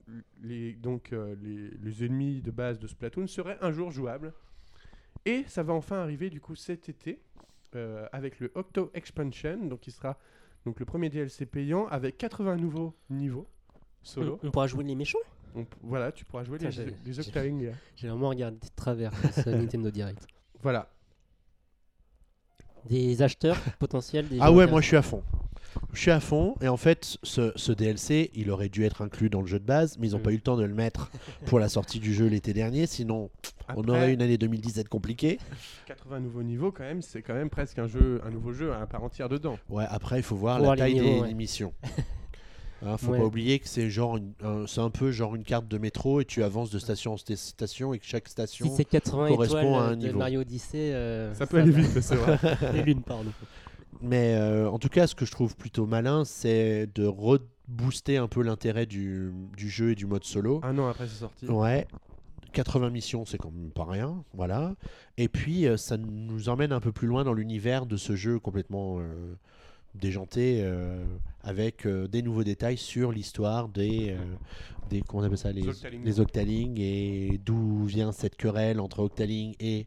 les, 0.42 0.74
donc 0.74 1.12
euh, 1.12 1.34
les, 1.42 1.70
les 1.82 2.04
ennemis 2.04 2.40
de 2.40 2.50
base 2.50 2.78
de 2.78 2.86
Splatoon, 2.86 3.26
seraient 3.26 3.58
un 3.60 3.72
jour 3.72 3.90
jouables. 3.90 4.32
Et 5.24 5.44
ça 5.48 5.64
va 5.64 5.72
enfin 5.72 5.96
arriver 5.96 6.30
du 6.30 6.40
coup 6.40 6.54
cet 6.54 6.88
été 6.88 7.20
euh, 7.74 8.06
avec 8.12 8.38
le 8.38 8.52
Octo 8.54 8.90
Expansion. 8.94 9.66
Donc 9.66 9.80
qui 9.80 9.90
sera 9.90 10.18
donc, 10.66 10.80
le 10.80 10.84
premier 10.84 11.10
DLC 11.10 11.46
payant 11.46 11.86
avec 11.86 12.18
80 12.18 12.56
nouveaux 12.56 12.94
niveaux 13.08 13.46
solo. 14.02 14.40
On 14.42 14.50
pourra 14.50 14.66
jouer 14.66 14.82
les 14.82 14.96
méchants 14.96 15.18
On 15.54 15.64
voilà, 15.82 16.10
tu 16.10 16.24
pourras 16.24 16.42
jouer 16.42 16.58
les, 16.58 16.68
Putain, 16.68 16.86
les 17.04 17.20
Octolings. 17.20 17.70
J'ai 17.94 18.08
vraiment 18.08 18.30
regardé 18.30 18.58
de 18.58 18.74
travers 18.74 19.12
ce 19.32 19.48
Nintendo 19.50 19.90
Direct. 19.92 20.26
Voilà. 20.62 20.88
Des 22.84 23.22
acheteurs 23.22 23.56
potentiels 23.78 24.28
des 24.28 24.38
Ah 24.40 24.50
ouais, 24.52 24.66
moi, 24.66 24.80
je 24.80 24.88
suis 24.88 24.96
à 24.96 25.02
fond. 25.02 25.22
Je 25.92 26.00
suis 26.00 26.10
à 26.10 26.20
fond 26.20 26.54
et 26.60 26.68
en 26.68 26.76
fait 26.76 27.16
ce, 27.22 27.52
ce 27.56 27.72
DLC 27.72 28.30
il 28.34 28.50
aurait 28.50 28.68
dû 28.68 28.84
être 28.84 29.02
inclus 29.02 29.30
dans 29.30 29.40
le 29.40 29.46
jeu 29.46 29.58
de 29.58 29.64
base 29.64 29.96
mais 29.98 30.08
ils 30.08 30.12
n'ont 30.12 30.18
Mm. 30.18 30.22
pas 30.22 30.30
eu 30.32 30.36
le 30.36 30.40
temps 30.42 30.56
de 30.56 30.64
le 30.64 30.74
mettre 30.74 31.10
pour 31.46 31.58
la 31.58 31.68
sortie 31.68 31.98
du 32.00 32.12
jeu 32.14 32.26
l'été 32.26 32.52
dernier 32.52 32.86
sinon 32.86 33.30
on 33.74 33.82
aurait 33.88 34.12
une 34.12 34.22
année 34.22 34.38
2017 34.38 34.88
compliquée. 34.88 35.38
80 35.86 36.20
nouveaux 36.20 36.42
niveaux 36.44 36.70
quand 36.70 36.84
même, 36.84 37.02
c'est 37.02 37.20
quand 37.22 37.34
même 37.34 37.50
presque 37.50 37.78
un 37.80 37.88
jeu, 37.88 38.20
un 38.24 38.30
nouveau 38.30 38.52
jeu 38.52 38.72
à 38.72 38.86
part 38.86 39.02
entière 39.02 39.28
dedans. 39.28 39.58
Ouais 39.68 39.84
après 39.88 40.18
il 40.18 40.22
faut 40.22 40.36
voir 40.36 40.56
Faut 40.56 40.62
la 40.62 40.66
voir 40.68 40.76
taille 40.76 40.94
niveaux, 40.94 41.14
des, 41.14 41.20
ouais. 41.20 41.34
missions. 41.34 41.72
Hein, 42.84 42.98
faut 42.98 43.12
Ouais. 43.12 43.18
pas 43.18 43.24
oublier 43.24 43.58
que 43.58 43.66
c'est 43.66 43.88
genre 43.88 44.18
une- 44.18 44.34
un- 44.44 44.66
c'est 44.66 44.82
un 44.82 44.90
peu 44.90 45.10
genre 45.10 45.34
une 45.34 45.44
carte 45.44 45.66
de 45.66 45.78
métro 45.78 46.20
et 46.20 46.26
tu 46.26 46.42
avances 46.44 46.68
de 46.70 46.78
station 46.78 47.14
en 47.14 47.16
sta- 47.16 47.34
station 47.34 47.94
et 47.94 47.98
que 47.98 48.04
chaque 48.04 48.28
station 48.28 48.66
Si 48.68 48.72
c'est 48.76 48.84
80 48.84 49.28
correspond 49.28 49.78
à 49.78 49.82
un 49.82 49.86
euh, 49.86 49.90
de 49.96 50.06
niveau. 50.06 50.18
Mario 50.18 50.42
Odyssey, 50.42 50.92
euh, 50.92 51.32
Ça 51.34 51.46
peut 51.46 51.56
aller 51.58 51.70
vite, 51.72 51.98
c'est 52.02 52.14
vrai. 52.16 52.38
Les 52.74 52.82
lunes, 52.82 53.00
pardon. 53.00 53.30
Mais 54.00 54.34
euh, 54.34 54.68
en 54.68 54.78
tout 54.78 54.88
cas, 54.88 55.06
ce 55.06 55.14
que 55.14 55.24
je 55.24 55.30
trouve 55.30 55.56
plutôt 55.56 55.86
malin, 55.86 56.24
c'est 56.24 56.88
de 56.94 57.04
rebooster 57.04 58.16
un 58.16 58.28
peu 58.28 58.42
l'intérêt 58.42 58.86
du, 58.86 59.32
du 59.56 59.68
jeu 59.68 59.92
et 59.92 59.94
du 59.94 60.06
mode 60.06 60.24
solo. 60.24 60.60
Un 60.62 60.78
an 60.78 60.88
après 60.88 61.06
sa 61.06 61.14
sortie. 61.14 61.46
Ouais. 61.46 61.86
80 62.52 62.90
missions, 62.90 63.24
c'est 63.26 63.36
quand 63.36 63.50
même 63.50 63.70
pas 63.70 63.84
rien, 63.84 64.24
voilà. 64.32 64.74
Et 65.18 65.28
puis, 65.28 65.66
euh, 65.66 65.76
ça 65.76 65.98
nous 65.98 66.48
emmène 66.48 66.72
un 66.72 66.80
peu 66.80 66.90
plus 66.90 67.06
loin 67.06 67.22
dans 67.22 67.34
l'univers 67.34 67.84
de 67.84 67.98
ce 67.98 68.16
jeu 68.16 68.38
complètement 68.38 68.98
euh, 68.98 69.34
déjanté, 69.94 70.64
avec 71.42 71.86
des 71.86 72.20
nouveaux 72.20 72.44
détails 72.44 72.76
sur 72.76 73.12
l'histoire 73.12 73.68
des, 73.68 74.14
des, 74.90 75.00
comment 75.00 75.22
on 75.22 75.26
appelle 75.26 75.38
ça, 75.38 75.52
les, 75.52 75.66
Octalings. 75.66 76.04
les 76.04 76.20
Octalings 76.20 76.80
et 76.80 77.40
d'où 77.44 77.84
vient 77.84 78.12
cette 78.12 78.36
querelle 78.36 78.78
entre 78.78 79.00
Octaling 79.00 79.54
et 79.58 79.86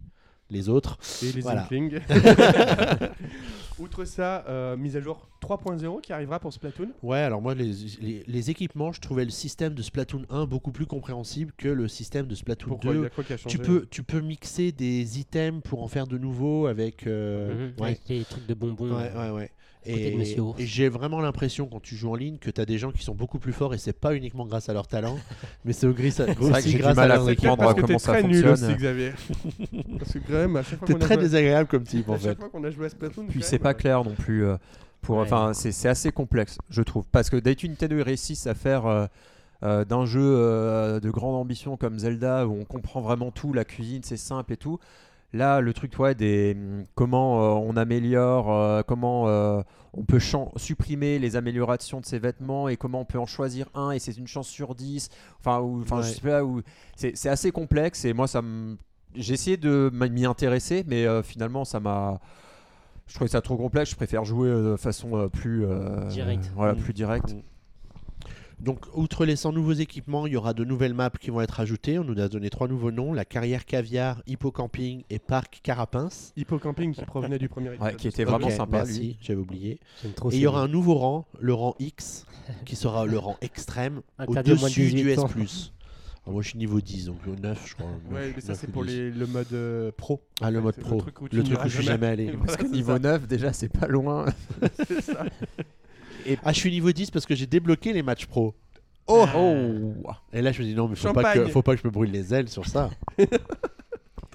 les 0.50 0.70
autres. 0.70 0.98
Et 1.24 1.32
les 1.32 1.42
Voilà. 1.42 1.64
Inklings. 1.64 2.00
Outre 3.80 4.04
ça, 4.04 4.44
euh, 4.50 4.76
mise 4.76 4.98
à 4.98 5.00
jour 5.02 5.26
3.0 5.42 6.02
qui 6.02 6.12
arrivera 6.12 6.40
pour 6.40 6.52
Splatoon. 6.52 6.90
Ouais, 7.02 7.20
alors 7.20 7.42
moi, 7.42 7.56
les, 7.56 7.72
les, 8.02 8.24
les 8.28 8.50
équipements, 8.50 8.92
je 8.92 9.00
trouvais 9.00 9.24
le 9.24 9.30
système 9.32 9.74
de 9.74 9.82
Splatoon 9.82 10.26
1 10.30 10.46
beaucoup 10.48 10.72
plus 10.72 10.86
compréhensible 10.86 11.54
que 11.58 11.70
le 11.70 11.88
système 11.88 12.28
de 12.28 12.36
Splatoon 12.36 12.70
Pourquoi 12.72 12.92
Il 12.94 12.98
y 12.98 13.00
2. 13.02 13.06
a 13.06 13.10
quoi 13.10 13.24
qui 13.24 13.34
a 13.34 13.38
changé 13.38 13.58
Tu 13.58 13.64
peux, 13.64 13.88
tu 13.90 14.04
peux 14.04 14.20
mixer 14.20 14.74
des 14.74 15.20
items 15.20 15.62
pour 15.64 15.82
en 15.82 15.88
faire 15.88 16.08
de 16.08 16.18
nouveaux 16.18 16.68
avec. 16.68 17.08
euh, 17.08 17.70
Mhm, 17.70 17.74
ouais. 17.82 17.88
Avec 17.88 18.02
les 18.10 18.24
trucs 18.26 18.46
de 18.48 18.54
bonbons. 18.54 18.98
Ouais, 18.98 19.12
ouais, 19.16 19.30
ouais. 19.30 19.52
Et, 19.86 20.18
j'ai 20.58 20.90
vraiment 20.90 21.22
l'impression 21.22 21.66
quand 21.68 21.82
tu 21.82 21.96
joues 21.96 22.12
en 22.12 22.16
ligne 22.16 22.38
que 22.38 22.50
tu 22.52 22.60
as 22.60 22.66
des 22.66 22.78
gens 22.78 22.92
qui 22.92 23.02
sont 23.04 23.16
beaucoup 23.16 23.40
plus 23.40 23.54
forts 23.54 23.74
et 23.74 23.78
c'est 23.78 23.94
pas 23.98 24.14
uniquement 24.14 24.46
grâce 24.46 24.68
à 24.70 24.74
leur 24.74 24.88
talent, 24.88 25.18
mais 25.66 25.72
c'est 25.74 25.88
aussi, 25.88 26.76
grâce 26.76 26.96
mal 26.98 27.12
à 27.12 27.16
équipements. 27.32 27.56
peut-être 27.56 27.58
parce 27.58 27.74
que 27.76 27.76
comprendre 27.76 27.76
t'es 27.76 27.82
comment 27.88 28.00
ça 28.00 28.12
très 28.12 28.24
nul 28.24 28.44
fonctionne. 28.46 28.70
aussi, 28.72 28.78
Xavier. 28.78 29.12
parce 30.00 30.14
que 30.14 30.20
quand 30.20 30.34
même, 30.34 30.56
à 30.58 30.64
chaque 30.64 30.80
fois 30.80 30.88
T'es 30.88 30.94
très 30.96 31.16
joué- 31.16 31.24
désagréable 31.24 31.70
comme 31.70 31.84
type 31.84 32.10
en 32.10 32.14
à 32.14 32.18
chaque 32.20 32.24
fait. 32.32 32.36
fois 32.36 32.50
qu'on 32.50 32.64
a 32.66 32.72
joué 32.72 32.86
à 32.88 32.90
Splatoon, 32.90 33.26
Puis 33.30 33.42
c'est 33.42 33.60
pas 33.60 33.74
clair 33.74 34.04
non 34.04 34.16
plus. 34.16 34.46
euh, 34.46 34.58
pour, 35.02 35.16
Ouais. 35.16 35.22
enfin, 35.24 35.54
c'est 35.54 35.72
c'est 35.72 35.88
assez 35.88 36.12
complexe, 36.12 36.58
je 36.70 36.82
trouve. 36.82 37.06
Parce 37.12 37.30
que 37.30 37.38
d'habitude, 37.38 37.70
Nintendo 37.72 37.96
ils 37.98 38.02
réussissent 38.04 38.48
à 38.48 38.54
faire 38.56 38.86
euh, 38.86 39.06
euh, 39.64 39.86
d'un 39.86 40.06
jeu 40.06 40.22
euh, 40.22 41.00
de 41.00 41.10
grande 41.10 41.36
ambition 41.36 41.78
comme 41.78 41.98
Zelda 42.00 42.46
où 42.48 42.52
on 42.60 42.66
comprend 42.66 43.00
vraiment 43.00 43.32
tout, 43.32 43.54
la 43.54 43.64
cuisine 43.64 44.02
c'est 44.04 44.18
simple 44.18 44.52
et 44.54 44.58
tout. 44.58 44.78
Là, 45.32 45.62
le 45.62 45.74
truc, 45.74 45.98
ouais, 46.00 46.16
des 46.16 46.56
hum, 46.58 46.86
comment 46.96 47.42
euh, 47.44 47.62
on 47.64 47.78
améliore, 47.78 48.52
euh, 48.52 48.82
comment 48.86 49.28
euh, 49.28 49.62
on 49.94 50.04
peut 50.04 50.20
supprimer 50.56 51.20
les 51.20 51.36
améliorations 51.36 52.00
de 52.00 52.06
ses 52.06 52.18
vêtements 52.20 52.68
et 52.68 52.78
comment 52.78 53.02
on 53.02 53.06
peut 53.06 53.20
en 53.20 53.26
choisir 53.28 53.68
un 53.76 53.92
et 53.92 54.00
c'est 54.00 54.18
une 54.18 54.28
chance 54.28 54.48
sur 54.48 54.74
10. 54.74 55.10
Enfin, 55.40 55.60
ou, 55.60 55.82
enfin, 55.82 56.02
je 56.02 56.08
Ouais. 56.10 56.14
sais 56.16 56.22
pas, 56.22 56.44
où 56.44 56.62
c'est 56.96 57.30
assez 57.30 57.52
complexe 57.52 58.06
et 58.06 58.14
moi, 58.14 58.28
ça. 58.28 58.42
J'ai 59.16 59.34
essayé 59.34 59.58
de 59.58 59.92
m'y 59.94 60.26
intéresser, 60.26 60.84
mais 60.88 61.06
finalement, 61.24 61.66
ça 61.66 61.80
m'a. 61.80 62.20
Je 63.08 63.16
trouvais 63.16 63.30
ça 63.30 63.42
trop 63.42 63.58
complexe. 63.58 63.90
Je 63.90 63.96
préfère 63.96 64.24
jouer 64.24 64.50
de 64.50 64.76
façon 64.78 65.28
plus 65.30 65.66
Directe. 66.10 66.52
voilà, 66.56 66.74
Mm. 66.74 66.78
plus 66.78 66.94
directe. 66.94 67.34
Mm. 67.34 67.42
Donc, 68.60 68.86
outre 68.94 69.26
les 69.26 69.36
100 69.38 69.54
nouveaux 69.54 69.72
équipements, 69.74 70.28
il 70.28 70.34
y 70.34 70.36
aura 70.36 70.54
de 70.54 70.66
nouvelles 70.66 70.94
maps 70.94 71.10
qui 71.20 71.30
vont 71.32 71.40
être 71.42 71.60
ajoutées. 71.62 71.98
On 71.98 72.04
nous 72.04 72.20
a 72.20 72.28
donné 72.28 72.50
trois 72.50 72.68
nouveaux 72.68 72.92
noms 72.92 73.14
la 73.14 73.24
carrière 73.24 73.66
caviar, 73.66 74.22
hippocamping 74.28 75.04
et 75.10 75.18
parc 75.20 75.62
carapince. 75.64 76.34
Hippocamping 76.36 76.94
qui 76.94 77.06
provenait 77.06 77.40
du 77.40 77.48
premier 77.48 77.70
épisode. 77.70 77.88
Ouais, 77.88 77.96
qui 77.96 78.08
était 78.10 78.26
vraiment 78.26 78.48
Ok, 78.48 78.54
sympa, 78.54 78.78
Merci, 78.78 79.18
j'avais 79.22 79.40
oublié. 79.40 79.80
Et 80.04 80.10
il 80.34 80.40
y 80.40 80.48
aura 80.48 80.62
un 80.62 80.68
nouveau 80.68 80.96
rang, 80.96 81.26
le 81.40 81.54
rang 81.54 81.76
X, 81.80 82.26
qui 82.66 82.76
sera 82.76 83.06
le 83.06 83.18
rang 83.18 83.38
extrême, 83.42 84.02
de 84.20 84.26
au-dessus 84.28 84.88
du 84.90 85.04
18 85.04 85.10
S+. 85.12 85.20
ans. 85.20 85.30
Alors 86.26 86.34
moi 86.34 86.42
je 86.44 86.50
suis 86.50 86.58
niveau 86.60 86.82
10, 86.82 87.06
donc 87.06 87.18
au 87.28 87.36
9 87.36 87.66
je 87.66 87.74
crois. 87.76 87.88
Ouais, 88.12 88.28
9, 88.28 88.34
mais 88.36 88.42
ça 88.42 88.50
9 88.50 88.58
c'est 88.60 88.68
ou 88.68 88.72
pour 88.72 88.84
10. 88.86 88.92
les- 88.94 89.12
le 89.12 89.26
mode 89.26 89.48
euh, 89.54 89.92
pro. 89.96 90.22
Ah 90.42 90.52
le 90.52 90.60
mode 90.62 90.76
pro, 90.76 90.96
le 90.96 91.02
truc 91.02 91.22
où 91.22 91.28
le 91.32 91.44
truc 91.44 91.60
où 91.60 91.70
je 91.70 91.76
suis 91.78 91.84
jamais. 91.86 92.08
allé. 92.08 92.34
Parce 92.46 92.58
que 92.58 92.66
niveau 92.68 92.92
ça. 92.94 93.00
9, 93.00 93.26
déjà, 93.28 93.54
c'est 93.54 93.70
pas 93.70 93.88
loin. 93.88 94.26
C'est 94.88 95.02
ça. 95.02 95.26
Ah 96.44 96.52
je 96.54 96.60
suis 96.60 96.72
niveau 96.72 96.92
10 96.92 97.12
parce 97.12 97.26
que 97.26 97.36
j'ai 97.36 97.48
débloqué 97.48 97.94
les 97.94 98.04
matchs 98.04 98.26
pro. 98.26 98.54
Oh, 99.08 99.26
Et 100.34 100.42
là 100.42 100.52
je 100.52 100.62
me 100.62 100.68
dis 100.68 100.76
non 100.76 100.88
mais 100.88 100.96
faut 100.96 101.12
pas, 101.14 101.34
que, 101.34 101.46
faut 101.48 101.62
pas 101.64 101.76
que 101.76 101.82
je 101.82 101.88
me 101.88 101.92
brûle 101.92 102.12
les 102.12 102.34
ailes 102.34 102.50
sur 102.50 102.66
ça. 102.68 102.90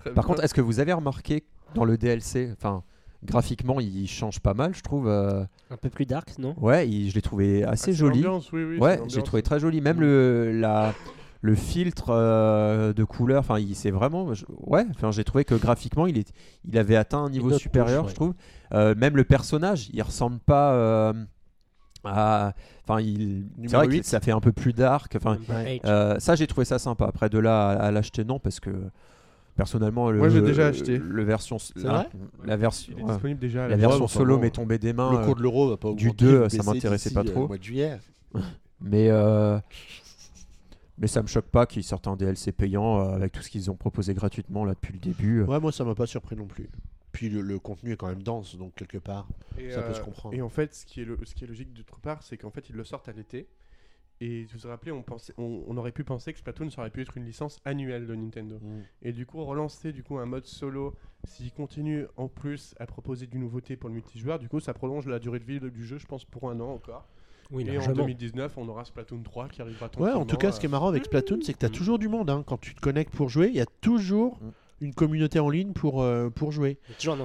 Par 0.05 0.13
bien. 0.13 0.23
contre, 0.23 0.45
est-ce 0.45 0.53
que 0.55 0.61
vous 0.61 0.81
avez 0.81 0.93
remarqué 0.93 1.45
dans 1.75 1.85
le 1.85 1.97
DLC, 1.97 2.51
enfin, 2.53 2.83
graphiquement, 3.25 3.81
il 3.81 4.07
change 4.07 4.41
pas 4.41 4.53
mal, 4.55 4.75
je 4.75 4.83
trouve. 4.83 5.09
euh, 5.09 5.45
Un 5.71 5.77
peu 5.77 5.89
plus 5.89 6.05
dark, 6.07 6.37
non? 6.39 6.55
Ouais, 6.61 6.89
il- 6.89 7.09
je 7.11 7.15
l'ai 7.15 7.23
trouvé 7.23 7.65
Ah, 7.65 7.71
assez 7.71 7.93
joli. 7.93 8.25
oui, 8.53 8.65
oui, 8.65 8.79
Ouais, 8.79 9.01
j'ai 9.09 9.23
trouvé 9.23 9.43
très 9.43 9.59
joli. 9.61 9.81
Même 9.81 10.01
le, 10.01 10.53
la, 10.61 10.93
le 11.41 11.55
filtre 11.55 12.11
euh, 12.11 12.93
de 12.93 13.03
couleur, 13.05 13.41
enfin, 13.41 13.59
il 13.59 13.75
c'est 13.75 13.91
vraiment. 13.91 14.35
je- 14.35 14.45
ouais, 14.67 14.85
enfin, 14.91 15.11
j'ai 15.11 15.25
trouvé 15.25 15.45
que 15.45 15.55
graphiquement, 15.55 16.07
il, 16.07 16.19
est, 16.19 16.33
il 16.69 16.77
avait 16.77 16.97
atteint 16.97 17.25
un 17.25 17.31
niveau 17.31 17.53
supérieur, 17.57 18.03
touche, 18.03 18.11
je 18.11 18.15
trouve. 18.17 18.35
Euh, 18.73 18.95
même 18.95 19.17
le 19.17 19.25
personnage, 19.25 19.89
il 19.95 20.03
ressemble 20.03 20.39
pas 20.41 20.75
euh. 20.75 21.13
Enfin, 22.11 23.01
il. 23.01 23.45
C'est 23.57 23.61
Numéro 23.63 23.77
vrai 23.79 23.87
que 23.89 23.93
8. 23.93 24.05
ça 24.05 24.21
fait 24.21 24.33
un 24.33 24.41
peu 24.41 24.53
plus 24.53 24.73
dark. 24.73 25.15
Enfin, 25.17 25.39
Ouais. 25.49 25.81
euh, 25.85 26.19
ça, 26.19 26.35
j'ai 26.37 26.47
trouvé 26.47 26.65
ça 26.65 26.79
sympa. 26.79 27.07
Après, 27.07 27.29
de 27.29 27.39
là 27.39 27.71
à, 27.71 27.87
à 27.87 27.91
l'acheter, 27.91 28.25
non, 28.25 28.39
parce 28.39 28.61
que 28.61 28.71
personnellement, 29.57 30.11
le, 30.11 30.19
Moi, 30.19 30.29
j'ai 30.29 30.43
déjà 30.43 30.67
acheté. 30.67 30.99
Le 30.99 31.23
version, 31.25 31.57
la, 31.77 31.93
vrai 31.93 32.07
la 32.45 32.57
version, 32.57 32.93
Il 32.97 33.01
est 33.01 33.05
ouais. 33.05 33.13
disponible 33.13 33.41
déjà. 33.41 33.65
à 33.65 33.69
la 33.69 33.77
la- 33.77 33.89
version 33.89 34.07
solo 34.09 34.37
bon, 34.37 34.43
m'est 34.43 34.51
tombée 34.51 34.79
des 34.79 34.93
mains. 34.93 35.13
le 35.13 35.19
euh, 35.19 35.25
cours 35.25 35.37
de 35.37 35.43
l'euro 35.43 35.71
va 35.71 35.77
pas 35.77 35.93
du 35.93 36.09
augmenter, 36.09 36.25
2, 36.25 36.37
va 36.39 36.49
ça 36.51 36.63
m'intéressait 36.63 37.11
pas 37.11 37.21
euh, 37.21 37.25
trop. 37.25 37.41
le 37.43 37.47
mois 37.49 37.59
de 37.59 37.63
juillet. 37.63 37.99
Mais, 38.81 39.09
euh, 39.11 39.59
mais 40.99 41.07
ça 41.07 41.23
me 41.23 41.27
choque 41.27 41.47
pas 41.47 41.67
qu'ils 41.67 41.85
sortent 41.85 42.07
un 42.09 42.17
DLC 42.17 42.53
payant 42.53 43.01
euh, 43.01 43.15
avec 43.15 43.33
tout 43.33 43.41
ce 43.43 43.49
qu'ils 43.49 43.71
ont 43.71 43.75
proposé 43.77 44.13
gratuitement 44.15 44.65
là 44.65 44.75
depuis 44.75 44.93
le 44.93 44.99
début. 44.99 45.43
Ouais 45.43 45.59
moi 45.61 45.73
ça 45.73 45.85
m'a 45.85 45.95
pas 45.95 46.07
surpris 46.07 46.37
non 46.37 46.47
plus. 46.47 46.69
Puis 47.15 47.31
le, 47.31 47.41
le 47.41 47.59
contenu 47.61 47.93
est 47.93 47.97
quand 47.97 48.09
même 48.09 48.23
dense 48.23 48.57
donc 48.57 48.75
quelque 48.75 48.99
part 48.99 49.27
Et, 49.57 49.71
ça 49.71 49.83
peut 49.83 49.91
euh, 49.91 49.95
se 49.95 50.01
comprendre. 50.03 50.35
Et 50.35 50.43
en 50.43 50.49
fait, 50.51 50.75
ce 50.75 50.85
qui 50.85 51.01
est, 51.01 51.05
le, 51.05 51.17
ce 51.25 51.35
qui 51.35 51.45
est 51.45 51.47
logique 51.47 51.73
d'autre 51.73 52.01
part, 52.01 52.23
c'est 52.23 52.37
qu'en 52.37 52.51
fait, 52.51 52.69
ils 52.69 52.75
le 52.77 52.85
sortent 52.85 53.09
à 53.09 53.13
l'été. 53.13 53.47
Et 54.21 54.45
vous 54.45 54.59
vous 54.59 54.69
rappelez, 54.69 54.93
on, 54.93 55.03
pensait, 55.03 55.33
on, 55.39 55.65
on 55.67 55.77
aurait 55.77 55.93
pu 55.93 56.05
penser 56.05 56.33
que 56.33 56.39
Splatoon 56.39 56.71
ça 56.71 56.81
aurait 56.81 56.91
pu 56.91 57.03
être 57.03 57.17
une 57.17 57.25
licence 57.25 57.61
annuelle 57.65 58.07
de 58.07 58.15
Nintendo. 58.15 58.59
Mm. 58.61 58.81
Et 59.03 59.13
du 59.13 59.27
coup, 59.27 59.45
relancer 59.45 59.93
du 59.93 60.03
coup 60.03 60.19
un 60.19 60.27
mode 60.27 60.47
solo, 60.47 60.95
s'il 61.25 61.53
continue 61.53 62.07
en 62.17 62.29
plus 62.29 62.75
à 62.79 62.87
proposer 62.87 63.27
du 63.27 63.39
nouveauté 63.39 63.77
pour 63.77 63.89
le 63.89 63.95
multijoueur, 63.95 64.39
du 64.39 64.49
coup, 64.49 64.61
ça 64.61 64.75
prolonge 64.75 65.07
la 65.07 65.19
durée 65.21 65.39
de 65.39 65.45
vie 65.45 65.61
du 65.61 65.85
jeu, 65.85 65.99
je 65.99 66.07
pense, 66.07 66.25
pour 66.25 66.51
un 66.51 66.61
an 66.61 66.71
encore. 66.73 67.09
Oui, 67.51 67.65
et 67.67 67.71
en 67.71 67.75
largement. 67.75 67.95
2019, 68.07 68.57
on 68.57 68.69
aura 68.69 68.85
Splatoon 68.85 69.23
3 69.23 69.49
qui 69.49 69.63
arrivera 69.63 69.91
Ouais, 69.99 70.13
en 70.13 70.25
tout 70.25 70.37
cas, 70.37 70.51
ce 70.51 70.59
qui 70.59 70.67
est 70.67 70.69
marrant 70.69 70.89
avec 70.89 71.05
Splatoon, 71.05 71.41
c'est 71.43 71.53
que 71.53 71.59
tu 71.59 71.67
as 71.67 71.71
toujours 71.71 71.99
du 71.99 72.09
monde. 72.09 72.31
hein. 72.31 72.43
Quand 72.47 72.59
tu 72.59 72.75
te 72.75 72.81
connectes 72.81 73.15
pour 73.15 73.29
jouer, 73.29 73.49
il 73.49 73.55
y 73.55 73.61
a 73.61 73.67
toujours 73.67 74.39
Mm. 74.41 74.51
Une 74.81 74.93
communauté 74.95 75.39
en 75.39 75.49
ligne 75.51 75.73
pour, 75.73 76.03
euh, 76.03 76.31
pour 76.31 76.53
jouer. 76.53 76.79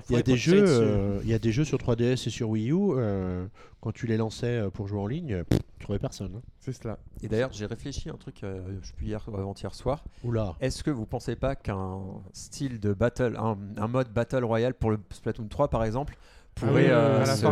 Il 0.09 0.15
y 0.15 0.15
a 0.19 0.21
des 0.21 0.37
jeux, 0.37 0.61
dessus. 0.61 0.71
euh, 0.73 1.19
il 1.23 1.29
y 1.29 1.33
a 1.33 1.39
des 1.39 1.51
jeux 1.51 1.65
sur 1.65 1.77
3DS 1.77 2.27
et 2.27 2.29
sur 2.29 2.49
Wii 2.49 2.71
U. 2.71 2.75
euh, 2.97 3.45
quand 3.81 3.91
tu 3.91 4.07
les 4.07 4.17
lançais 4.17 4.57
euh, 4.57 4.69
pour 4.69 4.87
jouer 4.87 4.99
en 4.99 5.07
ligne, 5.07 5.33
euh, 5.33 5.43
pff, 5.43 5.59
tu 5.77 5.83
trouvais 5.85 5.99
personne. 5.99 6.33
hein. 6.37 6.41
C'est 6.59 6.73
cela. 6.73 6.99
Et 7.23 7.27
d'ailleurs, 7.27 7.51
j'ai 7.53 7.65
réfléchi 7.65 8.09
à 8.09 8.13
un 8.13 8.17
truc, 8.17 8.43
euh, 8.43 8.61
je 8.81 8.93
plus 8.93 9.07
hier 9.07 9.23
avant-hier 9.27 9.73
soir. 9.73 10.03
Oula. 10.23 10.55
Est-ce 10.61 10.83
que 10.83 10.91
vous 10.91 11.05
pensez 11.05 11.35
pas 11.35 11.55
qu'un 11.55 11.99
style 12.33 12.79
de 12.79 12.93
battle, 12.93 13.35
un, 13.37 13.57
un 13.77 13.87
mode 13.87 14.09
battle 14.13 14.43
royale 14.43 14.73
pour 14.73 14.91
le 14.91 14.99
Splatoon 15.11 15.47
3 15.47 15.69
par 15.69 15.83
exemple, 15.85 16.17
pourrait 16.55 16.71
oui, 16.85 16.89
euh, 16.91 17.25
se 17.25 17.45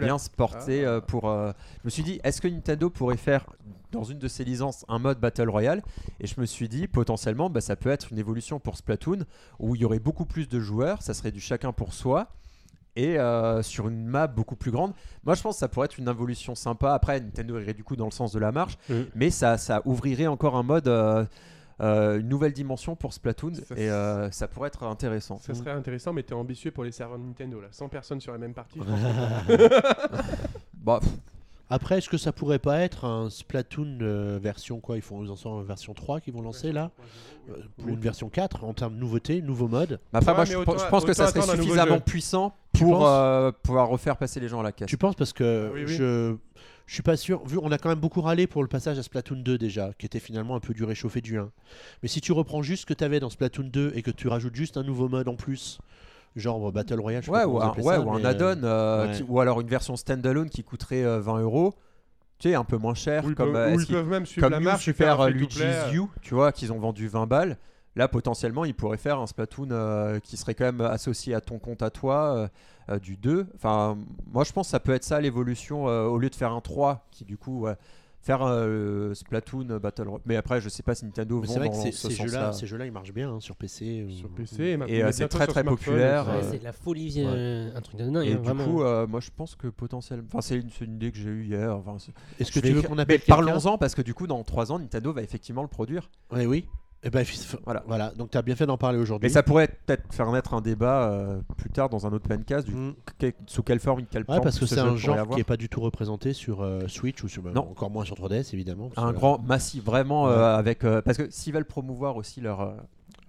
la- 0.00 0.06
bien 0.06 0.18
se 0.18 0.28
porter 0.30 0.84
Ah. 0.84 0.88
euh, 0.90 1.00
pour. 1.00 1.28
euh, 1.30 1.52
Je 1.82 1.86
me 1.86 1.90
suis 1.90 2.02
dit, 2.02 2.20
est-ce 2.24 2.40
que 2.42 2.48
Nintendo 2.48 2.90
pourrait 2.90 3.16
faire 3.16 3.46
dans 3.90 4.04
une 4.04 4.18
de 4.18 4.28
ses 4.28 4.44
licences 4.44 4.84
un 4.88 4.98
mode 4.98 5.18
battle 5.18 5.48
royale 5.48 5.82
Et 6.20 6.26
je 6.26 6.40
me 6.40 6.46
suis 6.46 6.68
dit, 6.68 6.86
potentiellement, 6.86 7.50
bah, 7.50 7.60
ça 7.60 7.76
peut 7.76 7.90
être 7.90 8.12
une 8.12 8.18
évolution 8.18 8.60
pour 8.60 8.76
Splatoon 8.76 9.24
où 9.58 9.74
il 9.74 9.82
y 9.82 9.84
aurait 9.84 9.98
beaucoup 9.98 10.26
plus 10.26 10.48
de 10.48 10.60
joueurs, 10.60 11.02
ça 11.02 11.14
serait 11.14 11.32
du 11.32 11.40
chacun 11.40 11.72
pour 11.72 11.92
soi. 11.92 12.28
Et 12.96 13.18
euh, 13.18 13.62
sur 13.62 13.86
une 13.88 14.04
map 14.04 14.26
beaucoup 14.26 14.56
plus 14.56 14.72
grande, 14.72 14.92
moi 15.24 15.36
je 15.36 15.42
pense 15.42 15.56
que 15.56 15.60
ça 15.60 15.68
pourrait 15.68 15.84
être 15.84 15.98
une 15.98 16.08
évolution 16.08 16.56
sympa. 16.56 16.92
Après, 16.92 17.20
Nintendo 17.20 17.58
irait 17.60 17.72
du 17.72 17.84
coup 17.84 17.94
dans 17.94 18.04
le 18.06 18.10
sens 18.10 18.32
de 18.32 18.40
la 18.40 18.50
marche, 18.50 18.76
mais 19.14 19.30
ça, 19.30 19.58
ça 19.58 19.80
ouvrirait 19.84 20.26
encore 20.26 20.56
un 20.56 20.64
mode, 20.64 20.88
euh, 20.88 21.24
euh, 21.80 22.18
une 22.18 22.28
nouvelle 22.28 22.52
dimension 22.52 22.96
pour 22.96 23.12
Splatoon, 23.14 23.52
Ça, 23.54 23.76
et 23.76 23.88
ça 24.32 24.48
pourrait 24.48 24.66
être 24.68 24.82
intéressant. 24.82 25.38
Ça 25.38 25.54
serait 25.54 25.70
intéressant, 25.70 26.12
mais 26.12 26.24
t'es 26.24 26.34
ambitieux 26.34 26.72
pour 26.72 26.82
les 26.82 26.90
serveurs 26.90 27.18
Nintendo 27.18 27.60
là. 27.60 27.68
100 27.70 27.88
personnes 27.88 28.20
sur 28.20 28.32
la 28.32 28.38
même 28.38 28.54
partie. 28.54 28.80
Bah, 30.82 30.98
pff, 31.00 31.12
Après, 31.70 31.98
est-ce 31.98 32.08
que 32.08 32.18
ça 32.18 32.32
pourrait 32.32 32.58
pas 32.58 32.80
être 32.80 33.04
un 33.04 33.30
Splatoon 33.30 33.98
euh, 34.02 34.38
version 34.42 34.80
quoi 34.80 34.96
Ils 34.96 35.02
font 35.02 35.22
ils 35.24 35.30
en 35.30 35.36
sont 35.36 35.50
en 35.50 35.62
version 35.62 35.94
3 35.94 36.20
qu'ils 36.20 36.34
vont 36.34 36.42
lancer 36.42 36.72
là 36.72 36.90
Euh, 37.48 37.54
Pour 37.78 37.88
une 37.88 38.00
version 38.00 38.28
4 38.28 38.64
en 38.64 38.74
termes 38.74 38.94
de 38.94 38.98
nouveauté, 39.00 39.40
nouveau 39.40 39.68
mode 39.68 40.00
enfin, 40.12 40.32
Ouais, 40.32 40.36
moi, 40.36 40.44
mais 40.44 40.50
je, 40.52 40.56
autant- 40.58 40.78
je 40.78 40.86
pense 40.88 41.04
que 41.04 41.12
ça 41.12 41.22
autant 41.24 41.30
serait 41.30 41.38
attendre 41.40 41.52
un 41.52 41.56
nouveau 41.56 41.68
suffisamment 41.68 41.96
jeu. 41.96 42.02
puissant 42.04 42.54
Tu 42.74 42.82
pour 42.84 42.98
penses 42.98 43.06
euh, 43.08 43.52
pouvoir 43.62 43.88
refaire 43.88 44.16
passer 44.16 44.40
les 44.40 44.48
gens 44.48 44.60
à 44.60 44.62
la 44.64 44.72
caisse. 44.72 44.88
Tu 44.88 44.96
penses 44.98 45.14
parce 45.14 45.32
que 45.32 45.70
Oui, 45.72 45.84
oui. 45.86 45.94
je 45.96 46.36
je 46.86 46.94
suis 46.94 47.02
pas 47.04 47.16
sûr. 47.16 47.44
Vu 47.46 47.56
on 47.62 47.70
a 47.70 47.78
quand 47.78 47.88
même 47.88 48.00
beaucoup 48.00 48.20
râlé 48.20 48.48
pour 48.48 48.62
le 48.62 48.68
passage 48.68 48.98
à 48.98 49.02
Splatoon 49.04 49.36
2 49.42 49.56
déjà, 49.58 49.92
qui 49.96 50.06
était 50.06 50.18
finalement 50.18 50.56
un 50.56 50.60
peu 50.60 50.74
du 50.74 50.82
réchauffé 50.82 51.20
du 51.20 51.38
1. 51.38 51.48
Mais 52.02 52.08
si 52.08 52.20
tu 52.20 52.32
reprends 52.32 52.62
juste 52.62 52.80
ce 52.82 52.86
que 52.86 52.94
tu 52.94 53.04
avais 53.04 53.20
dans 53.20 53.30
Splatoon 53.30 53.68
2 53.72 53.92
et 53.94 54.02
que 54.02 54.10
tu 54.10 54.26
rajoutes 54.26 54.56
juste 54.56 54.76
un 54.76 54.82
nouveau 54.82 55.08
mode 55.08 55.28
en 55.28 55.36
plus, 55.36 55.78
genre 56.36 56.70
Battle 56.72 57.00
Royale, 57.00 57.22
je 57.22 57.30
Ouais, 57.30 57.44
ou 57.44 57.58
un, 57.60 57.64
vous 57.64 57.70
appelez 57.70 57.84
ouais, 57.84 57.94
ça, 57.96 58.00
ou 58.00 58.10
un 58.12 58.24
add-on, 58.24 58.62
euh, 58.64 59.06
ouais. 59.12 59.22
ou 59.28 59.40
alors 59.40 59.60
une 59.60 59.68
version 59.68 59.96
standalone 59.96 60.48
qui 60.50 60.62
coûterait 60.62 61.04
euh, 61.04 61.20
20 61.20 61.40
euros. 61.40 61.74
Tu 62.38 62.48
sais, 62.48 62.54
un 62.54 62.64
peu 62.64 62.78
moins 62.78 62.94
cher. 62.94 63.22
Comme 63.22 63.34
peuvent- 63.34 63.56
euh, 63.56 63.74
est-ce 63.74 63.82
ils 63.82 63.94
peuvent 63.94 64.08
même 64.08 64.24
suivre 64.26 64.48
comme 64.48 64.62
la 64.64 64.70
faire 64.70 64.78
Super 64.80 65.20
euh, 65.20 65.28
Luigi's 65.28 65.60
euh, 65.62 65.90
You, 65.92 66.10
tu 66.22 66.34
vois, 66.34 66.52
qu'ils 66.52 66.72
ont 66.72 66.78
vendu 66.78 67.06
20 67.08 67.26
balles. 67.26 67.56
Là, 67.96 68.06
potentiellement, 68.08 68.64
ils 68.64 68.74
pourraient 68.74 68.96
faire 68.96 69.18
un 69.18 69.26
Splatoon 69.26 69.68
euh, 69.72 70.20
qui 70.20 70.36
serait 70.36 70.54
quand 70.54 70.64
même 70.64 70.80
associé 70.80 71.34
à 71.34 71.40
ton 71.40 71.58
compte 71.58 71.82
à 71.82 71.90
toi, 71.90 72.34
euh, 72.36 72.48
euh, 72.94 72.98
du 73.00 73.16
2. 73.16 73.46
Enfin, 73.56 73.98
moi, 74.32 74.44
je 74.44 74.52
pense 74.52 74.68
que 74.68 74.70
ça 74.70 74.80
peut 74.80 74.94
être 74.94 75.04
ça 75.04 75.20
l'évolution, 75.20 75.88
euh, 75.88 76.04
au 76.04 76.16
lieu 76.16 76.30
de 76.30 76.34
faire 76.36 76.52
un 76.52 76.60
3, 76.60 77.04
qui 77.10 77.24
du 77.24 77.36
coup, 77.36 77.62
ouais, 77.62 77.74
faire 78.20 78.42
euh, 78.42 79.14
Splatoon 79.14 79.78
Battle 79.78 80.08
Royale. 80.08 80.22
Mais 80.26 80.36
après, 80.36 80.60
je 80.60 80.68
sais 80.68 80.82
pas 80.82 80.94
si 80.94 81.04
Nintendo 81.04 81.40
vont 81.40 81.46
c'est 81.46 81.58
vrai 81.58 81.68
que 81.68 81.74
dans 81.74 81.80
ces, 81.80 81.92
ce 81.92 82.08
ces 82.08 82.14
jeux-là, 82.14 82.52
ces 82.52 82.66
jeux-là, 82.66 82.86
ils 82.86 82.92
marchent 82.92 83.12
bien 83.12 83.30
hein, 83.30 83.40
sur 83.40 83.56
PC. 83.56 84.06
ou- 84.06 84.10
Sur 84.10 84.28
PC 84.30 84.64
et, 84.64 84.76
maintenant, 84.76 84.94
Et, 84.94 85.02
euh, 85.02 85.06
mais 85.06 85.12
c'est 85.12 85.28
très, 85.28 85.46
très 85.46 85.64
populaire, 85.64 86.28
euh, 86.28 86.32
Ouais, 86.32 86.44
euh, 86.44 86.50
c'est 86.50 86.58
de 86.58 86.64
la 86.64 86.72
folie, 86.72 87.14
euh, 87.18 87.70
un 87.74 87.80
truc 87.80 87.98
de 87.98 88.10
dingue. 88.10 88.26
Et 88.26 88.32
hein, 88.32 88.36
du 88.36 88.42
vraiment. 88.42 88.64
coup, 88.64 88.82
euh, 88.82 89.06
moi 89.06 89.20
je 89.20 89.30
pense 89.34 89.56
que 89.56 89.68
potentiellement. 89.68 90.26
Enfin, 90.32 90.40
c'est 90.40 90.56
une, 90.56 90.94
idée 90.94 91.10
que 91.10 91.18
j'ai 91.18 91.30
eue 91.30 91.44
hier. 91.44 91.74
Enfin, 91.76 91.96
Est-ce 92.38 92.52
que 92.52 92.60
tu 92.60 92.72
veux 92.72 92.82
qu'on 92.82 92.98
appelle 92.98 93.20
Parlons-en 93.26 93.78
parce 93.78 93.94
que 93.94 94.02
du 94.02 94.14
coup, 94.14 94.26
dans 94.26 94.42
3 94.44 94.72
ans, 94.72 94.78
Nintendo 94.78 95.12
va 95.12 95.22
effectivement 95.22 95.62
le 95.62 95.68
produire. 95.68 96.10
Ouais, 96.30 96.46
oui. 96.46 96.66
Eh 97.02 97.08
ben, 97.08 97.24
Voilà. 97.64 97.82
voilà. 97.86 98.10
Donc 98.10 98.30
tu 98.30 98.36
as 98.36 98.42
bien 98.42 98.54
fait 98.54 98.66
d'en 98.66 98.76
parler 98.76 98.98
aujourd'hui. 98.98 99.26
Mais 99.26 99.32
ça 99.32 99.42
pourrait 99.42 99.68
peut-être 99.86 100.12
faire 100.12 100.30
naître 100.32 100.52
un 100.52 100.60
débat 100.60 101.10
euh, 101.10 101.40
plus 101.56 101.70
tard 101.70 101.88
dans 101.88 102.06
un 102.06 102.12
autre 102.12 102.28
pancast 102.28 102.66
du 102.66 102.74
Mm. 102.74 102.94
que- 103.18 103.32
sous 103.46 103.62
quelle 103.62 103.80
forme, 103.80 104.02
quelle 104.10 104.22
Ouais, 104.22 104.34
forme 104.34 104.42
parce 104.42 104.58
que 104.58 104.66
ce 104.66 104.74
c'est 104.74 104.80
un 104.82 104.96
genre 104.96 105.28
qui 105.30 105.40
est 105.40 105.44
pas 105.44 105.56
du 105.56 105.68
tout 105.70 105.80
représenté 105.80 106.34
sur 106.34 106.60
euh, 106.62 106.86
Switch 106.88 107.22
ou 107.24 107.28
sur 107.28 107.42
bah, 107.42 107.52
Non. 107.54 107.62
encore 107.70 107.90
moins 107.90 108.04
sur 108.04 108.16
3DS 108.16 108.52
évidemment. 108.52 108.90
un 108.98 109.12
grand 109.12 109.38
massif 109.38 109.82
vraiment 109.82 110.28
euh, 110.28 110.36
Ouais. 110.36 110.58
avec 110.58 110.84
euh, 110.84 111.00
parce 111.00 111.16
que 111.16 111.30
s'ils 111.30 111.54
veulent 111.54 111.64
promouvoir 111.64 112.16
aussi 112.16 112.42
leur 112.42 112.74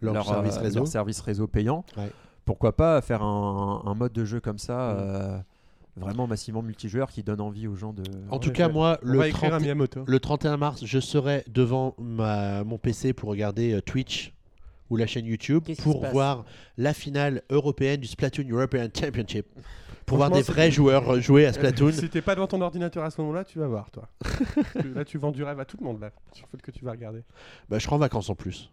leur, 0.02 0.26
service 0.26 0.58
euh, 0.58 0.62
réseau. 0.62 0.80
leur 0.80 0.88
service 0.88 1.22
réseau 1.22 1.48
payant, 1.48 1.86
Ouais. 1.96 2.12
pourquoi 2.44 2.76
pas 2.76 3.00
faire 3.02 3.22
un, 3.24 3.84
un 3.86 3.94
mode 3.94 4.12
de 4.12 4.26
jeu 4.26 4.42
comme 4.42 4.58
ça 4.58 4.74
Mm. 4.76 4.98
euh, 5.00 5.38
vraiment 5.96 6.28
massivement 6.28 6.62
multijoueur 6.62 7.10
qui 7.12 7.24
donne 7.24 7.42
envie 7.42 7.68
aux 7.68 7.76
gens 7.76 7.94
de 7.94 8.04
En 8.30 8.40
tout 8.40 8.52
cas, 8.52 8.70
moi, 8.70 9.00
le, 9.04 9.18
va 9.18 9.28
écrire 9.28 9.50
30 9.50 9.60
un 9.60 9.64
Miyamoto. 9.64 10.04
le 10.06 10.20
31 10.20 10.58
mars, 10.58 10.86
je 10.86 11.00
serai 11.00 11.44
devant 11.48 11.96
ma, 12.00 12.64
mon 12.64 12.78
PC 12.78 13.14
pour 13.14 13.30
regarder 13.30 13.74
euh, 13.74 13.82
Twitch 13.82 14.34
ou 14.90 14.98
la 14.98 15.08
chaîne 15.08 15.26
YouTube 15.26 15.64
pour 15.84 16.06
voir 16.08 16.46
la 16.78 16.94
finale 16.94 17.44
européenne 17.50 18.02
du 18.02 18.08
Splatoon 18.08 18.46
European 18.50 18.88
Championship. 18.94 19.46
Pour 20.06 20.18
voir 20.18 20.30
des 20.32 20.42
vrais 20.42 20.72
joueurs 20.72 21.22
jouer 21.22 21.46
à 21.46 21.54
Splatoon. 21.54 21.92
Si 21.94 22.10
t'es 22.10 22.22
pas 22.22 22.36
devant 22.36 22.48
ton 22.48 22.60
ordinateur 22.60 23.04
à 23.04 23.12
ce 23.12 23.22
moment-là, 23.22 23.46
tu 23.46 23.60
vas 23.60 23.68
voir, 23.68 23.90
toi. 23.92 24.10
Là, 24.96 25.06
tu 25.06 25.18
vends 25.18 25.32
du 25.32 25.44
rêve 25.44 25.60
à 25.60 25.66
tout 25.66 25.78
le 25.80 25.86
monde, 25.86 26.02
là, 26.02 26.12
sur 26.34 26.46
le 26.52 26.58
fait 26.58 26.62
que 26.62 26.72
tu 26.72 26.84
vas 26.84 26.92
regarder. 26.92 27.24
bah, 27.70 27.80
je 27.80 27.86
serai 27.86 27.96
en 27.96 28.00
vacances 28.00 28.30
en 28.30 28.36
plus. 28.36 28.70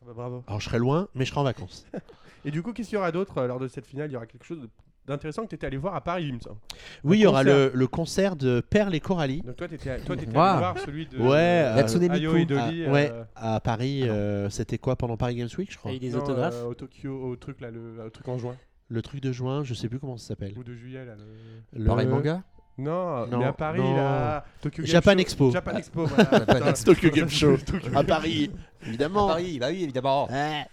Ah 0.00 0.04
bah, 0.08 0.12
bravo. 0.16 0.42
Alors 0.48 0.58
je 0.58 0.64
serai 0.64 0.78
loin, 0.78 1.06
mais 1.14 1.24
je 1.24 1.30
serai 1.30 1.40
en 1.40 1.44
vacances. 1.44 1.86
Et 2.44 2.50
du 2.50 2.60
coup, 2.62 2.72
qu'est-ce 2.72 2.88
qu'il 2.88 2.96
y 2.96 2.98
aura 2.98 3.12
d'autre 3.12 3.38
euh, 3.38 3.46
lors 3.46 3.60
de 3.60 3.68
cette 3.68 3.86
finale? 3.86 4.10
Il 4.10 4.14
y 4.14 4.16
aura 4.16 4.26
quelque 4.26 4.44
chose 4.44 4.60
de- 4.62 4.68
d'intéressant 5.06 5.42
que 5.44 5.48
tu 5.48 5.54
étais 5.56 5.66
allé 5.66 5.76
voir 5.76 5.94
à 5.94 6.00
Paris, 6.00 6.26
il 6.28 6.34
me 6.34 6.40
semble. 6.40 6.58
Oui, 7.04 7.18
il 7.18 7.22
y 7.22 7.26
aura 7.26 7.42
concert. 7.44 7.56
le, 7.56 7.72
le 7.74 7.86
concert 7.86 8.36
de 8.36 8.60
Perle 8.60 8.94
et 8.94 9.00
Coralie. 9.00 9.42
Donc 9.42 9.56
toi, 9.56 9.68
t'étais 9.68 10.00
toi, 10.00 10.16
t'étais 10.16 10.32
Wow. 10.36 10.42
allé 10.42 10.58
voir 10.58 10.78
celui 10.78 11.06
de 11.06 11.18
Ouais, 11.18 11.28
euh, 11.66 11.74
Natsune 11.74 12.10
Ayo 12.10 12.32
Miku. 12.32 12.42
et 12.42 12.44
Dolly. 12.46 12.84
Ah, 12.86 12.92
ouais, 12.92 13.10
euh, 13.12 13.24
à 13.36 13.60
Paris, 13.60 14.08
euh, 14.08 14.48
c'était 14.50 14.78
quoi 14.78 14.96
pendant 14.96 15.16
Paris 15.16 15.34
Games 15.36 15.48
Week, 15.58 15.70
je 15.72 15.76
crois 15.78 15.90
Il 15.92 15.94
y 15.94 16.04
a 16.04 16.08
eu 16.08 16.10
des 16.10 16.16
non, 16.16 16.22
autographes. 16.22 16.54
euh, 16.62 16.68
au 16.68 16.74
Tokyo, 16.74 17.10
au 17.30 17.36
truc 17.36 17.60
là, 17.60 17.70
le, 17.70 18.04
au 18.06 18.10
truc 18.10 18.28
en 18.28 18.38
juin 18.38 18.54
Le 18.88 19.02
truc 19.02 19.20
de 19.20 19.32
juin, 19.32 19.64
je 19.64 19.74
sais 19.74 19.88
plus 19.88 19.98
comment 19.98 20.16
ça 20.16 20.28
s'appelle. 20.28 20.54
ou 20.56 20.62
de 20.62 20.74
juillet 20.74 21.04
là. 21.04 21.14
le- 21.16 21.80
Le- 21.80 21.86
Pareil 21.86 22.06
manga 22.06 22.42
Non, 22.78 23.26
Non, 23.26 23.38
mais 23.38 23.44
à 23.46 23.52
Paris 23.52 23.80
non. 23.80 23.96
là, 23.96 24.44
Tokyo 24.62 24.82
Game 24.82 24.86
Japan 24.92 25.12
Show. 25.12 25.18
Expo. 25.18 25.50
Japan 25.50 25.76
Expo. 25.76 26.06
voilà. 26.06 26.24
Putain, 26.46 26.72
Tokyo 26.72 27.10
Game 27.10 27.28
Show. 27.28 27.56
Tokyo 27.58 27.88
À 27.94 28.04
Paris, 28.04 28.50
évidemment. 28.86 29.26
Paris, 29.28 29.58
bah 29.58 29.66
oui 29.70 29.82
évidemment. 29.82 30.26
Ouais. 30.30 30.64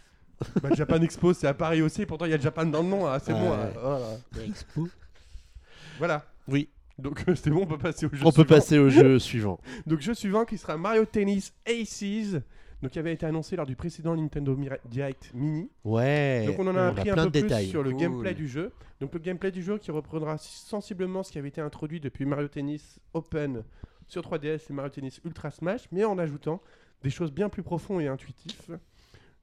Bah, 0.61 0.69
Japan 0.73 1.01
Expo, 1.01 1.33
c'est 1.33 1.47
à 1.47 1.53
Paris 1.53 1.81
aussi. 1.81 2.05
Pourtant, 2.05 2.25
il 2.25 2.31
y 2.31 2.33
a 2.33 2.39
Japan 2.39 2.65
dans 2.65 2.81
le 2.81 2.87
nom. 2.89 3.07
hein, 3.07 3.19
c'est 3.19 3.33
bon. 3.33 3.51
hein, 3.53 3.69
voilà. 3.81 4.07
Expo. 4.45 4.87
Voilà. 5.97 6.25
Oui. 6.47 6.69
Donc 6.97 7.23
euh, 7.29 7.35
c'est 7.35 7.49
bon, 7.49 7.61
on 7.63 7.65
peut 7.67 7.77
passer 7.77 8.05
au 8.05 8.09
jeu. 8.13 8.21
On 8.25 8.31
peut 8.31 8.43
suivant. 8.43 8.55
passer 8.55 8.77
au 8.77 8.89
jeu 8.89 9.19
suivant. 9.19 9.59
Donc 9.85 10.01
jeu 10.01 10.13
suivant 10.13 10.43
qui 10.45 10.57
sera 10.57 10.77
Mario 10.77 11.05
Tennis 11.05 11.53
Aces. 11.65 12.41
Donc 12.81 12.91
qui 12.91 12.99
avait 12.99 13.13
été 13.13 13.25
annoncé 13.25 13.55
lors 13.57 13.65
du 13.65 13.75
précédent 13.75 14.15
Nintendo 14.15 14.55
Mira- 14.55 14.77
Direct 14.85 15.31
Mini. 15.33 15.69
Ouais. 15.83 16.45
Donc 16.47 16.59
on 16.59 16.67
en 16.67 16.75
a 16.77 16.87
appris 16.87 17.09
un 17.09 17.13
plein 17.13 17.23
peu 17.25 17.29
de 17.31 17.39
plus 17.39 17.41
détails. 17.43 17.67
sur 17.67 17.83
le 17.83 17.91
Cool. 17.91 17.99
gameplay 17.99 18.33
du 18.33 18.47
jeu. 18.47 18.71
Donc 19.01 19.13
le 19.13 19.19
gameplay 19.19 19.51
du 19.51 19.61
jeu 19.63 19.77
qui 19.77 19.91
reprendra 19.91 20.37
sensiblement 20.37 21.23
ce 21.23 21.31
qui 21.31 21.37
avait 21.39 21.49
été 21.49 21.61
introduit 21.61 21.99
depuis 21.99 22.25
Mario 22.25 22.47
Tennis 22.47 22.99
Open 23.13 23.63
sur 24.07 24.21
3DS 24.21 24.61
et 24.69 24.73
Mario 24.73 24.89
Tennis 24.89 25.21
Ultra 25.25 25.51
Smash, 25.51 25.83
mais 25.91 26.03
en 26.05 26.17
ajoutant 26.17 26.61
des 27.03 27.09
choses 27.09 27.31
bien 27.31 27.47
plus 27.49 27.63
profondes 27.63 28.01
et 28.01 28.07
intuitives. 28.07 28.77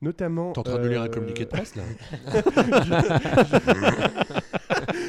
Notamment. 0.03 0.53
T'es 0.53 0.59
en 0.59 0.63
train 0.63 0.79
de 0.79 0.89
lire 0.89 1.03
un 1.03 1.07
euh, 1.07 1.09
communiqué 1.09 1.45
de 1.45 1.51
presse 1.51 1.75
là 1.75 1.83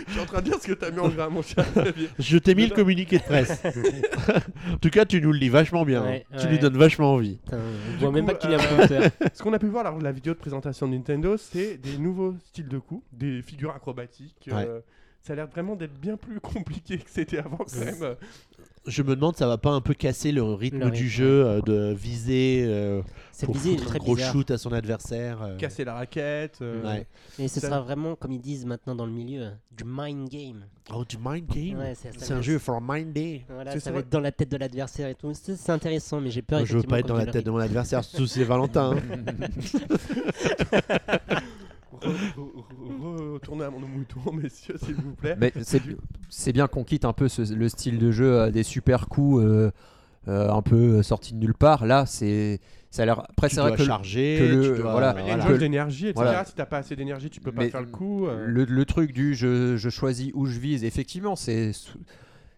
Je 0.07 0.11
suis 0.11 0.21
en 0.21 0.25
train 0.25 0.39
de 0.39 0.45
dire 0.45 0.59
ce 0.61 0.67
que 0.67 0.73
t'as 0.73 0.91
mis 0.91 0.99
en 0.99 1.09
gras, 1.09 1.29
mon 1.29 1.41
cher. 1.41 1.65
Je 2.19 2.37
t'ai 2.37 2.55
mis 2.55 2.67
le 2.67 2.75
communiqué 2.75 3.17
de 3.17 3.23
presse. 3.23 3.61
en 4.73 4.77
tout 4.77 4.89
cas, 4.89 5.05
tu 5.05 5.21
nous 5.21 5.31
le 5.31 5.37
lis 5.39 5.49
vachement 5.49 5.85
bien. 5.85 6.03
Ouais, 6.03 6.25
hein. 6.31 6.37
Tu 6.39 6.47
lui 6.47 6.59
donnes 6.59 6.77
vachement 6.77 7.13
envie. 7.13 7.37
Putain, 7.43 7.57
Du 7.91 7.97
voit 7.99 8.11
même 8.11 8.25
pas 8.25 8.33
qu'il 8.35 8.53
a 8.53 8.57
euh, 8.57 9.09
un. 9.21 9.27
Ce 9.33 9.43
qu'on 9.43 9.53
a 9.53 9.59
pu 9.59 9.67
voir 9.67 9.83
lors 9.83 9.97
de 9.97 10.03
la 10.03 10.11
vidéo 10.11 10.33
de 10.33 10.39
présentation 10.39 10.87
de 10.87 10.93
Nintendo, 10.93 11.37
c'est 11.37 11.77
des 11.77 11.97
nouveaux 11.97 12.35
styles 12.45 12.67
de 12.67 12.79
coups, 12.79 13.03
des 13.11 13.41
figures 13.41 13.71
acrobatiques. 13.75 14.49
euh, 14.51 14.79
ça 15.23 15.33
a 15.33 15.35
l'air 15.35 15.47
vraiment 15.47 15.75
d'être 15.75 15.99
bien 15.99 16.17
plus 16.17 16.39
compliqué 16.41 16.97
que 16.99 17.09
c'était 17.09 17.37
avant 17.39 17.57
quand 17.57 17.79
même. 17.79 18.15
Je 18.85 19.03
me 19.03 19.15
demande, 19.17 19.35
ça 19.35 19.47
va 19.47 19.57
pas 19.57 19.71
un 19.71 19.81
peu 19.81 19.93
casser 19.93 20.31
le 20.31 20.41
rythme 20.43 20.79
Le 20.79 20.91
du 20.91 21.09
jeu 21.09 21.45
euh, 21.45 21.59
de 21.61 21.93
viser 21.93 22.63
euh, 22.65 23.01
pour 23.43 23.53
visée 23.53 23.71
foutre 23.71 23.83
un 23.83 23.85
très 23.87 23.99
gros 23.99 24.15
bizarre. 24.15 24.31
shoot 24.31 24.49
à 24.51 24.57
son 24.57 24.71
adversaire. 24.71 25.41
euh. 25.41 25.57
Casser 25.57 25.83
la 25.83 25.95
raquette. 25.95 26.59
euh, 26.61 26.81
Ouais. 26.85 27.05
Et 27.37 27.49
ce 27.49 27.59
Ça- 27.59 27.67
sera 27.67 27.81
vraiment, 27.81 28.15
comme 28.15 28.31
ils 28.31 28.39
disent 28.39 28.65
maintenant 28.65 28.95
dans 28.95 29.05
le 29.05 29.11
milieu, 29.11 29.49
du 29.75 29.83
mind 29.85 30.29
game. 30.29 30.63
Oh, 30.95 31.03
du 31.03 31.17
mind 31.21 31.45
game? 31.47 31.77
Ouais, 31.79 31.95
c'est- 31.95 32.13
ça 32.13 32.19
C'est 32.19 32.33
va- 32.33 32.39
un 32.39 32.41
jeu 32.41 32.59
for 32.59 32.79
mind 32.81 33.11
day. 33.11 33.43
Voilà, 33.49 33.71
C'est 33.73 33.79
ça 33.81 33.85
ça. 33.85 33.91
va 33.91 33.99
être 33.99 34.09
dans 34.09 34.21
la 34.21 34.31
tête 34.31 34.49
de 34.49 34.55
l'adversaire 34.57 35.09
et 35.09 35.15
tout. 35.15 35.33
C'est 35.33 35.57
c'est 35.57 35.71
intéressant, 35.73 36.21
mais 36.21 36.29
j'ai 36.29 36.41
peur. 36.41 36.59
Moi, 36.59 36.65
je 36.65 36.77
veux 36.77 36.83
pas 36.83 36.99
être 36.99 37.07
dans 37.07 37.15
comme 37.15 37.25
la 37.25 37.25
tu 37.25 37.31
tête 37.33 37.45
de 37.45 37.51
mon 37.51 37.57
adversaire, 37.57 38.05
surtout 38.05 38.25
si 38.25 38.35
c'est 38.39 38.45
Valentin. 38.45 38.95
hein. 38.95 39.01
re- 41.99 42.07
re- 42.37 42.51
re- 43.01 43.16
Retournez 43.47 43.63
à 43.65 43.69
mon 43.69 43.79
mouton, 43.79 44.31
messieurs, 44.33 44.75
s'il 44.83 44.95
vous 44.95 45.13
plaît. 45.15 45.35
Mais 45.39 45.53
c'est 45.61 45.81
c'est 46.29 46.51
bien 46.51 46.67
qu'on 46.67 46.83
quitte 46.83 47.05
un 47.05 47.13
peu 47.13 47.29
ce- 47.29 47.53
le 47.53 47.69
style 47.69 47.97
de 47.97 48.11
jeu 48.11 48.33
euh, 48.39 48.51
des 48.51 48.63
super 48.63 49.07
coups 49.07 49.41
euh, 49.43 49.71
euh, 50.27 50.51
un 50.51 50.61
peu 50.61 51.01
sortis 51.01 51.33
de 51.33 51.39
nulle 51.39 51.53
part. 51.53 51.85
Là, 51.85 52.05
c'est 52.05 52.59
ça 52.91 53.03
a 53.03 53.05
l'air. 53.05 53.19
Après, 53.29 53.47
tu 53.47 53.55
c'est 53.55 53.61
vrai 53.61 53.71
que 53.73 53.77
le- 53.79 53.85
charger. 53.85 54.37
que 54.39 54.43
le- 54.55 54.75
tu 54.75 54.81
dois- 54.81 54.91
voilà. 54.91 55.13
Mais 55.13 55.21
il 55.21 55.27
y 55.27 55.29
a 55.29 55.33
une 55.33 55.39
voilà. 55.39 55.51
jauge 55.53 55.59
d'énergie, 55.59 56.07
etc. 56.07 56.13
Voilà. 56.15 56.43
Si 56.45 56.53
t'as 56.55 56.65
pas 56.65 56.79
assez 56.79 56.95
d'énergie, 56.97 57.29
tu 57.29 57.39
peux 57.39 57.51
pas 57.53 57.61
Mais 57.63 57.69
faire 57.69 57.81
le 57.81 57.87
coup. 57.87 58.27
euh. 58.27 58.45
le, 58.45 58.65
le 58.65 58.85
truc 58.85 59.13
du 59.13 59.33
je, 59.35 59.77
je 59.77 59.89
choisis 59.89 60.31
où 60.33 60.45
je 60.45 60.59
vise, 60.59 60.83
effectivement, 60.83 61.35
c'est. 61.37 61.71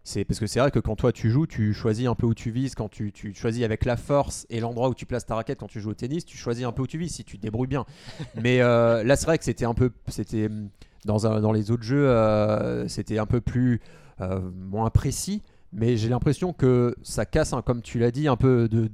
C'est 0.10 0.26
parce 0.26 0.40
que 0.40 0.48
c'est 0.48 0.60
vrai 0.60 0.72
que 0.72 0.80
quand 0.80 0.96
toi 0.96 1.12
tu 1.12 1.30
joues, 1.30 1.46
tu 1.46 1.72
choisis 1.72 2.08
un 2.08 2.16
peu 2.16 2.26
où 2.26 2.34
tu 2.34 2.50
vises. 2.50 2.74
Quand 2.74 2.90
tu, 2.90 3.12
tu 3.12 3.32
choisis 3.36 3.64
avec 3.64 3.86
la 3.86 3.96
force 3.96 4.48
et 4.50 4.60
l'endroit 4.60 4.90
où 4.90 4.96
tu 4.96 5.06
places 5.06 5.28
ta 5.28 5.36
raquette 5.36 5.60
quand 5.60 5.68
tu 5.68 5.80
joues 5.80 5.92
au 5.92 5.94
tennis, 5.94 6.26
tu 6.26 6.36
choisis 6.36 6.66
un 6.66 6.72
peu 6.72 6.82
où 6.82 6.88
tu 6.88 6.98
vises 6.98 7.14
si 7.14 7.24
tu 7.24 7.38
te 7.38 7.44
débrouilles 7.44 7.68
bien. 7.68 7.86
Mais 8.36 8.60
euh, 8.60 9.04
là, 9.04 9.16
c'est 9.16 9.28
vrai 9.28 9.38
que 9.38 9.44
c'était 9.44 9.66
un 9.66 9.76
peu, 9.76 9.92
c'était 10.08 10.48
hum, 10.48 10.70
dans, 11.06 11.28
un, 11.28 11.42
dans 11.42 11.52
les 11.52 11.70
autres 11.70 11.84
jeux, 11.84 12.10
euh, 12.10 12.88
c'était 12.88 13.20
un 13.20 13.28
peu 13.28 13.40
plus 13.40 13.82
euh, 14.20 14.40
moins 14.52 14.90
précis. 14.90 15.44
Mais 15.74 15.96
j'ai 15.96 16.10
l'impression 16.10 16.54
que 16.54 16.96
ça 17.04 17.28
casse, 17.28 17.54
hein, 17.54 17.62
comme 17.64 17.84
tu 17.84 18.00
l'as 18.00 18.10
dit, 18.10 18.28
un 18.28 18.36
peu 18.36 18.68
de. 18.68 18.90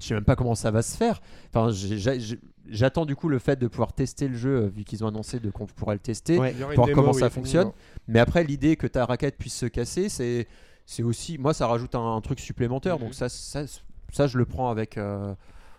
Je 0.00 0.06
sais 0.08 0.14
même 0.14 0.24
pas 0.24 0.34
comment 0.34 0.56
ça 0.56 0.72
va 0.72 0.82
se 0.82 0.96
faire. 0.96 1.20
Enfin, 1.54 1.70
j'ai- 1.70 2.40
j'attends 2.70 3.06
du 3.06 3.16
coup 3.16 3.28
le 3.28 3.38
fait 3.38 3.56
de 3.58 3.66
pouvoir 3.66 3.92
tester 3.92 4.28
le 4.28 4.36
jeu, 4.36 4.64
euh, 4.64 4.68
vu 4.68 4.84
qu'ils 4.84 5.04
ont 5.04 5.08
annoncé 5.08 5.40
de 5.40 5.50
qu'on 5.50 5.66
pourrait 5.66 5.94
le 5.96 6.00
tester 6.00 6.38
Ouais. 6.38 6.52
Pour 6.74 6.84
voir 6.86 6.90
comment 6.94 7.12
ça 7.12 7.30
fonctionne. 7.30 7.72
Mais 8.08 8.18
après, 8.18 8.44
l'idée 8.44 8.76
que 8.76 8.86
ta 8.86 9.04
raquette 9.06 9.36
puisse 9.38 9.54
se 9.56 9.66
casser, 9.66 10.08
c'est 10.08 10.46
c'est 10.84 11.02
aussi. 11.02 11.36
Moi, 11.38 11.52
ça 11.54 11.66
rajoute 11.66 11.94
un, 11.94 12.16
un 12.16 12.20
truc 12.20 12.38
supplémentaire. 12.40 12.96
Mhm. 12.98 13.04
Donc, 13.06 13.14
ça, 13.14 13.28
ça, 13.28 13.62
ça, 14.12 14.26
je 14.26 14.38
le 14.38 14.44
prends 14.44 14.70
avec. 14.70 14.96
euh, 14.98 15.34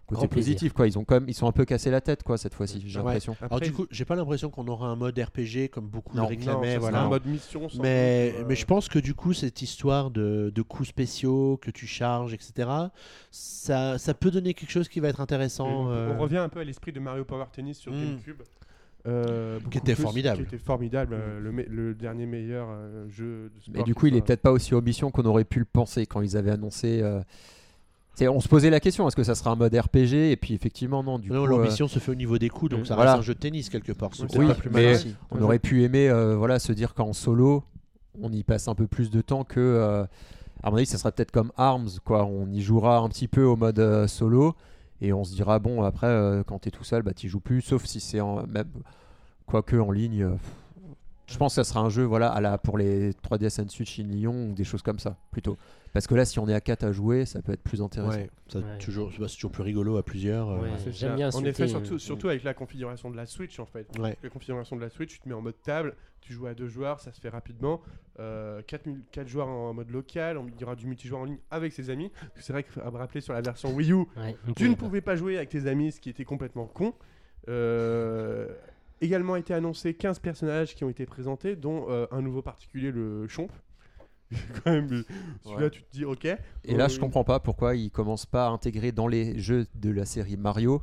côté 0.08 0.20
Grand 0.22 0.28
plaisir. 0.30 0.54
positif 0.54 0.74
quoi 0.74 0.88
ils 0.88 0.98
ont 0.98 1.04
quand 1.04 1.16
même 1.16 1.26
ils 1.28 1.34
sont 1.36 1.48
un 1.48 1.52
peu 1.52 1.66
cassé 1.66 1.92
la 1.92 2.02
tête 2.02 2.24
quoi 2.24 2.38
cette 2.38 2.54
fois-ci 2.56 2.82
j'ai 2.86 2.98
Ouais. 3.00 3.06
l'impression 3.06 3.36
Alors 3.42 3.60
du 3.60 3.72
coup, 3.74 3.86
j'ai 3.92 4.06
pas 4.06 4.16
l'impression 4.16 4.50
qu'on 4.50 4.68
aura 4.68 4.88
un 4.88 4.96
mode 4.96 5.20
RPG 5.20 5.70
comme 5.70 5.88
beaucoup 5.88 6.16
Non, 6.16 6.24
le 6.30 6.36
non, 6.36 6.40
réclamaient. 6.40 6.78
voilà. 6.78 7.02
un 7.04 7.10
mode 7.10 7.26
mission. 7.26 7.68
sans 7.70 7.82
Mais, 7.82 8.32
doute, 8.32 8.40
euh, 8.42 8.46
mais 8.48 8.56
je 8.56 8.66
pense 8.66 8.88
que 8.90 9.00
du 9.00 9.14
coup, 9.14 9.34
cette 9.34 9.62
histoire 9.62 10.10
de, 10.10 10.52
de 10.56 10.62
coups 10.62 10.90
spéciaux 10.90 11.58
que 11.62 11.70
tu 11.72 11.86
charges, 11.88 12.34
etc., 12.34 12.70
ça, 13.32 13.98
ça 13.98 14.14
peut 14.14 14.32
donner 14.32 14.54
quelque 14.54 14.72
chose 14.72 14.88
qui 14.90 15.00
va 15.00 15.10
être 15.10 15.22
intéressant. 15.22 15.90
Euh, 15.92 16.14
On 16.16 16.20
revient 16.20 16.38
un 16.38 16.50
peu 16.50 16.60
à 16.60 16.64
l'esprit 16.64 16.92
de 16.92 17.00
Mario 17.00 17.26
Power 17.26 17.46
Tennis 17.52 17.78
sur 17.78 17.92
Mm. 17.92 17.96
GameCube. 18.06 18.42
Euh, 19.06 19.60
beaucoup 19.60 19.78
était 19.78 19.94
plus, 19.94 20.04
formidable. 20.04 20.38
Qui 20.38 20.56
était 20.56 20.58
formidable, 20.64 21.14
euh, 21.14 21.40
le, 21.40 21.52
me- 21.52 21.64
le 21.64 21.94
dernier 21.94 22.26
meilleur 22.26 22.68
euh, 22.70 23.08
jeu 23.10 23.52
de 23.56 23.62
sport. 23.62 23.74
Mais 23.78 23.84
du 23.84 23.94
qui 23.94 24.00
coup, 24.00 24.08
il 24.08 24.14
est 24.16 24.18
soit- 24.18 24.26
peut-être 24.28 24.42
pas 24.42 24.52
aussi 24.52 24.74
ambition 24.76 25.12
qu'on 25.12 25.24
aurait 25.26 25.46
pu 25.46 25.60
le 25.60 25.66
penser 25.66 26.06
quand 26.06 26.22
ils 26.22 26.36
avaient 26.36 26.52
annoncé. 26.52 27.02
C'est- 28.18 28.28
On 28.28 28.40
se 28.40 28.48
posait 28.48 28.70
la 28.70 28.80
question 28.80 29.08
est-ce 29.08 29.16
que 29.16 29.24
ça 29.24 29.36
sera 29.36 29.52
un 29.52 29.56
mode 29.56 29.74
RPG 29.76 30.32
Et 30.32 30.36
puis 30.36 30.54
effectivement, 30.54 31.04
non. 31.04 31.20
Du 31.20 31.30
Non, 31.32 31.46
coup, 31.46 31.54
euh, 31.54 31.58
l'ambition 31.58 31.88
se 31.88 32.00
fait 32.00 32.12
au 32.12 32.16
niveau 32.16 32.38
des 32.38 32.50
coups, 32.50 32.72
donc 32.72 32.82
euh, 32.82 32.86
ça 32.86 32.96
voilà. 32.96 33.12
reste 33.14 33.20
un 33.20 33.24
jeu 33.26 33.34
de 33.36 33.40
tennis 33.40 33.70
quelque 33.70 33.92
part. 33.94 34.10
Oui, 34.36 34.48
pas 34.48 34.54
plus 34.56 34.70
mal 34.70 34.84
mais- 34.84 34.98
on 35.32 35.42
aurait 35.42 35.60
pu 35.60 35.84
aimer 35.84 36.10
euh, 36.10 36.36
voilà, 36.36 36.60
se 36.60 36.72
dire 36.74 36.94
qu'en 36.94 37.14
solo, 37.14 37.64
on 38.22 38.32
y 38.32 38.44
passe 38.44 38.68
un 38.68 38.76
peu 38.76 38.88
plus 38.88 39.10
de 39.10 39.22
temps 39.22 39.44
que. 39.44 39.60
euh, 39.60 40.06
à 40.64 40.72
mon 40.72 40.78
avis, 40.78 40.88
ça 40.88 40.98
sera 40.98 41.12
peut-être 41.12 41.32
comme 41.32 41.52
Arms, 41.56 41.90
quoi. 42.04 42.26
On 42.26 42.50
y 42.52 42.62
jouera 42.62 42.98
un 42.98 43.10
petit 43.10 43.28
peu 43.28 43.44
au 43.44 43.56
mode 43.56 43.78
euh, 43.80 44.08
solo 44.08 44.56
et 45.02 45.14
on 45.14 45.24
se 45.24 45.36
dira, 45.36 45.60
bon, 45.60 45.84
après, 45.84 46.08
euh, 46.08 46.42
quand 46.44 46.58
t'es 46.60 46.72
tout 46.72 46.84
seul, 46.84 47.04
bah, 47.04 47.14
t'y 47.14 47.28
joues 47.30 47.40
plus, 47.40 47.62
sauf 47.62 47.86
si 47.86 48.00
c'est 48.00 48.20
en. 48.22 48.48
Même, 48.48 48.66
quoique 49.46 49.76
en 49.76 49.92
ligne. 49.92 50.24
euh, 50.24 50.36
je 51.28 51.38
pense 51.38 51.54
que 51.56 51.64
ça 51.64 51.70
sera 51.70 51.82
un 51.82 51.90
jeu 51.90 52.04
voilà, 52.04 52.30
à 52.30 52.40
la, 52.42 52.58
pour 52.58 52.78
les 52.78 53.12
3DS 53.14 53.62
and 53.62 53.70
Switch 53.70 54.00
in 54.00 54.04
Lyon 54.04 54.50
ou 54.50 54.54
des 54.54 54.64
choses 54.64 54.82
comme 54.82 55.00
ça, 55.00 55.18
plutôt. 55.32 55.58
Parce 55.94 56.06
que 56.08 56.16
là, 56.16 56.26
si 56.26 56.38
on 56.40 56.48
est 56.48 56.54
à 56.54 56.62
4 56.62 56.84
à 56.84 56.92
jouer, 56.92 57.26
ça 57.26 57.42
peut 57.42 57.52
être 57.54 57.64
plus 57.64 57.82
intéressant. 57.82 58.18
Ouais, 58.18 58.30
ça, 58.48 58.60
Ouais. 58.60 58.78
Toujours, 58.80 59.12
c'est 59.12 59.36
toujours 59.36 59.52
plus 59.52 59.64
rigolo 59.64 59.98
à 59.98 60.04
plusieurs. 60.04 60.50
euh, 60.50 60.60
Ouais. 60.62 60.70
J'aime 60.86 60.94
ça. 60.94 61.16
bien 61.16 61.26
En 61.28 61.30
insulter, 61.30 61.50
effet, 61.50 61.64
euh, 61.64 61.68
surtout, 61.68 62.00
surtout 62.00 62.30
avec 62.30 62.44
la 62.44 62.54
configuration 62.54 63.10
de 63.10 63.16
la 63.18 63.26
Switch 63.26 63.60
en 63.60 63.66
fait. 63.66 63.88
Ouais. 64.00 64.16
La 64.24 64.30
configuration 64.30 64.76
de 64.76 64.82
la 64.82 64.90
Switch, 64.90 65.10
tu 65.14 65.20
te 65.20 65.28
mets 65.28 65.34
en 65.36 65.42
mode 65.42 65.60
table, 65.64 65.96
tu 66.22 66.34
joues 66.34 66.46
à 66.48 66.54
deux 66.54 66.68
joueurs, 66.68 67.00
ça 67.00 67.12
se 67.12 67.20
fait 67.20 67.30
rapidement. 67.30 67.82
4, 68.68 69.28
joueurs 69.28 69.48
en 69.48 69.74
mode 69.74 69.90
local, 69.92 70.38
on- 70.38 70.48
il 70.48 70.60
y 70.62 70.64
aura 70.64 70.76
du 70.76 70.86
multijoueur 70.88 71.22
en 71.22 71.26
ligne 71.26 71.40
avec 71.52 71.74
ses 71.74 71.90
amis. 71.90 72.12
C'est 72.36 72.54
vrai 72.54 72.64
qu'à 72.64 72.90
me 72.92 72.98
rappeler 72.98 73.22
sur 73.22 73.34
la 73.34 73.42
version 73.42 73.74
Wii 73.74 73.92
U, 73.92 74.06
tu 74.56 74.70
ne 74.70 74.76
pouvais 74.76 75.02
pas 75.02 75.16
jouer 75.16 75.38
avec 75.38 75.50
tes 75.50 75.68
amis, 75.68 75.92
ce 75.92 76.00
qui 76.00 76.10
était 76.10 76.26
complètement 76.26 76.66
con. 76.68 76.94
Euh, 77.50 78.48
également 79.02 79.36
été 79.36 79.54
annoncé 79.54 79.94
15 79.94 80.20
personnages 80.20 80.76
qui 80.76 80.84
ont 80.84 80.90
été 80.90 81.06
présentés, 81.06 81.56
dont 81.56 81.86
euh, 81.90 82.06
un 82.12 82.22
nouveau 82.22 82.42
particulier, 82.42 82.92
le 82.92 83.28
Chomp. 83.28 83.48
Quand 84.64 84.72
même, 84.72 84.90
celui-là, 85.44 85.64
Ouais. 85.64 85.70
tu 85.70 85.84
te 85.84 85.92
dis 85.92 86.04
ok. 86.04 86.26
Et 86.26 86.76
là, 86.76 86.86
Euh, 86.86 86.90
je 86.90 87.00
comprends 87.00 87.24
pas 87.24 87.40
pourquoi 87.40 87.76
ils 87.76 87.90
commencent 87.92 88.26
pas 88.26 88.48
à 88.48 88.50
intégrer 88.50 88.92
dans 88.92 89.08
les 89.08 89.40
jeux 89.40 89.68
de 89.76 89.90
la 89.90 90.06
série 90.06 90.36
Mario, 90.36 90.82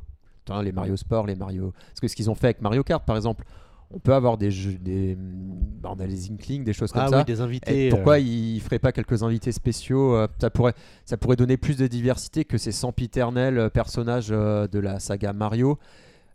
les 0.63 0.71
Mario 0.71 0.95
Sport, 0.95 1.27
les 1.27 1.35
Mario. 1.35 1.71
Parce 1.89 1.99
que 1.99 2.07
ce 2.07 2.15
qu'ils 2.15 2.29
ont 2.29 2.35
fait 2.35 2.47
avec 2.47 2.61
Mario 2.61 2.83
Kart, 2.83 3.03
par 3.05 3.15
exemple, 3.15 3.43
on 3.91 3.99
peut 3.99 4.15
avoir 4.15 4.37
des 4.39 4.49
jeux, 4.49 4.73
des, 4.79 5.15
bah, 5.15 5.91
on 5.95 5.99
a 5.99 6.07
les 6.07 6.31
Inklings, 6.31 6.63
des 6.63 6.73
choses 6.73 6.91
comme 6.91 7.03
Ah 7.05 7.09
ça. 7.09 7.17
oui, 7.19 7.25
des 7.25 7.39
invités. 7.39 7.85
Et 7.87 7.89
pourquoi 7.89 8.13
euh, 8.15 8.19
ils 8.19 8.59
feraient 8.61 8.79
pas 8.79 8.91
quelques 8.91 9.21
invités 9.21 9.51
spéciaux 9.51 10.15
euh, 10.15 10.27
ça, 10.41 10.49
pourrait, 10.49 10.73
ça 11.05 11.17
pourrait 11.17 11.35
donner 11.35 11.55
plus 11.57 11.77
de 11.77 11.85
diversité 11.85 12.45
que 12.45 12.57
ces 12.57 12.71
sempiternels 12.71 13.59
euh, 13.59 13.69
personnages 13.69 14.29
euh, 14.31 14.67
de 14.67 14.79
la 14.79 14.99
saga 14.99 15.33
Mario 15.33 15.77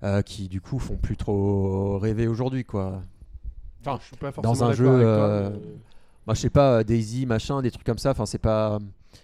euh, 0.03 0.23
qui, 0.23 0.49
du 0.49 0.61
coup, 0.61 0.79
font 0.79 0.97
plus 0.97 1.17
trop 1.17 1.99
rêver 1.99 2.27
aujourd'hui, 2.27 2.65
quoi. 2.65 3.03
Enfin, 3.83 3.99
je 4.01 4.07
suis 4.07 4.17
pas 4.17 4.31
dans 4.43 4.65
un 4.65 4.73
jeu, 4.73 4.89
avec 4.89 5.01
toi, 5.03 5.09
euh, 5.09 5.51
mais- 5.53 5.59
Moi, 6.27 6.35
je 6.35 6.41
sais 6.41 6.51
pas, 6.51 6.79
euh, 6.79 6.85
Daisy, 6.85 7.27
machin, 7.27 7.63
des 7.63 7.71
trucs 7.71 7.87
comme 7.87 7.99
ça. 7.99 8.11
Enfin, 8.11 8.27
c'est 8.27 8.39
pas. 8.39 8.79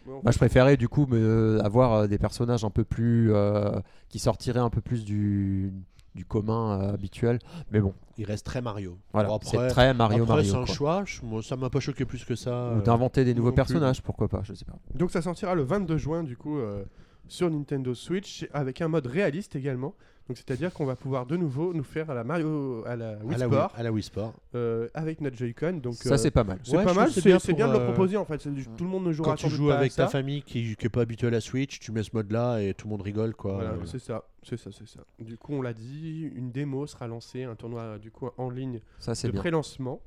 Bon, 0.07 0.21
Moi, 0.23 0.33
je 0.33 0.39
préférais 0.39 0.77
du 0.77 0.89
coup 0.89 1.07
me, 1.07 1.61
avoir 1.63 1.93
euh, 1.93 2.07
des 2.07 2.19
personnages 2.19 2.65
un 2.65 2.71
peu 2.71 2.85
plus. 2.85 3.33
euh, 3.35 3.79
qui 4.09 4.19
sortiraient 4.19 4.61
un 4.61 4.71
peu 4.71 4.81
plus 4.81 5.05
du, 5.05 5.73
du 6.15 6.25
commun 6.25 6.81
euh, 6.81 6.95
habituel. 6.95 7.39
Mais 7.71 7.81
bon, 7.81 7.93
Il 8.19 8.25
reste 8.25 8.47
très 8.47 8.63
Mario. 8.63 8.99
voilà. 9.13 9.29
Bon, 9.29 9.39
c'est 9.43 9.69
très 9.69 9.93
Mario 9.95 10.23
Après, 10.23 10.37
Mario. 10.37 10.51
c'est 10.53 10.57
un 10.59 10.65
quoi. 10.65 10.75
choix. 10.75 11.03
je- 11.05 11.23
moi, 11.23 11.43
ça 11.43 11.57
m'a 11.57 11.69
pas 11.71 11.81
choqué 11.81 12.05
plus 12.05 12.25
que 12.25 12.35
ça. 12.35 12.51
Ou 12.51 12.79
euh, 12.79 12.81
d'inventer 12.83 13.25
des 13.25 13.35
nouveaux 13.35 13.51
plus. 13.51 13.57
personnages, 13.57 14.01
pourquoi 14.03 14.29
pas, 14.29 14.41
je 14.43 14.55
sais 14.55 14.65
pas. 14.65 14.77
Donc 14.95 15.11
ça 15.11 15.21
sortira 15.23 15.55
le 15.55 15.63
22 15.63 15.99
juin 15.99 16.23
du 16.23 16.37
coup 16.37 16.59
euh, 16.59 16.83
sur 17.29 17.51
Nintendo 17.51 17.95
Switch 17.95 18.49
avec 18.55 18.81
un 18.81 18.89
mode 18.89 19.07
réaliste 19.07 19.55
également. 19.57 19.95
Donc 20.29 20.37
c'est-à-dire 20.39 20.73
qu'on 20.73 20.87
va 20.87 20.97
pouvoir 20.97 21.25
de 21.25 21.37
nouveau 21.37 21.73
nous 21.73 21.85
faire 21.85 22.11
à 22.11 22.15
la 22.15 22.25
Mario 22.25 22.83
à 22.85 22.97
la 22.97 23.17
Wii 23.23 23.35
à 23.35 23.39
la 23.39 23.47
Wii, 23.49 23.55
Sport 23.59 23.73
à 23.77 23.83
la 23.85 23.93
Wii 23.93 24.03
Sport. 24.03 24.33
euh, 24.57 24.89
avec 24.93 25.21
notre 25.21 25.37
Joy-Con. 25.37 25.75
Donc 25.83 25.95
Ça, 25.95 26.15
euh, 26.15 26.17
c'est 26.17 26.33
pas 26.33 26.43
mal. 26.43 26.59
c'est 26.65 26.77
Ouais, 26.77 26.85
pas 26.85 26.95
mal, 26.95 27.11
c'est 27.13 27.23
bien 27.23 27.39
de 27.69 27.73
le 27.73 27.79
euh, 27.79 27.85
proposer 27.87 28.17
en 28.17 28.25
fait. 28.25 28.39
Tout 28.39 28.85
le 28.85 28.91
monde 28.91 29.05
ne 29.07 29.13
jouera 29.13 29.31
Quand 29.31 29.37
tu 29.37 29.49
joues 29.51 29.69
pas 29.69 29.79
avec 29.79 29.95
ta 29.95 30.09
famille 30.09 30.43
qui 30.43 30.77
n'est 30.83 30.89
pas 30.89 31.03
habituée 31.03 31.29
à 31.29 31.31
la 31.31 31.41
Switch, 31.41 31.79
tu 31.79 31.93
mets 31.93 32.03
ce 32.03 32.11
mode-là 32.13 32.59
et 32.61 32.75
tout 32.75 32.89
le 32.89 32.91
monde 32.91 33.03
rigole. 33.03 33.35
quoi. 33.35 33.55
Voilà, 33.55 33.71
Euh, 33.71 33.85
c'est 33.87 34.01
ça, 34.01 34.25
c'est 34.43 34.57
ça, 34.57 34.71
c'est 34.73 34.89
ça. 34.89 35.01
Du 35.21 35.39
coup, 35.39 35.53
on 35.55 35.63
l'a 35.63 35.73
dit, 35.73 36.31
une 36.35 36.51
démo 36.51 36.87
sera 36.89 37.07
lancée, 37.07 37.45
un 37.45 37.55
tournoi 37.55 37.99
du 37.99 38.11
coup 38.11 38.29
en 38.37 38.51
ligne 38.51 38.81
Ça, 38.99 39.15
c'est 39.15 39.29
de 39.31 39.37
pré-lancement. 39.37 40.01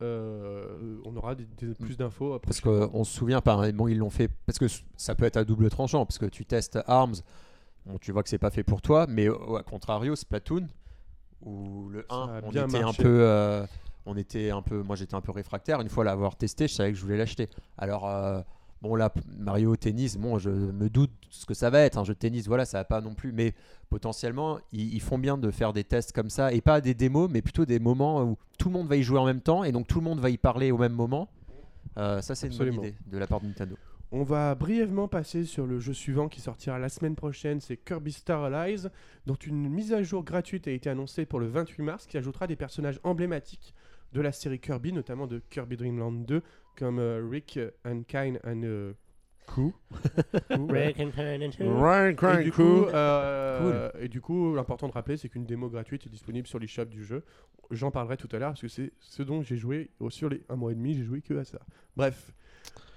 Euh, 0.00 0.98
on 1.04 1.16
aura 1.16 1.34
des, 1.34 1.46
des- 1.60 1.74
plus 1.74 1.96
d'infos 1.96 2.34
après. 2.34 2.46
Parce 2.46 2.60
qu'on 2.60 3.02
se 3.02 3.12
souvient 3.16 3.40
pas, 3.40 3.72
bon, 3.72 3.88
ils 3.88 3.98
l'ont 3.98 4.10
fait. 4.10 4.30
Parce 4.46 4.58
que 4.58 4.66
ça 4.96 5.14
peut 5.16 5.24
être 5.24 5.36
à 5.36 5.44
double 5.44 5.68
tranchant, 5.70 6.06
parce 6.06 6.18
que 6.18 6.26
tu 6.26 6.44
testes 6.46 6.78
Arms, 6.86 7.16
bon, 7.86 7.98
tu 7.98 8.12
vois 8.12 8.22
que 8.22 8.28
c'est 8.28 8.38
pas 8.38 8.50
fait 8.50 8.62
pour 8.64 8.82
toi, 8.82 9.06
mais 9.08 9.28
au 9.28 9.56
à 9.56 9.62
contrario, 9.62 10.14
Splatoon, 10.16 10.66
où 11.42 11.88
le 11.90 12.04
Ça 12.10 12.16
1, 12.16 12.28
a 12.28 12.40
on 12.44 12.50
était 12.50 12.66
marché. 12.66 13.00
un 13.00 13.02
peu. 13.04 13.18
euh, 13.22 13.66
on 14.06 14.16
était 14.16 14.50
un 14.50 14.62
peu, 14.62 14.82
moi 14.82 14.96
j'étais 14.96 15.14
un 15.14 15.20
peu 15.20 15.32
réfractaire. 15.32 15.80
Une 15.80 15.88
fois 15.88 16.04
l'avoir 16.04 16.36
testé, 16.36 16.66
je 16.68 16.74
savais 16.74 16.92
que 16.92 16.96
je 16.98 17.02
voulais 17.02 17.18
l'acheter. 17.18 17.48
Alors, 17.76 18.08
euh, 18.08 18.40
bon, 18.82 18.94
là, 18.94 19.12
Mario 19.36 19.76
Tennis, 19.76 20.16
bon, 20.16 20.38
je 20.38 20.48
me 20.50 20.88
doute 20.88 21.10
ce 21.30 21.44
que 21.46 21.54
ça 21.54 21.68
va 21.70 21.80
être. 21.80 21.98
Un 21.98 22.04
jeu 22.04 22.14
de 22.14 22.18
tennis, 22.18 22.46
voilà, 22.48 22.64
ça 22.64 22.78
va 22.78 22.84
pas 22.84 23.00
non 23.02 23.14
plus. 23.14 23.32
Mais 23.32 23.54
potentiellement, 23.90 24.58
ils, 24.72 24.94
ils 24.94 25.00
font 25.02 25.18
bien 25.18 25.36
de 25.38 25.50
faire 25.50 25.72
des 25.74 25.84
tests 25.84 26.12
comme 26.12 26.30
ça, 26.30 26.52
et 26.52 26.60
pas 26.62 26.80
des 26.80 26.94
démos, 26.94 27.28
mais 27.30 27.42
plutôt 27.42 27.66
des 27.66 27.78
moments 27.78 28.22
où 28.22 28.36
tout 28.58 28.68
le 28.68 28.74
monde 28.74 28.88
va 28.88 28.96
y 28.96 29.02
jouer 29.02 29.18
en 29.18 29.26
même 29.26 29.40
temps, 29.42 29.62
et 29.64 29.72
donc 29.72 29.86
tout 29.86 29.98
le 30.00 30.04
monde 30.04 30.20
va 30.20 30.30
y 30.30 30.38
parler 30.38 30.70
au 30.70 30.78
même 30.78 30.92
moment. 30.94 31.28
Euh, 31.98 32.20
ça, 32.22 32.34
c'est 32.34 32.46
une 32.48 32.52
bonne 32.56 32.74
idée 32.74 32.94
de 33.06 33.18
la 33.18 33.26
part 33.26 33.40
de 33.40 33.46
Nintendo. 33.46 33.76
On 34.10 34.22
va 34.22 34.54
brièvement 34.54 35.06
passer 35.06 35.44
sur 35.44 35.66
le 35.66 35.80
jeu 35.80 35.92
suivant 35.92 36.28
qui 36.28 36.40
sortira 36.40 36.78
la 36.78 36.88
semaine 36.88 37.14
prochaine, 37.14 37.60
c'est 37.60 37.76
Kirby 37.76 38.12
Star 38.12 38.42
Allies, 38.42 38.86
dont 39.26 39.34
une 39.34 39.68
mise 39.68 39.92
à 39.92 40.02
jour 40.02 40.24
gratuite 40.24 40.66
a 40.66 40.70
été 40.70 40.88
annoncée 40.88 41.26
pour 41.26 41.40
le 41.40 41.46
28 41.46 41.82
mars 41.82 42.06
qui 42.06 42.16
ajoutera 42.16 42.46
des 42.46 42.56
personnages 42.56 43.00
emblématiques 43.04 43.74
de 44.14 44.22
la 44.22 44.32
série 44.32 44.60
Kirby, 44.60 44.94
notamment 44.94 45.26
de 45.26 45.42
Kirby 45.50 45.76
Dream 45.76 45.98
Land 45.98 46.12
2, 46.12 46.42
comme 46.76 46.98
euh, 46.98 47.22
Rick, 47.28 47.60
Unkind 47.84 48.40
and 48.44 48.62
euh. 48.64 48.92
Rick 50.50 51.00
and. 51.00 51.10
Et 52.38 52.44
du, 52.44 52.52
coup, 52.52 52.84
euh, 52.84 53.90
et 53.98 54.08
du 54.08 54.20
coup, 54.20 54.54
l'important 54.54 54.88
de 54.88 54.92
rappeler, 54.92 55.16
c'est 55.16 55.28
qu'une 55.28 55.44
démo 55.44 55.68
gratuite 55.68 56.06
est 56.06 56.10
disponible 56.10 56.46
sur 56.46 56.58
l'eShop 56.58 56.86
du 56.86 57.04
jeu. 57.04 57.24
J'en 57.70 57.90
parlerai 57.90 58.16
tout 58.16 58.28
à 58.32 58.38
l'heure 58.38 58.50
parce 58.50 58.62
que 58.62 58.68
c'est 58.68 58.92
ce 59.00 59.22
dont 59.22 59.42
j'ai 59.42 59.56
joué 59.56 59.90
oh, 60.00 60.10
sur 60.10 60.28
les 60.28 60.42
un 60.48 60.56
mois 60.56 60.72
et 60.72 60.74
demi, 60.74 60.94
j'ai 60.94 61.04
joué 61.04 61.20
que 61.20 61.34
à 61.34 61.44
ça. 61.44 61.60
Bref, 61.96 62.32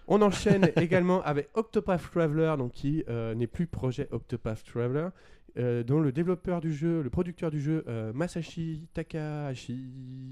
on 0.08 0.22
enchaîne 0.22 0.72
également 0.78 1.22
avec 1.24 1.49
Octopath 1.54 2.02
Traveler, 2.12 2.56
donc 2.58 2.72
qui 2.72 3.04
euh, 3.10 3.36
n'est 3.36 3.47
plus 3.47 3.68
projet 3.68 4.08
Octopath 4.12 4.64
Traveler, 4.64 5.10
euh, 5.58 5.84
dont 5.84 5.99
le 5.99 6.12
développeur 6.12 6.62
du 6.62 6.74
jeu, 6.74 7.02
le 7.02 7.10
producteur 7.10 7.52
du 7.52 7.60
jeu, 7.60 7.84
euh, 7.88 8.14
Masashi 8.14 8.88
Takahashi, 8.93 9.89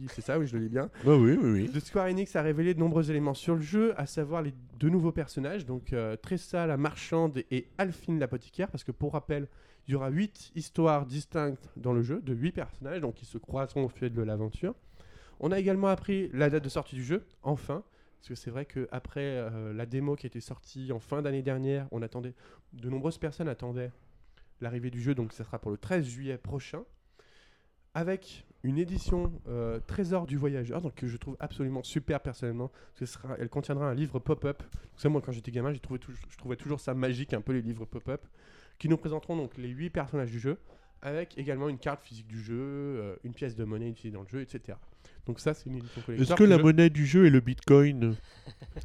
c'est 0.07 0.21
ça, 0.21 0.39
oui, 0.39 0.47
je 0.47 0.55
le 0.55 0.63
lis 0.63 0.69
bien, 0.69 0.89
Bah 1.03 1.15
oui, 1.15 1.37
oui, 1.41 1.51
oui. 1.51 1.69
de 1.69 1.79
Square 1.79 2.07
Enix 2.07 2.35
a 2.35 2.41
révélé 2.41 2.73
de 2.73 2.79
nombreux 2.79 3.09
éléments 3.11 3.33
sur 3.33 3.55
le 3.55 3.61
jeu, 3.61 3.93
à 3.97 4.05
savoir 4.05 4.41
les 4.41 4.53
deux 4.79 4.89
nouveaux 4.89 5.11
personnages, 5.11 5.65
donc 5.65 5.93
Tressa 6.21 6.65
la 6.67 6.77
marchande 6.77 7.43
et 7.51 7.67
Alphine 7.77 8.19
l'apothicaire, 8.19 8.69
parce 8.69 8.83
que 8.83 8.91
pour 8.91 9.13
rappel, 9.13 9.47
il 9.89 9.93
y 9.93 9.95
aura 9.95 10.09
8 10.09 10.51
histoires 10.55 11.05
distinctes 11.07 11.67
dans 11.75 11.93
le 11.93 12.03
jeu, 12.03 12.21
de 12.21 12.33
8 12.33 12.51
personnages, 12.51 13.01
donc 13.01 13.15
qui 13.15 13.25
se 13.25 13.37
croiseront 13.37 13.85
au 13.85 13.89
fil 13.89 14.13
de 14.13 14.21
l'aventure. 14.21 14.75
On 15.39 15.51
a 15.51 15.59
également 15.59 15.87
appris 15.87 16.29
la 16.31 16.49
date 16.49 16.63
de 16.63 16.69
sortie 16.69 16.95
du 16.95 17.03
jeu, 17.03 17.25
enfin, 17.43 17.83
parce 18.19 18.29
que 18.29 18.35
c'est 18.35 18.51
vrai 18.51 18.65
qu'après 18.65 19.21
euh, 19.21 19.73
la 19.73 19.85
démo 19.85 20.15
qui 20.15 20.27
était 20.27 20.41
sortie 20.41 20.91
en 20.91 20.99
fin 20.99 21.21
d'année 21.21 21.41
dernière, 21.41 21.87
on 21.91 22.01
attendait, 22.01 22.33
de 22.73 22.89
nombreuses 22.89 23.17
personnes 23.17 23.47
attendaient 23.47 23.91
l'arrivée 24.59 24.91
du 24.91 25.01
jeu, 25.01 25.15
donc 25.15 25.31
ça 25.31 25.45
sera 25.45 25.57
pour 25.57 25.71
le 25.71 25.77
13 25.77 26.05
juillet 26.05 26.37
prochain, 26.37 26.83
avec 27.93 28.45
une 28.63 28.77
édition 28.77 29.31
euh, 29.47 29.79
Trésor 29.79 30.27
du 30.27 30.35
Voyageur, 30.35 30.81
donc 30.81 30.95
que 30.95 31.07
je 31.07 31.15
trouve 31.15 31.37
absolument 31.39 31.81
super 31.81 32.19
personnellement. 32.19 32.71
Ce 32.95 33.05
sera, 33.05 33.35
elle 33.39 33.47
contiendra 33.47 33.89
un 33.89 33.93
livre 33.93 34.19
pop-up. 34.19 34.63
Vous 34.97 35.09
moi 35.09 35.21
quand 35.21 35.31
j'étais 35.31 35.51
gamin, 35.51 35.71
je 35.71 35.79
trouvais 35.79 36.57
toujours 36.57 36.81
ça 36.81 36.93
magique, 36.93 37.33
un 37.33 37.41
peu 37.41 37.53
les 37.53 37.61
livres 37.61 37.85
pop-up, 37.85 38.25
qui 38.79 38.89
nous 38.89 38.97
présenteront 38.97 39.37
donc 39.37 39.57
les 39.57 39.69
8 39.69 39.91
personnages 39.91 40.31
du 40.31 40.41
jeu, 40.41 40.57
avec 41.01 41.37
également 41.37 41.69
une 41.69 41.79
carte 41.79 42.03
physique 42.03 42.27
du 42.27 42.41
jeu, 42.41 42.57
euh, 42.57 43.15
une 43.23 43.33
pièce 43.33 43.55
de 43.55 43.63
monnaie 43.63 43.89
utilisée 43.89 44.15
dans 44.15 44.23
le 44.23 44.27
jeu, 44.27 44.41
etc. 44.41 44.77
Donc 45.27 45.39
ça, 45.39 45.53
c'est 45.53 45.69
une 45.69 45.77
édition 45.77 46.01
collector. 46.05 46.27
Est-ce 46.31 46.35
que 46.37 46.43
la 46.43 46.57
je- 46.57 46.63
monnaie 46.63 46.89
du 46.89 47.05
jeu 47.05 47.27
est 47.27 47.29
le 47.29 47.39
bitcoin 47.39 48.15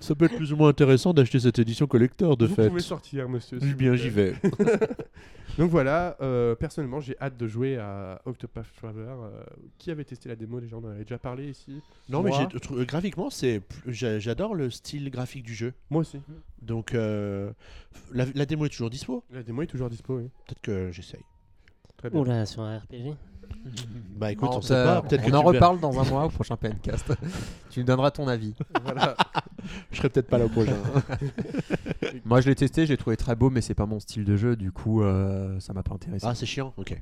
Ça 0.01 0.15
peut 0.15 0.27
être 0.27 0.37
plus 0.37 0.53
ou 0.53 0.57
moins 0.57 0.69
intéressant 0.69 1.15
d'acheter 1.15 1.41
cette 1.41 1.59
édition 1.59 1.87
collector 1.87 2.37
de 2.37 2.45
Vous 2.47 2.55
fait. 2.55 2.69
pouvez 2.69 2.81
sortir, 2.83 3.29
monsieur. 3.31 3.59
Eh 3.62 3.73
bien, 3.75 3.93
vous 3.93 3.97
j'y 3.97 4.11
vais. 4.11 4.35
Donc 5.59 5.71
voilà, 5.71 6.17
euh, 6.21 6.55
personnellement, 6.57 7.01
j'ai 7.01 7.17
hâte 7.21 7.37
de 7.37 7.47
jouer 7.47 7.77
à 7.79 8.21
Octopath 8.27 8.67
Traveler. 8.77 9.07
euh, 9.09 9.43
qui 9.79 9.91
avait 9.93 10.05
testé 10.05 10.29
la 10.29 10.35
démo 10.37 10.61
déjà 10.61 10.77
On 10.77 10.85
en 10.85 10.89
avait 10.89 11.05
déjà 11.05 11.17
parlé 11.19 11.49
ici. 11.49 11.81
Non, 12.09 12.23
mais 12.23 12.33
j'ai- 12.33 12.45
tr- 12.59 12.85
graphiquement, 12.85 13.31
c'est 13.31 13.62
j'adore 13.87 14.55
le 14.55 14.69
style 14.69 15.09
graphique 15.11 15.45
du 15.45 15.55
jeu. 15.55 15.73
Moi 15.91 16.01
aussi. 16.01 16.19
Donc, 16.61 16.93
euh, 16.95 17.53
la, 18.12 18.27
la 18.35 18.47
démo 18.47 18.67
est 18.67 18.71
toujours 18.71 18.91
dispo. 18.91 19.23
La 19.31 19.43
démo 19.45 19.62
est 19.62 19.67
toujours 19.67 19.89
dispo, 19.91 20.17
oui. 20.19 20.29
Peut-être 20.47 20.61
que 20.61 20.91
j'essaye. 20.91 21.23
Très 21.99 22.11
bien. 22.11 22.21
Oula, 22.21 22.45
sur 22.47 22.62
un 22.62 22.79
RPG. 22.79 23.15
Bah 24.17 24.31
écoute, 24.31 24.49
Non, 24.49 24.59
on 24.59 24.62
sait 24.62 24.75
pas. 24.75 25.03
Peut-être 25.03 25.25
on 25.27 25.31
que 25.31 25.35
en 25.37 25.43
reparle 25.43 25.81
dans 25.81 25.99
un 25.99 26.05
mois 26.05 26.25
au 26.27 26.29
prochain 26.29 26.57
PNcast. 26.57 27.12
tu 27.71 27.81
nous 27.81 27.87
donneras 27.87 28.11
ton 28.12 28.29
avis. 28.29 28.55
Voilà. 28.85 29.17
Je 29.91 29.97
serai 29.99 30.09
peut-être 30.09 30.29
pas 30.29 30.39
là 30.39 30.45
au 30.47 30.49
prochain. 30.49 30.77
Moi, 32.25 32.41
je 32.41 32.49
l'ai 32.49 32.55
testé, 32.55 32.87
j'ai 32.87 32.97
trouvé 32.97 33.17
très 33.17 33.35
beau, 33.35 33.51
mais 33.51 33.61
c'est 33.61 33.75
pas 33.75 33.87
mon 33.87 33.99
style 33.99 34.25
de 34.25 34.37
jeu, 34.37 34.57
du 34.57 34.71
coup, 34.73 35.03
euh, 35.03 35.59
ça 35.59 35.73
m'a 35.73 35.83
pas 35.83 35.95
intéressé. 35.95 36.27
ah, 36.29 36.35
c'est 36.35 36.47
chiant. 36.47 36.73
Ok. 36.77 37.01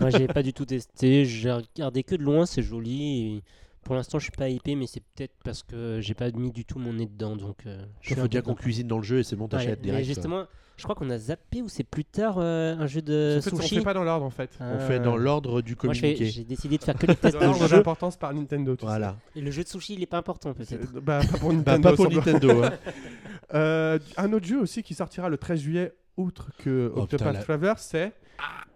Moi, 0.00 0.10
j'ai 0.10 0.26
pas 0.26 0.42
du 0.42 0.52
tout 0.52 0.64
testé. 0.64 1.24
J'ai 1.24 1.52
regardé 1.52 2.02
que 2.02 2.14
de 2.16 2.22
loin, 2.22 2.46
c'est 2.46 2.62
joli. 2.62 3.36
et 3.36 3.42
pour 3.84 3.94
l'instant, 3.94 4.18
je 4.18 4.24
suis 4.24 4.32
pas 4.32 4.48
hypé, 4.48 4.74
mais 4.76 4.86
c'est 4.86 5.02
peut-être 5.14 5.34
parce 5.44 5.62
que 5.62 6.00
j'ai 6.00 6.14
pas 6.14 6.30
mis 6.32 6.50
du 6.50 6.64
tout 6.64 6.78
mon 6.78 6.92
nez 6.94 7.06
dedans. 7.06 7.36
Donc, 7.36 7.66
euh, 7.66 7.78
je 8.00 8.10
Il 8.10 8.14
suis 8.14 8.22
faut 8.22 8.28
peu 8.28 8.42
qu'on 8.42 8.54
cuisine 8.54 8.86
dans 8.88 8.98
le 8.98 9.02
jeu 9.04 9.18
et 9.20 9.24
c'est 9.24 9.36
bon, 9.36 9.44
Ouais, 9.44 9.50
t'achètes 9.50 9.80
mais 9.80 9.88
direct. 9.90 10.06
justement, 10.06 10.44
je 10.80 10.84
crois 10.84 10.96
qu'on 10.96 11.10
a 11.10 11.18
zappé 11.18 11.62
ou 11.62 11.68
c'est 11.68 11.84
plus 11.84 12.04
tard 12.04 12.36
euh, 12.38 12.74
un 12.76 12.86
jeu 12.88 13.02
de 13.02 13.36
En 13.38 13.42
fait, 13.42 13.52
on 13.52 13.56
sushi. 13.60 13.76
fait 13.76 13.82
pas 13.82 13.94
dans 13.94 14.02
l'ordre 14.02 14.24
en 14.26 14.30
fait. 14.30 14.50
On 14.60 14.78
fait 14.80 14.98
dans 14.98 15.16
l'ordre 15.16 15.60
du 15.62 15.76
communiqué. 15.76 16.26
j'ai 16.26 16.42
décidé 16.44 16.78
de 16.78 16.82
faire 16.84 16.96
que 16.96 17.06
les 17.06 17.14
tests 17.16 17.34
Dans 17.34 17.40
de 17.40 17.44
l'ordre 17.46 17.68
jeu. 17.68 17.76
d'importance 17.76 18.16
par 18.16 18.34
Nintendo. 18.34 18.74
tu 18.74 18.84
Voilà. 18.84 19.16
Et 19.36 19.40
le 19.40 19.50
jeu 19.50 19.62
de 19.62 19.68
sushi, 19.68 19.94
il 19.94 20.02
est 20.02 20.06
pas 20.06 20.18
important 20.18 20.52
peut-être. 20.54 20.72
Euh, 20.96 21.00
Bah, 21.00 21.20
pas 21.30 21.38
pour 21.38 21.50
Bah, 21.50 21.54
Nintendo. 21.54 21.82
pas 21.90 21.96
pour 21.96 22.04
semble- 22.06 22.16
Nintendo. 22.16 22.62
hein. 22.64 22.72
Euh, 23.54 23.98
un 24.16 24.32
autre 24.32 24.46
jeu 24.46 24.60
aussi 24.60 24.82
qui 24.84 24.94
sortira 24.94 25.28
le 25.28 25.36
13 25.36 25.58
juillet, 25.60 25.92
outre 26.16 26.50
que 26.58 26.92
Oh, 26.94 27.00
Octopath 27.00 27.34
la- 27.34 27.42
Traveler, 27.42 27.72
c'est. 27.78 28.12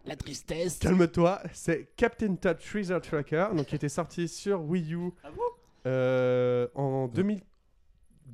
La 0.05 0.16
tristesse. 0.16 0.78
Calme-toi, 0.80 1.40
c'est 1.52 1.90
Captain 1.96 2.34
Todd 2.34 2.59
Treasure 2.59 3.00
Tracker, 3.00 3.46
donc 3.57 3.66
qui 3.66 3.76
était 3.76 3.88
sorti 3.88 4.26
sur 4.28 4.61
Wii 4.62 4.94
U 4.94 5.11
Ah 5.22 5.28
euh, 5.86 6.66
en 6.74 7.07
2000 7.09 7.40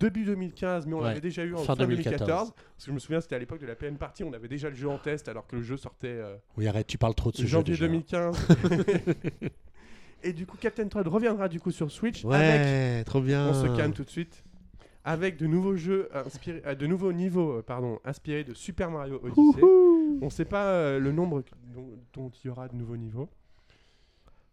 début 0.01 0.25
2015, 0.25 0.87
mais 0.87 0.95
on 0.95 0.99
Ouais, 0.99 1.05
l'avait 1.09 1.21
déjà 1.21 1.45
eu 1.45 1.55
en 1.55 1.59
fin 1.59 1.75
fin 1.75 1.77
2014. 1.77 2.19
2014. 2.19 2.53
Parce 2.53 2.85
que 2.85 2.91
je 2.91 2.93
me 2.93 2.99
souviens, 2.99 3.21
c'était 3.21 3.37
à 3.37 3.39
l'époque 3.39 3.61
de 3.61 3.67
la 3.67 3.75
PN 3.77 3.97
Party, 3.97 4.25
on 4.25 4.33
avait 4.33 4.49
déjà 4.49 4.69
le 4.71 4.75
jeu 4.75 4.89
en 4.89 4.99
test 4.99 5.29
alors 5.29 5.47
que 5.47 5.57
le 5.57 5.63
jeu 5.63 5.77
sortait 5.77 6.09
euh, 6.09 6.37
Oui, 6.57 6.67
arrête, 6.67 6.87
tu 6.87 6.99
parles 6.99 7.15
trop 7.15 7.31
de 7.31 7.37
ce 7.37 7.43
jeu. 7.43 7.49
janvier 7.49 7.75
déjà. 7.75 7.87
2015. 7.87 8.49
Et 10.23 10.33
du 10.33 10.47
coup, 10.47 10.57
Captain 10.59 10.87
Todd 10.89 11.07
reviendra 11.07 11.49
du 11.49 11.61
coup 11.61 11.71
sur 11.71 11.91
Switch 11.91 12.25
avec 12.27 12.31
Ouais, 12.61 13.05
trop 13.05 13.21
bien. 13.21 13.49
on 13.51 13.55
se 13.55 13.77
calme 13.77 13.93
tout 13.93 14.05
de 14.05 14.11
suite. 14.11 14.43
Avec 15.03 15.39
de 15.39 15.47
nouveaux 15.47 15.77
jeux 15.77 16.11
inspirés, 16.15 16.61
euh, 16.67 16.75
de 16.75 16.87
nouveaux 16.87 17.13
niveaux, 17.13 17.53
euh, 17.59 17.63
pardon, 17.63 17.99
inspirés 18.05 18.45
de 18.45 18.53
Super 18.53 18.91
Mario 18.91 19.19
Odyssey. 19.23 19.63
On 19.63 20.27
ne 20.27 20.31
sait 20.31 20.45
pas 20.45 20.67
euh, 20.67 20.99
le 20.99 21.11
nombre 21.11 21.43
dont, 21.75 21.89
dont 22.13 22.31
il 22.45 22.49
y 22.49 22.51
aura 22.51 22.69
de 22.69 22.77
nouveaux 22.77 22.99
niveaux. 22.99 23.27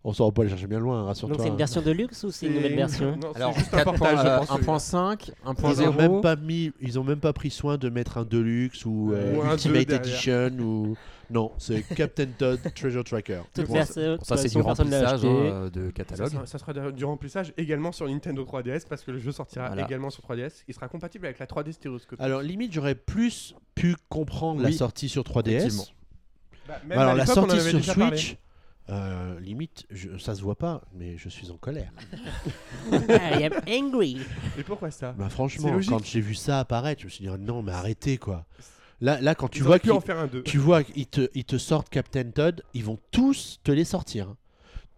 On 0.04 0.14
s'en 0.14 0.26
va 0.28 0.32
pas 0.32 0.42
aller 0.44 0.50
chercher 0.50 0.68
bien 0.68 0.80
loin, 0.80 1.04
rassure-toi. 1.04 1.36
Donc 1.36 1.46
c'est 1.46 1.52
une 1.52 1.58
version 1.58 1.82
de 1.82 1.92
luxe 1.92 2.24
ou 2.24 2.32
c'est 2.32 2.46
une 2.46 2.54
nouvelle 2.54 2.76
version 2.76 3.18
Non, 3.18 3.32
c'est 3.34 3.42
Alors, 3.42 3.54
juste 3.54 3.74
un 3.74 3.78
4 3.78 3.84
portage, 3.86 4.20
je 4.20 4.64
pense, 4.64 4.94
1.5, 4.94 5.32
Ils 5.44 5.82
ont 5.82 5.92
1.0. 5.92 5.98
même 5.98 6.22
pas 6.22 6.36
mis, 6.38 6.72
ils 6.80 6.98
ont 7.00 7.04
même 7.04 7.20
pas 7.20 7.34
pris 7.34 7.50
soin 7.50 7.78
de 7.78 7.90
mettre 7.90 8.18
un 8.18 8.24
deluxe 8.24 8.86
ou, 8.86 9.12
euh, 9.12 9.36
Ou 9.36 9.42
un 9.42 9.52
Ultimate. 9.54 9.90
Edition 9.90 10.50
ou 10.62 10.96
non, 11.30 11.52
c'est 11.58 11.82
Captain 11.94 12.28
Todd 12.38 12.60
Treasure 12.74 13.04
Tracker. 13.04 13.42
Toute 13.54 13.68
Bon, 13.68 13.74
version- 13.74 14.18
Ça, 14.22 14.38
c'est 14.38 14.48
du 14.48 14.62
remplissage 14.62 15.26
hein, 15.26 15.70
de 15.74 15.88
Ça 15.88 15.92
catalogue. 15.92 16.32
sera, 16.32 16.46
ça 16.46 16.58
sera 16.58 16.92
du 16.92 17.04
remplissage 17.04 17.52
également 17.58 17.92
sur 17.92 18.08
Nintendo 18.08 18.46
3DS 18.46 18.86
parce 18.88 19.02
que 19.04 19.12
le 19.12 19.20
jeu 19.20 19.34
sortira 19.34 19.68
Voilà. 19.68 19.84
également 19.84 20.10
sur 20.10 20.24
3DS. 20.24 20.64
Il 20.70 20.74
sera 20.74 20.88
compatible 20.88 21.26
avec 21.26 21.40
la 21.40 21.48
3D 21.48 21.74
stéréoscopique. 21.74 22.22
Alors 22.24 22.42
limite, 22.42 22.72
j'aurais 22.72 22.96
plus 22.96 23.56
pu 23.76 23.98
comprendre 24.08 24.62
la 24.62 24.72
sortie 24.72 25.10
sur 25.10 25.24
3DS. 25.24 25.50
effectivement. 25.58 25.84
Bah, 26.66 26.76
même 26.88 26.98
Alors 26.98 27.12
à 27.12 27.16
la 27.16 27.24
l'époque, 27.24 27.38
on 27.38 27.40
en 27.42 27.44
sortie 27.50 27.60
avait 27.60 27.70
sur 27.72 27.80
déjà 27.80 27.96
parlé. 27.96 28.18
Euh, 28.90 29.38
limite, 29.42 29.86
je- 29.90 30.18
ça 30.18 30.34
se 30.34 30.42
voit 30.42 30.56
pas, 30.56 30.82
mais 30.94 31.18
je 31.18 31.28
suis 31.28 31.52
en 31.52 31.58
colère. 31.58 31.92
I 32.92 33.44
am 33.44 33.54
angry. 33.68 34.18
Et 34.58 34.64
pourquoi 34.64 34.92
ça? 34.92 35.14
Bah 35.18 35.28
franchement, 35.30 35.78
quand 35.88 36.06
j'ai 36.06 36.22
vu 36.22 36.36
ça 36.36 36.60
apparaître, 36.60 37.02
je 37.02 37.08
me 37.08 37.10
suis 37.10 37.24
dit 37.26 37.30
oh 37.30 37.38
non, 37.38 37.62
mais 37.64 37.74
arrêtez 37.74 38.18
quoi. 38.18 38.46
Là, 39.02 39.20
là 39.22 39.36
quand 39.36 39.50
tu 39.50 39.60
Ils 39.60 39.64
vois 39.66 39.80
qu'ils 39.80 39.92
en 39.92 40.00
faire 40.00 40.18
un 40.20 40.28
2. 40.28 40.42
tu 40.44 40.58
vois 40.58 40.84
qu'ils 40.84 41.06
te, 41.08 41.30
ils 41.36 41.44
te 41.46 41.58
sortent 41.58 41.90
Captain 41.90 42.30
Todd, 42.32 42.64
ils 42.74 42.84
vont 42.84 42.98
tous 43.12 43.60
te 43.64 43.72
les 43.72 43.84
sortir. 43.84 44.30
hein. 44.30 44.38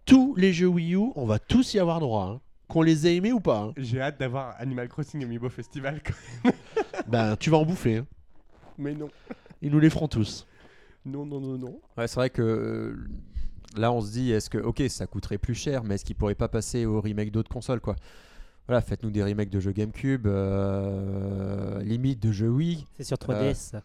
Tous 0.06 0.34
les 0.36 0.52
jeux 0.52 0.68
Wii 0.68 0.94
U, 0.94 1.10
on 1.16 1.26
va 1.26 1.38
tous 1.38 1.74
y 1.74 1.78
avoir 1.78 1.98
droit. 2.00 2.24
hein. 2.24 2.40
Qu'on 2.68 2.82
les 2.82 3.08
ait 3.08 3.16
aimés 3.16 3.32
ou 3.32 3.40
pas. 3.40 3.58
hein. 3.62 3.72
J'ai 3.76 4.00
hâte 4.00 4.18
d'avoir 4.20 4.54
Animal 4.60 4.88
Crossing 4.88 5.22
Amiibo 5.24 5.48
Festival. 5.48 6.00
quoi. 6.02 6.52
Ben, 7.08 7.36
tu 7.36 7.50
vas 7.50 7.56
en 7.58 7.64
bouffer. 7.64 7.96
hein. 7.98 8.06
Mais 8.78 8.94
non. 8.94 9.08
Ils 9.62 9.70
nous 9.72 9.80
les 9.80 9.90
feront 9.90 10.06
tous. 10.08 10.46
Non, 11.04 11.26
non, 11.26 11.40
non, 11.40 11.58
non. 11.58 11.80
Ouais, 11.98 12.06
c'est 12.06 12.14
vrai 12.16 12.30
que 12.30 12.40
euh, 12.42 13.08
là, 13.76 13.92
on 13.92 14.00
se 14.00 14.10
dit, 14.12 14.32
est-ce 14.32 14.50
que, 14.50 14.58
ok, 14.58 14.82
ça 14.88 15.06
coûterait 15.06 15.38
plus 15.38 15.54
cher, 15.54 15.84
mais 15.84 15.94
est-ce 15.96 16.04
qu'ils 16.04 16.16
pourraient 16.16 16.34
pas 16.34 16.48
passer 16.48 16.86
au 16.86 17.00
remake 17.00 17.30
d'autres 17.30 17.50
consoles, 17.50 17.80
quoi? 17.80 17.96
Voilà, 18.66 18.80
faites-nous 18.82 19.10
des 19.10 19.22
remakes 19.24 19.50
de 19.50 19.58
jeux 19.60 19.72
GameCube, 19.72 20.26
euh, 20.28 21.82
limite 21.82 22.22
de 22.22 22.32
jeux 22.32 22.48
Wii. 22.50 22.84
C'est 22.96 23.04
sur 23.04 23.16
3DS. 23.16 23.54
ça. 23.54 23.82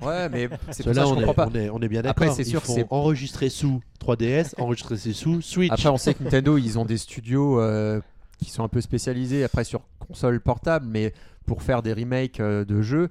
Ouais, 0.00 0.28
mais 0.28 0.48
c'est 0.70 0.82
pour 0.84 0.94
Ceux-là, 0.94 1.06
ça 1.06 1.14
que 1.14 1.20
je 1.20 1.26
on, 1.26 1.30
est, 1.30 1.34
pas. 1.34 1.48
on, 1.50 1.54
est, 1.54 1.70
on 1.70 1.78
est 1.80 1.88
bien 1.88 2.00
Après, 2.04 2.26
d'accord. 2.26 2.36
c'est 2.36 2.44
sûr 2.44 2.58
Ils 2.60 2.62
que 2.62 2.66
font 2.66 2.74
c'est- 2.74 2.86
enregistrer 2.90 3.48
sous 3.48 3.80
3DS, 4.00 4.54
enregistrer 4.58 4.96
sous 4.96 5.40
Switch. 5.42 5.70
Après, 5.72 5.88
on 5.88 5.96
sait 5.96 6.14
que 6.14 6.22
Nintendo, 6.24 6.56
ils 6.58 6.78
ont 6.78 6.84
des 6.84 6.98
studios 6.98 7.60
euh, 7.60 8.00
qui 8.38 8.50
sont 8.50 8.64
un 8.64 8.68
peu 8.68 8.80
spécialisés 8.80 9.44
après 9.44 9.64
sur 9.64 9.82
console 9.98 10.40
portable, 10.40 10.86
mais 10.88 11.12
pour 11.46 11.62
faire 11.62 11.82
des 11.82 11.92
remakes 11.92 12.40
euh, 12.40 12.64
de 12.64 12.80
jeux, 12.82 13.10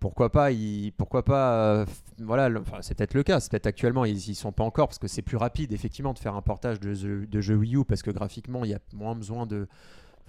pourquoi 0.00 0.30
pas 0.30 0.52
ils, 0.52 0.92
Pourquoi 0.92 1.24
pas 1.24 1.52
euh, 1.54 1.86
Voilà, 2.18 2.48
le- 2.48 2.60
enfin, 2.60 2.78
c'est 2.82 2.94
peut-être 2.96 3.14
le 3.14 3.22
cas. 3.22 3.40
C'est 3.40 3.50
peut-être 3.50 3.66
actuellement 3.66 4.04
ils 4.04 4.16
y 4.30 4.34
sont 4.34 4.52
pas 4.52 4.64
encore 4.64 4.88
parce 4.88 4.98
que 4.98 5.08
c'est 5.08 5.22
plus 5.22 5.36
rapide 5.36 5.72
effectivement 5.72 6.12
de 6.12 6.18
faire 6.18 6.34
un 6.34 6.42
portage 6.42 6.78
de, 6.80 6.94
jeux- 6.94 7.26
de 7.26 7.40
jeux 7.40 7.56
Wii 7.56 7.76
U 7.76 7.84
parce 7.84 8.02
que 8.02 8.10
graphiquement 8.10 8.64
il 8.64 8.70
y 8.70 8.74
a 8.74 8.78
moins 8.92 9.14
besoin 9.16 9.46
de, 9.46 9.66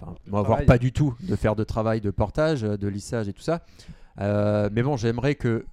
enfin, 0.00 0.14
voire 0.26 0.64
pas 0.66 0.78
du 0.78 0.92
tout 0.92 1.14
de 1.20 1.36
faire 1.36 1.54
de 1.56 1.64
travail 1.64 2.00
de 2.00 2.10
portage, 2.10 2.62
de 2.62 2.88
lissage 2.88 3.28
et 3.28 3.32
tout 3.32 3.42
ça. 3.42 3.62
Euh, 4.20 4.68
mais 4.72 4.82
bon, 4.82 4.96
j'aimerais 4.96 5.36
que 5.36 5.64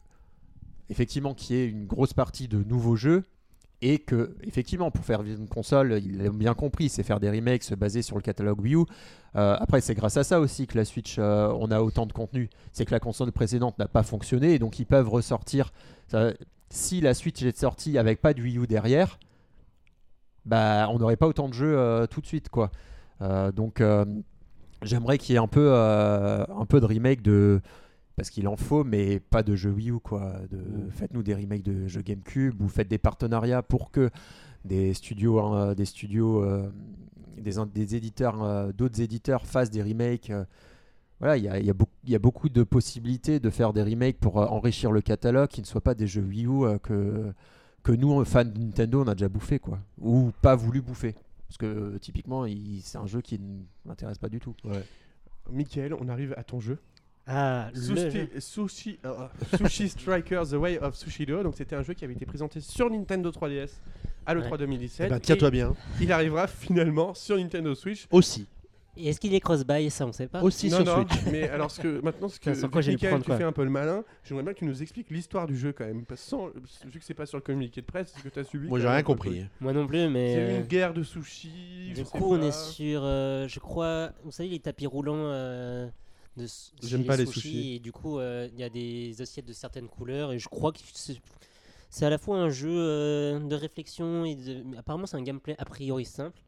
effectivement 0.90 1.34
qu'il 1.34 1.56
y 1.56 1.60
ait 1.60 1.68
une 1.68 1.86
grosse 1.86 2.14
partie 2.14 2.48
de 2.48 2.64
nouveaux 2.64 2.96
jeux 2.96 3.24
et 3.82 4.00
que 4.00 4.36
effectivement 4.42 4.90
pour 4.90 5.06
faire 5.06 5.22
une 5.22 5.48
console 5.48 6.00
il 6.04 6.18
l'a 6.18 6.30
bien 6.32 6.56
compris 6.56 6.90
c'est 6.90 7.04
faire 7.04 7.20
des 7.20 7.30
remakes 7.30 7.62
se 7.64 7.76
baser 7.76 8.02
sur 8.02 8.16
le 8.16 8.24
catalogue 8.24 8.60
Wii 8.62 8.74
U 8.76 8.86
Euh, 9.38 9.56
après 9.60 9.82
c'est 9.82 9.94
grâce 9.94 10.18
à 10.18 10.24
ça 10.24 10.40
aussi 10.40 10.66
que 10.66 10.76
la 10.76 10.84
Switch 10.84 11.18
euh, 11.20 11.54
on 11.60 11.70
a 11.70 11.82
autant 11.82 12.08
de 12.08 12.14
contenu 12.14 12.50
c'est 12.72 12.86
que 12.86 12.92
la 12.92 13.00
console 13.00 13.32
précédente 13.32 13.78
n'a 13.78 13.88
pas 13.88 14.02
fonctionné 14.02 14.54
et 14.54 14.60
donc 14.60 14.80
ils 14.80 14.86
peuvent 14.86 15.10
ressortir 15.10 15.74
si 16.70 17.02
la 17.02 17.14
Switch 17.14 17.44
est 17.44 17.56
sortie 17.56 18.00
avec 18.00 18.20
pas 18.20 18.34
de 18.34 18.42
Wii 18.42 18.58
U 18.58 18.66
derrière 18.66 19.20
bah 20.46 20.88
on 20.90 20.98
n'aurait 20.98 21.18
pas 21.18 21.28
autant 21.28 21.50
de 21.50 21.54
jeux 21.54 21.78
euh, 21.78 22.08
tout 22.08 22.20
de 22.20 22.26
suite 22.26 22.50
quoi 22.50 22.72
donc 23.54 23.82
j'aimerais 24.82 25.18
qu'il 25.20 25.34
y 25.34 25.36
ait 25.36 25.42
un 25.42 25.48
peu 25.48 25.74
un 25.76 26.66
peu 26.68 26.80
de 26.80 26.86
remake 26.86 27.22
de 27.22 27.62
parce 28.16 28.32
qu'il 28.32 28.48
en 28.48 28.56
faut, 28.56 28.84
mais 28.84 29.20
pas 29.20 29.44
de 29.44 29.56
jeux 29.56 29.70
Wii 29.70 29.92
U 29.92 30.00
quoi. 30.00 30.34
Faites-nous 30.92 31.22
des 31.22 31.36
remakes 31.36 31.64
de 31.64 31.88
jeux 31.88 32.02
GameCube 32.02 32.60
ou 32.62 32.68
faites 32.68 32.88
des 32.88 32.98
partenariats 32.98 33.62
pour 33.62 33.92
que 33.92 34.10
des 34.66 34.94
studios, 34.96 35.40
hein, 35.40 35.74
des 35.74 35.86
studios, 35.86 36.44
des, 37.38 37.96
éditeurs, 37.96 38.44
euh, 38.44 38.72
d'autres 38.72 39.02
éditeurs 39.02 39.46
fassent 39.46 39.70
des 39.70 39.82
remakes. 39.82 40.30
euh. 40.30 40.46
voilà, 41.20 41.38
il 41.38 41.44
y 41.44 41.50
a, 41.50 41.60
y 41.60 41.72
y 42.06 42.16
a 42.16 42.20
beaucoup 42.20 42.50
de 42.50 42.64
possibilités 42.64 43.40
de 43.40 43.50
faire 43.50 43.74
des 43.74 43.84
remakes 43.84 44.18
pour 44.20 44.42
euh, 44.42 44.46
enrichir 44.46 44.92
le 44.92 45.02
catalogue, 45.02 45.50
qui 45.50 45.62
ne 45.62 45.66
soient 45.66 45.82
pas 45.82 45.96
des 45.96 46.08
jeux 46.08 46.24
Wii 46.24 46.46
U 46.46 46.80
que 46.82 47.34
que 47.84 47.92
nous 47.94 48.26
fans 48.26 48.44
de 48.44 48.60
Nintendo 48.60 49.02
on 49.04 49.08
a 49.08 49.16
déjà 49.16 49.30
bouffé 49.30 49.60
quoi, 49.60 49.80
ou 50.02 50.32
pas 50.42 50.56
voulu 50.56 50.82
bouffer. 50.82 51.16
Parce 51.48 51.58
que 51.58 51.98
typiquement, 52.00 52.46
c'est 52.84 52.98
un 52.98 53.06
jeu 53.06 53.22
qui 53.22 53.40
ne 53.40 53.62
m'intéresse 53.86 54.18
pas 54.18 54.28
du 54.28 54.40
tout. 54.40 54.54
Michael, 55.50 55.94
on 55.94 56.10
arrive 56.10 56.34
à 56.36 56.44
ton 56.44 56.60
jeu. 56.60 56.78
Ah, 57.28 57.70
le 57.74 57.80
Sushi, 57.82 58.12
jeu. 58.12 58.30
Sushi, 58.40 59.00
euh, 59.06 59.28
Sushi 59.58 59.90
Striker 59.90 60.44
The 60.50 60.54
Way 60.54 60.80
of 60.80 60.96
Sushido. 60.96 61.44
Donc 61.44 61.56
c'était 61.56 61.76
un 61.76 61.84
jeu 61.84 61.94
qui 61.94 62.06
avait 62.06 62.14
été 62.14 62.26
présenté 62.26 62.62
sur 62.62 62.90
Nintendo 62.90 63.30
3DS 63.32 63.72
à 64.26 64.34
l'E3 64.34 64.52
Ouais. 64.52 64.58
2017. 64.60 65.06
Eh 65.08 65.10
ben, 65.10 65.18
Et 65.18 65.20
Tiens-toi 65.20 65.52
bien. 65.52 65.74
Il 66.00 66.12
arrivera 66.12 66.48
finalement 66.48 67.14
sur 67.14 67.38
Nintendo 67.38 67.76
Switch. 67.76 68.08
Aussi. 68.12 68.48
Et 69.00 69.10
Est-ce 69.10 69.20
qu'il 69.20 69.34
est 69.36 69.40
cross-buy 69.40 69.92
Ça, 69.92 70.08
on 70.08 70.12
sait 70.12 70.28
pas. 70.28 70.42
Aussi 70.42 70.70
non, 70.72 70.78
sur 70.78 70.86
non, 70.86 71.08
Switch. 71.08 71.22
mais 71.32 71.48
alors 71.50 71.70
ce 71.70 71.80
que 71.80 72.02
maintenant 72.02 72.30
ce 72.30 72.40
que 72.40 72.66
quoi 72.66 72.82
j'ai 72.82 72.92
le 72.94 72.96
Michael, 72.96 73.10
prendre, 73.12 73.24
tu 73.26 73.30
quoi 73.30 73.38
fais 73.38 73.44
un 73.44 73.52
peu 73.52 73.64
le 73.64 73.70
malin, 73.70 74.04
j'aimerais 74.24 74.44
bien 74.44 74.54
que 74.54 74.58
tu 74.60 74.66
nous 74.66 74.82
expliques 74.82 75.12
l'histoire 75.12 75.46
du 75.46 75.56
jeu 75.56 75.72
quand 75.72 75.86
même. 75.86 76.04
Parce 76.06 76.22
que 76.24 76.28
sans- 76.30 76.48
vu 76.86 76.98
que 77.00 77.06
c'est 77.06 77.14
pas 77.14 77.28
sur 77.28 77.38
le 77.38 77.44
communiqué 77.44 77.82
de 77.82 77.86
presse, 77.86 78.12
ce 78.18 78.24
que 78.24 78.30
tu 78.30 78.40
as 78.40 78.44
subi. 78.44 78.68
Moi, 78.68 78.80
j'ai 78.80 78.88
rien 78.88 79.04
compris. 79.04 79.46
Moi 79.60 79.72
non 79.74 79.86
plus, 79.86 80.08
mais. 80.10 80.34
C'est 80.34 80.42
euh, 80.42 80.58
une 80.62 80.66
guerre 80.66 80.94
de 80.96 81.04
sushis. 81.04 81.90
je 81.92 82.02
Du 82.02 82.04
coup, 82.06 82.34
on 82.34 82.42
est 82.42 82.52
sur, 82.52 83.02
euh, 83.04 83.48
je 83.48 83.60
crois, 83.60 84.14
vous 84.24 84.32
savez, 84.32 84.50
les 84.50 84.60
tapis 84.60 84.88
roulants 84.88 85.14
euh, 85.16 85.88
de 86.38 86.46
J'aime 86.84 87.06
pas 87.06 87.18
les 87.18 87.26
sushis. 87.26 87.42
sushis. 87.42 87.76
Et 87.76 87.80
du 87.80 87.92
coup, 87.92 88.20
euh, 88.20 88.48
il 88.54 88.60
y 88.60 88.64
a 88.64 88.70
des 88.70 89.22
assiettes 89.22 89.46
de 89.48 89.54
certaines 89.54 89.88
couleurs. 89.90 90.32
Et 90.32 90.40
je 90.40 90.48
crois 90.48 90.72
que 90.72 90.80
c'est 91.90 92.06
à 92.06 92.10
la 92.10 92.18
fois 92.18 92.38
un 92.38 92.50
jeu 92.50 92.70
euh, 92.72 93.40
de 93.40 93.56
réflexion 93.56 94.26
et 94.26 94.36
de... 94.36 94.64
apparemment, 94.78 95.06
c'est 95.08 95.18
un 95.18 95.24
gameplay 95.24 95.56
a 95.58 95.66
priori 95.66 96.06
simple. 96.06 96.40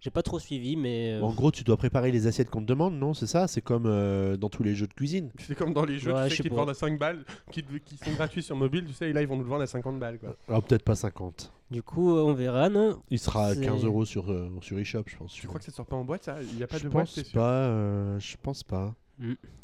J'ai 0.00 0.10
pas 0.10 0.22
trop 0.22 0.38
suivi, 0.38 0.76
mais. 0.76 1.14
euh, 1.14 1.22
En 1.22 1.32
gros, 1.32 1.50
tu 1.50 1.64
dois 1.64 1.78
préparer 1.78 2.12
les 2.12 2.26
assiettes 2.26 2.50
qu'on 2.50 2.60
te 2.60 2.66
demande, 2.66 2.94
non 2.94 3.14
C'est 3.14 3.26
ça? 3.26 3.48
C'est 3.48 3.62
comme 3.62 3.86
euh, 3.86 4.36
dans 4.36 4.50
tous 4.50 4.62
les 4.62 4.74
jeux 4.74 4.86
de 4.86 4.92
cuisine. 4.92 5.30
C'est 5.38 5.54
comme 5.54 5.72
dans 5.72 5.86
les 5.86 5.98
jeux 5.98 6.12
Ouais, 6.12 6.24
tu 6.24 6.30
je 6.30 6.30
sais, 6.30 6.36
sais 6.36 6.42
qui 6.42 6.50
te 6.50 6.54
vendent 6.54 6.68
à 6.68 6.74
5 6.74 6.98
balles, 6.98 7.24
qui, 7.50 7.64
sont 8.04 8.12
gratuits 8.12 8.42
sur 8.42 8.54
mobile, 8.54 8.84
tu 8.86 8.92
sais, 8.92 9.08
et 9.08 9.12
là 9.14 9.22
ils 9.22 9.26
vont 9.28 9.36
nous 9.36 9.44
le 9.44 9.48
vendre 9.48 9.62
à 9.62 9.66
50 9.66 9.98
balles. 9.98 10.18
Quoi. 10.18 10.36
Alors 10.46 10.62
peut-être 10.62 10.82
pas 10.84 10.94
50. 10.94 11.50
Du 11.70 11.82
coup, 11.82 12.10
on 12.12 12.34
verra, 12.34 12.68
non? 12.68 13.00
Il 13.10 13.18
sera 13.18 13.46
à 13.46 13.54
C'est- 13.54 13.62
15 13.62 13.82
euros 13.86 14.04
sur, 14.04 14.30
euh, 14.30 14.50
sur 14.60 14.78
eShop, 14.78 15.04
je 15.06 15.16
pense. 15.16 15.32
Tu 15.32 15.46
crois 15.46 15.58
que 15.58 15.64
ça 15.64 15.72
sort 15.72 15.86
pas 15.86 15.96
en 15.96 16.04
boîte 16.04 16.24
ça? 16.24 16.36
Il 16.42 16.54
n'y 16.54 16.62
a 16.62 16.66
pas 16.66 16.76
je 16.76 16.84
de 16.84 16.88
boîte, 16.90 17.06
pense 17.06 17.14
c'est 17.14 17.24
sûr. 17.24 17.40
pas. 17.40 17.50
euh, 17.68 18.18
je 18.20 18.36
pense 18.42 18.62
pas. 18.62 18.94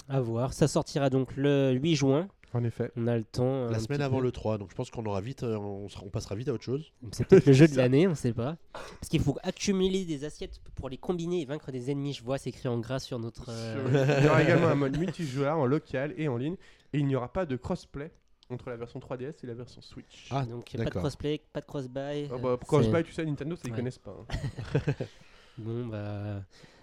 À 0.08 0.20
voir. 0.20 0.52
Ça 0.52 0.68
sortira 0.68 1.10
donc 1.10 1.36
le 1.36 1.72
8 1.72 1.94
juin. 1.96 2.28
En 2.52 2.64
effet. 2.64 2.90
On 2.96 3.06
a 3.06 3.16
le 3.16 3.22
temps. 3.22 3.66
La 3.70 3.78
semaine 3.78 4.00
avant 4.02 4.16
peu. 4.18 4.24
le 4.24 4.32
3, 4.32 4.58
donc 4.58 4.70
je 4.70 4.74
pense 4.74 4.90
qu'on 4.90 5.04
aura 5.06 5.20
vite, 5.20 5.44
euh, 5.44 5.56
on, 5.56 5.88
sera- 5.88 6.02
on 6.04 6.08
passera 6.10 6.34
vite 6.34 6.48
à 6.48 6.52
autre 6.52 6.64
chose. 6.64 6.92
C'est 7.12 7.24
peut-être 7.28 7.46
le 7.46 7.52
jeu 7.52 7.68
de 7.68 7.76
l'année, 7.76 8.08
on 8.08 8.16
sait 8.16 8.32
pas. 8.32 8.56
Parce 8.72 9.08
qu'il 9.08 9.20
faut 9.20 9.38
accumuler 9.44 10.04
des 10.04 10.24
assiettes 10.24 10.60
pour 10.74 10.88
les 10.88 10.96
combiner 10.96 11.42
et 11.42 11.44
vaincre 11.44 11.70
des 11.70 11.92
ennemis. 11.92 12.12
Je 12.12 12.24
vois, 12.24 12.38
c'est 12.38 12.50
écrit 12.50 12.68
en 12.68 12.78
gras 12.80 12.98
sur 12.98 13.20
notre. 13.20 13.46
euh, 13.50 14.16
Il 14.20 14.24
y 14.24 14.28
aura 14.28 14.42
également 14.42 14.66
un 14.66 14.74
mode 14.74 14.98
multijoueur 14.98 15.58
en 15.58 15.66
local 15.66 16.12
et 16.16 16.26
en 16.26 16.36
ligne, 16.38 16.56
et 16.92 16.98
il 16.98 17.06
n'y 17.06 17.14
aura 17.14 17.32
pas 17.32 17.46
de 17.46 17.54
crossplay 17.54 18.10
entre 18.48 18.68
la 18.68 18.76
version 18.76 18.98
3DS 18.98 19.34
et 19.44 19.46
la 19.46 19.54
version 19.54 19.80
Switch. 19.80 20.26
Ah, 20.32 20.44
Donc 20.44 20.72
pas 20.76 20.84
de 20.86 20.90
crossplay, 20.90 21.40
pas 21.52 21.60
de 21.60 21.66
cross-buy. 21.66 22.28
Ah 22.32 22.36
bah, 22.36 22.58
Crossbuy, 22.66 23.04
tu 23.04 23.12
sais, 23.12 23.24
Nintendo, 23.24 23.54
ça 23.54 23.62
ils 23.66 23.70
Ouais. 23.70 23.76
connaissent 23.76 23.98
pas. 23.98 24.16
hein. 24.28 24.80
Bon 25.58 25.86
bah. 25.86 26.42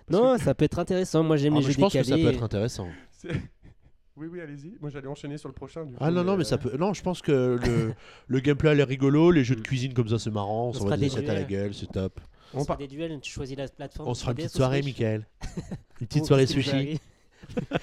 Non, 0.10 0.38
ça 0.38 0.54
peut 0.56 0.66
être 0.66 0.80
intéressant. 0.80 1.24
Moi 1.24 1.38
j'aime 1.38 1.54
Ah, 1.56 1.60
les 1.60 1.66
jeux 1.66 1.72
je 1.74 1.80
pense 1.80 1.94
que 1.94 2.04
ça 2.04 2.16
peut 2.16 2.28
être 2.28 2.44
intéressant. 2.44 2.88
Oui, 4.20 4.26
oui, 4.32 4.42
allez-y. 4.42 4.74
Moi, 4.82 4.90
j'allais 4.90 5.06
enchaîner 5.06 5.38
sur 5.38 5.48
le 5.48 5.54
prochain. 5.54 5.86
Du 5.86 5.94
Ah 6.00 6.08
coup, 6.08 6.12
non, 6.16 6.24
non, 6.24 6.38
mais 6.38 6.44
ça 6.44 6.58
peut. 6.58 6.76
Non, 6.76 6.92
je 6.92 7.04
pense 7.04 7.22
que 7.22 7.60
le, 7.64 7.94
le 8.28 8.40
gameplay 8.40 8.72
a 8.72 8.74
l'air 8.74 8.88
rigolo, 8.88 9.30
les 9.30 9.44
jeux 9.44 9.54
de 9.54 9.60
Mm. 9.60 9.64
cuisine 9.64 9.94
comme 9.94 10.08
ça, 10.08 10.18
c'est 10.18 10.32
marrant, 10.32 10.66
on 10.66 10.70
On 10.70 10.74
s'en 10.74 10.80
fera 10.86 10.90
va 10.90 10.98
des 10.98 11.16
à 11.16 11.22
la 11.22 11.44
duels. 11.44 11.46
gueule, 11.48 11.74
c'est 11.76 11.92
top. 11.92 12.20
On 12.52 12.62
On 12.62 12.64
se 12.64 12.78
des 12.78 12.88
duels, 12.88 13.20
tu 13.22 13.32
choisis 13.32 13.56
la 13.56 13.68
plateforme. 13.68 14.10
On 14.10 14.16
se 14.16 14.22
fera 14.22 14.32
une 14.32 14.38
3DS 14.40 14.42
petite 14.46 14.56
soirée, 14.58 14.82
Michael. 14.82 15.28
Une 16.02 16.08
petite 16.08 16.26
soirée 16.26 16.48
sushi. 16.48 17.00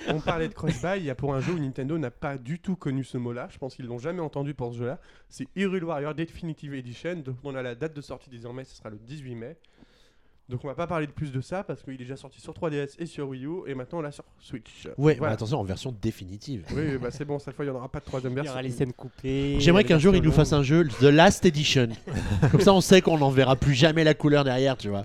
On 0.09 0.19
parlait 0.20 0.49
de 0.49 0.55
cross-buy, 0.55 0.99
il 0.99 1.05
y 1.05 1.11
a 1.11 1.15
pour 1.15 1.35
un 1.36 1.40
jeu 1.40 1.53
où 1.53 1.59
Nintendo 1.61 1.97
n'a 1.99 2.11
pas 2.11 2.36
du 2.36 2.59
tout 2.59 2.74
connu 2.74 3.05
ce 3.05 3.16
mot-là. 3.16 3.47
Je 3.53 3.59
pense 3.59 3.77
qu'ils 3.77 3.86
l'ont 3.86 3.99
jamais 3.99 4.20
entendu 4.20 4.55
pour 4.55 4.73
ce 4.73 4.78
jeu-là. 4.78 4.99
C'est 5.28 5.47
Hyrule 5.55 5.85
Warrior 5.85 6.16
Definitive 6.16 6.74
Edition. 6.74 7.15
Donc 7.15 7.36
on 7.44 7.55
a 7.55 7.62
la 7.62 7.77
date 7.77 7.94
de 7.94 8.01
sortie 8.01 8.28
désormais, 8.28 8.65
ce 8.65 8.74
sera 8.74 8.90
le 8.90 8.99
18 8.99 9.36
mai. 9.36 9.57
Donc 10.51 10.62
on 10.62 10.66
va 10.69 10.75
pas 10.75 10.87
parler 10.87 11.07
de 11.07 11.12
plus 11.12 11.33
de 11.33 11.41
ça 11.41 11.65
parce 11.65 11.83
qu'il 11.83 11.95
est 11.95 11.99
déjà 11.99 12.16
sorti 12.19 12.39
sur 12.39 12.53
3DS 12.53 12.97
et 12.99 13.07
sur 13.07 13.29
Wii 13.29 13.47
U 13.47 13.51
et 13.66 13.75
maintenant 13.75 14.01
on 14.01 14.03
l'a 14.03 14.12
sur 14.12 14.25
Switch. 14.39 14.87
Ouais, 14.99 15.16
mais 15.19 15.29
attention, 15.29 15.59
en 15.59 15.65
version 15.65 15.97
définitive. 16.03 16.66
Oui, 16.77 16.99
bah 16.99 17.11
c'est 17.11 17.25
bon, 17.25 17.39
cette 17.39 17.55
fois 17.57 17.65
il 17.65 17.69
n'y 17.69 17.75
en 17.75 17.79
aura 17.79 17.89
pas 17.89 18.01
de 18.01 18.05
troisième 18.05 18.33
Il 18.33 18.35
y 18.35 18.37
version. 18.37 18.53
aura 18.53 18.61
les 18.62 18.71
scènes 18.71 18.93
coupées. 18.93 19.57
J'aimerais 19.59 19.85
qu'un 19.85 19.99
jour 19.99 20.15
il 20.15 20.23
nous 20.23 20.33
fasse 20.33 20.53
un 20.53 20.62
jeu, 20.62 20.87
The 20.87 21.05
Last 21.05 21.47
Edition. 21.47 21.89
Comme 22.51 22.61
ça, 22.61 22.75
on 22.75 22.83
sait 22.83 23.01
qu'on 23.01 23.16
n'en 23.16 23.31
verra 23.31 23.57
plus 23.57 23.73
jamais 23.73 24.05
la 24.05 24.12
couleur 24.12 24.45
derrière, 24.45 24.77
tu 24.77 24.91
vois. 24.91 25.05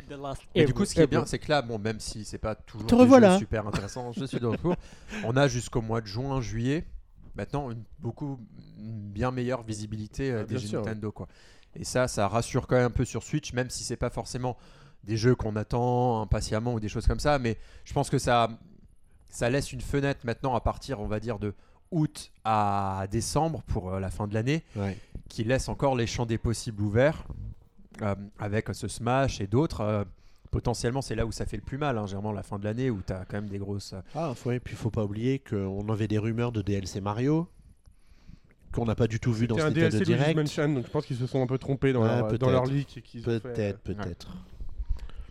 Et 0.56 0.66
du 0.66 0.74
coup, 0.74 0.84
ce 0.84 0.94
qui 0.94 1.00
est 1.00 1.08
bien, 1.08 1.26
c'est 1.26 1.40
que 1.40 1.50
là, 1.50 1.62
bon, 1.62 1.80
même 1.80 2.02
si 2.02 2.26
c'est 2.26 2.38
pas 2.38 2.56
toujours 2.56 2.88
des 2.90 3.28
jeux 3.30 3.38
super 3.38 3.66
intéressant, 3.66 4.12
je 4.12 4.26
suis 4.26 4.40
de 4.42 4.46
retour. 4.48 4.76
On 5.24 5.38
a 5.38 5.48
jusqu'au 5.48 5.82
mois 5.82 6.02
de 6.02 6.08
juin, 6.08 6.42
juillet, 6.42 6.86
maintenant 7.36 7.72
une 7.72 7.84
beaucoup 8.00 8.40
une 8.78 9.10
bien 9.10 9.32
meilleure 9.32 9.64
visibilité 9.64 10.32
euh, 10.32 10.40
Ah, 10.42 10.44
des 10.44 10.50
bien 10.56 10.58
jeux 10.58 10.68
sûr. 10.68 10.82
Nintendo, 10.82 11.14
quoi. 11.14 11.28
Et 11.76 11.84
ça, 11.84 12.08
ça 12.08 12.28
rassure 12.28 12.68
quand 12.68 12.76
même 12.76 12.86
un 12.88 12.90
peu 12.90 13.06
sur 13.06 13.24
Switch, 13.24 13.54
même 13.54 13.70
si 13.70 13.84
c'est 13.84 13.96
pas 13.96 14.10
forcément 14.10 14.58
des 15.04 15.18
jeux 15.18 15.36
qu'on 15.36 15.56
attend 15.56 16.22
impatiemment 16.22 16.74
ou 16.74 16.80
des 16.80 16.90
choses 16.90 17.08
comme 17.08 17.20
ça, 17.20 17.40
mais 17.40 17.58
je 17.86 17.94
pense 17.94 18.10
que 18.10 18.18
ça, 18.20 18.50
ça 19.30 19.50
laisse 19.50 19.72
une 19.74 19.82
fenêtre 19.82 20.22
maintenant 20.26 20.56
à 20.56 20.62
partir, 20.62 21.00
on 21.00 21.08
va 21.08 21.20
dire, 21.20 21.40
de 21.40 21.54
août 21.92 22.32
à 22.44 23.06
décembre 23.10 23.64
pour 23.64 23.92
euh, 23.94 24.00
la 24.00 24.12
fin 24.12 24.28
de 24.28 24.34
l'année 24.34 24.64
Ouais. 24.76 24.98
qui 25.28 25.44
laisse 25.44 25.70
encore 25.70 25.96
les 25.96 26.06
champs 26.06 26.26
des 26.28 26.38
possibles 26.38 26.84
ouverts 26.84 27.24
euh, 28.04 28.14
avec 28.38 28.68
ce 28.74 28.88
Smash 28.88 29.42
et 29.42 29.48
d'autres. 29.48 29.82
euh, 29.82 30.04
potentiellement, 30.52 31.02
c'est 31.02 31.14
là 31.16 31.26
où 31.28 31.32
ça 31.32 31.46
fait 31.46 31.58
le 31.58 31.64
plus 31.64 31.78
mal, 31.78 31.98
hein, 31.98 32.06
généralement 32.08 32.32
la 32.32 32.42
fin 32.44 32.58
de 32.60 32.64
l'année 32.64 32.90
où 32.90 33.02
tu 33.06 33.14
as 33.14 33.24
quand 33.26 33.38
même 33.38 33.50
des 33.50 33.60
grosses. 33.60 33.94
Ah, 34.16 34.34
ouais, 34.46 34.56
et 34.58 34.60
puis 34.60 34.76
faut 34.76 34.90
pas 34.92 35.04
oublier 35.04 35.40
qu'on 35.40 35.88
avait 35.90 36.08
des 36.08 36.18
rumeurs 36.18 36.52
de 36.52 36.62
DLC 36.64 37.02
Mario 37.02 37.48
qu'on 38.72 38.86
n'a 38.86 38.94
pas 38.96 39.08
du 39.08 39.20
tout 39.20 39.34
vu 39.34 39.48
dans 39.48 39.58
un 39.60 39.72
DLC 39.72 39.98
Luigi's 40.00 40.16
Direct. 40.18 40.38
Mansion, 40.38 40.70
donc 40.74 40.86
je 40.86 40.92
pense 40.92 41.06
qu'ils 41.06 41.18
se 41.18 41.26
sont 41.26 41.42
un 41.42 41.48
peu 41.48 41.58
trompés 41.58 41.92
dans, 41.94 42.02
Ouais, 42.04 42.08
leur, 42.08 42.22
dans 42.22 42.28
peut-être. 42.30 42.52
leur 42.52 42.66
leak. 42.66 42.98
et 42.98 43.02
qu'ils 43.02 43.22
ont 43.22 43.26
fait, 43.26 43.40
Peut-être, 43.40 43.80
peut-être. 43.80 44.28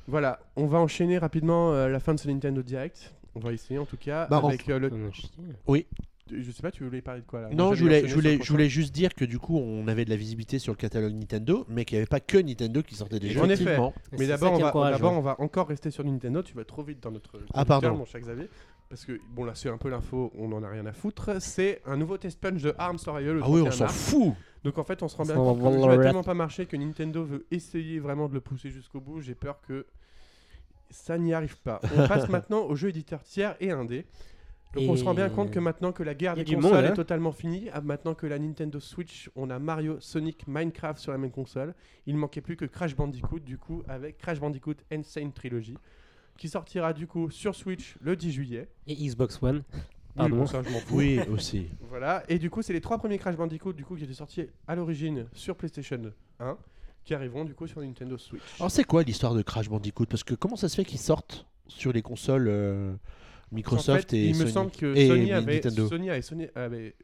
Voilà, 0.09 0.41
on 0.57 0.67
va 0.67 0.79
enchaîner 0.79 1.19
rapidement 1.19 1.73
euh, 1.73 1.89
la 1.89 2.01
fin 2.01 2.15
de 2.15 2.19
ce 2.19 2.29
Nintendo 2.29 2.63
Direct. 2.63 3.15
On 3.35 3.41
va 3.41 3.53
essayer 3.53 3.79
en 3.79 3.85
tout 3.85 3.99
cas 3.99 4.27
Bah, 4.27 4.41
avec 4.43 4.67
euh, 4.71 4.79
le. 4.79 4.91
Chié. 5.13 5.87
Je 6.31 6.51
sais 6.51 6.63
pas, 6.63 6.71
tu 6.71 6.83
voulais 6.83 7.03
parler 7.03 7.21
de 7.21 7.27
quoi 7.27 7.43
là? 7.43 7.49
Non, 7.53 7.75
je 7.75 7.83
voulais, 7.83 7.99
enchaîner 7.99 8.09
je, 8.09 8.13
sur 8.13 8.17
voulais, 8.17 8.37
le 8.37 8.43
je 8.43 8.51
voulais 8.51 8.69
juste 8.69 8.95
dire 8.95 9.15
que 9.15 9.27
du 9.27 9.39
coup, 9.39 9.59
on 9.59 9.87
avait 9.87 10.07
de 10.07 10.11
la 10.11 10.17
visibilité 10.17 10.59
sur 10.59 10.73
le 10.73 10.79
catalogue 10.79 11.13
Nintendo, 11.13 11.67
mais 11.69 11.85
qu'il 11.85 11.97
n'y 11.97 12.01
avait 12.01 12.07
pas 12.07 12.21
que 12.21 12.39
Nintendo 12.39 12.83
qui 12.83 12.95
sortait 12.95 13.19
des 13.19 13.31
jeux. 13.31 13.41
En 13.41 13.51
effet. 13.51 13.79
Mais 14.19 14.27
d'abord, 14.27 14.53
on 14.53 14.59
va, 14.59 14.69
encourage, 14.69 14.93
d'abord, 14.93 15.13
ouais. 15.13 15.19
on 15.19 15.23
va 15.23 15.37
encore 15.41 15.69
rester 15.69 15.91
sur 15.91 16.05
Nintendo. 16.05 16.43
Tu 16.43 16.55
vas 16.55 16.65
trop 16.65 16.83
vite 16.83 17.03
dans 17.03 17.11
notre. 17.11 17.39
Ah, 17.53 17.67
pardon. 17.67 17.97
Mon 17.97 18.05
cher 18.07 18.21
Xavier. 18.21 18.49
Parce 18.89 19.05
que, 19.05 19.21
bon, 19.35 19.45
là, 19.45 19.53
c'est 19.55 19.69
un 19.69 19.77
peu 19.77 19.91
l'info, 19.91 20.33
on 20.39 20.51
en 20.53 20.63
a 20.63 20.69
rien 20.69 20.87
à 20.87 20.93
foutre. 20.93 21.31
C'est 21.41 21.83
un 21.85 21.99
nouveau 21.99 22.17
test 22.17 22.41
punch 22.41 22.63
de 22.63 22.75
Arms 22.79 22.99
Survival. 22.99 23.41
Ah 23.43 23.51
oui, 23.51 23.61
on 23.61 23.67
31 23.69 23.87
s'en 23.87 23.89
fout 23.89 24.35
Donc, 24.65 24.79
en 24.79 24.85
fait, 24.85 25.03
on 25.03 25.09
se 25.09 25.17
rend 25.17 25.25
bien 25.25 25.35
compte 25.35 25.59
que 25.59 25.65
le 25.65 25.71
jeu 25.71 25.77
a 25.77 25.81
valoir- 25.81 26.07
tellement 26.07 26.23
pas 26.23 26.35
marché 26.35 26.67
que 26.67 26.77
Nintendo 26.77 27.25
veut 27.25 27.47
essayer 27.51 28.01
vraiment 28.01 28.29
de 28.29 28.35
le 28.35 28.41
pousser 28.41 28.71
jusqu'au 28.71 29.01
bout. 29.01 29.21
J'ai 29.21 29.35
peur 29.35 29.61
que 29.61 29.87
ça 30.91 31.19
n'y 31.19 31.33
arrive 31.33 31.59
pas. 31.59 31.81
On 31.97 32.07
passe 32.09 32.29
maintenant 32.29 32.63
aux 32.63 32.75
jeux 32.75 32.89
éditeurs 32.89 33.23
tiers 33.23 33.57
et 33.61 33.71
indés. 33.71 34.07
Donc, 34.75 34.91
on 34.91 34.97
se 34.97 35.05
rend 35.05 35.15
bien 35.15 35.31
compte 35.31 35.51
que 35.51 35.59
maintenant 35.59 35.93
que 35.93 36.03
la 36.03 36.15
guerre 36.15 36.35
des 36.35 36.45
consoles 36.45 36.73
monde, 36.73 36.85
est 36.85 36.89
hein. 36.89 36.93
totalement 36.93 37.33
finie, 37.33 37.69
ah, 37.73 37.81
maintenant 37.81 38.15
que 38.15 38.27
la 38.27 38.39
Nintendo 38.39 38.79
Switch, 38.81 39.31
on 39.35 39.49
a 39.49 39.59
Mario, 39.59 39.99
Sonic, 39.99 40.47
Minecraft 40.47 41.01
sur 41.01 41.11
la 41.11 41.19
même 41.19 41.31
console, 41.31 41.75
il 42.07 42.15
ne 42.15 42.21
manquait 42.21 42.43
plus 42.43 42.57
que 42.57 42.67
Crash 42.67 42.95
Bandicoot, 42.95 43.41
du 43.41 43.57
coup, 43.57 43.83
avec 43.89 44.19
Crash 44.19 44.41
Bandicoot 44.41 44.75
Insane 44.93 45.33
Trilogy, 45.33 45.77
qui 46.37 46.49
sortira 46.51 46.93
du 46.93 47.07
coup 47.07 47.31
sur 47.31 47.55
Switch 47.55 47.97
le 48.03 48.15
10 48.15 48.31
juillet. 48.31 48.69
Et 48.87 48.95
Xbox 48.95 49.43
One. 49.43 49.63
Oui, 50.25 50.31
bon, 50.31 50.47
ça, 50.47 50.63
je 50.63 50.71
m'en 50.71 50.79
fous. 50.81 50.97
Oui, 50.97 51.21
aussi. 51.33 51.67
Voilà, 51.89 52.23
et 52.29 52.39
du 52.39 52.51
coup, 52.51 52.63
c'est 52.63 52.73
les 52.73 52.81
trois 52.81 52.99
premiers 52.99 53.19
Crash 53.19 53.37
Bandicoot 53.37 53.73
du 53.73 53.85
coup 53.85 53.97
qui 53.97 54.05
étaient 54.05 54.13
sortis 54.15 54.47
à 54.67 54.75
l'origine 54.77 55.27
sur 55.33 55.57
PlayStation 55.57 56.01
1, 56.41 56.57
qui 57.05 57.15
arriveront 57.15 57.45
du 57.45 57.55
coup 57.55 57.67
sur 57.67 57.81
Nintendo 57.81 58.17
Switch. 58.19 58.43
Alors, 58.61 58.71
c'est 58.71 58.85
quoi 58.85 59.03
l'histoire 59.03 59.35
de 59.35 59.43
Crash 59.43 59.69
Bandicoot? 59.69 60.07
Parce 60.07 60.23
que 60.25 60.35
comment 60.35 60.57
ça 60.57 60.69
se 60.69 60.77
fait 60.77 60.85
qu'ils 60.85 60.99
sortent 61.01 61.47
sur 61.67 61.93
les 61.93 62.03
consoles 62.03 62.49
euh, 62.49 62.95
Microsoft 63.53 63.89
En 63.89 64.09
fait, 64.09 64.17
et 64.17 64.25
il 64.27 64.35
me 64.35 64.41
Sony 64.41 64.53
semble 64.53 64.71
que 64.71 64.95
et 64.95 65.09
Sony 65.09 65.33
avait, 65.33 65.55
Nintendo 65.55 65.89
Sony 65.89 66.11
avait, 66.11 66.23
Sony 66.23 66.47
avait- 66.55 66.95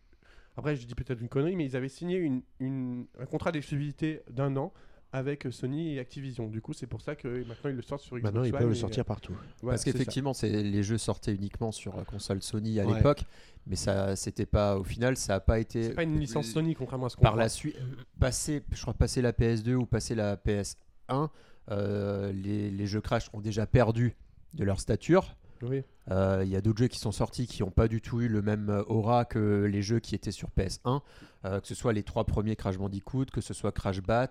après 0.56 0.76
je 0.76 0.86
dis 0.86 0.94
peut-être 0.94 1.20
une 1.20 1.28
connerie, 1.28 1.56
mais 1.56 1.64
ils 1.64 1.76
avaient 1.76 1.88
signé 1.88 2.18
une, 2.18 2.42
une- 2.60 3.06
un 3.18 3.26
contrat 3.26 3.50
d'exclusivité 3.52 4.20
d'un 4.30 4.54
an 4.56 4.72
avec 5.14 5.46
Sony 5.52 5.94
et 5.94 6.00
Activision. 6.00 6.48
Du 6.48 6.60
coup, 6.60 6.72
c'est 6.72 6.88
pour 6.88 7.00
ça 7.00 7.14
que 7.14 7.28
maintenant 7.44 7.70
ils 7.70 7.76
le 7.76 7.82
sortent 7.82 8.02
sur 8.02 8.16
Xbox 8.16 8.24
Maintenant, 8.34 8.44
ils 8.44 8.52
peuvent 8.52 8.68
le 8.68 8.74
sortir 8.74 9.04
partout. 9.04 9.32
euh, 9.32 9.36
voilà, 9.62 9.74
Parce 9.76 9.84
qu'effectivement, 9.84 10.34
c'est 10.34 10.50
les 10.50 10.82
jeux 10.82 10.98
sortaient 10.98 11.32
uniquement 11.34 11.70
sur 11.70 11.96
euh, 11.96 12.02
console 12.02 12.42
Sony 12.42 12.80
à 12.80 12.84
Ouais. 12.86 12.96
l'époque, 12.96 13.22
mais 13.68 13.76
ça, 13.76 14.16
c'était 14.16 14.44
pas 14.44 14.76
au 14.76 14.82
final, 14.82 15.16
ça 15.16 15.36
a 15.36 15.40
pas 15.40 15.60
été 15.60 15.84
c'est 15.84 15.94
pas 15.94 16.02
une 16.02 16.18
licence 16.18 16.48
Sony 16.48 16.74
contrairement 16.74 17.06
à 17.06 17.08
ce 17.10 17.16
qu'on 17.16 17.22
par 17.22 17.32
croit. 17.32 17.42
la 17.44 17.48
suite 17.48 17.76
passer, 18.18 18.62
je 18.72 18.82
crois 18.82 18.92
passer 18.94 19.22
la 19.22 19.32
PS2 19.32 19.74
ou 19.74 19.86
passer 19.86 20.16
la 20.16 20.36
PS1, 20.36 21.28
euh, 21.70 22.32
les, 22.32 22.70
les 22.72 22.86
jeux 22.86 23.00
Crash 23.00 23.30
ont 23.32 23.40
déjà 23.40 23.66
perdu 23.66 24.16
de 24.54 24.64
leur 24.64 24.80
stature. 24.80 25.36
Oui. 25.62 25.82
Euh, 26.10 26.43
Il 26.44 26.51
y 26.51 26.56
a 26.56 26.60
d'autres 26.60 26.78
jeux 26.78 26.89
qui 26.89 26.98
sont 26.98 27.12
sortis 27.12 27.47
qui 27.47 27.62
n'ont 27.62 27.70
pas 27.70 27.89
du 27.89 28.01
tout 28.01 28.20
eu 28.20 28.28
le 28.28 28.43
même 28.43 28.68
euh, 28.68 28.82
aura 28.86 29.24
que 29.24 29.64
les 29.64 29.82
jeux 29.82 30.01
qui 30.01 30.14
étaient 30.14 30.32
sur 30.32 30.48
PS1, 30.56 31.01
euh, 31.44 31.60
que 31.60 31.66
ce 31.66 31.74
soit 31.74 31.93
les 31.93 32.02
trois 32.02 32.24
premiers 32.24 32.56
Crash 32.56 32.76
Bandicoot, 32.76 33.26
que 33.26 33.40
ce 33.40 33.55
soit 33.55 33.72
Crash 33.72 34.02
Bat, 34.02 34.31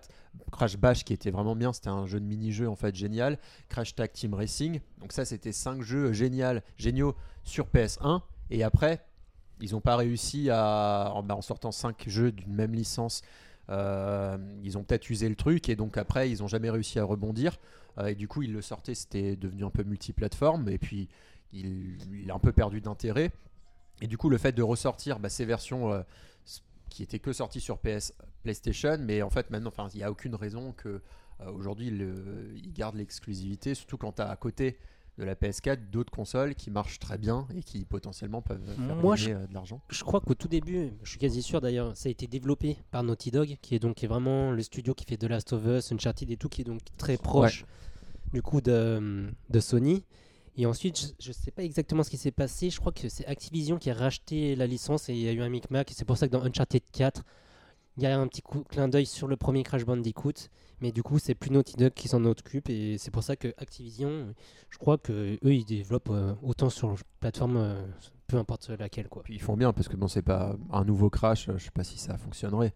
Crash 0.52 0.76
Bash 0.76 1.04
qui 1.04 1.12
était 1.12 1.30
vraiment 1.30 1.56
bien, 1.56 1.72
c'était 1.72 1.88
un 1.88 2.06
jeu 2.06 2.20
de 2.20 2.24
mini-jeu 2.24 2.68
en 2.68 2.76
fait 2.76 2.94
génial, 2.94 3.38
Crash 3.68 3.94
Tag 3.94 4.12
Team 4.12 4.34
Racing. 4.34 4.80
Donc 5.00 5.12
ça 5.12 5.24
c'était 5.24 5.52
cinq 5.52 5.82
jeux 5.82 6.12
génial, 6.12 6.62
géniaux 6.76 7.16
sur 7.42 7.66
PS1 7.66 8.20
et 8.50 8.62
après 8.62 9.04
ils 9.60 9.72
n'ont 9.72 9.80
pas 9.80 9.96
réussi 9.96 10.50
à 10.50 11.10
en, 11.14 11.22
bah, 11.22 11.38
sortant 11.40 11.72
cinq 11.72 12.04
jeux 12.08 12.32
d'une 12.32 12.52
même 12.52 12.72
licence. 12.72 13.22
ils 13.68 14.78
ont 14.78 14.84
peut-être 14.84 15.10
usé 15.10 15.28
le 15.28 15.36
truc 15.36 15.68
et 15.68 15.76
donc 15.76 15.96
après 15.96 16.30
ils 16.30 16.40
n'ont 16.40 16.48
jamais 16.48 16.70
réussi 16.70 16.98
à 16.98 17.04
rebondir 17.04 17.58
et 18.04 18.14
du 18.14 18.26
coup 18.28 18.42
ils 18.42 18.52
le 18.52 18.60
sortaient 18.60 18.94
c'était 18.94 19.36
devenu 19.36 19.64
un 19.64 19.70
peu 19.70 19.84
multiplateforme 19.84 20.68
et 20.68 20.78
puis 20.78 21.08
il, 21.52 21.96
il 22.22 22.30
a 22.30 22.34
un 22.34 22.38
peu 22.38 22.52
perdu 22.52 22.80
d'intérêt. 22.80 23.30
Et 24.00 24.06
du 24.06 24.16
coup, 24.18 24.28
le 24.28 24.38
fait 24.38 24.52
de 24.52 24.62
ressortir 24.62 25.18
bah, 25.20 25.28
ces 25.28 25.44
versions 25.44 25.92
euh, 25.92 26.02
qui 26.90 27.02
étaient 27.02 27.18
que 27.20 27.32
sorties 27.32 27.60
sur 27.60 27.78
PS, 27.78 28.12
PlayStation, 28.42 28.96
mais 29.00 29.22
en 29.22 29.30
fait 29.30 29.50
maintenant, 29.50 29.72
il 29.94 29.98
n'y 29.98 30.02
a 30.02 30.10
aucune 30.10 30.34
raison 30.34 30.72
que 30.72 31.00
euh, 31.40 31.50
aujourd'hui 31.52 31.90
le- 31.90 32.52
ils 32.56 32.72
gardent 32.72 32.96
l'exclusivité, 32.96 33.74
surtout 33.74 33.96
quand 33.96 34.12
tu 34.12 34.22
as 34.22 34.28
à 34.28 34.36
côté 34.36 34.78
de 35.16 35.22
la 35.24 35.36
PS4 35.36 35.90
d'autres 35.90 36.10
consoles 36.10 36.56
qui 36.56 36.70
marchent 36.72 36.98
très 36.98 37.18
bien 37.18 37.46
et 37.56 37.62
qui 37.62 37.84
potentiellement 37.84 38.42
peuvent 38.42 38.60
faire 38.64 38.96
Moi, 38.96 39.14
gagner 39.16 39.34
euh, 39.34 39.46
de 39.46 39.54
l'argent. 39.54 39.80
Je 39.88 40.02
crois 40.02 40.20
qu'au 40.20 40.34
tout 40.34 40.48
début, 40.48 40.90
je 41.04 41.10
suis 41.10 41.18
quasi 41.20 41.40
sûr 41.40 41.60
d'ailleurs, 41.60 41.96
ça 41.96 42.08
a 42.08 42.10
été 42.10 42.26
développé 42.26 42.78
par 42.90 43.04
Naughty 43.04 43.30
Dog, 43.30 43.56
qui 43.62 43.76
est 43.76 43.78
donc 43.78 43.94
qui 43.96 44.04
est 44.06 44.08
vraiment 44.08 44.50
le 44.50 44.60
studio 44.62 44.92
qui 44.92 45.04
fait 45.04 45.16
The 45.16 45.24
Last 45.24 45.52
of 45.52 45.64
Us, 45.66 45.92
Uncharted 45.92 46.30
et 46.32 46.36
tout, 46.36 46.48
qui 46.48 46.62
est 46.62 46.64
donc 46.64 46.80
très 46.98 47.16
proche 47.16 47.64
du 48.32 48.42
coup 48.42 48.60
de, 48.60 49.30
de 49.50 49.60
Sony. 49.60 50.04
Et 50.56 50.66
ensuite, 50.66 51.14
je 51.18 51.28
ne 51.28 51.32
sais 51.32 51.50
pas 51.50 51.64
exactement 51.64 52.02
ce 52.02 52.10
qui 52.10 52.16
s'est 52.16 52.30
passé. 52.30 52.70
Je 52.70 52.78
crois 52.78 52.92
que 52.92 53.08
c'est 53.08 53.26
Activision 53.26 53.76
qui 53.76 53.90
a 53.90 53.94
racheté 53.94 54.54
la 54.54 54.66
licence 54.66 55.08
et 55.08 55.12
il 55.12 55.20
y 55.20 55.28
a 55.28 55.32
eu 55.32 55.40
un 55.40 55.48
micmac. 55.48 55.90
Et 55.90 55.94
c'est 55.94 56.04
pour 56.04 56.16
ça 56.16 56.28
que 56.28 56.32
dans 56.32 56.44
Uncharted 56.44 56.82
4, 56.92 57.22
il 57.96 58.02
y 58.04 58.06
a 58.06 58.18
un 58.18 58.26
petit 58.28 58.42
coup, 58.42 58.62
clin 58.62 58.88
d'œil 58.88 59.06
sur 59.06 59.26
le 59.26 59.36
premier 59.36 59.64
Crash 59.64 59.84
Bandicoot. 59.84 60.48
Mais 60.80 60.92
du 60.92 61.02
coup, 61.02 61.18
c'est 61.18 61.34
plus 61.34 61.50
Naughty 61.50 61.76
Dog 61.76 61.92
qui 61.94 62.06
s'en 62.06 62.24
occupe. 62.24 62.68
Et 62.68 62.98
c'est 62.98 63.10
pour 63.10 63.24
ça 63.24 63.34
que 63.34 63.48
Activision, 63.58 64.32
je 64.70 64.78
crois 64.78 64.96
que 64.98 65.38
eux, 65.44 65.54
ils 65.54 65.64
développent 65.64 66.10
euh, 66.10 66.34
autant 66.42 66.70
sur 66.70 66.94
plateforme, 67.18 67.56
euh, 67.56 67.86
peu 68.28 68.36
importe 68.36 68.68
laquelle. 68.68 69.08
Quoi. 69.08 69.24
Ils 69.28 69.42
font 69.42 69.56
bien 69.56 69.72
parce 69.72 69.88
que 69.88 69.96
bon, 69.96 70.06
c'est 70.06 70.22
pas 70.22 70.56
un 70.72 70.84
nouveau 70.84 71.10
Crash, 71.10 71.50
je 71.52 71.64
sais 71.64 71.70
pas 71.72 71.84
si 71.84 71.98
ça 71.98 72.16
fonctionnerait. 72.16 72.74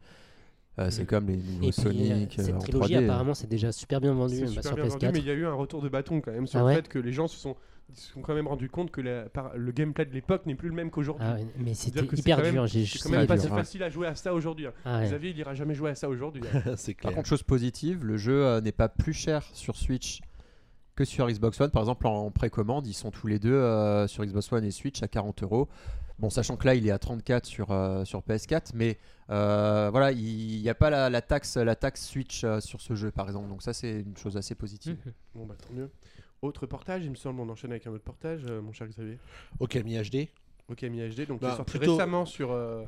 Euh, 0.79 0.91
c'est 0.91 1.03
Mm. 1.03 1.07
comme 1.07 1.27
les 1.27 1.37
nouveaux 1.37 1.53
Et 1.55 1.59
puis, 1.59 1.67
euh, 1.69 1.73
Sonic 1.83 2.39
euh, 2.39 2.43
cette 2.45 2.55
en 2.55 2.59
trilogie, 2.59 2.95
3D. 2.95 3.05
apparemment, 3.05 3.35
c'est 3.35 3.49
déjà 3.49 3.73
super 3.73 4.01
bien 4.01 4.13
vendu 4.15 4.41
bah, 4.41 4.47
super 4.47 4.63
sur 4.63 4.75
bien 4.77 4.85
vendu, 4.85 4.97
PS4. 5.07 5.13
mais 5.13 5.19
il 5.19 5.27
y 5.27 5.31
a 5.31 5.35
eu 5.35 5.47
un 5.47 5.53
retour 5.55 5.83
de 5.83 5.89
bâton 5.89 6.21
quand 6.21 6.31
même 6.33 6.47
sur 6.47 6.61
Ah 6.61 6.69
le 6.69 6.75
fait 6.77 6.89
que 6.89 6.99
les 7.01 7.13
gens 7.13 7.27
se 7.27 7.37
sont, 7.37 7.57
se 7.95 8.13
sont 8.13 8.21
quand 8.21 8.35
même 8.35 8.47
rendus 8.47 8.69
compte 8.69 8.91
que 8.91 9.01
la- 9.01 9.29
par- 9.29 9.57
le 9.57 9.73
gameplay 9.73 10.05
de 10.05 10.13
l'époque 10.13 10.47
n'est 10.47 10.55
plus 10.55 10.69
le 10.69 10.75
même 10.75 10.91
qu'aujourd'hui. 10.91 11.27
Ah 11.29 11.35
ouais, 11.35 11.47
mais 11.59 11.75
c'était 11.75 12.05
hyper 12.05 12.43
dur. 12.43 12.67
J'ai 12.67 12.85
juste 12.85 13.03
quand 13.05 13.11
même 13.11 13.27
pas 13.27 13.35
dur, 13.37 13.45
si 13.47 13.51
ouais. 13.51 13.57
facile 13.57 13.83
à 13.83 13.91
jouer 13.91 14.07
à 14.07 14.15
ça 14.15 14.33
aujourd'hui. 14.35 14.67
hein. 14.67 14.73
Ah 14.85 14.99
ouais. 15.01 15.07
Xavier, 15.07 15.31
il 15.31 15.39
ira 15.39 15.55
jamais 15.55 15.75
jouer 15.75 15.91
à 15.91 15.95
ça 15.95 16.09
aujourd'hui. 16.09 16.43
hein. 16.55 16.75
Par 17.03 17.13
contre, 17.13 17.27
chose 17.29 17.43
positive, 17.43 18.05
le 18.05 18.17
jeu 18.17 18.45
euh, 18.45 18.61
n'est 18.61 18.71
pas 18.73 18.89
plus 18.89 19.15
cher 19.15 19.49
sur 19.55 19.75
Switch 19.77 20.21
que 20.95 21.05
sur 21.05 21.29
Xbox 21.29 21.61
One. 21.61 21.71
Par 21.71 21.83
exemple, 21.83 22.07
en 22.07 22.31
précommande, 22.31 22.87
ils 22.87 22.93
sont 22.93 23.11
tous 23.11 23.27
les 23.27 23.39
deux 23.39 23.53
euh, 23.55 24.07
sur 24.07 24.25
Xbox 24.25 24.53
One 24.53 24.65
et 24.65 24.71
Switch 24.71 25.03
à 25.03 25.09
40 25.09 25.43
euros. 25.43 25.69
Bon, 26.19 26.31
sachant 26.31 26.57
que 26.57 26.67
là, 26.67 26.75
il 26.75 26.87
est 26.87 26.91
à 26.91 26.99
34 26.99 27.47
sur, 27.47 27.71
euh, 27.71 28.05
sur 28.05 28.21
PS4, 28.23 28.71
mais 28.75 28.99
euh, 29.31 29.89
voilà, 29.91 30.11
il 30.13 30.61
n'y 30.61 30.69
a 30.69 30.75
pas 30.75 30.91
la, 30.91 31.09
la 31.11 31.23
taxe, 31.23 31.57
la 31.57 31.77
taxe 31.77 32.05
Switch 32.07 32.43
euh, 32.45 32.61
sur 32.61 32.81
ce 32.81 32.95
jeu, 32.95 33.11
par 33.13 33.27
exemple. 33.29 33.49
Donc 33.49 33.63
ça, 33.63 33.73
c'est 33.73 34.01
une 34.01 34.17
chose 34.17 34.37
assez 34.37 34.55
positive. 34.57 34.97
Mhm. 35.07 35.13
Bon, 35.37 35.47
bah 35.47 35.55
tant 35.57 35.73
mieux. 35.73 35.91
Autre 36.43 36.67
portage, 36.67 37.05
il 37.05 37.11
me 37.11 37.17
semble, 37.17 37.41
on 37.41 37.49
enchaîne 37.49 37.71
avec 37.71 37.87
un 37.87 37.91
autre 37.93 38.05
portage, 38.05 38.43
euh, 38.49 38.61
mon 38.61 38.73
cher 38.73 38.89
Xavier. 38.89 39.19
Okami 39.61 39.97
HD. 40.03 40.29
Ok, 40.69 40.83
Mi 40.83 40.99
HD, 41.09 41.27
donc 41.27 41.41
Bah, 41.41 41.57
sorti 41.57 41.79
plutôt- 41.79 41.93
récemment 41.97 42.27
sur, 42.27 42.51
euh, 42.53 42.85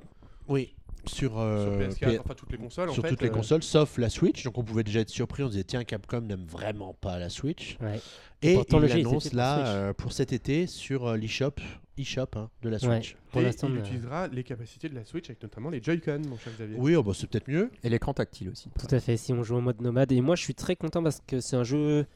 Oui. 0.48 0.74
Sur, 1.06 1.38
euh, 1.38 1.64
sur 1.64 1.88
PS4, 1.88 2.10
P- 2.10 2.18
enfin 2.18 2.34
toutes 2.34 2.52
les 2.52 2.58
consoles. 2.58 2.90
en 2.90 2.92
sur 2.92 3.02
fait, 3.02 3.08
toutes 3.08 3.22
les 3.22 3.30
consoles, 3.30 3.62
sauf 3.62 3.96
la 3.96 4.10
Switch. 4.10 4.44
Donc 4.44 4.58
on 4.58 4.62
pouvait 4.64 4.82
déjà 4.84 5.00
être 5.00 5.08
surpris. 5.08 5.42
On 5.42 5.48
disait 5.48 5.64
tiens, 5.64 5.82
Capcom 5.82 6.20
n'aime 6.20 6.44
vraiment 6.44 6.92
pas 6.92 7.18
la 7.18 7.30
Switch. 7.30 7.78
Ouais. 7.80 7.98
Et 8.42 8.52
pourtant, 8.54 8.76
il 8.78 8.82
le 8.82 8.88
jeu, 8.88 8.94
il 8.96 9.00
était 9.00 9.08
annonce 9.08 9.22
fait 9.24 9.30
pour 9.30 9.38
là 9.38 9.54
Switch. 9.56 9.66
euh, 9.68 9.92
pour 9.94 10.12
cet 10.12 10.32
été 10.34 10.66
sur 10.66 11.06
euh, 11.06 11.16
l'eShop, 11.16 11.52
eShop 12.00 12.26
hein, 12.36 12.50
de 12.62 12.68
la 12.68 12.76
Ouais. 12.84 13.00
Switch. 13.02 13.16
Pour 13.32 13.40
l'instant, 13.40 13.68
il 13.70 13.76
euh, 13.76 13.80
utilisera 13.80 14.28
les 14.28 14.42
capacités 14.44 14.88
de 14.88 14.94
la 14.94 15.04
Switch 15.04 15.28
avec 15.30 15.42
notamment 15.42 15.70
les 15.70 15.82
Joy-Con, 15.82 16.22
mon 16.28 16.36
cher 16.38 16.52
Xavier. 16.54 16.76
Oui, 16.78 16.94
oh, 16.96 17.02
bah, 17.02 17.12
c'est 17.14 17.28
peut-être 17.28 17.48
mieux. 17.48 17.70
Et 17.82 17.88
l'écran 17.88 18.12
tactile 18.14 18.48
aussi. 18.50 18.68
Tout 18.78 18.94
à 18.94 19.00
fait, 19.00 19.16
si 19.16 19.32
on 19.32 19.42
joue 19.42 19.56
en 19.56 19.60
mode 19.62 19.80
nomade. 19.80 20.12
Et 20.12 20.20
moi, 20.20 20.36
je 20.36 20.42
suis 20.42 20.54
très 20.54 20.76
content 20.76 21.02
parce 21.02 21.22
que 21.26 21.40
c'est 21.40 21.56
un 21.56 21.64
jeu. 21.64 22.06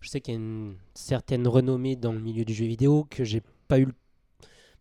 Je 0.00 0.08
sais 0.08 0.20
qu'il 0.20 0.34
y 0.34 0.36
a 0.36 0.40
une 0.40 0.74
certaine 0.94 1.46
renommée 1.48 1.96
dans 1.96 2.12
le 2.12 2.20
milieu 2.20 2.44
du 2.44 2.52
jeu 2.54 2.66
vidéo 2.66 3.06
que 3.10 3.24
j'ai 3.24 3.42
pas 3.68 3.78
eu 3.78 3.86
le- 3.86 3.94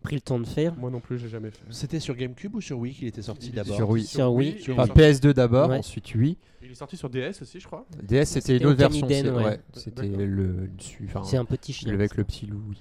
pris 0.02 0.16
le 0.16 0.22
temps 0.22 0.40
de 0.40 0.46
faire. 0.46 0.76
Moi 0.76 0.92
non 0.92 1.00
plus, 1.00 1.18
j'ai 1.18 1.30
jamais 1.30 1.50
fait. 1.50 1.64
C'était 1.72 2.00
sur 2.00 2.16
GameCube 2.16 2.54
ou 2.54 2.62
sur 2.62 2.78
Wii 2.78 2.94
qu'il 2.94 3.08
était 3.08 3.24
sorti 3.24 3.50
d'abord 3.50 3.76
Sur 3.76 3.90
Wii. 3.90 4.06
Sur 4.06 4.32
Wii. 4.34 4.62
Sur 4.62 4.74
Enfin, 4.78 4.86
sorti- 4.86 5.00
PS2 5.02 5.34
d'abord, 5.34 5.70
Ouais. 5.70 5.78
ensuite 5.80 6.14
Wii. 6.14 6.38
Il 6.62 6.70
est 6.70 6.76
sorti 6.76 6.96
sur 6.98 7.10
DS 7.10 7.42
aussi, 7.42 7.60
je 7.60 7.66
crois. 7.66 7.88
DS, 8.04 8.26
c'était 8.26 8.42
C'était 8.42 8.58
une 8.58 8.66
autre 8.68 8.78
version. 8.78 9.08
C'est- 9.08 9.30
ouais. 9.32 9.44
ouais, 9.44 9.60
C'était 9.74 10.06
le, 10.08 10.70
enfin, 11.06 11.24
C'est 11.24 11.38
un 11.38 11.46
petit 11.46 11.74
chien. 11.74 11.92
avec 11.94 12.16
le 12.18 12.24
petit 12.24 12.46
loup. 12.46 12.74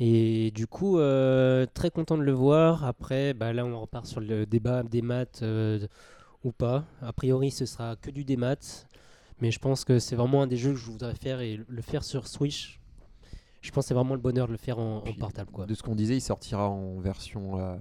Et 0.00 0.50
du 0.50 0.66
coup, 0.66 0.98
euh, 0.98 1.66
très 1.72 1.90
content 1.90 2.18
de 2.18 2.22
le 2.22 2.32
voir. 2.32 2.84
Après, 2.84 3.32
bah, 3.34 3.52
là, 3.52 3.64
on 3.64 3.80
repart 3.80 4.06
sur 4.06 4.20
le 4.20 4.44
débat 4.46 4.82
des 4.82 5.02
maths 5.02 5.40
euh, 5.42 5.86
ou 6.42 6.52
pas. 6.52 6.84
A 7.00 7.12
priori, 7.12 7.50
ce 7.50 7.64
sera 7.66 7.96
que 7.96 8.10
du 8.10 8.24
démat. 8.24 8.56
Mais 9.40 9.50
je 9.50 9.58
pense 9.58 9.84
que 9.84 9.98
c'est 9.98 10.16
vraiment 10.16 10.42
un 10.42 10.46
des 10.46 10.56
jeux 10.56 10.70
que 10.72 10.78
je 10.78 10.90
voudrais 10.90 11.14
faire 11.14 11.40
et 11.40 11.60
le 11.66 11.82
faire 11.82 12.04
sur 12.04 12.26
Switch. 12.28 12.80
Je 13.62 13.70
pense 13.70 13.84
que 13.84 13.88
c'est 13.88 13.94
vraiment 13.94 14.14
le 14.14 14.20
bonheur 14.20 14.46
de 14.46 14.52
le 14.52 14.58
faire 14.58 14.78
en, 14.78 14.98
en 14.98 15.00
Puis, 15.00 15.14
portable. 15.14 15.50
quoi. 15.50 15.66
De 15.66 15.74
ce 15.74 15.82
qu'on 15.82 15.94
disait, 15.94 16.16
il 16.16 16.20
sortira 16.20 16.68
en 16.68 17.00
version 17.00 17.58
euh, 17.58 17.76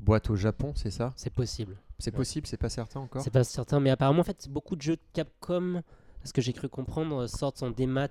boîte 0.00 0.30
au 0.30 0.36
Japon, 0.36 0.72
c'est 0.74 0.90
ça? 0.90 1.12
C'est 1.16 1.32
possible. 1.32 1.76
C'est 1.98 2.10
possible, 2.10 2.46
c'est 2.46 2.56
pas 2.56 2.68
certain 2.68 3.00
encore? 3.00 3.22
C'est 3.22 3.30
pas 3.30 3.44
certain, 3.44 3.80
mais 3.80 3.90
apparemment, 3.90 4.20
en 4.20 4.24
fait, 4.24 4.48
beaucoup 4.48 4.76
de 4.76 4.82
jeux 4.82 4.96
de 4.96 5.02
Capcom, 5.12 5.82
ce 6.24 6.32
que 6.32 6.40
j'ai 6.40 6.52
cru 6.52 6.68
comprendre, 6.68 7.26
sortent 7.28 7.62
en 7.62 7.70
démat 7.70 8.08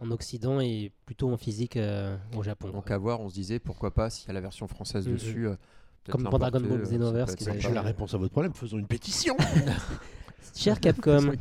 en 0.00 0.10
Occident 0.10 0.60
et 0.60 0.90
plutôt 1.06 1.30
en 1.30 1.36
physique 1.36 1.76
euh, 1.76 2.16
au 2.36 2.42
Japon. 2.42 2.70
Donc 2.70 2.86
quoi. 2.86 2.96
à 2.96 2.98
voir, 2.98 3.20
on 3.20 3.28
se 3.28 3.34
disait 3.34 3.58
pourquoi 3.58 3.92
pas 3.92 4.10
s'il 4.10 4.26
y 4.28 4.30
a 4.30 4.34
la 4.34 4.40
version 4.40 4.66
française 4.66 5.06
Mhm. 5.06 5.14
dessus. 5.14 5.46
euh, 5.46 5.56
Comme 6.08 6.22
dans 6.24 6.38
Dragon 6.38 6.60
Ball 6.60 6.80
euh, 6.80 6.84
ça 6.84 6.90
Xenoverse, 6.92 7.46
avaient 7.48 7.60
J'ai 7.60 7.70
la 7.72 7.82
réponse 7.82 8.14
à 8.14 8.16
votre 8.18 8.32
problème. 8.32 8.54
Faisons 8.54 8.78
une 8.78 8.86
pétition. 8.86 9.36
Cher 10.56 10.80
Capcom, 10.80 11.32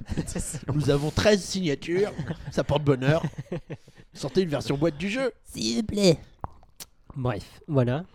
Nous 0.73 0.90
avons 0.90 1.10
13 1.10 1.41
signatures. 1.41 2.11
Ça 2.52 2.64
porte 2.64 2.84
bonheur. 2.84 3.23
Sortez 4.14 4.41
une 4.41 4.49
version 4.49 4.77
boîte 4.77 4.98
du 4.98 5.10
jeu. 5.10 5.31
s'il 5.45 5.77
vous 5.77 5.84
plaît. 5.84 6.19
Bref, 7.15 7.61
voilà. 7.68 8.06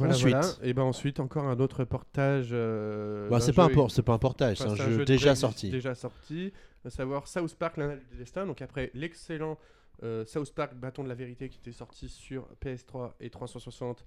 Voilà, 0.00 0.14
Ensuite. 0.14 0.34
voilà. 0.34 0.48
Et 0.62 0.72
ben 0.74 0.82
ensuite, 0.82 1.20
encore 1.20 1.44
un 1.44 1.58
autre 1.60 1.84
portage. 1.84 2.48
euh, 2.52 3.28
Bah, 3.28 3.38
c'est 3.40 3.52
pas, 3.52 3.64
un 3.64 3.68
jeu- 3.68 3.74
por- 3.74 3.90
c'est 3.90 4.02
pas 4.02 4.12
un 4.14 4.18
portage, 4.18 4.60
enfin, 4.60 4.74
c'est 4.76 4.82
un 4.82 4.90
jeu 4.90 5.04
déjà 5.04 5.34
sorti. 5.34 5.70
Déjà 5.70 5.94
sorti, 5.94 6.52
à 6.84 6.90
savoir 6.90 7.28
South 7.28 7.54
Park, 7.54 7.76
l'Anal 7.76 8.00
du 8.10 8.16
Destin. 8.16 8.46
Donc 8.46 8.62
après 8.62 8.90
l'excellent 8.94 9.58
euh, 10.02 10.24
South 10.24 10.52
Park, 10.54 10.74
Bâton 10.74 11.04
de 11.04 11.08
la 11.08 11.14
Vérité, 11.14 11.48
qui 11.48 11.58
était 11.58 11.72
sorti 11.72 12.08
sur 12.08 12.48
PS3 12.64 13.12
et 13.20 13.28
360, 13.30 14.04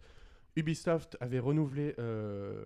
Ubisoft 0.56 1.15
avait 1.20 1.40
renouvelé, 1.40 1.94
euh, 1.99 2.64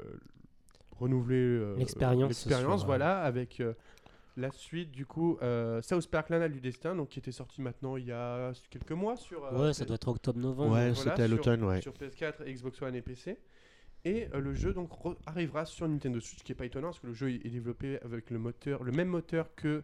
renouvelé 0.99 1.38
euh, 1.38 1.76
L'expérience 1.78 2.30
l'expérience, 2.30 2.80
sur, 2.82 2.84
euh, 2.84 2.86
voilà, 2.88 3.22
avec 3.22 3.60
euh, 3.60 3.74
la 4.38 4.52
suite 4.52 4.92
du 4.92 5.06
coup 5.06 5.38
euh, 5.42 5.82
South 5.82 6.08
Park, 6.08 6.30
l'Anal 6.30 6.52
du 6.52 6.62
Destin, 6.62 6.96
donc 6.96 7.10
qui 7.10 7.20
était 7.20 7.32
sorti 7.32 7.62
maintenant 7.62 7.98
il 7.98 8.06
y 8.06 8.12
a 8.12 8.52
quelques 8.70 8.92
mois 8.92 9.16
sur. 9.18 9.44
euh, 9.46 9.68
Ouais, 9.68 9.74
ça 9.74 9.84
doit 9.86 9.96
être 9.96 10.08
octobre-novembre. 10.08 10.74
Ouais, 10.74 10.92
voilà, 10.92 11.12
c'était 11.12 11.24
à 11.24 11.28
l'automne, 11.28 11.64
ouais. 11.64 11.82
Sur 11.82 11.94
PS4, 11.94 12.46
Xbox 12.46 12.82
One 12.82 12.96
et 12.96 13.02
PC. 13.02 13.38
Et 14.06 14.28
euh, 14.34 14.40
le 14.40 14.54
jeu 14.54 14.74
donc 14.74 14.92
arrivera 15.26 15.66
sur 15.66 15.88
Nintendo 15.88 16.20
Switch, 16.20 16.40
ce 16.40 16.44
qui 16.44 16.52
est 16.52 16.56
pas 16.56 16.66
étonnant 16.66 16.90
parce 16.90 17.00
que 17.00 17.08
le 17.08 17.14
jeu 17.14 17.30
est 17.32 17.50
développé 17.50 18.00
avec 18.06 18.30
le 18.30 18.38
moteur, 18.40 18.84
le 18.84 18.92
même 18.92 19.08
moteur 19.10 19.48
que 19.56 19.84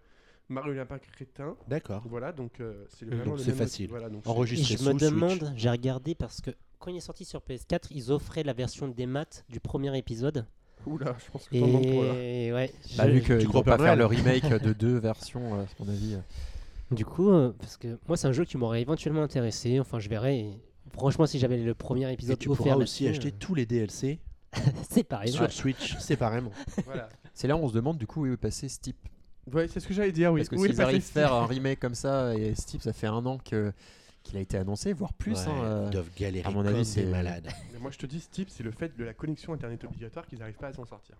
Mario 0.49 0.73
Lapin 0.73 0.99
Crétin. 0.99 1.55
D'accord. 1.67 2.03
Voilà, 2.05 2.31
donc 2.31 2.59
euh, 2.59 2.85
c'est 2.89 3.05
vraiment 3.05 3.33
le 3.33 3.39
c'est 3.39 3.47
même 3.47 3.57
facile. 3.57 3.89
Voilà, 3.89 4.09
donc 4.09 4.25
Enregistré 4.27 4.75
je 4.75 4.83
sous 4.83 4.93
me 4.93 4.99
demande, 4.99 5.51
j'ai 5.55 5.69
regardé 5.69 6.15
parce 6.15 6.41
que 6.41 6.51
quand 6.79 6.91
il 6.91 6.97
est 6.97 7.01
sorti 7.01 7.25
sur 7.25 7.39
PS4, 7.41 7.87
ils 7.91 8.11
offraient 8.11 8.43
la 8.43 8.53
version 8.53 8.87
des 8.87 9.05
maths 9.07 9.45
du 9.49 9.59
premier 9.59 9.97
épisode. 9.97 10.45
Oula, 10.85 11.15
je 11.23 11.31
pense 11.31 11.47
que 11.47 11.57
t'en 11.57 11.67
là. 11.67 12.55
Ouais, 12.55 12.73
Bah, 12.97 13.07
vu 13.07 13.21
qu'ils 13.21 13.37
Tu 13.37 13.43
ne 13.45 13.49
crois 13.49 13.63
pas 13.63 13.77
faire 13.77 13.95
le 13.95 14.05
remake 14.05 14.45
de 14.49 14.73
deux 14.73 14.97
versions, 14.97 15.55
euh, 15.55 15.63
à 15.63 15.83
mon 15.83 15.89
avis. 15.89 16.15
euh. 16.15 16.19
Du 16.91 17.05
coup, 17.05 17.29
euh, 17.31 17.53
parce 17.59 17.77
que 17.77 17.97
moi, 18.07 18.17
c'est 18.17 18.27
un 18.27 18.33
jeu 18.33 18.45
qui 18.45 18.57
m'aurait 18.57 18.81
éventuellement 18.81 19.23
intéressé. 19.23 19.79
Enfin, 19.79 19.99
je 19.99 20.09
verrai. 20.09 20.39
Et 20.39 20.59
Franchement, 20.93 21.25
si 21.25 21.39
j'avais 21.39 21.57
le 21.57 21.73
premier 21.73 22.09
Et 22.09 22.13
épisode 22.13 22.37
tu 22.37 22.49
offert 22.49 22.63
pourras 22.65 22.75
aussi 22.75 23.05
là-dessus, 23.05 23.19
acheter 23.27 23.31
tous 23.37 23.55
les 23.55 23.65
DLC 23.65 24.19
c'est 24.91 25.03
pareil. 25.03 25.31
sur 25.31 25.51
Switch 25.51 25.97
séparément. 25.97 26.51
Voilà. 26.85 27.09
C'est 27.33 27.47
là 27.47 27.55
où 27.55 27.59
on 27.59 27.67
se 27.69 27.73
demande 27.73 27.97
du 27.97 28.05
coup 28.05 28.25
où 28.27 28.31
est 28.31 28.37
passé 28.37 28.69
Steep. 28.69 28.95
Ouais, 29.51 29.67
c'est 29.67 29.79
ce 29.79 29.87
que 29.87 29.93
j'allais 29.95 30.11
dire, 30.11 30.31
oui. 30.31 30.41
Parce 30.41 30.49
que 30.49 30.55
Où 30.55 30.65
est 30.65 30.67
s'ils 30.67 30.77
passé 30.77 30.83
arrivent 30.83 30.97
à 30.97 31.01
Steve 31.01 31.13
faire 31.13 31.33
un 31.33 31.47
remake 31.47 31.79
comme 31.79 31.95
ça, 31.95 32.35
et 32.35 32.53
Steep, 32.53 32.83
ça 32.83 32.93
fait 32.93 33.07
un 33.07 33.25
an 33.25 33.39
que 33.43 33.73
qu'il 34.23 34.37
a 34.37 34.39
été 34.41 34.57
annoncé, 34.57 34.93
voire 34.93 35.13
plus. 35.13 35.33
Ouais, 35.33 35.47
hein, 35.51 35.63
euh. 35.63 35.83
Ils 35.87 35.91
doivent 35.91 36.09
galérer 36.17 36.47
à 36.47 36.51
mon 36.51 36.65
avis, 36.65 36.85
c'est- 36.85 37.05
malades. 37.05 37.49
Mais 37.73 37.79
moi 37.79 37.91
je 37.91 37.97
te 37.97 38.05
dis, 38.05 38.19
Steep, 38.21 38.49
c'est 38.49 38.63
le 38.63 38.71
fait 38.71 38.95
de 38.97 39.03
la 39.03 39.13
connexion 39.13 39.53
internet 39.53 39.83
obligatoire 39.83 40.25
qu'ils 40.25 40.39
n'arrivent 40.39 40.57
pas 40.57 40.67
à 40.67 40.73
s'en 40.73 40.85
sortir. 40.85 41.15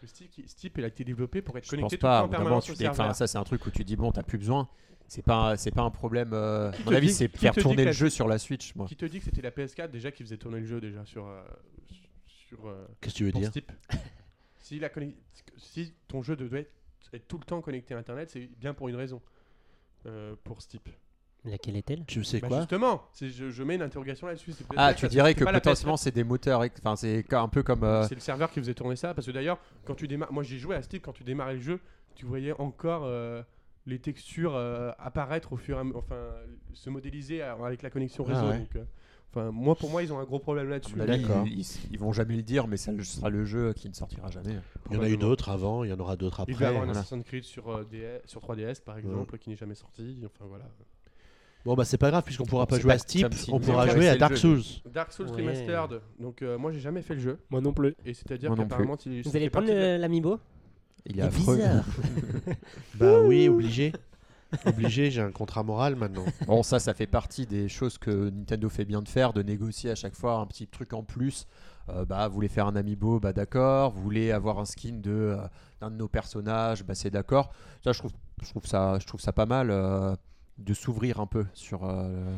que 0.00 0.06
Steep, 0.08 0.30
qui- 0.30 0.48
Steep, 0.48 0.78
il 0.78 0.84
a 0.84 0.88
été 0.88 1.04
développé 1.04 1.42
pour 1.42 1.56
être 1.58 1.64
Je 1.64 1.70
connecté 1.70 1.96
pense 1.96 2.00
tout 2.00 2.06
le 2.06 2.10
pas. 2.10 2.18
temps 2.20 2.26
en 2.26 2.28
permanence 2.28 2.64
tu 2.66 2.72
au 2.72 2.74
dis- 2.74 2.84
ça, 3.14 3.26
c'est 3.26 3.38
un 3.38 3.44
truc 3.44 3.64
où 3.66 3.70
tu 3.70 3.84
dis 3.84 3.96
bon, 3.96 4.12
t'as 4.12 4.22
plus 4.22 4.38
besoin. 4.38 4.68
C'est 5.08 5.22
pas, 5.22 5.56
c'est 5.56 5.70
pas 5.72 5.82
un 5.82 5.90
problème. 5.90 6.32
euh, 6.32 6.70
à 6.70 6.74
mon 6.86 6.92
avis, 6.94 7.12
c'est 7.12 7.28
faire 7.28 7.54
tourner 7.54 7.76
le 7.82 7.84
la- 7.86 7.92
jeu 7.92 8.08
sur 8.08 8.26
la 8.28 8.38
Switch, 8.38 8.74
moi. 8.74 8.86
Qui 8.86 8.96
te 8.96 9.04
dit 9.04 9.18
que 9.18 9.24
c'était 9.26 9.42
la 9.42 9.50
PS4 9.50 9.90
déjà 9.90 10.10
qui 10.10 10.22
faisait 10.22 10.38
tourner 10.38 10.60
le 10.60 10.66
jeu 10.66 10.80
déjà 10.80 11.04
sur, 11.04 11.26
euh, 11.26 11.42
sur 12.26 12.66
euh, 12.66 12.86
Qu'est-ce 13.00 13.14
que 13.14 13.18
tu 13.18 13.24
veux 13.24 13.32
dire 13.32 13.48
Steep 13.50 13.70
si, 14.58 14.78
la 14.78 14.88
si 15.58 15.92
ton 16.08 16.22
jeu 16.22 16.34
devait 16.36 16.60
être, 16.60 16.72
être 17.12 17.28
tout 17.28 17.36
le 17.38 17.44
temps 17.44 17.60
connecté 17.60 17.94
à 17.94 17.98
Internet, 17.98 18.30
c'est 18.30 18.48
bien 18.58 18.72
pour 18.74 18.88
une 18.88 18.96
raison. 18.96 19.20
euh, 20.06 20.34
pour 20.44 20.62
Steep. 20.62 20.88
Laquelle 21.44 21.76
est-elle 21.76 22.04
Tu 22.06 22.22
sais 22.22 22.38
Bah, 22.40 22.48
quoi 22.48 22.58
justement, 22.60 23.02
je, 23.20 23.50
je 23.50 23.62
mets 23.64 23.74
une 23.74 23.82
interrogation 23.82 24.28
là-dessus. 24.28 24.52
Ah, 24.76 24.94
tu 24.94 25.08
dirais 25.08 25.34
que 25.34 25.44
potentiellement 25.44 25.96
PS4. 25.96 25.98
c'est 25.98 26.14
des 26.14 26.22
moteurs. 26.24 26.62
Enfin, 26.78 26.94
c'est 26.94 27.24
un 27.34 27.48
peu 27.48 27.62
comme. 27.64 27.82
euh, 27.82 28.06
C'est 28.08 28.14
le 28.14 28.20
serveur 28.20 28.50
qui 28.50 28.60
faisait 28.60 28.74
tourner 28.74 28.94
ça 28.96 29.12
parce 29.12 29.26
que 29.26 29.32
d'ailleurs, 29.32 29.58
quand 29.84 29.94
tu 29.96 30.06
démarres, 30.06 30.32
moi 30.32 30.44
j'ai 30.44 30.58
joué 30.58 30.76
à 30.76 30.82
Steep, 30.82 31.02
quand 31.04 31.12
tu 31.12 31.24
démarrais 31.24 31.54
le 31.54 31.60
jeu, 31.60 31.80
tu 32.14 32.26
voyais 32.26 32.52
encore 32.60 33.02
euh, 33.06 33.42
les 33.86 33.98
textures 33.98 34.54
euh, 34.54 34.92
apparaître 35.00 35.52
au 35.52 35.56
fur 35.56 35.76
et 35.76 35.80
à 35.80 35.84
mesure, 35.84 35.98
enfin 35.98 36.30
se 36.74 36.90
modéliser 36.90 37.42
avec 37.42 37.82
la 37.82 37.90
connexion 37.90 38.24
Ah 38.28 38.34
réseau. 38.34 38.46
ouais. 38.52 38.58
donc, 38.60 38.76
euh, 38.76 38.84
enfin, 39.34 39.50
moi 39.50 39.74
pour 39.74 39.90
moi 39.90 40.04
ils 40.04 40.12
ont 40.12 40.20
un 40.20 40.24
gros 40.24 40.38
problème 40.38 40.68
là-dessus. 40.68 41.00
avis, 41.00 41.22
D'accord. 41.22 41.44
Ils, 41.46 41.58
ils- 41.58 41.78
ils 41.90 41.98
vont 41.98 42.12
jamais 42.12 42.36
le 42.36 42.42
dire, 42.44 42.68
mais 42.68 42.76
ça 42.76 42.92
le- 42.92 43.02
sera 43.02 43.30
le 43.30 43.44
jeu 43.44 43.72
qui 43.72 43.88
ne 43.88 43.94
sortira 43.94 44.30
jamais. 44.30 44.58
Il 44.90 44.94
y 44.94 44.96
en 44.96 45.02
a 45.02 45.08
eu 45.08 45.16
d'autres 45.16 45.48
avant, 45.48 45.82
il 45.82 45.90
y 45.90 45.92
en 45.92 45.98
aura 45.98 46.14
d'autres 46.16 46.44
Il 46.46 46.52
après. 46.52 46.54
va 46.54 46.64
y 46.66 46.68
avoir 46.68 46.82
un 46.82 46.86
voilà. 46.86 47.00
Assassin's 47.00 47.24
Creed 47.24 47.42
sur, 47.42 47.68
euh, 47.68 47.84
DS, 47.90 48.20
sur 48.26 48.40
3DS 48.42 48.80
par 48.84 48.96
exemple 48.98 49.38
qui 49.38 49.50
n'est 49.50 49.56
jamais 49.56 49.74
sorti. 49.74 50.22
Enfin 50.24 50.44
voilà. 50.48 50.66
Bon 51.64 51.74
bah 51.74 51.84
c'est 51.84 51.98
pas 51.98 52.10
grave 52.10 52.24
puisqu'on 52.24 52.44
pourra 52.44 52.66
pas 52.66 52.78
jouer 52.78 52.88
pas 52.88 52.94
à 52.94 53.06
si 53.06 53.24
on 53.52 53.60
pourra 53.60 53.86
jouer 53.88 54.08
à 54.08 54.16
Dark. 54.16 54.36
Souls. 54.36 54.62
Dark 54.92 55.12
Souls 55.12 55.28
Ouais. 55.30 55.42
Remastered. 55.42 56.00
Donc 56.18 56.42
euh, 56.42 56.58
moi 56.58 56.72
j'ai 56.72 56.80
jamais 56.80 57.02
fait 57.02 57.14
le 57.14 57.20
jeu 57.20 57.38
Moi 57.50 57.60
non 57.60 57.72
plus. 57.72 57.94
et 58.04 58.14
c'est-à-dire 58.14 58.52
qu'apparemment 58.54 58.96
il 59.06 59.22
Vous 59.22 59.30
fait 59.30 59.36
allez 59.38 59.50
prendre 59.50 59.70
l'amiibo 59.98 60.40
Il 61.06 61.12
est 61.12 61.14
Il 61.14 61.20
est 61.20 61.22
affreux. 61.22 61.60
Bah 62.96 63.20
oui, 63.20 63.48
obligé. 63.48 63.92
obligé, 64.66 65.10
j'ai 65.10 65.20
un 65.22 65.30
contrat 65.30 65.62
moral 65.62 65.96
maintenant. 65.96 66.24
Bon, 66.46 66.62
ça, 66.62 66.78
ça 66.78 66.94
fait 66.94 67.06
partie 67.06 67.46
des 67.46 67.68
choses 67.68 67.96
que 67.98 68.30
Nintendo 68.30 68.68
fait 68.68 68.84
bien 68.84 69.00
de 69.00 69.08
faire, 69.08 69.32
de 69.32 69.42
négocier 69.42 69.90
à 69.90 69.94
chaque 69.94 70.14
fois 70.14 70.34
un 70.38 70.46
petit 70.46 70.66
truc 70.66 70.92
en 70.92 71.02
plus. 71.02 71.46
Euh, 71.88 72.04
bah, 72.04 72.28
vous 72.28 72.34
voulez 72.34 72.48
faire 72.48 72.66
un 72.66 72.76
amiibo, 72.76 73.18
bah 73.18 73.32
d'accord. 73.32 73.92
Vous 73.92 74.02
voulez 74.02 74.30
avoir 74.30 74.58
un 74.58 74.64
skin 74.64 74.98
de 75.00 75.10
euh, 75.10 75.36
d'un 75.80 75.90
de 75.90 75.96
nos 75.96 76.06
personnages, 76.08 76.84
bah 76.84 76.94
c'est 76.94 77.10
d'accord. 77.10 77.50
Ça, 77.82 77.92
je 77.92 77.98
trouve, 77.98 78.12
je 78.42 78.50
trouve 78.50 78.66
ça, 78.66 78.98
je 79.00 79.06
trouve 79.06 79.20
ça 79.20 79.32
pas 79.32 79.46
mal 79.46 79.70
euh, 79.70 80.14
de 80.64 80.74
s'ouvrir 80.74 81.20
un 81.20 81.26
peu 81.26 81.44
sur. 81.54 81.84
euh, 81.84 82.34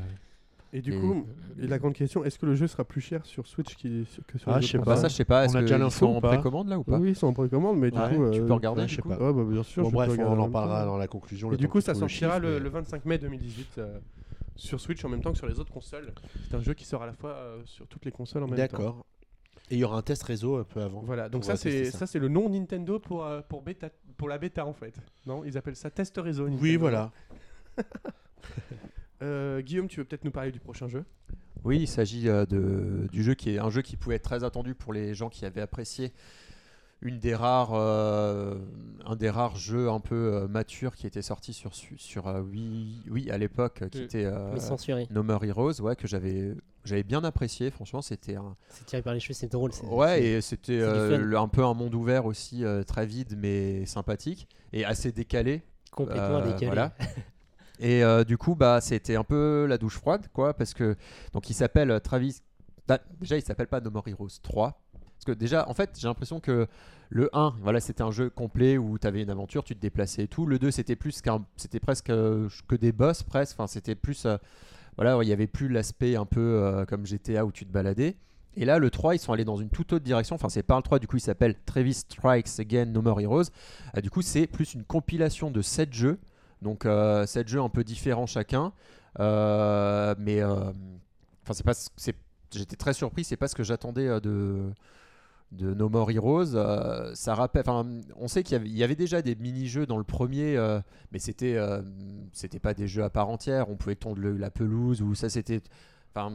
Et 0.72 0.82
du 0.82 0.92
Et- 0.92 1.00
coup, 1.00 1.24
et 1.60 1.68
la 1.68 1.78
grande 1.78 1.92
question, 1.94 2.24
est-ce 2.24 2.36
que 2.38 2.46
le 2.46 2.56
jeu 2.56 2.66
sera 2.66 2.84
plus 2.84 3.00
cher 3.00 3.24
sur 3.24 3.46
Switch 3.46 3.76
que 3.76 4.38
sur 4.38 4.48
Ah, 4.52 4.60
je 4.60 4.66
sais 4.66 4.78
pas. 4.78 4.96
ça, 4.96 5.06
je 5.08 5.14
sais 5.14 5.24
pas. 5.24 5.42
On 5.42 5.44
Est-ce 5.44 5.56
a 5.56 5.60
déjà 5.60 5.74
qu'ils 5.76 5.84
l'info 5.84 5.98
sont 6.06 6.12
ou 6.12 6.16
en 6.16 6.20
pas 6.20 6.34
précommande 6.34 6.68
là 6.68 6.78
ou 6.78 6.82
pas? 6.84 6.98
Oui, 6.98 7.10
ils 7.10 7.14
sont 7.16 7.28
en 7.28 7.32
précommande, 7.32 7.78
mais 7.78 7.92
du 7.92 7.98
Ouais, 7.98 8.08
coup, 8.16 8.30
Tu 8.32 8.40
euh, 8.40 8.46
peux 8.46 8.52
regarder. 8.54 8.82
ouais, 8.82 8.88
je 8.88 8.96
sais 8.96 9.02
pas. 9.02 9.16
Ouais, 9.16 9.32
bah, 9.32 9.44
bien 9.48 9.62
sûr. 9.62 9.84
Bon 9.84 9.90
bref, 9.90 10.10
on 10.18 10.38
en 10.40 10.50
parlera 10.50 10.84
dans 10.84 10.96
la 10.96 11.06
conclusion. 11.06 11.52
Et 11.52 11.56
du 11.56 11.68
coup, 11.68 11.80
ça 11.80 11.94
sortira 11.94 12.38
le, 12.40 12.58
le 12.58 12.68
25 12.68 13.04
mai 13.04 13.18
2018 13.18 13.78
euh, 13.78 13.98
sur 14.56 14.80
Switch 14.80 15.04
en 15.04 15.08
même 15.08 15.20
temps 15.22 15.30
que 15.30 15.38
sur 15.38 15.46
les 15.46 15.60
autres 15.60 15.72
consoles. 15.72 16.12
C'est 16.48 16.56
un 16.56 16.60
jeu 16.60 16.74
qui 16.74 16.84
sort 16.84 17.02
à 17.02 17.06
la 17.06 17.12
fois 17.12 17.30
euh, 17.30 17.62
sur 17.66 17.86
toutes 17.86 18.04
les 18.04 18.12
consoles 18.12 18.42
en 18.42 18.46
même 18.48 18.56
temps. 18.56 18.62
D'accord. 18.78 19.06
Et 19.70 19.76
il 19.76 19.78
y 19.78 19.84
aura 19.84 19.96
un 19.96 20.02
test 20.02 20.22
réseau 20.24 20.56
un 20.56 20.64
peu 20.64 20.82
avant. 20.82 21.02
Voilà, 21.04 21.28
donc 21.28 21.42
On 21.44 21.46
ça 21.46 21.56
c'est 21.56 21.86
ça. 21.86 21.98
ça 21.98 22.06
c'est 22.06 22.18
le 22.18 22.28
nom 22.28 22.50
Nintendo 22.50 22.98
pour 22.98 23.24
euh, 23.24 23.40
pour 23.48 23.62
bêta 23.62 23.88
pour 24.18 24.28
la 24.28 24.36
bêta 24.36 24.66
en 24.66 24.74
fait. 24.74 24.94
Non, 25.24 25.42
ils 25.44 25.56
appellent 25.56 25.74
ça 25.76 25.88
test 25.90 26.18
réseau. 26.18 26.48
Oui, 26.60 26.76
voilà. 26.76 27.12
Euh, 29.22 29.62
Guillaume, 29.62 29.88
tu 29.88 30.00
veux 30.00 30.04
peut-être 30.04 30.24
nous 30.24 30.30
parler 30.32 30.50
du 30.52 30.58
prochain 30.60 30.86
jeu? 30.88 31.04
Oui, 31.64 31.78
il 31.80 31.86
s'agit 31.88 32.28
euh, 32.28 32.44
de, 32.44 33.08
du 33.10 33.22
jeu 33.22 33.34
qui 33.34 33.50
est 33.54 33.58
un 33.58 33.70
jeu 33.70 33.80
qui 33.80 33.96
pouvait 33.96 34.16
être 34.16 34.24
très 34.24 34.44
attendu 34.44 34.74
pour 34.74 34.92
les 34.92 35.14
gens 35.14 35.30
qui 35.30 35.46
avaient 35.46 35.62
apprécié 35.62 36.12
une 37.00 37.18
des 37.20 37.34
rares, 37.34 37.72
euh, 37.74 38.58
un 39.06 39.16
des 39.16 39.30
rares 39.30 39.56
jeux 39.56 39.88
un 39.88 40.00
peu 40.00 40.14
euh, 40.34 40.48
matures 40.48 40.94
qui 40.94 41.06
était 41.06 41.22
sorti 41.22 41.52
sur 41.54 41.74
su- 41.74 41.96
sur 41.96 42.26
euh, 42.28 42.40
Wii, 42.42 43.02
oui 43.08 43.30
à 43.30 43.38
l'époque, 43.38 43.84
qui 43.90 44.02
était 44.02 44.24
euh. 44.26 44.58
No 45.10 45.22
More 45.22 45.44
Heroes, 45.44 45.80
ouais, 45.80 45.96
que 45.96 46.06
j'avais 46.06 46.54
j'avais 46.84 47.02
bien 47.04 47.24
apprécié. 47.24 47.70
Franchement, 47.70 48.02
c'était 48.02 48.36
un 48.36 48.56
C'est 48.68 48.84
tiré 48.84 49.00
par 49.00 49.14
les 49.14 49.20
cheveux, 49.20 49.34
c'est 49.34 49.50
drôle. 49.50 49.72
c'est- 49.72 49.86
ouais 49.86 50.22
et 50.22 50.40
c'était 50.42 50.80
euh, 50.80 51.38
un 51.38 51.48
peu 51.48 51.64
un 51.64 51.72
monde 51.74 51.94
ouvert 51.94 52.26
aussi, 52.26 52.62
euh, 52.64 52.82
très 52.82 53.06
vide 53.06 53.36
mais 53.38 53.86
sympathique 53.86 54.48
et 54.74 54.84
assez 54.84 55.12
décalé. 55.12 55.62
complètement 55.92 56.40
Euh, 56.40 56.44
décalé. 56.52 56.66
voilà. 56.66 56.94
Et 57.80 58.04
euh, 58.04 58.24
du 58.24 58.38
coup, 58.38 58.54
bah, 58.54 58.80
c'était 58.80 59.16
un 59.16 59.24
peu 59.24 59.66
la 59.68 59.78
douche 59.78 59.98
froide, 59.98 60.28
quoi, 60.32 60.54
parce 60.54 60.74
que 60.74 60.96
donc 61.32 61.50
il 61.50 61.54
s'appelle 61.54 61.90
euh, 61.90 61.98
Travis. 61.98 62.40
bah, 62.86 62.98
déjà, 63.20 63.36
il 63.36 63.42
s'appelle 63.42 63.66
pas 63.66 63.80
No 63.80 63.90
More 63.90 64.06
Heroes 64.06 64.28
3. 64.42 64.80
Parce 64.92 65.24
que 65.26 65.32
déjà, 65.32 65.68
en 65.68 65.74
fait, 65.74 65.90
j'ai 65.98 66.06
l'impression 66.06 66.40
que 66.40 66.66
le 67.08 67.30
1, 67.32 67.54
voilà, 67.62 67.80
c'était 67.80 68.02
un 68.02 68.10
jeu 68.10 68.30
complet 68.30 68.78
où 68.78 68.98
tu 68.98 69.06
avais 69.06 69.22
une 69.22 69.30
aventure, 69.30 69.64
tu 69.64 69.74
te 69.74 69.80
déplaçais 69.80 70.24
et 70.24 70.28
tout. 70.28 70.46
Le 70.46 70.58
2, 70.58 70.70
c'était 70.70 70.96
plus 70.96 71.20
qu'un, 71.20 71.44
c'était 71.56 71.80
presque 71.80 72.10
euh, 72.10 72.48
que 72.68 72.76
des 72.76 72.92
boss, 72.92 73.22
presque. 73.22 73.54
Enfin, 73.58 73.66
c'était 73.66 73.94
plus, 73.94 74.26
voilà, 74.96 75.18
il 75.22 75.28
y 75.28 75.32
avait 75.32 75.46
plus 75.46 75.68
l'aspect 75.68 76.16
un 76.16 76.26
peu 76.26 76.84
comme 76.88 77.06
GTA 77.06 77.44
où 77.44 77.52
tu 77.52 77.66
te 77.66 77.72
baladais. 77.72 78.16
Et 78.56 78.64
là, 78.64 78.78
le 78.78 78.90
3, 78.90 79.16
ils 79.16 79.18
sont 79.18 79.32
allés 79.32 79.44
dans 79.44 79.56
une 79.56 79.70
toute 79.70 79.92
autre 79.92 80.04
direction. 80.04 80.36
Enfin, 80.36 80.48
c'est 80.48 80.62
pas 80.62 80.76
le 80.76 80.82
3, 80.82 81.00
du 81.00 81.08
coup, 81.08 81.16
il 81.16 81.20
s'appelle 81.20 81.56
Travis 81.66 81.94
Strikes 81.94 82.60
Again 82.60 82.86
No 82.86 83.02
More 83.02 83.20
Heroes. 83.20 83.50
Du 84.00 84.10
coup, 84.10 84.22
c'est 84.22 84.46
plus 84.46 84.74
une 84.74 84.84
compilation 84.84 85.50
de 85.50 85.60
7 85.60 85.92
jeux. 85.92 86.18
Donc, 86.64 86.86
euh, 86.86 87.26
7 87.26 87.46
jeux 87.48 87.60
un 87.60 87.68
peu 87.68 87.84
différents 87.84 88.26
chacun. 88.26 88.72
Euh, 89.20 90.14
mais, 90.18 90.42
euh, 90.42 90.72
enfin, 91.44 91.52
c'est 91.52 91.64
pas, 91.64 91.74
c'est, 91.74 92.16
j'étais 92.52 92.76
très 92.76 92.94
surpris. 92.94 93.22
C'est 93.24 93.36
pas 93.36 93.46
ce 93.48 93.54
que 93.54 93.62
j'attendais 93.62 94.08
euh, 94.08 94.18
de, 94.20 94.72
de 95.52 95.74
No 95.74 95.88
More 95.88 96.10
Heroes. 96.10 96.54
Euh, 96.56 97.14
ça 97.14 97.34
rappelle, 97.34 97.62
enfin, 97.66 97.86
on 98.16 98.28
sait 98.28 98.42
qu'il 98.42 98.54
y 98.54 98.56
avait, 98.56 98.68
il 98.68 98.76
y 98.76 98.84
avait 98.84 98.96
déjà 98.96 99.22
des 99.22 99.34
mini-jeux 99.36 99.86
dans 99.86 99.98
le 99.98 100.04
premier, 100.04 100.56
euh, 100.56 100.80
mais 101.12 101.18
c'était, 101.20 101.56
euh, 101.56 101.82
c'était 102.32 102.58
pas 102.60 102.74
des 102.74 102.88
jeux 102.88 103.04
à 103.04 103.10
part 103.10 103.28
entière. 103.28 103.70
On 103.70 103.76
pouvait 103.76 103.96
tondre 103.96 104.20
le- 104.20 104.36
la 104.36 104.50
pelouse 104.50 105.02
ou 105.02 105.14
ça, 105.14 105.28
c'était, 105.28 105.60
enfin, 106.14 106.32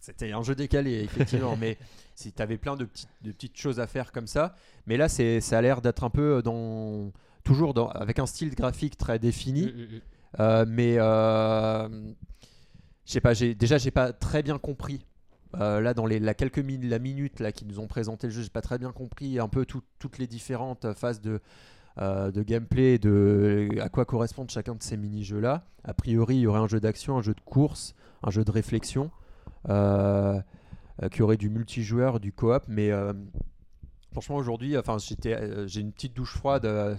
c'était 0.00 0.32
un 0.32 0.42
jeu 0.42 0.54
décalé 0.54 1.02
effectivement. 1.02 1.56
mais 1.60 1.78
si 2.14 2.32
tu 2.32 2.42
avais 2.42 2.56
plein 2.58 2.76
de 2.76 2.84
petites, 2.84 3.08
de 3.22 3.32
petites 3.32 3.56
choses 3.58 3.80
à 3.80 3.86
faire 3.86 4.12
comme 4.12 4.26
ça, 4.26 4.54
mais 4.86 4.96
là, 4.96 5.08
c'est, 5.08 5.40
ça 5.40 5.58
a 5.58 5.62
l'air 5.62 5.80
d'être 5.82 6.04
un 6.04 6.10
peu 6.10 6.42
dans, 6.42 7.12
toujours 7.44 7.74
dans, 7.74 7.88
avec 7.88 8.18
un 8.18 8.26
style 8.26 8.54
graphique 8.54 8.96
très 8.96 9.18
défini. 9.18 9.66
Mm, 9.66 9.68
mm, 9.68 9.82
mm. 9.96 10.00
Euh, 10.40 10.64
mais 10.66 10.94
euh, 10.98 11.88
je 13.04 13.12
sais 13.12 13.20
pas, 13.20 13.34
déjà 13.34 13.78
j'ai 13.78 13.90
pas 13.90 14.12
très 14.12 14.42
bien 14.42 14.58
compris. 14.58 15.04
Euh, 15.60 15.82
là 15.82 15.92
dans 15.92 16.06
les 16.06 16.18
la 16.18 16.32
quelques 16.32 16.60
min- 16.60 16.88
la 16.88 16.98
minute 16.98 17.38
là 17.38 17.52
qui 17.52 17.66
nous 17.66 17.78
ont 17.78 17.86
présenté 17.86 18.26
le 18.26 18.32
jeu, 18.32 18.42
j'ai 18.42 18.48
pas 18.48 18.62
très 18.62 18.78
bien 18.78 18.90
compris 18.92 19.38
un 19.38 19.48
peu 19.48 19.66
tout- 19.66 19.82
toutes 19.98 20.16
les 20.16 20.26
différentes 20.26 20.94
phases 20.94 21.20
de 21.20 21.40
euh, 22.00 22.30
de 22.30 22.42
gameplay, 22.42 22.98
de 22.98 23.68
à 23.82 23.90
quoi 23.90 24.06
correspondent 24.06 24.50
chacun 24.50 24.74
de 24.74 24.82
ces 24.82 24.96
mini 24.96 25.24
jeux 25.24 25.40
là. 25.40 25.66
A 25.84 25.92
priori, 25.92 26.36
il 26.36 26.40
y 26.40 26.46
aurait 26.46 26.60
un 26.60 26.68
jeu 26.68 26.80
d'action, 26.80 27.18
un 27.18 27.22
jeu 27.22 27.34
de 27.34 27.40
course, 27.42 27.94
un 28.22 28.30
jeu 28.30 28.44
de 28.44 28.50
réflexion, 28.50 29.10
euh, 29.68 30.40
euh, 31.02 31.08
qui 31.10 31.20
aurait 31.20 31.36
du 31.36 31.50
multijoueur, 31.50 32.18
du 32.18 32.32
coop, 32.32 32.62
mais 32.66 32.90
Franchement, 34.12 34.36
aujourd'hui, 34.36 34.76
enfin, 34.76 34.98
j'étais, 34.98 35.34
euh, 35.34 35.66
j'ai 35.66 35.80
une 35.80 35.92
petite 35.92 36.14
douche 36.14 36.36
froide. 36.36 36.64
euh, 36.66 36.94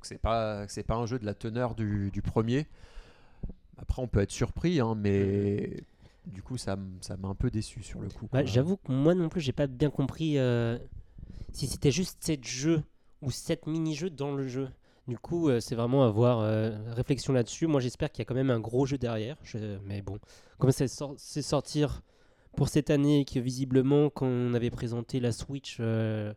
que 0.00 0.06
c'est 0.06 0.18
pas, 0.18 0.66
que 0.66 0.72
c'est 0.72 0.82
pas 0.82 0.96
un 0.96 1.06
jeu 1.06 1.18
de 1.18 1.26
la 1.26 1.34
teneur 1.34 1.74
du, 1.74 2.10
du 2.10 2.22
premier. 2.22 2.66
Après, 3.78 4.00
on 4.02 4.06
peut 4.08 4.20
être 4.20 4.30
surpris, 4.30 4.80
hein, 4.80 4.94
mais 4.96 5.84
du 6.26 6.42
coup, 6.42 6.56
ça, 6.56 6.72
m- 6.74 6.96
ça 7.00 7.16
m'a 7.16 7.28
un 7.28 7.34
peu 7.34 7.50
déçu 7.50 7.82
sur 7.82 8.00
le 8.00 8.08
coup. 8.08 8.28
Bah, 8.32 8.42
quoi. 8.42 8.44
J'avoue 8.50 8.76
que 8.76 8.90
moi 8.92 9.14
non 9.14 9.28
plus, 9.28 9.40
j'ai 9.40 9.52
pas 9.52 9.66
bien 9.66 9.90
compris 9.90 10.38
euh, 10.38 10.78
si 11.52 11.66
c'était 11.66 11.90
juste 11.90 12.18
7 12.22 12.44
jeux 12.46 12.82
ou 13.20 13.30
7 13.30 13.66
mini-jeux 13.66 14.10
dans 14.10 14.34
le 14.34 14.46
jeu. 14.46 14.68
Du 15.06 15.18
coup, 15.18 15.50
euh, 15.50 15.60
c'est 15.60 15.74
vraiment 15.74 16.04
avoir 16.04 16.40
réflexion 16.94 17.32
là-dessus. 17.34 17.66
Moi, 17.66 17.80
j'espère 17.80 18.10
qu'il 18.10 18.20
y 18.20 18.22
a 18.22 18.24
quand 18.24 18.34
même 18.34 18.50
un 18.50 18.60
gros 18.60 18.86
jeu 18.86 18.96
derrière. 18.96 19.36
Je- 19.42 19.76
Mais 19.84 20.00
bon, 20.00 20.18
comme 20.58 20.70
c'est 20.72 20.88
sor- 20.88 21.14
c'est 21.18 21.42
sortir 21.42 22.00
pour 22.56 22.68
cette 22.68 22.88
année, 22.88 23.20
et 23.20 23.24
que 23.26 23.38
visiblement, 23.40 24.08
quand 24.08 24.26
on 24.26 24.54
avait 24.54 24.70
présenté 24.70 25.18
la 25.20 25.32
Switch, 25.32 25.78
euh, 25.80 26.32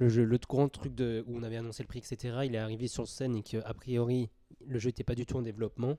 le, 0.00 0.08
jeu, 0.08 0.24
le 0.24 0.38
grand 0.38 0.68
truc 0.68 0.94
de, 0.94 1.22
où 1.28 1.36
on 1.36 1.42
avait 1.42 1.56
annoncé 1.58 1.82
le 1.82 1.86
prix, 1.88 1.98
etc., 2.00 2.38
il 2.44 2.54
est 2.54 2.58
arrivé 2.58 2.88
sur 2.88 3.06
scène 3.06 3.36
et 3.36 3.42
qu'a 3.42 3.72
priori, 3.74 4.30
le 4.66 4.78
jeu 4.78 4.88
n'était 4.88 5.04
pas 5.04 5.14
du 5.14 5.26
tout 5.26 5.36
en 5.36 5.42
développement. 5.42 5.96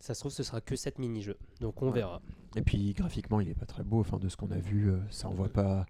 Ça 0.00 0.14
se 0.14 0.20
trouve, 0.20 0.32
ce 0.32 0.42
sera 0.42 0.60
que 0.60 0.74
7 0.74 0.98
mini-jeux. 0.98 1.36
Donc, 1.60 1.80
on 1.80 1.86
Ouais. 1.88 1.92
verra. 2.00 2.20
Et 2.56 2.62
puis, 2.62 2.92
graphiquement, 2.92 3.40
il 3.40 3.48
est 3.48 3.54
pas 3.54 3.66
très 3.66 3.84
beau. 3.84 4.00
Enfin, 4.00 4.18
de 4.18 4.28
ce 4.28 4.36
qu'on 4.36 4.50
a 4.50 4.58
vu, 4.58 4.90
euh, 4.90 4.98
ça 5.10 5.28
envoie 5.28 5.48
pas, 5.48 5.86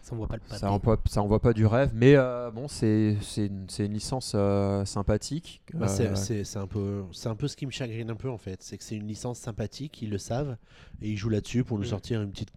Ça, 0.00 0.14
on 0.14 0.16
voit 0.16 0.26
pas 0.26 0.36
le 0.36 0.40
pâté. 0.40 0.58
ça 0.60 0.72
envoie, 0.72 0.98
ça 1.06 1.20
envoie 1.22 1.40
pas 1.40 1.52
du 1.52 1.66
rêve. 1.66 1.90
Mais 1.94 2.14
euh, 2.16 2.50
bon, 2.50 2.66
c'est, 2.66 3.18
c'est 3.20 3.46
une, 3.48 3.68
c'est 3.68 3.84
une 3.84 3.92
licence 3.92 4.32
euh, 4.34 4.86
sympathique. 4.86 5.60
Bah, 5.74 5.86
c'est- 5.86 6.06
Euh, 6.08 6.14
c'est 6.14 6.44
c'est 6.44 6.58
un, 6.58 6.66
peu- 6.66 7.04
c'est 7.12 7.28
un 7.28 7.36
peu 7.36 7.46
ce 7.46 7.56
qui 7.56 7.66
me 7.66 7.70
chagrine 7.72 8.08
un 8.08 8.16
peu 8.16 8.30
en 8.30 8.38
fait. 8.38 8.62
C'est 8.62 8.78
que 8.78 8.84
c'est 8.84 8.96
une 8.96 9.06
licence 9.06 9.38
sympathique, 9.38 10.00
ils 10.00 10.08
le 10.10 10.18
savent, 10.18 10.56
et 11.02 11.10
ils 11.10 11.16
jouent 11.18 11.28
là-dessus 11.28 11.62
pour 11.62 11.76
nous 11.76 11.84
Mm. 11.84 11.88
sortir 11.88 12.22
une 12.22 12.30
petite, 12.30 12.50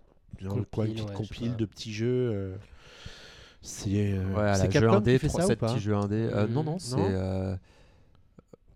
Compile, 0.48 0.65
quoi, 0.72 0.86
une 0.86 0.94
petite 0.94 1.10
ouais, 1.10 1.15
compile 1.15 1.56
de 1.57 1.65
petits 1.65 1.91
jeux. 1.91 2.53
C'est 3.61 4.14
euh, 4.14 4.34
Ouais, 4.34 4.69
Capcom 4.69 4.94
indé, 4.94 5.14
qui 5.14 5.19
fait 5.19 5.27
3, 5.27 5.40
ça 5.41 5.45
ou 5.45 5.49
7 5.49 5.60
pas 5.60 5.68
petits 5.73 5.80
jeux 5.81 5.95
indé. 5.95 6.30
Euh, 6.34 6.48
non, 6.48 6.64
non, 6.64 6.80
c'est. 6.80 6.95
Euh, 6.98 7.56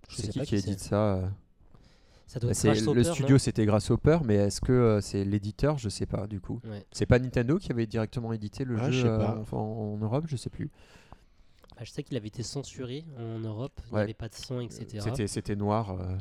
c'est 0.10 0.27
qui 0.30 0.41
qui 0.41 0.55
édite 0.55 0.80
ça 0.80 1.22
Ça 2.27 2.39
doit 2.39 2.51
Bah, 2.51 2.76
être 2.76 2.93
le 2.93 3.03
studio 3.03 3.38
c'était 3.38 3.65
Grasshopper, 3.65 4.19
mais 4.26 4.35
est-ce 4.35 4.61
que 4.61 4.72
euh, 4.72 5.01
c'est 5.01 5.23
l'éditeur? 5.23 5.77
Je 5.77 5.89
sais 5.89 6.05
pas 6.05 6.27
du 6.27 6.39
coup. 6.41 6.60
Ouais. 6.65 6.85
C'est 6.91 7.05
pas 7.05 7.18
Nintendo 7.19 7.57
qui 7.57 7.72
avait 7.72 7.88
directement 7.88 8.34
édité 8.34 8.65
le 8.65 8.77
Ah, 8.80 8.91
je 8.91 9.01
jeu 9.01 9.10
euh, 9.10 9.43
en, 9.51 9.57
en 9.57 9.97
Europe, 9.97 10.26
je 10.27 10.35
sais 10.35 10.49
plus. 10.49 10.69
Bah, 11.76 11.81
je 11.84 11.89
sais 11.91 12.03
qu'il 12.03 12.15
avait 12.18 12.27
été 12.27 12.43
censuré 12.43 13.05
en 13.18 13.39
Europe, 13.39 13.72
il 13.85 13.89
n'y 13.89 13.95
Ouais. 13.95 14.01
avait 14.03 14.14
pas 14.14 14.30
de 14.30 14.35
son, 14.35 14.60
etc. 14.60 15.26
C'était 15.27 15.55
noir. 15.55 15.91
euh, 15.99 16.15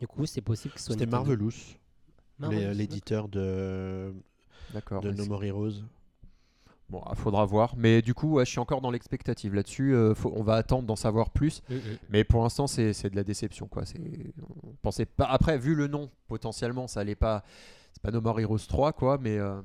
Du 0.00 0.06
coup, 0.08 0.26
c'est 0.26 0.40
possible 0.40 0.74
que 0.74 0.80
ce 0.80 0.86
soit 0.86 0.94
C'était. 0.94 1.06
Marvelous, 1.06 1.52
l'éditeur 2.40 3.28
de, 3.28 4.12
de 4.74 5.08
ouais, 5.08 5.14
No 5.14 5.26
More 5.26 5.44
Heroes. 5.44 5.72
Bon, 6.88 7.02
il 7.10 7.16
faudra 7.16 7.44
voir. 7.44 7.74
Mais 7.76 8.00
du 8.00 8.14
coup, 8.14 8.34
ouais, 8.34 8.44
je 8.44 8.50
suis 8.50 8.60
encore 8.60 8.80
dans 8.80 8.90
l'expectative 8.92 9.54
là-dessus. 9.54 9.92
euh, 9.94 10.14
faut- 10.14 10.32
on 10.36 10.42
va 10.44 10.54
attendre 10.54 10.86
d'en 10.86 10.94
savoir 10.96 11.30
plus. 11.30 11.62
Mm, 11.68 11.74
mm. 11.74 11.78
Mais 12.10 12.22
pour 12.24 12.42
l'instant, 12.42 12.66
c'est 12.68 12.92
c'est 12.92 13.10
de 13.10 13.16
la 13.16 13.24
déception. 13.24 13.66
Quoi. 13.66 13.84
C'est- 13.84 13.98
On 14.64 14.72
pensait 14.82 15.06
pas. 15.06 15.24
Après, 15.24 15.58
vu 15.58 15.74
le 15.74 15.88
nom, 15.88 16.10
potentiellement, 16.28 16.86
ça 16.86 17.00
allait 17.00 17.16
pas. 17.16 17.42
C'est 17.92 18.02
pas 18.02 18.10
No 18.12 18.20
More 18.20 18.38
Heroes 18.38 18.58
3, 18.68 18.92
quoi. 18.92 19.18
Mais 19.20 19.36
euh, 19.38 19.60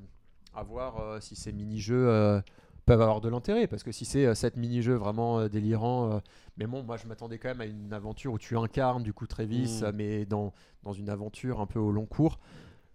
à 0.56 0.64
voir 0.64 0.99
euh, 0.99 1.19
si 1.19 1.35
ces 1.35 1.52
mini-jeux 1.52 2.07
euh, 2.10 2.41
peuvent 2.88 3.02
avoir 3.02 3.22
de 3.22 3.30
l'intérêt. 3.30 3.68
Parce 3.68 3.84
que 3.84 3.91
si 3.91 4.03
c'est 4.06 4.26
euh, 4.26 4.34
cette 4.34 4.57
mini-jeux 4.57 4.95
vraiment 4.95 5.39
euh, 5.41 5.48
délirant. 5.48 6.11
euh, 6.14 6.19
mais 6.57 6.65
bon, 6.65 6.81
moi, 6.81 6.98
je 6.98 7.06
m'attendais 7.07 7.38
quand 7.38 7.49
même 7.49 7.61
à 7.61 7.65
une 7.65 7.93
aventure 7.93 8.34
où 8.34 8.39
tu 8.39 8.57
incarnes 8.57 9.03
du 9.03 9.14
coup 9.14 9.27
Travis, 9.27 9.80
Mm. 9.81 9.84
euh, 9.85 9.91
mais 9.93 10.26
dans, 10.26 10.53
dans 10.81 10.93
une 10.93 11.10
aventure 11.10 11.61
un 11.61 11.68
peu 11.68 11.77
au 11.77 11.91
long 11.91 12.07
cours. 12.07 12.39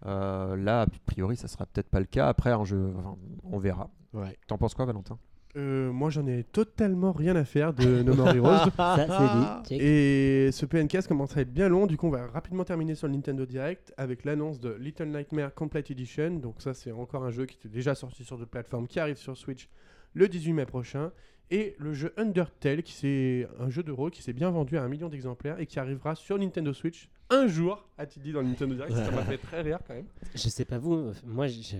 Euh, 0.04 0.56
là, 0.56 0.82
a 0.82 0.86
priori, 1.06 1.36
ça 1.36 1.48
sera 1.48 1.64
peut-être 1.66 1.88
pas 1.88 2.00
le 2.00 2.06
cas. 2.06 2.28
Après, 2.28 2.50
un 2.50 2.64
jeu, 2.64 2.92
enfin, 2.98 3.16
on 3.44 3.58
verra. 3.58 3.88
Ouais. 4.12 4.36
T'en 4.46 4.58
penses 4.58 4.74
quoi, 4.74 4.84
Valentin? 4.84 5.18
Euh, 5.56 5.90
moi, 5.90 6.10
j'en 6.10 6.26
ai 6.26 6.44
totalement 6.44 7.12
rien 7.12 7.34
à 7.34 7.44
faire 7.44 7.72
de 7.72 8.02
No 8.02 8.14
More 8.14 8.28
Heroes. 8.36 8.70
Ça, 8.76 8.96
c'est 8.98 9.38
dit. 9.38 9.68
Check. 9.68 9.80
Et 9.80 10.50
ce 10.52 10.66
PNcast 10.66 11.08
commence 11.08 11.36
à 11.36 11.40
être 11.40 11.52
bien 11.52 11.68
long, 11.68 11.86
du 11.86 11.96
coup 11.96 12.08
on 12.08 12.10
va 12.10 12.26
rapidement 12.26 12.64
terminer 12.64 12.94
sur 12.94 13.06
le 13.06 13.14
Nintendo 13.14 13.46
Direct 13.46 13.94
avec 13.96 14.24
l'annonce 14.24 14.60
de 14.60 14.74
Little 14.74 15.06
Nightmare 15.06 15.54
Complete 15.54 15.90
Edition. 15.90 16.30
Donc 16.32 16.56
ça 16.60 16.74
c'est 16.74 16.92
encore 16.92 17.24
un 17.24 17.30
jeu 17.30 17.46
qui 17.46 17.56
était 17.56 17.70
déjà 17.70 17.94
sorti 17.94 18.22
sur 18.24 18.36
d'autres 18.36 18.50
plateformes, 18.50 18.86
qui 18.86 19.00
arrive 19.00 19.16
sur 19.16 19.36
Switch 19.36 19.68
le 20.12 20.28
18 20.28 20.52
mai 20.52 20.66
prochain. 20.66 21.10
Et 21.50 21.76
le 21.78 21.94
jeu 21.94 22.12
Undertale, 22.16 22.82
qui 22.82 22.92
c'est 22.92 23.48
un 23.60 23.70
jeu 23.70 23.82
de 23.82 23.92
rôle 23.92 24.10
qui 24.10 24.20
s'est 24.20 24.32
bien 24.32 24.50
vendu 24.50 24.76
à 24.76 24.82
un 24.82 24.88
million 24.88 25.08
d'exemplaires 25.08 25.58
et 25.60 25.66
qui 25.66 25.78
arrivera 25.78 26.16
sur 26.16 26.38
Nintendo 26.38 26.72
Switch 26.72 27.08
un 27.30 27.46
jour, 27.46 27.88
a-t-il 27.98 28.22
dit 28.22 28.32
dans 28.32 28.40
le 28.40 28.48
Nintendo 28.48 28.74
Direct. 28.74 28.94
ça 28.94 29.10
m'a 29.10 29.22
fait 29.22 29.38
très 29.38 29.62
rire 29.62 29.78
quand 29.86 29.94
même. 29.94 30.06
Je 30.34 30.48
sais 30.48 30.64
pas 30.64 30.78
vous, 30.78 31.12
moi, 31.24 31.46
je... 31.46 31.76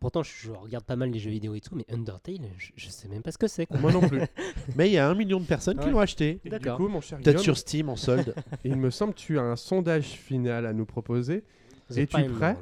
pourtant, 0.00 0.22
je 0.22 0.50
regarde 0.50 0.84
pas 0.84 0.96
mal 0.96 1.10
les 1.10 1.18
jeux 1.18 1.30
vidéo 1.30 1.54
et 1.54 1.60
tout, 1.60 1.74
mais 1.74 1.84
Undertale, 1.92 2.38
je, 2.56 2.70
je 2.76 2.88
sais 2.88 3.08
même 3.08 3.22
pas 3.22 3.32
ce 3.32 3.38
que 3.38 3.48
c'est. 3.48 3.68
Moi 3.80 3.92
non 3.92 4.00
plus. 4.00 4.20
Mais 4.76 4.88
il 4.88 4.92
y 4.92 4.98
a 4.98 5.08
un 5.08 5.14
million 5.14 5.40
de 5.40 5.44
personnes 5.46 5.78
qui 5.78 5.90
l'ont 5.90 5.98
acheté. 6.00 6.40
Et 6.44 6.48
du 6.48 6.50
D'accord. 6.50 6.76
coup 6.78 6.88
mon 6.88 7.00
cher 7.00 7.18
Peut-être 7.18 7.36
Guillaume, 7.38 7.44
sur 7.44 7.58
Steam 7.58 7.88
en 7.88 7.96
solde. 7.96 8.34
il 8.64 8.76
me 8.76 8.90
semble 8.90 9.14
que 9.14 9.18
tu 9.18 9.38
as 9.38 9.42
un 9.42 9.56
sondage 9.56 10.04
final 10.06 10.66
à 10.66 10.72
nous 10.72 10.86
proposer. 10.86 11.44
The 11.90 11.98
Es-tu 11.98 12.24
prêt? 12.30 12.56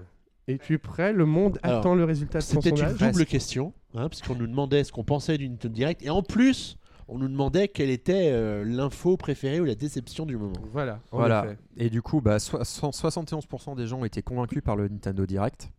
Es-tu 0.49 0.79
prêt? 0.79 1.13
Le 1.13 1.27
monde 1.27 1.59
Alors, 1.63 1.81
attend 1.81 1.95
le 1.95 2.05
résultat 2.05 2.39
de 2.39 2.45
son 2.45 2.61
peut-être 2.61 2.81
une 2.81 2.89
sondage? 2.91 3.13
double 3.13 3.27
question, 3.27 3.73
hein, 3.95 4.09
parce 4.09 4.23
qu'on 4.23 4.37
nous 4.37 4.47
demandait 4.47 4.85
ce 4.85 4.93
qu'on 4.93 5.03
pensait 5.05 5.37
du 5.39 5.49
Nintendo 5.49 5.75
Direct, 5.75 6.03
et 6.05 6.11
en 6.11 6.23
plus, 6.23 6.79
on 7.09 7.19
nous 7.19 7.27
demandait 7.29 7.67
quelle 7.69 7.91
était 7.91 8.31
euh, 8.33 8.65
l'info 8.65 9.17
préférée 9.17 9.61
ou 9.61 9.65
la 9.65 9.75
déception 9.75 10.25
du 10.27 10.37
moment. 10.37 10.55
Voilà, 10.73 11.01
en 11.11 11.19
Voilà. 11.19 11.45
effet. 11.47 11.59
Et 11.79 11.91
du 11.91 12.01
coup, 12.03 12.21
bah, 12.21 12.39
so- 12.39 12.63
so- 12.63 12.91
71% 12.93 13.75
des 13.77 13.87
gens 13.89 14.05
étaient 14.05 14.23
convaincus 14.23 14.63
par 14.63 14.77
le 14.77 14.87
Nintendo 14.89 15.27
Direct. 15.27 15.71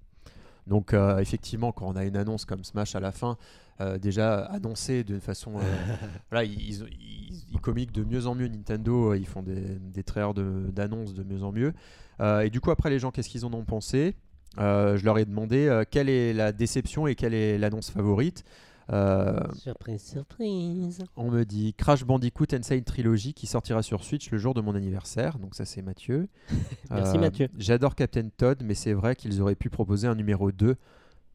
Donc 0.68 0.94
euh, 0.94 1.18
effectivement, 1.20 1.72
quand 1.72 1.88
on 1.88 1.96
a 1.96 2.04
une 2.06 2.18
annonce 2.18 2.46
comme 2.46 2.64
Smash 2.64 2.96
à 2.96 3.00
la 3.00 3.12
fin, 3.12 3.38
euh, 3.80 3.98
déjà 3.98 4.40
annoncée 4.46 5.04
d'une 5.04 5.22
façon, 5.22 5.54
euh, 5.58 5.62
voilà, 6.32 6.44
ils, 6.44 6.82
ils, 6.84 7.44
ils 7.52 7.60
communiquent 7.62 7.94
de 7.94 8.04
mieux 8.04 8.28
en 8.28 8.36
mieux. 8.36 8.48
Nintendo, 8.48 9.12
euh, 9.12 9.18
ils 9.18 9.28
font 9.28 9.44
des, 9.44 9.62
des 9.80 10.04
trailers 10.04 10.34
de- 10.34 10.70
d'annonces 10.74 11.14
de, 11.14 11.24
mieux 11.24 11.44
en 11.44 11.52
mieux. 11.52 11.74
Euh, 12.20 12.42
et 12.42 12.50
du 12.50 12.60
coup, 12.60 12.72
après 12.72 12.90
les 12.90 13.00
gens, 13.00 13.12
qu'est-ce 13.12 13.30
qu'ils 13.30 13.46
en 13.46 13.54
ont 13.54 13.64
pensé? 13.64 14.16
Euh, 14.60 14.98
Je 14.98 15.06
leur 15.06 15.18
ai 15.20 15.26
demandé 15.26 15.68
euh, 15.68 15.84
quelle 15.90 16.10
est 16.10 16.34
la 16.34 16.52
déception 16.52 17.06
et 17.08 17.16
quelle 17.16 17.34
est 17.34 17.58
l'annonce 17.58 17.92
favorite? 17.92 18.44
Euh, 18.94 19.40
Surprise, 19.54 20.02
surprise. 20.02 21.00
on 21.18 21.30
me 21.30 21.44
dit 21.44 21.74
Crash 21.74 22.06
Bandicoot 22.06 22.46
Inside 22.54 22.86
Trilogy 22.86 23.34
qui 23.34 23.46
sortira 23.46 23.84
sur 23.84 24.04
Switch 24.04 24.32
le 24.32 24.38
jour 24.38 24.54
de 24.54 24.62
mon 24.62 24.76
anniversaire. 24.76 25.40
Donc 25.40 25.56
ça 25.56 25.66
c'est 25.66 25.82
Mathieu. 25.82 26.30
Merci, 26.92 27.18
Mathieu. 27.18 27.50
J'adore 27.58 27.96
Captain 27.96 28.30
Todd, 28.36 28.62
mais 28.64 28.76
c'est 28.76 28.94
vrai 28.94 29.16
qu'ils 29.16 29.42
auraient 29.42 29.56
pu 29.56 29.70
proposer 29.70 30.08
un 30.08 30.16
numéro 30.16 30.52
2 30.52 30.76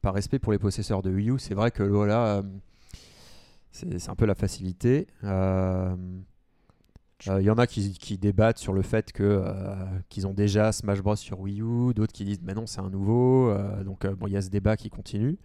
par 0.00 0.14
respect 0.14 0.38
pour 0.38 0.52
les 0.52 0.58
possesseurs 0.58 1.02
de 1.02 1.10
Wii 1.10 1.30
U. 1.30 1.38
C'est 1.38 1.54
vrai 1.54 1.70
que 1.70 1.82
voilà, 1.82 2.36
euh, 2.38 2.42
c'est 3.70 4.08
un 4.08 4.14
peu 4.16 4.24
la 4.26 4.34
facilité. 4.34 5.06
Euh, 5.22 5.94
euh, 7.28 7.40
Il 7.40 7.44
y 7.44 7.50
en 7.50 7.58
a 7.58 7.66
qui, 7.66 7.92
qui 7.92 8.16
débattent 8.18 8.58
sur 8.58 8.72
le 8.72 8.82
fait 8.82 9.12
que 9.12 9.22
euh, 9.22 9.74
qu'ils 10.08 10.26
ont 10.26 10.32
déjà 10.34 10.72
Smash 10.72 11.02
Bros 11.02 11.16
sur 11.16 11.38
Wii 11.40 11.60
U, 11.60 11.92
d'autres 11.94 12.12
qui 12.14 12.24
disent 12.24 12.40
mais 12.42 12.54
non 12.54 12.66
c'est 12.66 12.80
un 12.80 12.90
nouveau. 12.90 13.50
Euh, 13.50 13.84
donc 13.84 14.04
euh, 14.06 14.14
bon 14.16 14.26
il 14.26 14.32
y 14.32 14.36
a 14.38 14.42
ce 14.42 14.48
débat 14.50 14.76
qui 14.78 14.88
continue. 14.90 15.38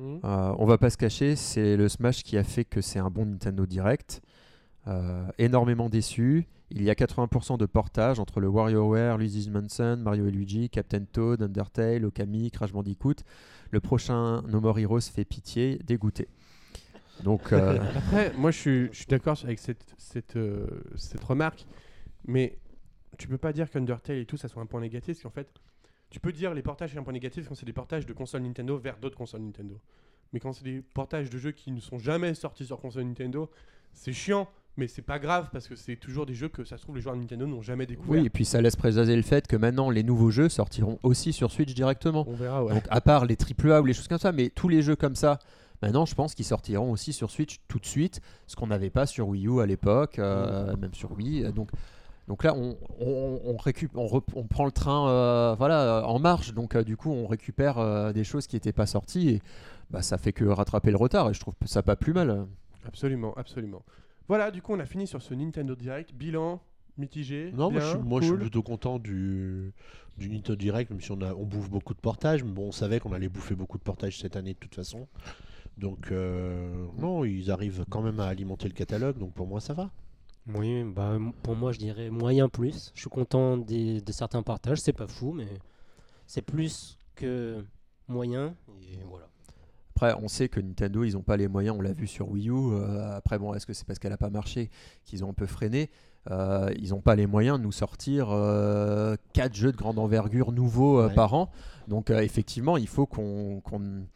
Mhm. 0.00 0.20
euh, 0.24 0.54
on 0.58 0.64
va 0.64 0.78
pas 0.78 0.90
se 0.90 0.96
cacher, 0.96 1.36
c'est 1.36 1.76
le 1.76 1.88
Smash 1.88 2.22
qui 2.22 2.36
a 2.38 2.44
fait 2.44 2.64
que 2.64 2.80
c'est 2.80 2.98
un 2.98 3.10
bon 3.10 3.26
Nintendo 3.26 3.66
Direct. 3.66 4.22
Euh, 4.88 5.26
énormément 5.38 5.90
déçu. 5.90 6.46
Il 6.70 6.82
y 6.82 6.88
a 6.90 6.94
80% 6.94 7.58
de 7.58 7.66
portage 7.66 8.18
entre 8.18 8.40
le 8.40 8.48
WarioWare, 8.48 9.18
Luigi's 9.18 9.48
Mansion, 9.48 9.96
Mario 9.98 10.26
et 10.26 10.30
Luigi, 10.30 10.70
Captain 10.70 11.04
Toad, 11.04 11.42
Undertale, 11.42 12.04
Okami, 12.04 12.50
Crash 12.50 12.72
Bandicoot. 12.72 13.16
Le 13.72 13.80
prochain 13.80 14.42
No 14.42 14.60
More 14.60 14.78
Heroes 14.78 15.00
fait 15.00 15.24
pitié, 15.24 15.78
dégoûté. 15.84 16.28
Donc, 17.24 17.52
euh, 17.52 17.78
Après, 17.96 18.32
moi 18.38 18.50
je 18.50 18.58
suis, 18.58 18.88
je 18.92 18.98
suis 18.98 19.06
d'accord 19.06 19.36
avec 19.44 19.58
cette, 19.58 19.94
cette, 19.98 20.36
euh, 20.36 20.66
cette 20.96 21.22
remarque, 21.22 21.66
mais 22.26 22.56
tu 23.18 23.28
peux 23.28 23.38
pas 23.38 23.52
dire 23.52 23.68
qu'Undertale 23.70 24.16
et 24.16 24.24
tout 24.24 24.38
ça 24.38 24.48
soit 24.48 24.62
un 24.62 24.66
point 24.66 24.80
négatif, 24.80 25.16
parce 25.16 25.22
qu'en 25.22 25.30
fait, 25.30 25.48
tu 26.10 26.20
peux 26.20 26.32
dire 26.32 26.52
les 26.54 26.62
portages 26.62 26.90
c'est 26.92 26.98
un 26.98 27.02
point 27.02 27.12
négatif 27.12 27.48
quand 27.48 27.54
c'est 27.54 27.66
des 27.66 27.72
portages 27.72 28.04
de 28.04 28.12
consoles 28.12 28.42
Nintendo 28.42 28.76
vers 28.76 28.98
d'autres 28.98 29.16
consoles 29.16 29.42
Nintendo. 29.42 29.78
Mais 30.32 30.40
quand 30.40 30.52
c'est 30.52 30.64
des 30.64 30.82
portages 30.94 31.30
de 31.30 31.38
jeux 31.38 31.52
qui 31.52 31.72
ne 31.72 31.80
sont 31.80 31.98
jamais 31.98 32.34
sortis 32.34 32.64
sur 32.64 32.80
console 32.80 33.04
Nintendo, 33.04 33.50
c'est 33.92 34.12
chiant, 34.12 34.48
mais 34.76 34.86
c'est 34.86 35.02
pas 35.02 35.18
grave 35.18 35.48
parce 35.52 35.66
que 35.66 35.74
c'est 35.74 35.96
toujours 35.96 36.26
des 36.26 36.34
jeux 36.34 36.48
que 36.48 36.64
ça 36.64 36.76
se 36.76 36.82
trouve 36.82 36.96
les 36.96 37.02
joueurs 37.02 37.16
de 37.16 37.20
Nintendo 37.20 37.46
n'ont 37.46 37.62
jamais 37.62 37.86
découvert. 37.86 38.20
oui, 38.20 38.26
et 38.26 38.30
puis 38.30 38.44
ça 38.44 38.60
laisse 38.60 38.76
présager 38.76 39.16
le 39.16 39.22
fait 39.22 39.46
que 39.46 39.56
maintenant 39.56 39.90
les 39.90 40.02
nouveaux 40.02 40.30
jeux 40.30 40.48
sortiront 40.48 40.98
aussi 41.02 41.32
sur 41.32 41.50
Switch 41.50 41.74
directement. 41.74 42.24
On 42.28 42.34
verra, 42.34 42.64
ouais. 42.64 42.74
Donc 42.74 42.84
à 42.90 43.00
part 43.00 43.24
les 43.24 43.36
AAA 43.36 43.80
ou 43.80 43.86
les 43.86 43.94
choses 43.94 44.08
comme 44.08 44.18
ça, 44.18 44.32
mais 44.32 44.50
tous 44.50 44.68
les 44.68 44.82
jeux 44.82 44.96
comme 44.96 45.16
ça, 45.16 45.38
maintenant 45.82 46.06
je 46.06 46.14
pense 46.14 46.34
qu'ils 46.34 46.44
sortiront 46.44 46.90
aussi 46.92 47.12
sur 47.12 47.30
Switch 47.30 47.60
tout 47.68 47.78
de 47.78 47.86
suite, 47.86 48.20
ce 48.46 48.56
qu'on 48.56 48.68
n'avait 48.68 48.90
pas 48.90 49.06
sur 49.06 49.28
Wii 49.28 49.48
U 49.48 49.60
à 49.60 49.66
l'époque, 49.66 50.18
euh, 50.18 50.76
même 50.76 50.94
sur 50.94 51.12
Wii. 51.12 51.52
Donc, 51.52 51.70
donc 52.30 52.44
là 52.44 52.54
on, 52.56 52.76
on, 53.00 53.40
on, 53.44 53.56
récup- 53.56 53.90
on, 53.96 54.06
rep- 54.06 54.36
on 54.36 54.44
prend 54.44 54.64
le 54.64 54.70
train 54.70 55.08
euh, 55.08 55.56
voilà, 55.58 55.98
euh, 55.98 56.02
en 56.04 56.20
marche, 56.20 56.54
donc 56.54 56.76
euh, 56.76 56.84
du 56.84 56.96
coup 56.96 57.10
on 57.10 57.26
récupère 57.26 57.78
euh, 57.78 58.12
des 58.12 58.22
choses 58.22 58.46
qui 58.46 58.54
n'étaient 58.54 58.72
pas 58.72 58.86
sorties 58.86 59.28
et 59.30 59.42
bah, 59.90 60.00
ça 60.00 60.16
fait 60.16 60.32
que 60.32 60.44
rattraper 60.44 60.92
le 60.92 60.96
retard 60.96 61.28
et 61.28 61.34
je 61.34 61.40
trouve 61.40 61.54
ça 61.66 61.82
pas 61.82 61.96
plus 61.96 62.12
mal. 62.12 62.46
Absolument, 62.86 63.34
absolument. 63.34 63.82
Voilà, 64.28 64.52
du 64.52 64.62
coup 64.62 64.72
on 64.72 64.78
a 64.78 64.86
fini 64.86 65.08
sur 65.08 65.20
ce 65.22 65.34
Nintendo 65.34 65.74
Direct. 65.74 66.14
Bilan 66.14 66.60
mitigé. 66.96 67.50
Non, 67.52 67.70
moi, 67.72 67.80
je 67.80 67.86
suis, 67.88 67.98
moi 67.98 68.20
je 68.20 68.26
suis 68.26 68.36
plutôt 68.36 68.62
content 68.62 69.00
du, 69.00 69.72
du 70.16 70.28
Nintendo 70.28 70.54
Direct, 70.54 70.90
même 70.90 71.00
si 71.00 71.10
on, 71.10 71.20
a, 71.22 71.34
on 71.34 71.44
bouffe 71.46 71.68
beaucoup 71.68 71.94
de 71.94 72.00
portages. 72.00 72.44
Mais 72.44 72.52
bon, 72.52 72.68
on 72.68 72.72
savait 72.72 73.00
qu'on 73.00 73.12
allait 73.12 73.28
bouffer 73.28 73.56
beaucoup 73.56 73.78
de 73.78 73.82
portages 73.82 74.18
cette 74.20 74.36
année 74.36 74.52
de 74.54 74.58
toute 74.58 74.76
façon. 74.76 75.08
Donc, 75.78 76.12
euh, 76.12 76.86
non, 76.98 77.24
ils 77.24 77.50
arrivent 77.50 77.84
quand 77.90 78.02
même 78.02 78.20
à 78.20 78.26
alimenter 78.26 78.68
le 78.68 78.74
catalogue, 78.74 79.18
donc 79.18 79.32
pour 79.32 79.46
moi 79.48 79.60
ça 79.60 79.72
va. 79.72 79.90
Oui, 80.54 80.84
bah, 80.84 81.18
pour 81.42 81.54
moi, 81.54 81.72
je 81.72 81.78
dirais 81.78 82.10
moyen 82.10 82.48
plus. 82.48 82.90
Je 82.94 83.00
suis 83.00 83.10
content 83.10 83.56
des- 83.56 84.00
de 84.00 84.12
certains 84.12 84.42
partages, 84.42 84.78
c'est 84.80 84.92
pas 84.92 85.06
fou, 85.06 85.32
mais 85.32 85.46
c'est 86.26 86.42
plus 86.42 86.98
que 87.14 87.64
moyen. 88.08 88.54
Et 88.82 88.98
voilà. 89.08 89.26
Après, 89.94 90.14
on 90.22 90.28
sait 90.28 90.48
que 90.48 90.60
Nintendo, 90.60 91.04
ils 91.04 91.12
n'ont 91.12 91.22
pas 91.22 91.36
les 91.36 91.46
moyens, 91.46 91.76
on 91.78 91.82
l'a 91.82 91.92
vu 91.92 92.06
sur 92.06 92.30
Wii 92.30 92.48
U. 92.48 92.52
euh, 92.72 93.16
après, 93.16 93.38
bon, 93.38 93.52
est-ce 93.54 93.66
que 93.66 93.74
c'est 93.74 93.86
parce 93.86 93.98
qu'elle 93.98 94.12
n'a 94.12 94.16
pas 94.16 94.30
marché 94.30 94.70
qu'ils 95.04 95.24
ont 95.24 95.30
un 95.30 95.34
peu 95.34 95.46
freiné? 95.46 95.90
Euh, 96.30 96.70
Ils 96.80 96.90
n'ont 96.90 97.00
pas 97.02 97.14
les 97.16 97.26
moyens 97.26 97.58
de 97.58 97.64
nous 97.64 97.72
sortir 97.72 98.28
4 99.32 99.54
jeux 99.54 99.72
de 99.72 99.76
grande 99.76 99.98
envergure 99.98 100.52
nouveaux 100.52 101.00
euh, 101.00 101.08
Ouais. 101.08 101.14
par 101.14 101.34
an. 101.34 101.50
Donc, 101.88 102.10
euh, 102.10 102.20
effectivement, 102.20 102.76
il 102.76 102.88
faut 102.88 103.06
qu'on 103.06 103.60
qu'on- 103.60 104.06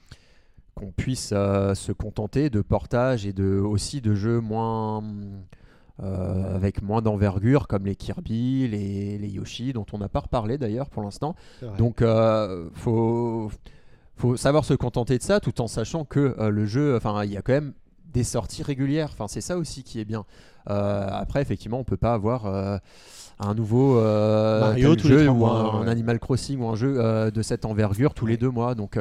qu'on 0.74 0.90
puisse 0.90 1.30
euh, 1.32 1.74
se 1.74 1.92
contenter 1.92 2.50
de 2.50 2.60
portages 2.62 3.26
et 3.26 3.32
de, 3.32 3.58
aussi 3.58 4.00
de 4.00 4.14
jeux 4.14 4.40
moins. 4.40 5.02
Euh, 6.02 6.56
avec 6.56 6.82
moins 6.82 7.02
d'envergure 7.02 7.68
comme 7.68 7.86
les 7.86 7.94
Kirby, 7.94 8.66
les, 8.66 9.16
les 9.16 9.28
Yoshi 9.28 9.72
dont 9.72 9.86
on 9.92 9.98
n'a 9.98 10.08
pas 10.08 10.20
reparlé 10.20 10.58
d'ailleurs 10.58 10.90
pour 10.90 11.02
l'instant. 11.02 11.36
Donc, 11.78 12.02
euh, 12.02 12.68
faut, 12.74 13.48
faut 14.16 14.36
savoir 14.36 14.64
se 14.64 14.74
contenter 14.74 15.18
de 15.18 15.22
ça 15.22 15.38
tout 15.38 15.60
en 15.60 15.68
sachant 15.68 16.04
que 16.04 16.34
euh, 16.40 16.48
le 16.50 16.66
jeu, 16.66 16.96
enfin, 16.96 17.24
il 17.24 17.32
y 17.32 17.36
a 17.36 17.42
quand 17.42 17.52
même 17.52 17.74
des 18.12 18.24
sorties 18.24 18.64
régulières. 18.64 19.10
Enfin, 19.12 19.28
c'est 19.28 19.40
ça 19.40 19.56
aussi 19.56 19.84
qui 19.84 20.00
est 20.00 20.04
bien. 20.04 20.24
Euh, 20.68 21.08
après, 21.12 21.42
effectivement, 21.42 21.78
on 21.78 21.84
peut 21.84 21.96
pas 21.96 22.14
avoir 22.14 22.46
un 23.38 23.54
nouveau 23.54 24.00
Mario 24.00 24.98
jeu 24.98 25.28
ou 25.28 25.34
mois, 25.34 25.76
un. 25.76 25.86
Animal 25.86 26.18
Crossing 26.18 26.60
ou 26.60 26.68
un 26.68 26.74
jeu 26.74 27.30
de 27.30 27.42
cette 27.42 27.64
envergure 27.64 28.14
tous 28.14 28.26
les 28.26 28.36
deux 28.36 28.50
mois. 28.50 28.74
Donc, 28.74 28.98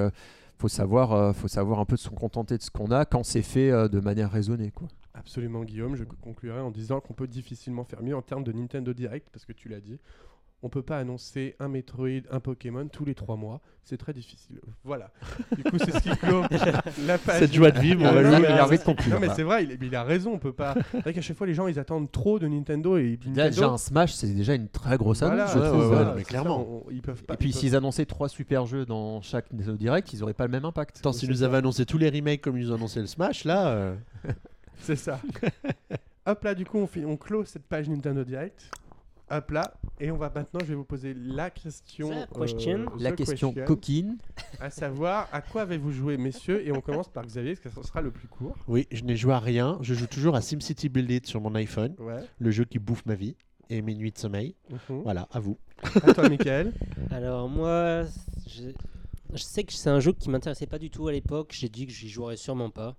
faut 0.63 0.69
savoir, 0.69 1.11
euh, 1.11 1.33
faut 1.33 1.49
savoir 1.49 1.81
un 1.81 1.85
peu 1.85 1.97
se 1.97 2.07
contenter 2.07 2.57
de 2.57 2.63
ce 2.63 2.71
qu'on 2.71 2.89
a 2.89 3.03
quand 3.03 3.23
c'est 3.23 3.41
fait 3.41 3.69
euh, 3.69 3.89
de 3.89 3.99
manière 3.99 4.31
raisonnée, 4.31 4.71
quoi. 4.71 4.87
Absolument, 5.13 5.65
Guillaume. 5.65 5.97
Je 5.97 6.05
conclurai 6.05 6.61
en 6.61 6.71
disant 6.71 7.01
qu'on 7.01 7.13
peut 7.13 7.27
difficilement 7.27 7.83
faire 7.83 8.01
mieux 8.01 8.15
en 8.15 8.21
termes 8.21 8.45
de 8.45 8.53
Nintendo 8.53 8.93
Direct, 8.93 9.27
parce 9.29 9.43
que 9.43 9.51
tu 9.51 9.67
l'as 9.67 9.81
dit. 9.81 9.99
On 10.65 10.69
peut 10.69 10.81
pas 10.81 10.97
annoncer 10.97 11.55
un 11.59 11.67
Metroid, 11.67 12.21
un 12.31 12.39
Pokémon 12.39 12.87
tous 12.87 13.03
les 13.03 13.15
trois 13.15 13.35
mois. 13.35 13.59
C'est 13.83 13.97
très 13.97 14.13
difficile. 14.13 14.61
Voilà. 14.85 15.11
Du 15.57 15.61
coup, 15.63 15.77
c'est 15.77 15.91
ce 15.91 15.99
qui 15.99 16.09
clôt 16.17 16.41
la 17.05 17.17
page. 17.17 17.39
Cette 17.39 17.53
joie 17.53 17.69
de 17.71 17.79
vivre, 17.81 18.01
on 18.01 18.13
va 18.13 18.21
mais- 18.39 18.39
il 18.39 18.45
a 18.45 18.65
envie 18.65 18.77
de 18.77 18.83
conclure. 18.83 19.13
Non, 19.13 19.19
mais 19.19 19.27
c'est 19.35 19.43
vrai, 19.43 19.65
il, 19.65 19.77
il 19.83 19.93
a 19.93 20.03
raison. 20.05 20.31
On 20.31 20.39
peut 20.39 20.53
pas. 20.53 20.73
C'est 20.93 21.01
vrai 21.01 21.13
qu'à 21.13 21.19
chaque 21.21 21.35
fois, 21.35 21.47
les 21.47 21.53
gens 21.53 21.67
ils 21.67 21.77
attendent 21.79 22.09
trop 22.09 22.39
de 22.39 22.47
Nintendo 22.47 22.97
et 22.97 23.19
Nintendo. 23.25 23.49
déjà, 23.49 23.67
un 23.67 23.77
Smash, 23.77 24.13
c'est 24.13 24.27
déjà 24.33 24.55
une 24.55 24.69
très 24.69 24.95
grosse 24.97 25.19
Voilà, 25.21 25.43
annonce, 25.43 25.53
je 25.53 25.59
ouais, 25.59 25.67
trouve. 25.67 25.79
ouais, 25.81 25.87
voilà, 25.87 26.05
mais 26.11 26.11
c'est 26.19 26.23
ça, 26.23 26.29
clairement. 26.29 26.65
on- 26.87 26.91
ils 26.91 27.01
peuvent 27.01 27.23
pas. 27.23 27.33
Et 27.33 27.37
puis, 27.37 27.49
peuvent- 27.51 27.59
s'ils 27.59 27.75
annonçaient 27.75 28.05
trois 28.05 28.29
super 28.29 28.65
jeux 28.65 28.85
dans 28.85 29.21
chaque 29.21 29.51
Nintendo 29.51 29.75
Direct, 29.75 30.13
ils 30.13 30.19
n'auraient 30.21 30.33
pas 30.33 30.45
le 30.45 30.51
même 30.51 30.63
impact. 30.65 30.99
Attends, 30.99 31.11
s'ils 31.11 31.29
nous 31.29 31.43
avaient 31.43 31.57
annoncé 31.57 31.85
tous 31.85 31.97
les 31.97 32.09
remakes 32.09 32.39
comme 32.39 32.57
ils 32.57 32.63
nous 32.67 32.71
ont 32.71 32.75
annoncé 32.75 33.01
le 33.01 33.07
Smash, 33.07 33.43
là. 33.43 33.67
euh, 33.67 33.95
C'est 34.79 34.95
ça. 34.95 35.19
Hop 36.25 36.41
là, 36.45 36.55
du 36.55 36.63
coup, 36.65 36.77
on, 36.77 36.87
fait, 36.87 37.03
on 37.03 37.17
clôt 37.17 37.43
cette 37.43 37.63
page 37.65 37.89
Nintendo 37.89 38.23
Direct. 38.23 38.69
Hop 39.31 39.51
là. 39.51 39.73
Et 39.99 40.11
on 40.11 40.17
va 40.17 40.31
maintenant, 40.33 40.59
je 40.61 40.65
vais 40.65 40.75
vous 40.75 40.83
poser 40.83 41.13
la 41.13 41.49
question. 41.49 42.11
euh, 42.11 42.25
The 42.25 42.37
question. 42.39 42.85
La 42.99 43.11
the 43.11 43.15
question 43.15 43.53
question, 43.53 43.65
coquine. 43.65 44.17
À 44.59 44.69
savoir, 44.69 45.27
à 45.31 45.41
quoi 45.41 45.61
avez-vous 45.63 45.91
joué, 45.91 46.17
messieurs? 46.17 46.65
Et 46.67 46.71
on 46.71 46.81
commence 46.81 47.07
par 47.07 47.25
Xavier, 47.25 47.55
parce 47.55 47.73
que 47.75 47.81
ce 47.81 47.87
sera 47.87 48.01
le 48.01 48.11
plus 48.11 48.27
court. 48.27 48.55
Oui, 48.67 48.87
je 48.91 49.03
n'ai 49.03 49.15
joué 49.15 49.33
à 49.33 49.39
rien. 49.39 49.77
Je 49.81 49.93
joue 49.93 50.07
toujours 50.07 50.35
à 50.35 50.41
SimCity 50.41 50.89
Build 50.89 51.09
It 51.09 51.25
sur 51.25 51.41
mon 51.41 51.55
iPhone, 51.55 51.95
Ouais. 51.99 52.21
le 52.39 52.51
jeu 52.51 52.65
qui 52.65 52.79
bouffe 52.79 53.05
ma 53.05 53.15
vie 53.15 53.35
et 53.69 53.81
mes 53.81 53.95
nuits 53.95 54.11
de 54.11 54.17
sommeil. 54.17 54.55
Mhm. 54.69 55.01
Voilà, 55.03 55.27
à 55.31 55.39
vous. 55.39 55.57
À 56.03 56.13
toi, 56.13 56.27
Michael. 56.29 56.73
Alors, 57.11 57.47
moi, 57.49 58.03
je, 58.45 58.63
je 59.33 59.41
sais 59.41 59.63
que 59.63 59.73
c'est 59.73 59.89
un 59.89 59.99
jeu 60.01 60.11
qui 60.11 60.29
m'intéressait 60.29 60.67
pas 60.67 60.79
du 60.79 60.89
tout 60.89 61.07
à 61.07 61.11
l'époque. 61.13 61.55
J'ai 61.57 61.69
dit 61.69 61.87
que 61.87 61.93
j'y 61.93 62.09
jouerais 62.09 62.37
sûrement 62.37 62.69
pas. 62.69 62.95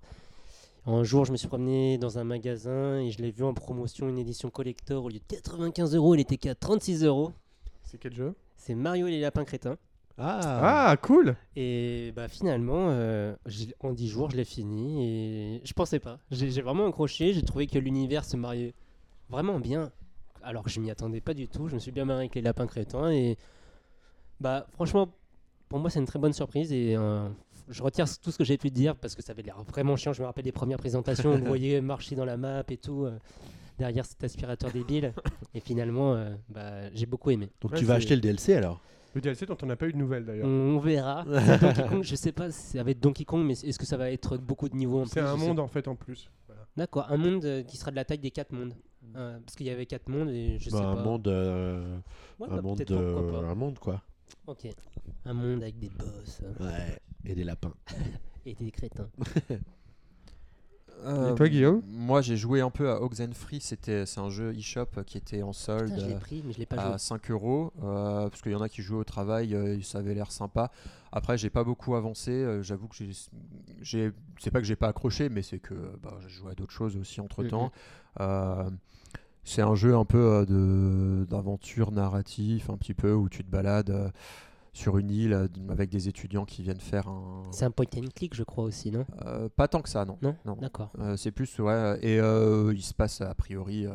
Un 0.87 1.03
jour, 1.03 1.25
je 1.25 1.31
me 1.31 1.37
suis 1.37 1.47
promené 1.47 1.97
dans 1.97 2.19
un 2.19 2.23
magasin 2.23 2.99
et 2.99 3.09
je 3.09 3.19
l'ai 3.21 3.31
vu 3.31 3.43
en 3.43 3.53
promotion, 3.53 4.07
une 4.07 4.19
édition 4.19 4.49
collector. 4.51 5.03
Au 5.03 5.09
lieu 5.09 5.19
de 5.19 5.35
95 5.35 5.95
euros, 5.95 6.13
il 6.13 6.21
était 6.21 6.37
qu'à 6.37 6.53
36 6.53 7.03
euros. 7.03 7.31
C'est 7.83 7.97
quel 7.97 8.13
jeu? 8.13 8.35
C'est 8.55 8.75
Mario 8.75 9.07
et 9.07 9.11
les 9.11 9.19
lapins 9.19 9.45
crétins. 9.45 9.77
Ah, 10.17 10.89
Ah, 10.91 10.97
cool 10.97 11.35
Et 11.55 12.13
bah 12.15 12.27
finalement, 12.27 12.87
euh, 12.89 13.35
en 13.81 13.91
10 13.93 14.07
jours, 14.07 14.29
je 14.29 14.37
l'ai 14.37 14.45
fini 14.45 15.03
et 15.57 15.61
je 15.65 15.73
pensais 15.73 15.99
pas. 15.99 16.19
J'ai 16.31 16.61
vraiment 16.61 16.87
accroché, 16.87 17.33
j'ai 17.33 17.41
trouvé 17.41 17.67
que 17.67 17.77
l'univers 17.79 18.23
se 18.23 18.37
mariait 18.37 18.73
vraiment 19.29 19.59
bien. 19.59 19.91
Alors 20.41 20.63
que 20.63 20.69
je 20.69 20.79
m'y 20.79 20.91
attendais 20.91 21.19
pas 21.19 21.33
du 21.33 21.47
tout, 21.47 21.67
je 21.67 21.73
me 21.73 21.79
suis 21.79 21.91
bien 21.91 22.05
marré 22.05 22.19
avec 22.21 22.35
les 22.35 22.41
lapins 22.41 22.67
crétins 22.67 23.09
et 23.11 23.37
bah 24.39 24.67
franchement, 24.73 25.09
pour 25.67 25.79
moi 25.79 25.89
c'est 25.89 25.99
une 25.99 26.05
très 26.05 26.19
bonne 26.19 26.33
surprise 26.33 26.71
et 26.71 26.95
euh, 26.95 27.27
je 27.69 27.81
retire 27.83 28.05
tout 28.21 28.31
ce 28.31 28.37
que 28.37 28.43
j'ai 28.43 28.57
pu 28.57 28.69
dire 28.71 28.95
parce 28.95 29.15
que 29.15 29.21
ça 29.23 29.31
avait 29.33 29.41
l'air 29.43 29.61
vraiment 29.63 29.95
chiant. 29.95 30.13
Je 30.13 30.21
me 30.21 30.25
rappelle 30.27 30.43
des 30.43 30.51
premières 30.51 30.77
présentations, 30.77 31.31
on 31.33 31.37
le 31.37 31.43
voyait 31.47 31.81
marcher 31.81 32.15
dans 32.15 32.25
la 32.25 32.37
map 32.37 32.63
et 32.69 32.77
tout. 32.77 33.05
euh, 33.05 33.17
derrière 33.77 34.05
cet 34.05 34.23
aspirateur 34.23 34.71
débile 34.71 35.11
et 35.53 35.59
finalement 35.59 36.13
euh, 36.15 36.33
bah, 36.47 36.89
j'ai 36.93 37.05
beaucoup 37.05 37.29
aimé 37.31 37.49
Donc 37.59 37.73
Ouais, 37.73 37.77
tu 37.77 37.83
vas 37.83 37.95
c'est- 37.95 37.97
acheter 37.97 38.15
le 38.15 38.21
DLC 38.21 38.53
alors? 38.53 38.79
Le 39.13 39.19
DLC 39.19 39.45
dont 39.45 39.57
on 39.63 39.65
n'a 39.65 39.75
pas 39.75 39.87
eu 39.87 39.91
de 39.91 39.97
nouvelles 39.97 40.23
d'ailleurs. 40.25 40.47
on 40.47 40.79
verra 40.79 41.25
C'est 41.45 41.59
Donkey 41.59 41.87
Kong, 41.89 42.03
je 42.03 42.15
sais 42.15 42.31
pas 42.31 42.51
si 42.51 42.77
ça 42.77 42.83
va 42.83 42.91
être 42.91 43.01
Donkey 43.01 43.25
Kong 43.25 43.43
mais 43.45 43.51
est-ce 43.51 43.77
que 43.77 43.85
ça 43.85 43.97
va 43.97 44.11
être 44.11 44.37
beaucoup 44.37 44.69
de 44.69 44.77
niveaux 44.77 45.01
en 45.01 45.05
C'est 45.05 45.19
plus, 45.19 45.27
un 45.27 45.35
je 45.35 45.41
sais 45.41 45.47
monde 45.47 45.59
en 45.59 45.67
fait 45.67 45.89
en 45.89 45.95
plus. 45.95 46.29
Voilà. 46.47 46.61
D'accord, 46.77 47.05
un 47.11 47.17
monde 47.17 47.43
euh, 47.43 47.63
qui 47.63 47.75
sera 47.75 47.91
de 47.91 47.97
la 47.97 48.05
taille 48.05 48.19
des 48.19 48.31
quatre 48.31 48.53
mondes. 48.53 48.73
Euh, 49.17 49.37
parce 49.45 49.55
qu'il 49.57 49.65
y 49.67 49.69
avait 49.69 49.85
quatre 49.85 50.07
mondes 50.07 50.29
et 50.29 50.57
je 50.57 50.69
Bah, 50.69 50.77
sais 50.77 50.83
un 50.85 50.95
pas. 50.95 51.03
monde, 51.03 51.27
euh, 51.27 51.97
Ouais, 52.39 52.47
un 52.49 52.55
bah, 52.55 52.61
monde, 52.61 52.81
euh, 52.91 53.43
un 53.51 53.55
monde 53.55 53.77
quoi. 53.79 54.01
Ok. 54.47 54.67
Un 55.25 55.33
monde 55.33 55.63
avec 55.63 55.77
des 55.79 55.89
boss 55.89 56.41
Ouais, 56.61 56.97
et 57.27 57.35
des 57.35 57.43
lapins. 57.43 57.73
et 58.45 58.53
des 58.55 58.71
crétins. 58.71 59.09
Et 61.03 61.35
toi, 61.35 61.49
Guillaume 61.49 61.83
Moi, 61.87 62.21
j'ai 62.21 62.37
joué 62.37 62.61
un 62.61 62.71
peu 62.71 62.89
à 62.89 63.01
Oxenfree. 63.01 63.59
C'était, 63.59 64.05
c'est 64.05 64.19
un 64.19 64.29
jeu 64.29 64.55
eShop 64.55 65.03
qui 65.05 65.17
était 65.17 65.43
en 65.43 65.53
solde. 65.53 65.89
Putain, 65.91 65.99
je 66.01 66.07
l'ai 66.07 66.15
euh, 66.15 66.19
pris, 66.19 66.43
mais 66.45 66.53
je 66.53 66.57
l'ai 66.57 66.65
pas 66.65 66.77
à 66.77 66.89
joué. 66.91 66.97
5 66.97 67.31
euros 67.31 67.73
euh, 67.83 68.29
parce 68.29 68.41
qu'il 68.41 68.53
y 68.53 68.55
en 68.55 68.61
a 68.61 68.69
qui 68.69 68.81
jouent 68.81 68.99
au 68.99 69.03
travail 69.03 69.53
euh, 69.53 69.79
ça 69.81 69.99
avait 69.99 70.15
l'air 70.15 70.31
sympa 70.31 70.71
après 71.11 71.37
j'ai 71.37 71.49
pas 71.49 71.63
beaucoup 71.63 71.95
avancé 71.95 72.31
euh, 72.31 72.63
j'avoue 72.63 72.87
que 72.87 72.95
j'ai 72.95 73.11
j'ai 73.81 74.11
c'est 74.39 74.51
pas 74.51 74.61
que 74.61 74.65
j'ai 74.65 74.75
pas 74.75 74.87
accroché 74.87 75.29
mais 75.29 75.41
c'est 75.41 75.59
que 75.59 75.75
bah, 76.01 76.17
j'ai 76.21 76.29
joué 76.29 76.51
à 76.51 76.55
d'autres 76.55 76.71
choses 76.71 76.97
aussi 76.97 77.21
entre 77.21 77.43
temps 77.43 77.71
c'est 79.45 79.61
un 79.61 79.75
jeu 79.75 79.95
un 79.95 80.05
peu 80.05 80.17
euh, 80.17 80.45
de 80.45 81.25
d'aventure 81.29 81.91
narratif 81.91 82.69
un 82.69 82.77
petit 82.77 82.95
peu 82.95 83.13
où 83.13 83.29
tu 83.29 83.43
te 83.43 83.49
balades 83.49 83.91
euh, 83.91 84.09
sur 84.75 84.97
une 84.97 85.09
île 85.09 85.33
euh, 85.33 85.47
avec 85.69 85.89
des 85.89 86.09
étudiants 86.09 86.43
qui 86.43 86.61
viennent 86.61 86.81
faire 86.81 87.07
un 87.07 87.43
C'est 87.51 87.63
un 87.63 87.71
point 87.71 87.85
and 87.97 88.09
click, 88.13 88.35
je 88.35 88.43
crois 88.43 88.65
aussi, 88.65 88.91
non? 88.91 89.05
Euh, 89.25 89.47
pas 89.55 89.69
tant 89.69 89.81
que 89.81 89.87
ça 89.87 90.03
non. 90.03 90.17
Non, 90.21 90.35
non. 90.45 90.57
D'accord. 90.57 90.91
euh, 90.99 91.15
c'est 91.15 91.31
plus 91.31 91.57
ouais 91.59 91.97
et 92.01 92.17
il 92.17 92.81
se 92.83 92.93
passe 92.93 93.21
a 93.21 93.33
priori 93.33 93.87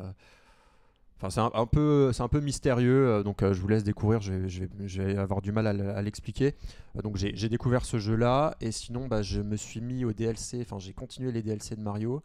enfin 1.19 1.29
c'est 1.29 1.41
un, 1.41 1.51
un 1.53 1.67
peu 1.67 2.13
c'est 2.15 2.23
un 2.23 2.29
peu 2.29 2.41
mystérieux 2.41 3.23
donc 3.23 3.43
je 3.43 3.61
vous 3.61 3.69
laisse 3.69 3.85
découvrir 3.85 4.23
je 4.23 4.33
vais, 4.33 4.49
je 4.49 4.61
vais- 4.65 4.89
je 4.89 5.03
vais 5.03 5.17
avoir 5.19 5.43
du 5.43 5.53
mal 5.53 5.67
à, 5.67 6.01
l'expliquer. 6.03 6.55
Donc 7.03 7.17
j'ai 7.17 7.37
j'ai 7.37 7.51
découvert 7.51 7.85
ce 7.85 7.99
jeu 7.99 8.17
là 8.17 8.57
et 8.63 8.73
sinon 8.73 9.07
bah, 9.07 9.21
je 9.21 9.43
me 9.43 9.57
suis 9.57 9.83
mis 9.83 10.07
au 10.07 10.13
DLC 10.15 10.61
enfin 10.63 10.79
j'ai 10.79 10.95
continué 10.95 11.31
les 11.31 11.43
DLC 11.43 11.77
de 11.77 11.83
Mario 11.83 12.23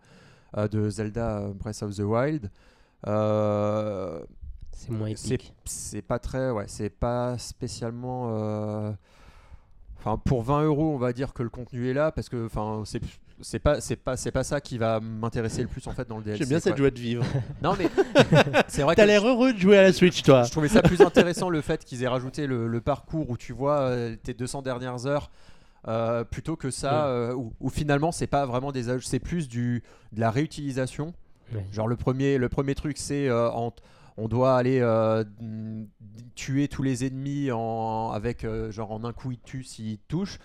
de 0.56 0.90
Zelda 0.90 1.49
Breath 1.53 1.84
of 1.84 1.94
the 1.95 1.99
Wild. 1.99 2.49
Euh, 3.07 4.23
C'est 4.78 4.92
moins 4.92 5.08
épique. 5.08 5.54
c'est 5.66 6.02
pas 6.02 6.20
très 6.20 6.52
ouais 6.52 6.66
c'est 6.68 6.90
pas 6.90 7.38
spécialement 7.38 8.28
euh, 8.30 8.92
enfin 9.98 10.18
pour 10.24 10.44
20 10.44 10.64
euros 10.66 10.94
on 10.94 10.98
va 10.98 11.14
dire 11.14 11.34
que 11.34 11.44
le 11.44 11.50
contenu 11.50 11.90
est 11.90 11.94
là 11.94 12.12
parce 12.12 12.30
que 12.30 12.46
enfin 12.46 12.84
c'est 12.86 13.02
c'est 13.42 13.60
pas 13.60 13.80
c'est 13.82 13.96
pas 13.96 14.16
c'est 14.18 14.32
pas 14.32 14.44
ça 14.44 14.60
qui 14.62 14.78
va 14.78 15.00
m'intéresser 15.00 15.62
le 15.62 15.68
plus 15.70 15.86
en 15.88 15.92
fait 15.92 16.08
dans 16.08 16.18
le 16.18 16.24
DLC 16.24 16.40
J'aime 16.40 16.50
bien 16.50 16.60
cette 16.60 16.78
joie 16.78 16.92
de 16.92 17.00
vivre. 17.00 17.26
non 17.64 17.74
mais 17.80 17.88
c'est 18.68 18.82
vrai 18.84 18.96
T'as 18.96 19.06
l'air 19.06 19.26
heureux 19.26 19.54
de 19.54 19.58
jouer 19.58 19.78
à 19.78 19.82
la 19.84 19.94
Switch, 19.94 20.22
toi. 20.24 20.44
je 20.44 20.52
trouvais 20.52 20.68
ça 20.70 20.82
plus 20.82 21.02
intéressant 21.02 21.50
le 21.50 21.62
fait 21.62 21.84
qu'ils 21.84 22.04
aient 22.04 22.08
rajouté 22.08 22.46
le, 22.48 22.68
le 22.68 22.82
parcours 22.82 23.30
où 23.30 23.38
tu 23.38 23.54
vois 23.54 23.80
euh, 23.80 24.16
tes 24.22 24.34
200 24.34 24.62
dernières 24.62 25.06
heures 25.06 25.32
euh, 25.88 26.24
plutôt 26.24 26.56
que 26.58 26.70
ça 26.72 27.08
euh, 27.08 27.34
où, 27.34 27.54
où 27.60 27.70
finalement 27.70 28.12
c'est 28.12 28.28
pas 28.28 28.46
vraiment 28.46 28.72
des 28.72 29.00
c'est 29.02 29.20
plus 29.20 29.48
du 29.48 29.84
de 30.12 30.20
la 30.20 30.32
réutilisation 30.32 31.14
Ouais. 31.54 31.64
Genre 31.72 31.88
le 31.88 31.96
premier, 31.96 32.40
le 32.40 32.50
premier 32.50 32.74
truc 32.74 32.98
c'est 32.98 33.28
euh, 33.30 33.52
en- 33.52 33.72
on 34.18 34.28
doit 34.28 34.56
aller 34.56 34.80
euh, 34.82 35.24
mm, 35.42 35.86
tuer 36.36 36.68
tous 36.68 36.84
les 36.84 37.06
ennemis 37.06 37.52
en, 37.52 38.12
avec 38.12 38.44
euh, 38.44 38.72
genre 38.72 38.92
en 38.92 39.04
un 39.04 39.14
coup 39.14 39.32
ils 39.32 39.38
te 39.40 39.46
tuent 39.46 39.64
s'ils 39.64 39.98
te 39.98 40.04
touchent. 40.08 40.40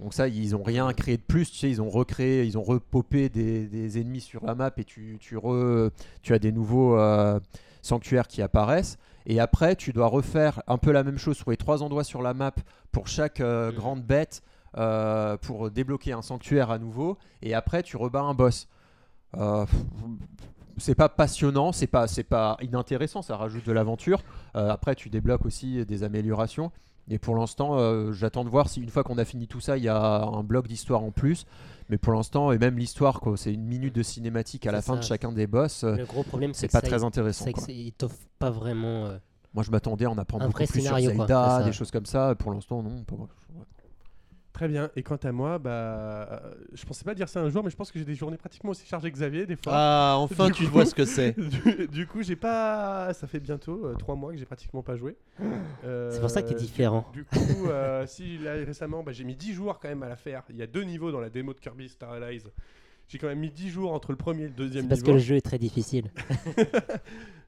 Donc 0.00 0.12
ça 0.12 0.28
ils 0.28 0.54
ont 0.54 0.62
rien 0.62 0.92
créé 0.92 1.16
de 1.16 1.22
plus, 1.22 1.50
tu 1.50 1.56
sais, 1.58 1.70
ils 1.70 1.80
ont 1.80 1.88
recréé, 1.88 2.44
ils 2.44 2.58
ont 2.58 2.62
repopé 2.62 3.28
des, 3.28 3.66
des 3.66 3.98
ennemis 4.00 4.20
sur 4.20 4.44
la 4.44 4.54
map 4.54 4.70
et 4.76 4.84
tu, 4.84 5.16
tu, 5.20 5.36
re- 5.36 5.90
tu 6.22 6.34
as 6.34 6.38
des 6.38 6.52
nouveaux 6.52 6.98
euh, 6.98 7.40
sanctuaires 7.82 8.28
qui 8.28 8.42
apparaissent. 8.42 8.98
Et 9.24 9.40
après 9.40 9.74
tu 9.74 9.92
dois 9.92 10.06
refaire 10.08 10.62
un 10.66 10.76
peu 10.78 10.92
la 10.92 11.02
même 11.02 11.16
chose 11.18 11.36
sur 11.36 11.50
les 11.50 11.56
trois 11.56 11.82
endroits 11.82 12.04
sur 12.04 12.20
la 12.22 12.34
map 12.34 12.52
pour 12.92 13.08
chaque 13.08 13.40
euh, 13.40 13.70
Mhm. 13.70 13.76
grande 13.76 14.02
bête 14.04 14.42
euh, 14.76 15.38
pour 15.38 15.70
débloquer 15.70 16.12
un 16.12 16.20
sanctuaire 16.22 16.70
à 16.70 16.78
nouveau. 16.78 17.16
Et 17.40 17.54
après 17.54 17.82
tu 17.82 17.96
rebats 17.96 18.20
un 18.20 18.34
boss. 18.34 18.68
C'est 20.78 20.94
pas 20.94 21.08
passionnant, 21.08 21.72
c'est 21.72 21.86
pas, 21.86 22.06
c'est 22.06 22.22
pas 22.24 22.56
inintéressant, 22.60 23.22
ça 23.22 23.36
rajoute 23.36 23.64
de 23.66 23.72
l'aventure. 23.72 24.22
Euh, 24.56 24.70
après, 24.70 24.94
tu 24.94 25.08
débloques 25.10 25.46
aussi 25.46 25.84
des 25.86 26.02
améliorations. 26.02 26.70
Et 27.08 27.18
pour 27.18 27.36
l'instant, 27.36 27.78
euh, 27.78 28.12
j'attends 28.12 28.44
de 28.44 28.48
voir 28.50 28.68
si 28.68 28.80
une 28.82 28.88
fois 28.90 29.04
qu'on 29.04 29.16
a 29.18 29.24
fini 29.24 29.46
tout 29.46 29.60
ça, 29.60 29.76
il 29.78 29.84
y 29.84 29.88
a 29.88 30.22
un 30.24 30.42
bloc 30.42 30.66
d'histoire 30.66 31.02
en 31.04 31.12
plus. 31.12 31.46
Mais 31.88 31.98
pour 31.98 32.12
l'instant, 32.12 32.50
et 32.50 32.58
même 32.58 32.76
l'histoire, 32.78 33.20
quoi, 33.20 33.36
c'est 33.36 33.54
une 33.54 33.64
minute 33.64 33.94
de 33.94 34.02
cinématique 34.02 34.66
à 34.66 34.72
la 34.72 34.82
fin 34.82 34.96
de 34.96 35.02
chacun 35.02 35.30
des 35.30 35.46
boss. 35.46 35.84
euh, 35.84 35.96
Le 35.96 36.04
gros 36.04 36.24
problème, 36.24 36.52
c'est 36.52 36.66
que 36.66 36.72
pas 36.72 36.80
ça, 36.80 36.86
très 36.88 37.04
intéressant. 37.04 37.44
c'est 37.44 37.52
que 37.52 37.58
quoi. 37.58 37.66
c'est- 37.66 37.74
il 37.76 37.92
t'offre 37.92 38.16
pas 38.40 38.50
vraiment. 38.50 39.06
euh, 39.06 39.18
Moi, 39.54 39.62
je 39.62 39.70
m'attendais 39.70 40.04
à 40.04 40.10
en 40.10 40.18
apprendre 40.18 40.46
beaucoup 40.46 40.64
plus 40.72 40.80
sur 40.82 40.98
Zelda, 40.98 41.62
des 41.64 41.72
choses 41.72 41.90
comme 41.92 42.06
ça. 42.06 42.34
Pour 42.34 42.52
l'instant, 42.52 42.82
non. 42.82 43.04
pas-. 43.04 43.14
Très 44.56 44.68
bien. 44.68 44.90
Et 44.96 45.02
quant 45.02 45.16
à 45.16 45.32
moi, 45.32 45.58
bah, 45.58 45.70
euh, 45.70 46.38
je 46.72 46.82
pensais 46.86 47.04
pas 47.04 47.14
dire 47.14 47.28
ça 47.28 47.40
un 47.40 47.50
jour, 47.50 47.62
mais 47.62 47.68
je 47.68 47.76
pense 47.76 47.92
que 47.92 47.98
j'ai 47.98 48.06
des 48.06 48.14
journées 48.14 48.38
pratiquement 48.38 48.70
aussi 48.70 48.86
chargées 48.86 49.10
que 49.10 49.16
Xavier, 49.16 49.44
des 49.44 49.56
fois. 49.56 49.70
Ah, 49.76 50.14
enfin, 50.18 50.46
Du 50.46 50.52
tu 50.54 50.64
coup- 50.64 50.70
vois 50.72 50.86
ce 50.86 50.94
que 50.94 51.04
c'est. 51.04 51.34
Du, 51.76 51.88
du 51.88 52.06
coup, 52.06 52.22
j'ai 52.22 52.36
pas. 52.36 53.12
Ça 53.12 53.26
fait 53.26 53.38
bientôt 53.38 53.84
euh, 53.84 53.94
trois 53.96 54.14
mois 54.14 54.32
que 54.32 54.38
j'ai 54.38 54.46
pratiquement 54.46 54.82
pas 54.82 54.96
joué. 54.96 55.14
C'est 55.82 56.20
pour 56.20 56.30
ça 56.30 56.40
que 56.40 56.48
t'es 56.48 56.54
Euh, 56.54 56.58
différent. 56.58 57.06
Du 57.12 57.24
coup, 57.24 57.66
euh, 57.68 58.06
si 58.08 58.38
là, 58.38 58.52
récemment, 58.54 59.02
bah, 59.02 59.12
j'ai 59.12 59.24
mis 59.24 59.36
10 59.36 59.52
jours 59.52 59.78
quand 59.78 59.88
même 59.88 60.02
à 60.02 60.08
la 60.08 60.16
faire. 60.16 60.42
Il 60.48 60.56
y 60.56 60.62
a 60.62 60.66
deux 60.66 60.84
niveaux 60.84 61.12
dans 61.12 61.20
la 61.20 61.28
démo 61.28 61.52
de 61.52 61.60
Kirby 61.60 61.90
Star 61.90 62.12
Allies. 62.12 62.44
J'ai 63.08 63.18
quand 63.18 63.28
même 63.28 63.38
mis 63.40 63.50
10 63.50 63.68
jours 63.68 63.92
entre 63.92 64.10
le 64.10 64.16
premier 64.16 64.44
et 64.44 64.48
le 64.48 64.52
deuxième 64.54 64.84
C'est 64.84 64.88
parce 64.88 65.00
niveau. 65.02 65.12
que 65.12 65.16
le 65.18 65.22
jeu 65.22 65.36
est 65.36 65.42
très 65.42 65.58
difficile. 65.58 66.10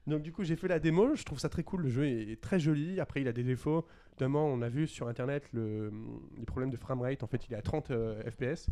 Donc 0.09 0.21
du 0.21 0.31
coup, 0.31 0.43
j'ai 0.43 0.55
fait 0.55 0.67
la 0.67 0.79
démo. 0.79 1.15
Je 1.15 1.23
trouve 1.23 1.39
ça 1.39 1.49
très 1.49 1.63
cool. 1.63 1.83
Le 1.83 1.89
jeu 1.89 2.05
est, 2.07 2.41
très 2.41 2.59
joli. 2.59 2.99
Après, 2.99 3.21
il 3.21 3.27
a 3.27 3.31
des 3.33 3.43
défauts. 3.43 3.85
Notamment, 4.13 4.45
on 4.47 4.61
a 4.61 4.69
vu 4.69 4.87
sur 4.87 5.07
internet 5.07 5.43
le, 5.53 5.91
les 6.37 6.45
problèmes 6.45 6.69
de 6.71 6.77
framerate. 6.77 7.23
En 7.23 7.27
fait, 7.27 7.47
il 7.47 7.53
est 7.53 7.57
à 7.57 7.61
30 7.61 7.91
euh, 7.91 8.21
FPS. 8.29 8.67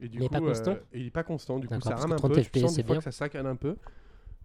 Et 0.00 0.08
du 0.08 0.18
Il 0.18 0.24
est 0.24 0.28
coup, 0.28 0.34
pas 0.34 0.40
constant 0.40 0.72
euh, 0.72 0.80
et 0.92 1.00
il 1.00 1.06
est 1.06 1.10
pas 1.10 1.24
constant. 1.24 1.58
Du 1.58 1.66
coup, 1.68 1.80
ça 1.80 1.96
rame 1.96 2.12
un 2.12 2.16
30 2.16 2.34
peu. 2.34 2.40
Tu 2.42 2.48
FPS, 2.48 2.60
sens 2.60 2.70
des 2.72 2.82
c'est 2.82 2.86
fois 2.86 2.94
bien. 2.94 2.98
que 3.00 3.04
ça 3.04 3.12
saccade 3.12 3.46
un 3.46 3.56
peu. 3.56 3.76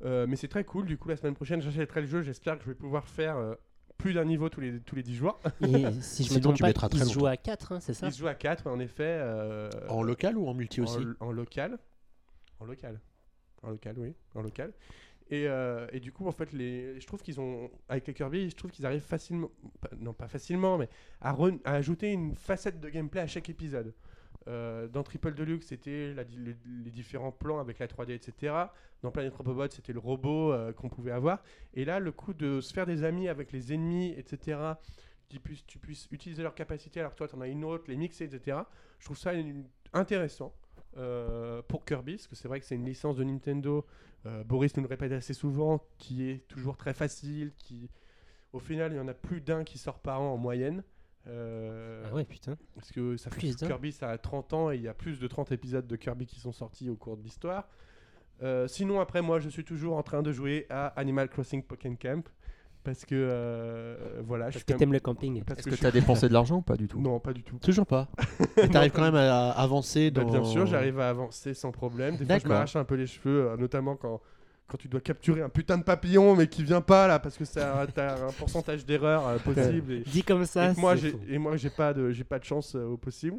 Euh, 0.03 0.25
mais 0.27 0.35
c'est 0.35 0.47
très 0.47 0.63
cool. 0.63 0.85
Du 0.85 0.97
coup, 0.97 1.09
la 1.09 1.15
semaine 1.17 1.35
prochaine, 1.35 1.61
j'achèterai 1.61 2.01
le 2.01 2.07
jeu. 2.07 2.21
J'espère 2.21 2.57
que 2.57 2.63
je 2.63 2.69
vais 2.69 2.75
pouvoir 2.75 3.07
faire 3.07 3.37
euh, 3.37 3.53
plus 3.97 4.13
d'un 4.13 4.25
niveau 4.25 4.49
tous 4.49 4.61
les, 4.61 4.79
tous 4.79 4.95
les 4.95 5.03
10 5.03 5.15
jours. 5.15 5.39
Et 5.61 5.85
si 6.01 6.23
je 6.23 6.33
me 6.33 6.39
trompe 6.41 6.55
tu 6.55 6.63
pas, 6.63 6.71
il 6.91 7.03
se 7.05 7.13
joue 7.13 7.27
à 7.27 7.37
4, 7.37 7.81
c'est 7.81 7.93
ça 7.93 8.07
Il 8.07 8.13
se 8.13 8.17
joue 8.19 8.27
à 8.27 8.33
4, 8.33 8.65
en 8.67 8.79
effet. 8.79 9.03
euh, 9.03 9.69
En 9.89 10.01
local 10.01 10.37
ou 10.37 10.47
en 10.47 10.53
multi 10.55 10.81
aussi 10.81 10.97
en, 11.19 11.27
en 11.27 11.31
local. 11.31 11.77
En 12.59 12.65
local. 12.65 12.99
En 13.63 13.69
local, 13.69 13.95
oui. 13.99 14.15
En 14.33 14.41
local. 14.41 14.71
Et, 15.31 15.47
euh, 15.47 15.87
et 15.93 16.01
du 16.01 16.11
coup, 16.11 16.27
en 16.27 16.33
fait, 16.33 16.49
je 16.51 17.05
trouve 17.07 17.21
qu'ils 17.21 17.39
ont, 17.39 17.71
avec 17.87 18.05
les 18.05 18.13
Kirby, 18.13 18.49
je 18.49 18.55
trouve 18.55 18.69
qu'ils 18.69 18.85
arrivent 18.85 18.99
facilement, 19.01 19.49
non 19.97 20.13
pas 20.13 20.27
facilement, 20.27 20.77
mais 20.77 20.89
à, 21.21 21.33
ajouter 21.63 22.11
une 22.11 22.35
facette 22.35 22.81
de 22.81 22.89
gameplay 22.89 23.21
à 23.21 23.27
chaque 23.27 23.49
épisode. 23.49 23.93
Euh, 24.47 24.89
dans 24.89 25.03
Triple 25.03 25.33
Deluxe, 25.33 25.67
c'était 25.67 26.13
les, 26.13 26.91
différents 26.91 27.31
plans 27.31 27.59
avec 27.59 27.79
la 27.79 27.87
3D, 27.87 28.11
etc. 28.11 28.55
Dans 29.03 29.11
Planet 29.11 29.33
Robobot, 29.33 29.69
c'était 29.69 29.93
le 29.93 29.99
robot 29.99 30.51
euh, 30.51 30.73
qu'on 30.73 30.89
pouvait 30.89 31.11
avoir. 31.11 31.41
Et 31.75 31.85
là, 31.85 31.99
le 31.99 32.11
coup 32.11 32.33
de 32.33 32.59
se 32.59 32.73
faire 32.73 32.85
des 32.85 33.05
amis 33.05 33.29
avec 33.29 33.53
les 33.53 33.71
ennemis, 33.71 34.13
etc., 34.17 34.59
qui 35.29 35.39
puissent, 35.39 35.65
tu 35.65 35.79
puisses 35.79 36.09
utiliser 36.11 36.43
leur 36.43 36.55
capacité 36.55 36.99
alors 36.99 37.13
que 37.13 37.17
toi, 37.17 37.29
tu 37.29 37.35
en 37.35 37.41
as 37.41 37.47
une 37.47 37.63
autre, 37.63 37.85
les 37.87 37.95
mixer, 37.95 38.25
etc. 38.25 38.57
Je 38.99 39.05
trouve 39.05 39.17
ça 39.17 39.31
intéressant 39.93 40.53
euh, 40.97 41.61
pour 41.67 41.85
Kirby, 41.85 42.15
parce 42.15 42.27
que 42.27 42.35
c'est 42.35 42.47
vrai 42.47 42.59
que 42.59 42.65
c'est 42.65 42.75
une 42.75 42.85
licence 42.85 43.15
de 43.17 43.23
Nintendo. 43.23 43.85
euh, 44.25 44.43
Boris 44.43 44.75
nous 44.77 44.83
le 44.83 44.89
répète 44.89 45.11
assez 45.11 45.33
souvent, 45.33 45.83
qui 45.97 46.29
est 46.29 46.47
toujours 46.47 46.77
très 46.77 46.93
facile, 46.93 47.51
qui, 47.57 47.89
au 48.53 48.59
final, 48.59 48.91
il 48.93 48.97
y 48.97 48.99
en 48.99 49.07
a 49.07 49.13
plus 49.13 49.41
d'un 49.41 49.63
qui 49.63 49.77
sort 49.77 49.99
par 49.99 50.21
an 50.21 50.33
en 50.33 50.37
moyenne. 50.37 50.83
Euh, 51.27 52.03
Ah 52.09 52.13
ouais, 52.15 52.25
putain. 52.25 52.57
parce 52.75 52.91
que 52.91 53.15
ça 53.17 53.29
fait. 53.29 53.39
Kirby, 53.67 53.91
ça 53.91 54.09
a 54.09 54.17
30 54.17 54.53
ans 54.53 54.71
et 54.71 54.75
il 54.75 54.81
y 54.81 54.87
a 54.87 54.93
plus 54.93 55.19
de 55.19 55.27
30 55.27 55.51
épisodes 55.51 55.85
de 55.87 55.95
Kirby 55.95 56.25
qui 56.25 56.39
sont 56.39 56.51
sortis 56.51 56.89
au 56.89 56.95
cours 56.95 57.15
de 57.17 57.21
l'histoire. 57.23 57.67
Sinon, 58.67 58.99
après, 58.99 59.21
moi, 59.21 59.39
je 59.39 59.49
suis 59.49 59.63
toujours 59.63 59.95
en 59.97 60.01
train 60.01 60.23
de 60.23 60.31
jouer 60.31 60.65
à 60.71 60.87
Animal 60.99 61.29
Crossing 61.29 61.61
Pocket 61.61 61.95
Camp. 62.01 62.27
Parce 62.83 63.05
que, 63.05 63.13
euh, 63.15 64.21
voilà, 64.25 64.45
Parce 64.45 64.63
que 64.63 64.73
t'aimes 64.73 64.91
le 64.93 64.99
camping. 64.99 65.37
Est-ce 65.37 65.63
que 65.65 65.69
que 65.69 65.75
tu 65.75 65.85
as 65.85 65.91
suis- 65.91 65.99
dépensé 65.99 66.27
de 66.27 66.33
l'argent 66.33 66.57
ou 66.57 66.61
pas 66.61 66.75
du 66.77 66.87
tout? 66.87 66.99
Non, 66.99 67.19
pas 67.19 67.31
du 67.33 67.43
tout. 67.43 67.57
Toujours 67.59 67.85
pas. 67.85 68.09
Mais 68.57 68.67
t'arrives 68.69 68.91
quand 68.91 69.03
même 69.03 69.15
à 69.15 69.51
avancer 69.51 70.09
Bah, 70.09 70.23
dans. 70.23 70.31
bien 70.31 70.43
sûr, 70.43 70.65
j'arrive 70.65 70.99
à 70.99 71.09
avancer 71.09 71.53
sans 71.53 71.71
problème. 71.71 72.15
Des 72.17 72.25
fois, 72.25 72.39
je 72.39 72.47
m'arrache 72.47 72.75
un 72.75 72.83
peu 72.83 72.95
les 72.95 73.05
cheveux, 73.05 73.49
euh, 73.51 73.57
notamment 73.57 73.95
quand, 73.95 74.19
quand 74.67 74.77
tu 74.77 74.87
dois 74.87 74.99
capturer 75.01 75.41
un 75.43 75.49
putain 75.49 75.77
de 75.77 75.83
papillon, 75.83 76.35
mais 76.35 76.47
qui 76.47 76.63
vient 76.63 76.81
pas 76.81 77.07
là, 77.07 77.19
parce 77.19 77.37
que 77.37 77.45
ça- 77.45 77.85
t'as 77.93 78.27
un 78.27 78.31
pourcentage 78.31 78.83
d'erreur 78.83 79.27
euh, 79.27 79.37
possible. 79.37 79.91
et, 79.93 79.99
Dit 79.99 80.23
comme 80.23 80.45
ça, 80.45 80.71
et 80.71 80.73
moi, 80.79 80.95
j'ai, 80.95 81.13
et 81.29 81.37
moi, 81.37 81.57
j'ai 81.57 81.69
pas 81.69 81.93
de, 81.93 82.09
j'ai 82.09 82.23
pas 82.23 82.39
de 82.39 82.45
chance 82.45 82.73
euh, 82.75 82.85
au 82.85 82.97
possible. 82.97 83.37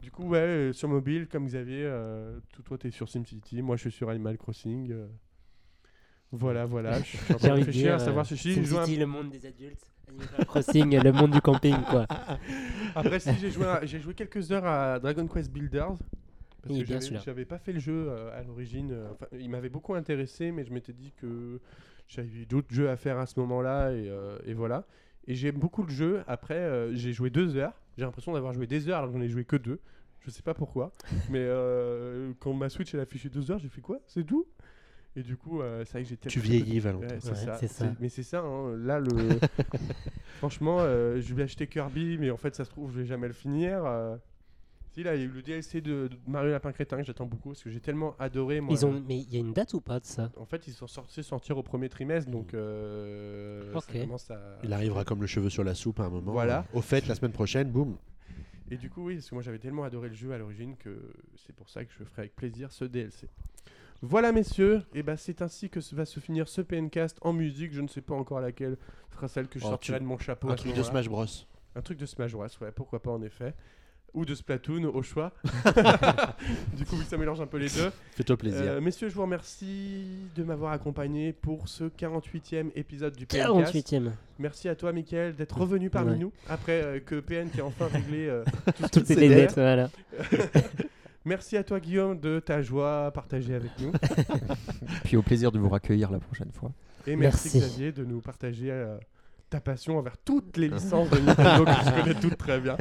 Du 0.00 0.12
coup, 0.12 0.28
ouais, 0.28 0.38
euh, 0.38 0.72
sur 0.72 0.88
mobile, 0.88 1.26
comme 1.26 1.46
Xavier, 1.46 1.82
euh, 1.86 2.38
tout- 2.52 2.62
toi, 2.62 2.78
t'es 2.78 2.92
sur 2.92 3.08
SimCity, 3.08 3.62
moi, 3.62 3.74
je 3.74 3.80
suis 3.88 3.90
sur 3.92 4.10
Animal 4.10 4.36
Crossing. 4.38 4.92
Voilà, 6.32 6.66
voilà. 6.66 6.98
Je 7.02 7.04
suis 7.04 7.34
en 7.34 7.36
train 7.36 7.38
J'ai 7.38 7.46
de 7.48 7.52
envie 7.52 7.60
de 7.62 7.66
réfléchir 7.66 7.94
à 7.94 7.98
savoir 7.98 8.24
euh, 8.30 8.36
si 8.36 8.52
je 8.54 8.62
joue 8.62 8.78
un 8.78 8.86
le 8.86 9.06
monde 9.06 9.30
des 9.30 9.46
adultes, 9.46 9.86
Animal 10.08 10.46
Crossing, 10.46 11.02
le 11.02 11.12
monde 11.12 11.30
du 11.30 11.40
camping, 11.40 11.76
quoi. 11.90 12.06
Après, 12.94 13.20
si 13.20 13.30
j'ai 13.40 13.50
joué, 13.50 13.66
j'ai 13.84 14.00
joué 14.00 14.14
quelques 14.14 14.50
heures 14.52 14.66
à 14.66 14.98
Dragon 14.98 15.26
Quest 15.26 15.50
Builders. 15.50 15.94
Parce 16.62 16.78
que 16.80 16.84
j'avais- 17.24 17.44
pas 17.44 17.58
fait 17.58 17.72
le 17.72 17.78
jeu 17.78 18.06
euh, 18.08 18.36
à 18.38 18.42
l'origine. 18.42 18.90
euh, 18.90 19.08
enfin, 19.12 19.26
il 19.38 19.48
m'avait 19.50 19.68
beaucoup 19.68 19.94
intéressé, 19.94 20.50
mais 20.50 20.64
je 20.64 20.72
m'étais 20.72 20.92
dit 20.92 21.12
que 21.20 21.60
j'avais 22.08 22.44
d'autres 22.44 22.74
jeux 22.74 22.90
à 22.90 22.96
faire 22.96 23.18
à 23.18 23.26
ce 23.26 23.38
moment-là. 23.38 23.92
Et, 23.92 24.08
euh, 24.08 24.36
et 24.44 24.52
voilà. 24.52 24.84
Et 25.28 25.36
j'aime 25.36 25.56
beaucoup 25.58 25.84
le 25.84 25.90
jeu. 25.90 26.22
Après, 26.26 26.54
euh, 26.58 26.92
j'ai 26.94 27.12
joué 27.12 27.30
deux 27.30 27.56
heures. 27.56 27.72
J'ai 27.96 28.04
l'impression 28.04 28.32
d'avoir 28.32 28.52
joué 28.52 28.66
des 28.66 28.88
heures 28.88 28.98
alors 28.98 29.10
que 29.12 29.16
j'en 29.16 29.22
ai 29.22 29.28
joué 29.28 29.44
que 29.44 29.56
deux. 29.56 29.78
Je 30.20 30.30
sais 30.30 30.42
pas 30.42 30.54
pourquoi. 30.54 30.90
mais 31.30 31.38
euh, 31.38 32.32
quand 32.40 32.52
ma 32.52 32.68
Switch 32.68 32.92
elle 32.94 33.00
a 33.00 33.04
affiché 33.04 33.28
deux 33.28 33.48
heures, 33.52 33.58
j'ai 33.60 33.68
fait 33.68 33.80
quoi? 33.80 34.00
C'est 34.08 34.24
tout? 34.24 34.44
Et 35.16 35.22
du 35.22 35.36
coup, 35.36 35.62
euh, 35.62 35.82
c'est 35.86 35.92
vrai 35.92 36.02
que 36.02 36.08
j'ai 36.10 36.16
Tu 36.18 36.40
vieillis, 36.40 36.78
Valentin. 36.78 37.06
Ouais, 37.08 37.18
c'est 37.20 37.30
Ouais, 37.30 37.34
ça. 37.36 37.56
c'est 37.58 37.68
ça. 37.68 37.86
C'est- 37.86 38.00
Mais 38.00 38.08
c'est 38.10 38.22
ça, 38.22 38.40
hein, 38.40 38.76
là, 38.76 39.00
le... 39.00 39.06
franchement, 40.38 40.78
euh, 40.80 41.20
je 41.20 41.34
vais 41.34 41.44
acheter 41.44 41.66
Kirby, 41.66 42.18
mais 42.18 42.30
en 42.30 42.36
fait, 42.36 42.54
ça 42.54 42.64
se 42.64 42.70
trouve, 42.70 42.92
je 42.92 43.00
vais 43.00 43.06
jamais 43.06 43.26
le 43.26 43.32
finir. 43.32 43.84
euh. 43.86 44.16
Si, 44.92 45.02
là, 45.02 45.14
il 45.14 45.20
y 45.20 45.24
a 45.24 45.26
eu 45.26 45.30
le 45.30 45.42
DLC 45.42 45.80
de, 45.82 46.08
de 46.08 46.16
Mario 46.26 46.50
Lapin 46.50 46.72
Crétin 46.72 46.96
que 46.98 47.02
j'attends 47.04 47.26
beaucoup, 47.26 47.50
parce 47.50 47.62
que 47.62 47.70
j'ai 47.70 47.80
tellement 47.80 48.14
adoré, 48.18 48.60
moi. 48.60 48.74
Ils 48.74 48.84
ont, 48.86 49.02
mais 49.06 49.18
il 49.18 49.32
y 49.32 49.36
a 49.36 49.40
une 49.40 49.52
date 49.52 49.74
ou 49.74 49.80
pas 49.80 50.00
de 50.00 50.04
ça? 50.06 50.30
En 50.38 50.46
fait, 50.46 50.66
ils 50.68 50.72
sont 50.72 50.86
sortis 50.86 51.22
sortir 51.22 51.58
au 51.58 51.62
premier 51.62 51.88
trimestre, 51.88 52.30
donc 52.30 52.54
euh, 52.54 53.72
ça 54.18 54.34
à... 54.34 54.58
Il 54.64 54.72
arrivera 54.72 55.04
comme 55.04 55.20
le 55.20 55.26
cheveu 55.26 55.50
sur 55.50 55.64
la 55.64 55.74
soupe 55.74 56.00
à 56.00 56.04
un 56.04 56.10
moment. 56.10 56.32
Voilà. 56.32 56.66
Au 56.72 56.80
fait, 56.82 57.06
la 57.06 57.14
semaine 57.14 57.32
prochaine, 57.32 57.70
boum. 57.70 57.96
Et 58.70 58.76
du 58.76 58.90
coup, 58.90 59.04
oui, 59.06 59.14
parce 59.16 59.28
que 59.30 59.34
moi 59.34 59.42
j'avais 59.42 59.58
tellement 59.60 59.84
adoré 59.84 60.08
le 60.08 60.14
jeu 60.14 60.32
à 60.32 60.38
l'origine 60.38 60.76
que 60.76 61.12
c'est 61.36 61.54
pour 61.54 61.68
ça 61.68 61.84
que 61.84 61.92
je 61.96 62.02
ferai 62.02 62.22
avec 62.22 62.34
plaisir 62.34 62.72
ce 62.72 62.84
DLC. 62.84 63.28
Voilà, 64.02 64.32
messieurs, 64.32 64.82
et 64.94 65.02
ben 65.02 65.16
c'est 65.16 65.42
ainsi 65.42 65.68
que 65.70 65.80
se- 65.80 65.94
va 65.94 66.04
se 66.04 66.20
finir 66.20 66.48
ce 66.48 66.60
PNcast 66.60 67.18
en 67.22 67.32
musique. 67.32 67.72
Je 67.72 67.80
ne 67.80 67.88
sais 67.88 68.02
pas 68.02 68.14
encore 68.14 68.40
laquelle 68.40 68.76
sera 69.14 69.28
celle 69.28 69.48
que 69.48 69.58
je 69.58 69.64
Oh, 69.64 69.70
sortirai 69.70 69.98
tu- 69.98 70.04
de 70.04 70.08
mon 70.08 70.18
chapeau. 70.18 70.50
Un 70.50 70.54
truc 70.54 70.74
de. 70.74 70.82
Smash 70.82 71.08
Bros. 71.08 71.24
Un 71.74 71.80
truc 71.82 71.98
de 71.98 72.06
Smash 72.06 72.32
Bros, 72.32 72.46
ouais, 72.60 72.72
pourquoi 72.74 73.00
pas 73.02 73.10
en 73.10 73.22
effet. 73.22 73.54
Ou 74.14 74.24
de 74.24 74.34
Splatoon 74.34 74.84
au 74.84 75.02
choix. 75.02 75.32
du 76.76 76.86
coup, 76.86 76.96
vu 76.96 77.04
que 77.04 77.10
ça 77.10 77.18
mélange 77.18 77.40
un 77.42 77.46
peu 77.46 77.58
les 77.58 77.68
deux. 77.68 77.90
Fais-toi 78.12 78.36
plaisir. 78.38 78.62
Euh, 78.62 78.80
messieurs, 78.80 79.10
je 79.10 79.14
vous 79.14 79.20
remercie 79.22 80.06
de 80.34 80.42
m'avoir 80.42 80.72
accompagné 80.72 81.34
pour 81.34 81.68
ce 81.68 81.84
48e 81.84 82.70
épisode 82.76 83.14
du 83.14 83.26
PNcast. 83.26 83.74
48ème. 83.74 84.12
Merci 84.38 84.70
à 84.70 84.74
toi, 84.74 84.92
Mickaël, 84.92 85.34
d'être 85.34 85.58
revenu 85.58 85.90
parmi 85.90 86.12
Ouais. 86.12 86.18
nous 86.18 86.32
après 86.48 86.82
euh, 86.82 87.00
que 87.00 87.20
PN 87.20 87.50
qui 87.50 87.60
a 87.60 87.66
enfin 87.66 87.88
réglé 87.92 88.26
euh, 88.26 88.42
tout 88.78 88.88
Toutes 89.00 89.06
s'est 89.06 89.16
lettres, 89.16 89.54
voilà. 89.56 89.90
Merci 91.26 91.56
à 91.56 91.64
toi, 91.64 91.80
Guillaume, 91.80 92.20
de 92.20 92.38
ta 92.38 92.62
joie 92.62 93.10
partagée 93.12 93.56
avec 93.56 93.72
nous. 93.80 93.90
Puis 95.04 95.16
au 95.16 95.22
plaisir 95.22 95.50
de 95.50 95.58
vous 95.58 95.68
raccueillir 95.68 96.12
la 96.12 96.20
prochaine 96.20 96.52
fois. 96.52 96.70
Et 97.04 97.16
merci, 97.16 97.50
Merci. 97.52 97.68
Xavier 97.68 97.90
de 97.90 98.04
nous 98.04 98.20
partager 98.20 98.70
euh, 98.70 98.96
ta 99.50 99.60
passion 99.60 99.98
envers 99.98 100.18
toutes 100.18 100.56
les 100.56 100.68
licences 100.68 101.10
de 101.10 101.18
Nintendo 101.18 101.64
que 101.64 101.70
je 101.70 102.00
connais 102.00 102.14
toutes 102.14 102.38
très 102.38 102.60
bien. 102.60 102.76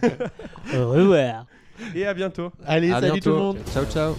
Au 0.74 0.88
revoir. 0.88 1.46
Et 1.94 2.06
à 2.06 2.14
bientôt. 2.14 2.50
Allez, 2.64 2.90
À 2.90 3.00
salut 3.02 3.20
tout 3.20 3.28
le 3.30 3.36
monde. 3.36 3.58
Ciao 3.70 3.84
ciao. 3.84 4.14